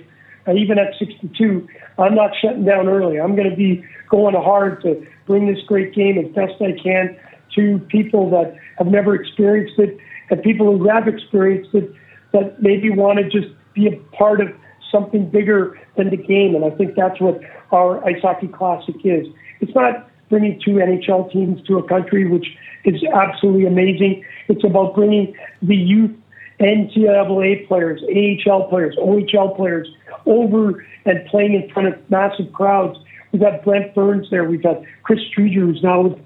uh, 0.48 0.54
even 0.54 0.78
at 0.78 0.94
62, 1.00 1.68
I'm 1.98 2.16
not 2.16 2.32
shutting 2.42 2.66
down 2.66 2.88
early. 2.88 3.20
I'm 3.20 3.36
going 3.36 3.50
to 3.50 3.56
be 3.56 3.84
going 4.10 4.36
hard 4.36 4.82
to 4.84 5.06
bring 5.26 5.54
this 5.54 5.64
great 5.66 5.94
game 5.94 6.18
as 6.18 6.32
best 6.34 6.62
I 6.62 6.74
can 6.82 7.18
to 7.56 7.80
people 7.90 8.30
that 8.32 8.56
have 8.78 8.88
never 8.88 9.16
experienced 9.16 9.78
it 9.78 9.98
and 10.30 10.42
people 10.42 10.78
who 10.78 10.88
have 10.90 11.08
experienced 11.08 11.74
it 11.74 11.92
that 12.32 12.62
maybe 12.62 12.90
want 12.90 13.20
to 13.20 13.30
just 13.30 13.54
be 13.74 13.88
a 13.88 13.96
part 14.16 14.42
of 14.42 14.50
something 14.92 15.30
bigger 15.30 15.80
than 15.98 16.10
the 16.10 16.18
game. 16.18 16.56
And 16.56 16.66
I 16.66 16.70
think 16.72 16.96
that's 16.96 17.20
what 17.20 17.40
our 17.72 18.04
Ice 18.06 18.22
Hockey 18.22 18.48
Classic 18.48 18.96
is. 19.04 19.28
It's 19.60 19.74
not 19.76 20.10
bringing 20.30 20.60
two 20.64 20.76
NHL 20.76 21.32
teams 21.32 21.62
to 21.68 21.78
a 21.78 21.88
country, 21.88 22.28
which 22.28 22.48
is 22.86 23.04
absolutely 23.14 23.66
amazing. 23.66 24.24
It's 24.48 24.64
about 24.64 24.96
bringing 24.96 25.36
the 25.62 25.76
youth 25.76 26.12
NCAA 26.60 27.68
players, 27.68 28.02
AHL 28.04 28.68
players, 28.70 28.96
OHL 28.98 29.56
players 29.56 29.88
over 30.26 30.86
and 31.06 31.26
playing 31.28 31.54
in 31.54 31.70
front 31.72 31.90
of 31.90 32.10
massive 32.10 32.52
crowds. 32.54 32.98
We've 33.34 33.42
got 33.42 33.64
Brent 33.64 33.96
Burns 33.96 34.30
there. 34.30 34.46
We've 34.46 34.62
got 34.62 34.84
Chris 35.02 35.20
Driedger, 35.36 35.56
who's 35.56 35.82
now 35.82 36.04
with 36.04 36.20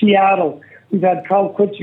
Seattle. 0.00 0.62
We've 0.90 1.02
had 1.02 1.28
Kyle 1.28 1.54
Kutz, 1.56 1.78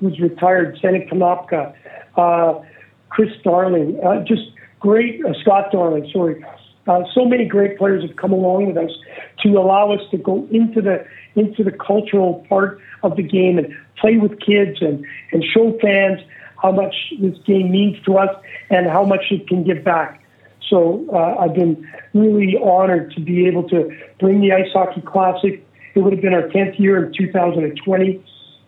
who's 0.00 0.20
retired, 0.20 0.78
Zenon 0.82 1.08
Konopka, 1.08 1.72
uh, 2.16 2.60
Chris 3.08 3.30
Darling, 3.44 4.00
uh, 4.04 4.24
just 4.24 4.42
great, 4.80 5.24
uh, 5.24 5.32
Scott 5.40 5.70
Darling, 5.70 6.10
sorry. 6.12 6.44
Uh, 6.88 7.02
so 7.14 7.24
many 7.24 7.46
great 7.46 7.78
players 7.78 8.02
have 8.02 8.16
come 8.16 8.32
along 8.32 8.66
with 8.66 8.76
us 8.76 8.90
to 9.42 9.48
allow 9.50 9.92
us 9.92 10.00
to 10.10 10.18
go 10.18 10.46
into 10.50 10.80
the 10.80 11.04
into 11.34 11.62
the 11.62 11.72
cultural 11.72 12.44
part 12.48 12.80
of 13.02 13.16
the 13.16 13.22
game 13.22 13.58
and 13.58 13.74
play 13.98 14.16
with 14.16 14.38
kids 14.40 14.78
and, 14.80 15.04
and 15.32 15.44
show 15.44 15.76
fans 15.82 16.20
how 16.62 16.72
much 16.72 16.94
this 17.20 17.36
game 17.44 17.70
means 17.70 17.96
to 18.04 18.16
us 18.16 18.34
and 18.70 18.86
how 18.86 19.04
much 19.04 19.24
it 19.30 19.46
can 19.46 19.62
give 19.62 19.84
back. 19.84 20.22
So 20.68 21.06
uh, 21.12 21.36
I've 21.40 21.54
been 21.54 21.86
really 22.14 22.56
honored 22.62 23.12
to 23.12 23.20
be 23.20 23.46
able 23.46 23.68
to 23.68 23.90
bring 24.18 24.40
the 24.40 24.52
Ice 24.52 24.72
Hockey 24.72 25.00
Classic. 25.02 25.64
It 25.94 26.00
would 26.00 26.12
have 26.12 26.22
been 26.22 26.34
our 26.34 26.48
10th 26.48 26.78
year 26.78 27.04
in 27.04 27.12
2020. 27.12 28.24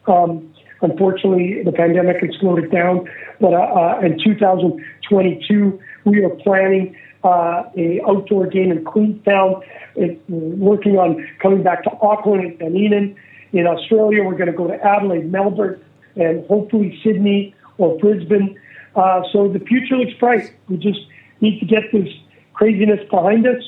Um, 0.07 0.55
unfortunately, 0.81 1.63
the 1.65 1.73
pandemic 1.73 2.21
had 2.21 2.31
slowed 2.41 2.65
it 2.65 2.71
down. 2.71 3.09
But 3.41 3.55
uh, 3.55 3.59
uh, 3.59 4.01
in 4.03 4.19
2022, 4.23 5.81
we 6.05 6.25
are 6.25 6.31
planning 6.31 6.97
uh, 7.25 7.65
a 7.77 8.01
outdoor 8.09 8.47
game 8.47 8.71
in 8.71 8.85
Queenstown. 8.85 9.63
Working 10.29 10.97
on 10.97 11.27
coming 11.43 11.63
back 11.63 11.83
to 11.85 11.91
Auckland 12.01 12.45
and 12.45 12.59
Dunedin. 12.59 13.17
In 13.53 13.67
Australia, 13.67 14.23
we're 14.23 14.37
going 14.37 14.47
to 14.47 14.57
go 14.57 14.69
to 14.69 14.75
Adelaide, 14.85 15.33
Melbourne, 15.33 15.83
and 16.17 16.47
hopefully 16.47 16.99
Sydney 17.03 17.55
or 17.79 17.99
Brisbane. 17.99 18.59
Uh, 18.95 19.23
so 19.33 19.49
the 19.49 19.59
future 19.61 19.97
looks 19.97 20.13
bright. 20.19 20.53
We 20.69 20.77
just 20.77 21.01
need 21.41 21.61
to 21.61 21.67
get 21.67 21.91
this 21.93 22.09
craziness 22.55 23.01
behind 23.11 23.47
us, 23.47 23.63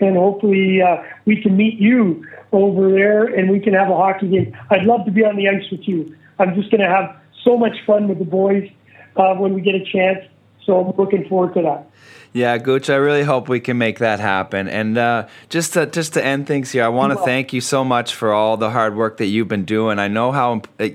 and 0.00 0.16
hopefully 0.16 0.82
uh, 0.82 1.02
we 1.24 1.40
can 1.40 1.56
meet 1.56 1.78
you 1.78 2.24
over 2.52 2.90
there 2.90 3.24
and 3.24 3.50
we 3.50 3.60
can 3.60 3.72
have 3.74 3.88
a 3.88 3.96
hockey 3.96 4.28
game. 4.28 4.56
I'd 4.70 4.84
love 4.84 5.04
to 5.06 5.10
be 5.10 5.24
on 5.24 5.36
the 5.36 5.48
ice 5.48 5.70
with 5.70 5.86
you. 5.88 6.14
I'm 6.38 6.54
just 6.54 6.70
going 6.70 6.80
to 6.80 6.88
have 6.88 7.16
so 7.44 7.56
much 7.56 7.76
fun 7.86 8.08
with 8.08 8.18
the 8.18 8.24
boys 8.24 8.68
uh, 9.16 9.34
when 9.34 9.54
we 9.54 9.60
get 9.60 9.74
a 9.74 9.84
chance. 9.84 10.24
So 10.64 10.78
I'm 10.80 10.96
looking 10.96 11.28
forward 11.28 11.54
to 11.54 11.62
that. 11.62 11.90
Yeah, 12.34 12.56
Gooch, 12.56 12.88
I 12.88 12.94
really 12.94 13.24
hope 13.24 13.48
we 13.48 13.60
can 13.60 13.76
make 13.76 13.98
that 13.98 14.18
happen. 14.18 14.66
And 14.66 14.96
uh, 14.96 15.28
just 15.50 15.74
to 15.74 15.84
just 15.84 16.14
to 16.14 16.24
end 16.24 16.46
things 16.46 16.72
here, 16.72 16.82
I 16.82 16.88
want 16.88 17.12
to 17.12 17.18
thank 17.18 17.52
you 17.52 17.60
so 17.60 17.84
much 17.84 18.14
for 18.14 18.32
all 18.32 18.56
the 18.56 18.70
hard 18.70 18.96
work 18.96 19.18
that 19.18 19.26
you've 19.26 19.48
been 19.48 19.66
doing. 19.66 19.98
I 19.98 20.08
know 20.08 20.32
how 20.32 20.62
uh, 20.80 20.88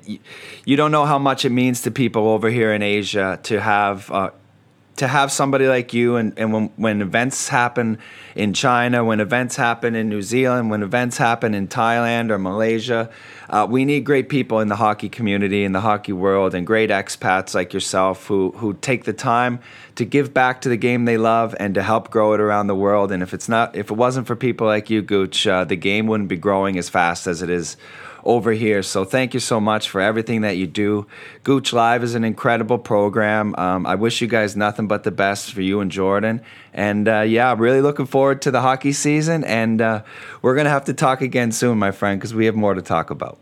you 0.66 0.78
don't 0.78 0.92
know 0.92 1.06
how 1.06 1.20
much 1.20 1.46
it 1.46 1.52
means 1.52 1.84
to 1.84 1.92
people 1.92 2.28
over 2.28 2.50
here 2.50 2.74
in 2.74 2.82
Asia 2.82 3.40
to 3.44 3.62
have 3.62 4.10
uh, 4.10 4.32
to 4.98 5.08
have 5.08 5.32
somebody 5.32 5.68
like 5.68 5.94
you 5.94 6.16
and, 6.16 6.34
and 6.38 6.52
when, 6.52 6.70
when 6.76 7.02
events 7.02 7.48
happen 7.48 8.00
in 8.36 8.54
China, 8.54 9.04
when 9.06 9.20
events 9.20 9.56
happen 9.56 9.96
in 9.96 10.10
New 10.10 10.22
Zealand, 10.22 10.70
when 10.70 10.84
events 10.84 11.18
happen 11.18 11.54
in 11.54 11.68
Thailand 11.68 12.32
or 12.32 12.40
Malaysia, 12.40 13.10
uh, 13.50 13.66
we 13.70 13.86
need 13.86 14.04
great 14.04 14.28
people 14.28 14.60
in 14.60 14.68
the 14.68 14.76
hockey 14.76 15.08
community, 15.08 15.64
in 15.64 15.72
the 15.72 15.82
hockey 15.82 16.14
world, 16.14 16.54
and 16.54 16.68
great 16.68 16.90
expats 16.90 17.54
like 17.54 17.74
yourself 17.74 18.26
who, 18.26 18.52
who 18.58 18.74
take 18.74 19.06
the 19.06 19.14
time 19.14 19.60
to 19.96 20.04
give 20.04 20.34
back 20.34 20.62
to 20.62 20.70
the 20.70 20.78
game 20.78 21.06
they 21.06 21.18
love 21.18 21.56
and 21.60 21.76
to 21.76 21.84
help 21.84 22.10
grow 22.10 22.34
it 22.34 22.40
around 22.40 22.68
the 22.68 22.76
world. 22.76 23.12
And 23.12 23.22
if 23.22 23.34
it's 23.34 23.48
not, 23.48 23.76
if 23.76 23.92
it 23.92 23.96
wasn't 23.96 24.28
for 24.28 24.36
people 24.36 24.68
like 24.68 24.90
you, 24.90 25.02
Gooch, 25.02 25.46
uh, 25.48 25.64
the 25.64 25.76
game 25.76 26.08
wouldn't 26.08 26.30
be 26.30 26.38
growing 26.38 26.78
as 26.78 26.90
fast 26.90 27.28
as 27.28 27.42
it 27.42 27.50
is 27.50 27.78
over 28.28 28.52
here. 28.52 28.84
So 28.84 29.06
thank 29.06 29.34
you 29.34 29.40
so 29.40 29.62
much 29.62 29.90
for 29.90 30.02
everything 30.02 30.42
that 30.42 30.58
you 30.58 30.68
do. 30.68 31.08
Gooch 31.44 31.72
Live 31.72 32.04
is 32.04 32.14
an 32.14 32.26
incredible 32.26 32.78
program. 32.78 33.56
Um, 33.58 33.88
I 33.88 33.96
wish 33.96 34.22
you 34.22 34.28
guys 34.28 34.56
nothing 34.58 34.86
but 34.86 35.04
the 35.04 35.12
best 35.12 35.54
for 35.54 35.62
you 35.62 35.80
and 35.80 35.90
Jordan. 35.90 36.42
And 36.74 37.08
uh, 37.08 37.22
yeah, 37.22 37.56
really 37.58 37.82
looking 37.82 38.06
forward 38.06 38.42
to 38.42 38.52
the 38.52 38.60
hockey 38.60 38.92
season. 38.92 39.46
And 39.46 39.82
uh, 39.82 40.04
we're 40.42 40.56
going 40.56 40.66
to 40.66 40.72
have 40.72 40.86
to 40.86 40.94
talk 40.94 41.22
again 41.22 41.54
soon, 41.54 41.80
my 41.80 41.92
friend, 41.92 42.20
because 42.20 42.36
we 42.36 42.46
have 42.48 42.56
more 42.56 42.74
to 42.74 42.82
talk 42.82 43.10
about. 43.10 43.38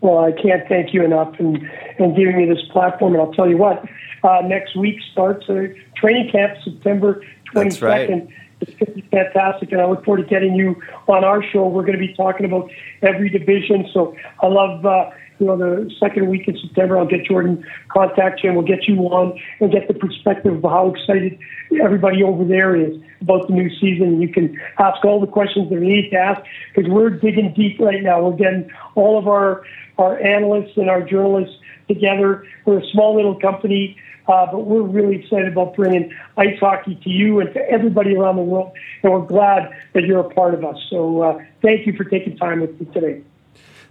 Well, 0.00 0.18
I 0.24 0.32
can't 0.32 0.66
thank 0.68 0.94
you 0.94 1.04
enough 1.04 1.34
and, 1.40 1.68
and 1.98 2.16
giving 2.16 2.36
me 2.36 2.46
this 2.46 2.64
platform. 2.70 3.14
And 3.14 3.22
I'll 3.22 3.32
tell 3.32 3.50
you 3.50 3.56
what, 3.56 3.84
uh, 4.22 4.42
next 4.44 4.76
week 4.76 5.00
starts 5.12 5.48
a 5.48 5.74
training 5.96 6.30
camp, 6.30 6.56
September 6.62 7.20
22nd. 7.52 8.32
It's 8.60 9.08
fantastic, 9.10 9.72
and 9.72 9.80
I 9.80 9.86
look 9.86 10.04
forward 10.04 10.22
to 10.22 10.28
getting 10.28 10.54
you 10.54 10.80
on 11.08 11.24
our 11.24 11.42
show. 11.42 11.66
We're 11.66 11.82
going 11.82 11.98
to 11.98 12.06
be 12.06 12.14
talking 12.14 12.46
about 12.46 12.70
every 13.02 13.30
division, 13.30 13.88
so 13.92 14.14
I 14.42 14.46
love 14.46 14.84
uh, 14.84 15.10
you 15.40 15.46
know, 15.46 15.56
the 15.56 15.90
second 15.98 16.28
week 16.28 16.46
in 16.46 16.56
September, 16.58 16.98
I'll 16.98 17.06
get 17.06 17.24
Jordan 17.24 17.64
contact 17.88 18.44
you 18.44 18.50
and 18.50 18.58
we'll 18.58 18.66
get 18.66 18.86
you 18.86 18.96
on 18.98 19.40
and 19.60 19.72
get 19.72 19.88
the 19.88 19.94
perspective 19.94 20.62
of 20.62 20.62
how 20.62 20.92
excited 20.94 21.38
everybody 21.82 22.22
over 22.22 22.44
there 22.44 22.76
is 22.76 23.00
about 23.22 23.48
the 23.48 23.54
new 23.54 23.70
season. 23.80 24.20
You 24.20 24.28
can 24.28 24.60
ask 24.78 25.02
all 25.02 25.18
the 25.18 25.26
questions 25.26 25.70
that 25.70 25.76
you 25.76 25.80
need 25.80 26.10
to 26.10 26.16
ask 26.16 26.42
because 26.74 26.90
we're 26.90 27.10
digging 27.10 27.54
deep 27.56 27.80
right 27.80 28.02
now. 28.02 28.22
We're 28.22 28.36
getting 28.36 28.70
all 28.94 29.18
of 29.18 29.26
our, 29.28 29.64
our 29.96 30.18
analysts 30.20 30.76
and 30.76 30.90
our 30.90 31.02
journalists 31.02 31.56
together. 31.88 32.44
We're 32.66 32.80
a 32.80 32.86
small 32.90 33.16
little 33.16 33.40
company. 33.40 33.96
Uh, 34.30 34.46
but 34.46 34.64
we're 34.64 34.82
really 34.82 35.16
excited 35.16 35.48
about 35.48 35.74
bringing 35.74 36.14
ice 36.36 36.58
hockey 36.60 36.94
to 37.02 37.10
you 37.10 37.40
and 37.40 37.52
to 37.52 37.60
everybody 37.68 38.14
around 38.14 38.36
the 38.36 38.42
world, 38.42 38.72
and 39.02 39.12
we're 39.12 39.26
glad 39.26 39.74
that 39.92 40.04
you're 40.04 40.20
a 40.20 40.30
part 40.30 40.54
of 40.54 40.64
us. 40.64 40.76
So 40.88 41.22
uh, 41.22 41.44
thank 41.62 41.84
you 41.86 41.96
for 41.96 42.04
taking 42.04 42.36
time 42.36 42.60
with 42.60 42.80
me 42.80 42.86
today. 42.92 43.22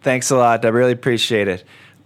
Thanks 0.02 0.32
a 0.32 0.38
lot. 0.38 0.64
I 0.64 0.70
really 0.70 0.94
appreciate 0.94 1.49
it. 1.49 1.66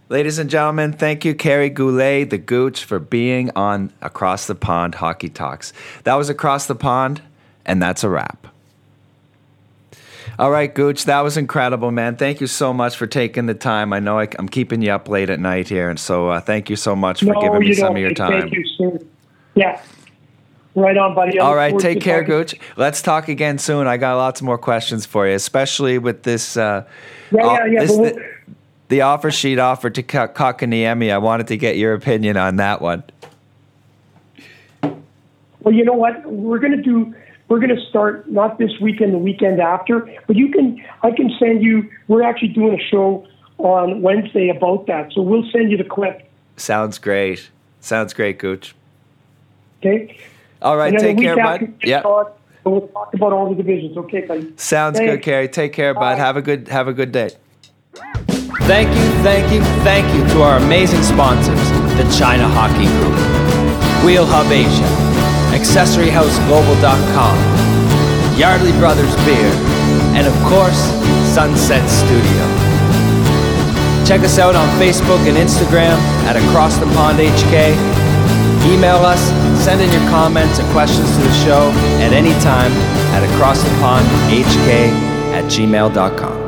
Ladies 0.09 0.39
and 0.39 0.49
gentlemen, 0.49 0.93
thank 0.93 1.23
you, 1.25 1.35
Kerry 1.35 1.69
Goulet, 1.69 2.29
the 2.29 2.37
Gooch, 2.37 2.83
for 2.83 2.99
being 2.99 3.51
on 3.55 3.93
Across 4.01 4.47
the 4.47 4.55
Pond 4.55 4.95
Hockey 4.95 5.29
Talks. 5.29 5.71
That 6.03 6.15
was 6.15 6.29
Across 6.29 6.65
the 6.65 6.75
Pond, 6.75 7.21
and 7.65 7.81
that's 7.81 8.03
a 8.03 8.09
wrap. 8.09 8.52
All 10.39 10.49
right, 10.49 10.73
Gooch, 10.73 11.05
that 11.05 11.21
was 11.21 11.37
incredible, 11.37 11.91
man. 11.91 12.15
Thank 12.15 12.41
you 12.41 12.47
so 12.47 12.73
much 12.73 12.97
for 12.97 13.05
taking 13.05 13.45
the 13.45 13.53
time. 13.53 13.93
I 13.93 13.99
know 13.99 14.17
I, 14.17 14.27
am 14.39 14.49
keeping 14.49 14.81
you 14.81 14.91
up 14.91 15.07
late 15.07 15.29
at 15.29 15.39
night 15.39 15.69
here, 15.69 15.89
and 15.89 15.99
so 15.99 16.29
uh, 16.29 16.41
thank 16.41 16.71
you 16.71 16.75
so 16.75 16.95
much 16.95 17.19
for 17.19 17.33
no, 17.33 17.41
giving 17.41 17.59
me 17.59 17.73
some 17.73 17.95
of 17.95 18.01
your 18.01 18.13
time. 18.13 18.41
Thank 18.41 18.53
you, 18.53 18.65
sir. 18.77 18.99
Yeah. 19.53 19.81
Right 20.73 20.97
on, 20.97 21.13
buddy. 21.13 21.37
All 21.37 21.55
right, 21.55 21.77
take 21.77 22.01
care, 22.01 22.23
Gooch. 22.23 22.55
Let's 22.77 23.03
talk 23.03 23.27
again 23.27 23.59
soon. 23.59 23.85
I 23.85 23.97
got 23.97 24.17
lots 24.17 24.41
more 24.41 24.57
questions 24.57 25.05
for 25.05 25.27
you, 25.27 25.35
especially 25.35 25.99
with 25.99 26.23
this. 26.23 26.57
Uh, 26.57 26.83
yeah, 27.31 27.43
yeah, 27.43 27.65
yeah. 27.65 27.79
This, 27.81 27.91
the, 27.91 28.29
the, 28.87 29.01
offer 29.01 29.29
sheet 29.29 29.59
offered 29.59 29.93
to 29.95 30.03
Kotkaniemi. 30.03 31.13
I 31.13 31.19
wanted 31.19 31.47
to 31.49 31.57
get 31.57 31.77
your 31.77 31.93
opinion 31.93 32.37
on 32.37 32.55
that 32.55 32.81
one. 32.81 33.03
Well, 35.59 35.75
you 35.75 35.85
know 35.85 35.93
what? 35.93 36.25
We're 36.25 36.59
going 36.59 36.75
to 36.75 36.81
do 36.81 37.13
we're 37.47 37.59
going 37.59 37.75
to 37.75 37.81
start 37.89 38.29
not 38.29 38.57
this 38.57 38.71
weekend, 38.81 39.13
the 39.13 39.17
weekend 39.17 39.59
after, 39.59 40.09
but 40.27 40.35
you 40.35 40.49
can, 40.49 40.83
I 41.01 41.11
can 41.11 41.29
send 41.39 41.63
you, 41.63 41.89
we're 42.07 42.23
actually 42.23 42.49
doing 42.49 42.79
a 42.79 42.83
show 42.83 43.27
on 43.57 44.01
Wednesday 44.01 44.49
about 44.49 44.87
that. 44.87 45.11
So 45.13 45.21
we'll 45.21 45.49
send 45.51 45.71
you 45.71 45.77
the 45.77 45.83
clip. 45.83 46.29
Sounds 46.57 46.97
great. 46.97 47.49
Sounds 47.79 48.13
great, 48.13 48.39
Gooch. 48.39 48.75
Okay. 49.79 50.17
All 50.61 50.77
right. 50.77 50.97
Take 50.97 51.17
care, 51.17 51.35
bud. 51.35 51.73
Yeah. 51.83 52.01
We'll 52.63 52.87
talk 52.87 53.13
about 53.13 53.33
all 53.33 53.49
the 53.49 53.61
divisions. 53.61 53.97
Okay, 53.97 54.21
buddy. 54.21 54.53
Sounds 54.55 54.97
Thanks. 54.97 55.11
good, 55.11 55.21
Kerry. 55.21 55.49
Take 55.49 55.73
care, 55.73 55.93
bud. 55.93 56.17
Have 56.17 56.37
a 56.37 56.41
good 56.41 56.69
have 56.69 56.87
a 56.87 56.93
good 56.93 57.11
day. 57.11 57.31
Thank 58.61 58.87
you, 58.95 59.23
thank 59.23 59.51
you, 59.51 59.61
thank 59.83 60.15
you 60.15 60.23
to 60.33 60.41
our 60.41 60.57
amazing 60.57 61.03
sponsors, 61.03 61.59
the 61.97 62.15
China 62.17 62.47
Hockey 62.47 62.87
Group, 62.87 64.05
Wheel 64.05 64.25
Hub 64.25 64.49
Asia, 64.49 64.87
AccessoryHouseGlobal.com, 65.53 67.37
Yardley 68.37 68.71
Brothers 68.79 69.15
Beer, 69.25 69.51
and 70.17 70.27
of 70.27 70.33
course, 70.49 70.79
Sunset 71.33 71.87
Studio. 71.89 72.43
Check 74.05 74.21
us 74.21 74.37
out 74.37 74.55
on 74.55 74.67
Facebook 74.79 75.25
and 75.29 75.37
Instagram 75.37 75.97
at 76.27 76.35
Across 76.35 76.77
the 76.77 76.85
Pond 76.87 77.19
HK. 77.19 77.73
Email 78.71 78.97
us, 78.97 79.21
send 79.63 79.81
in 79.81 79.89
your 79.91 80.09
comments 80.09 80.59
and 80.59 80.69
questions 80.71 81.09
to 81.15 81.21
the 81.21 81.33
show 81.45 81.71
at 82.01 82.13
any 82.13 82.33
time 82.41 82.71
at 83.13 83.23
acrossthepondhk 83.29 84.67
at 85.33 85.45
gmail.com. 85.45 86.42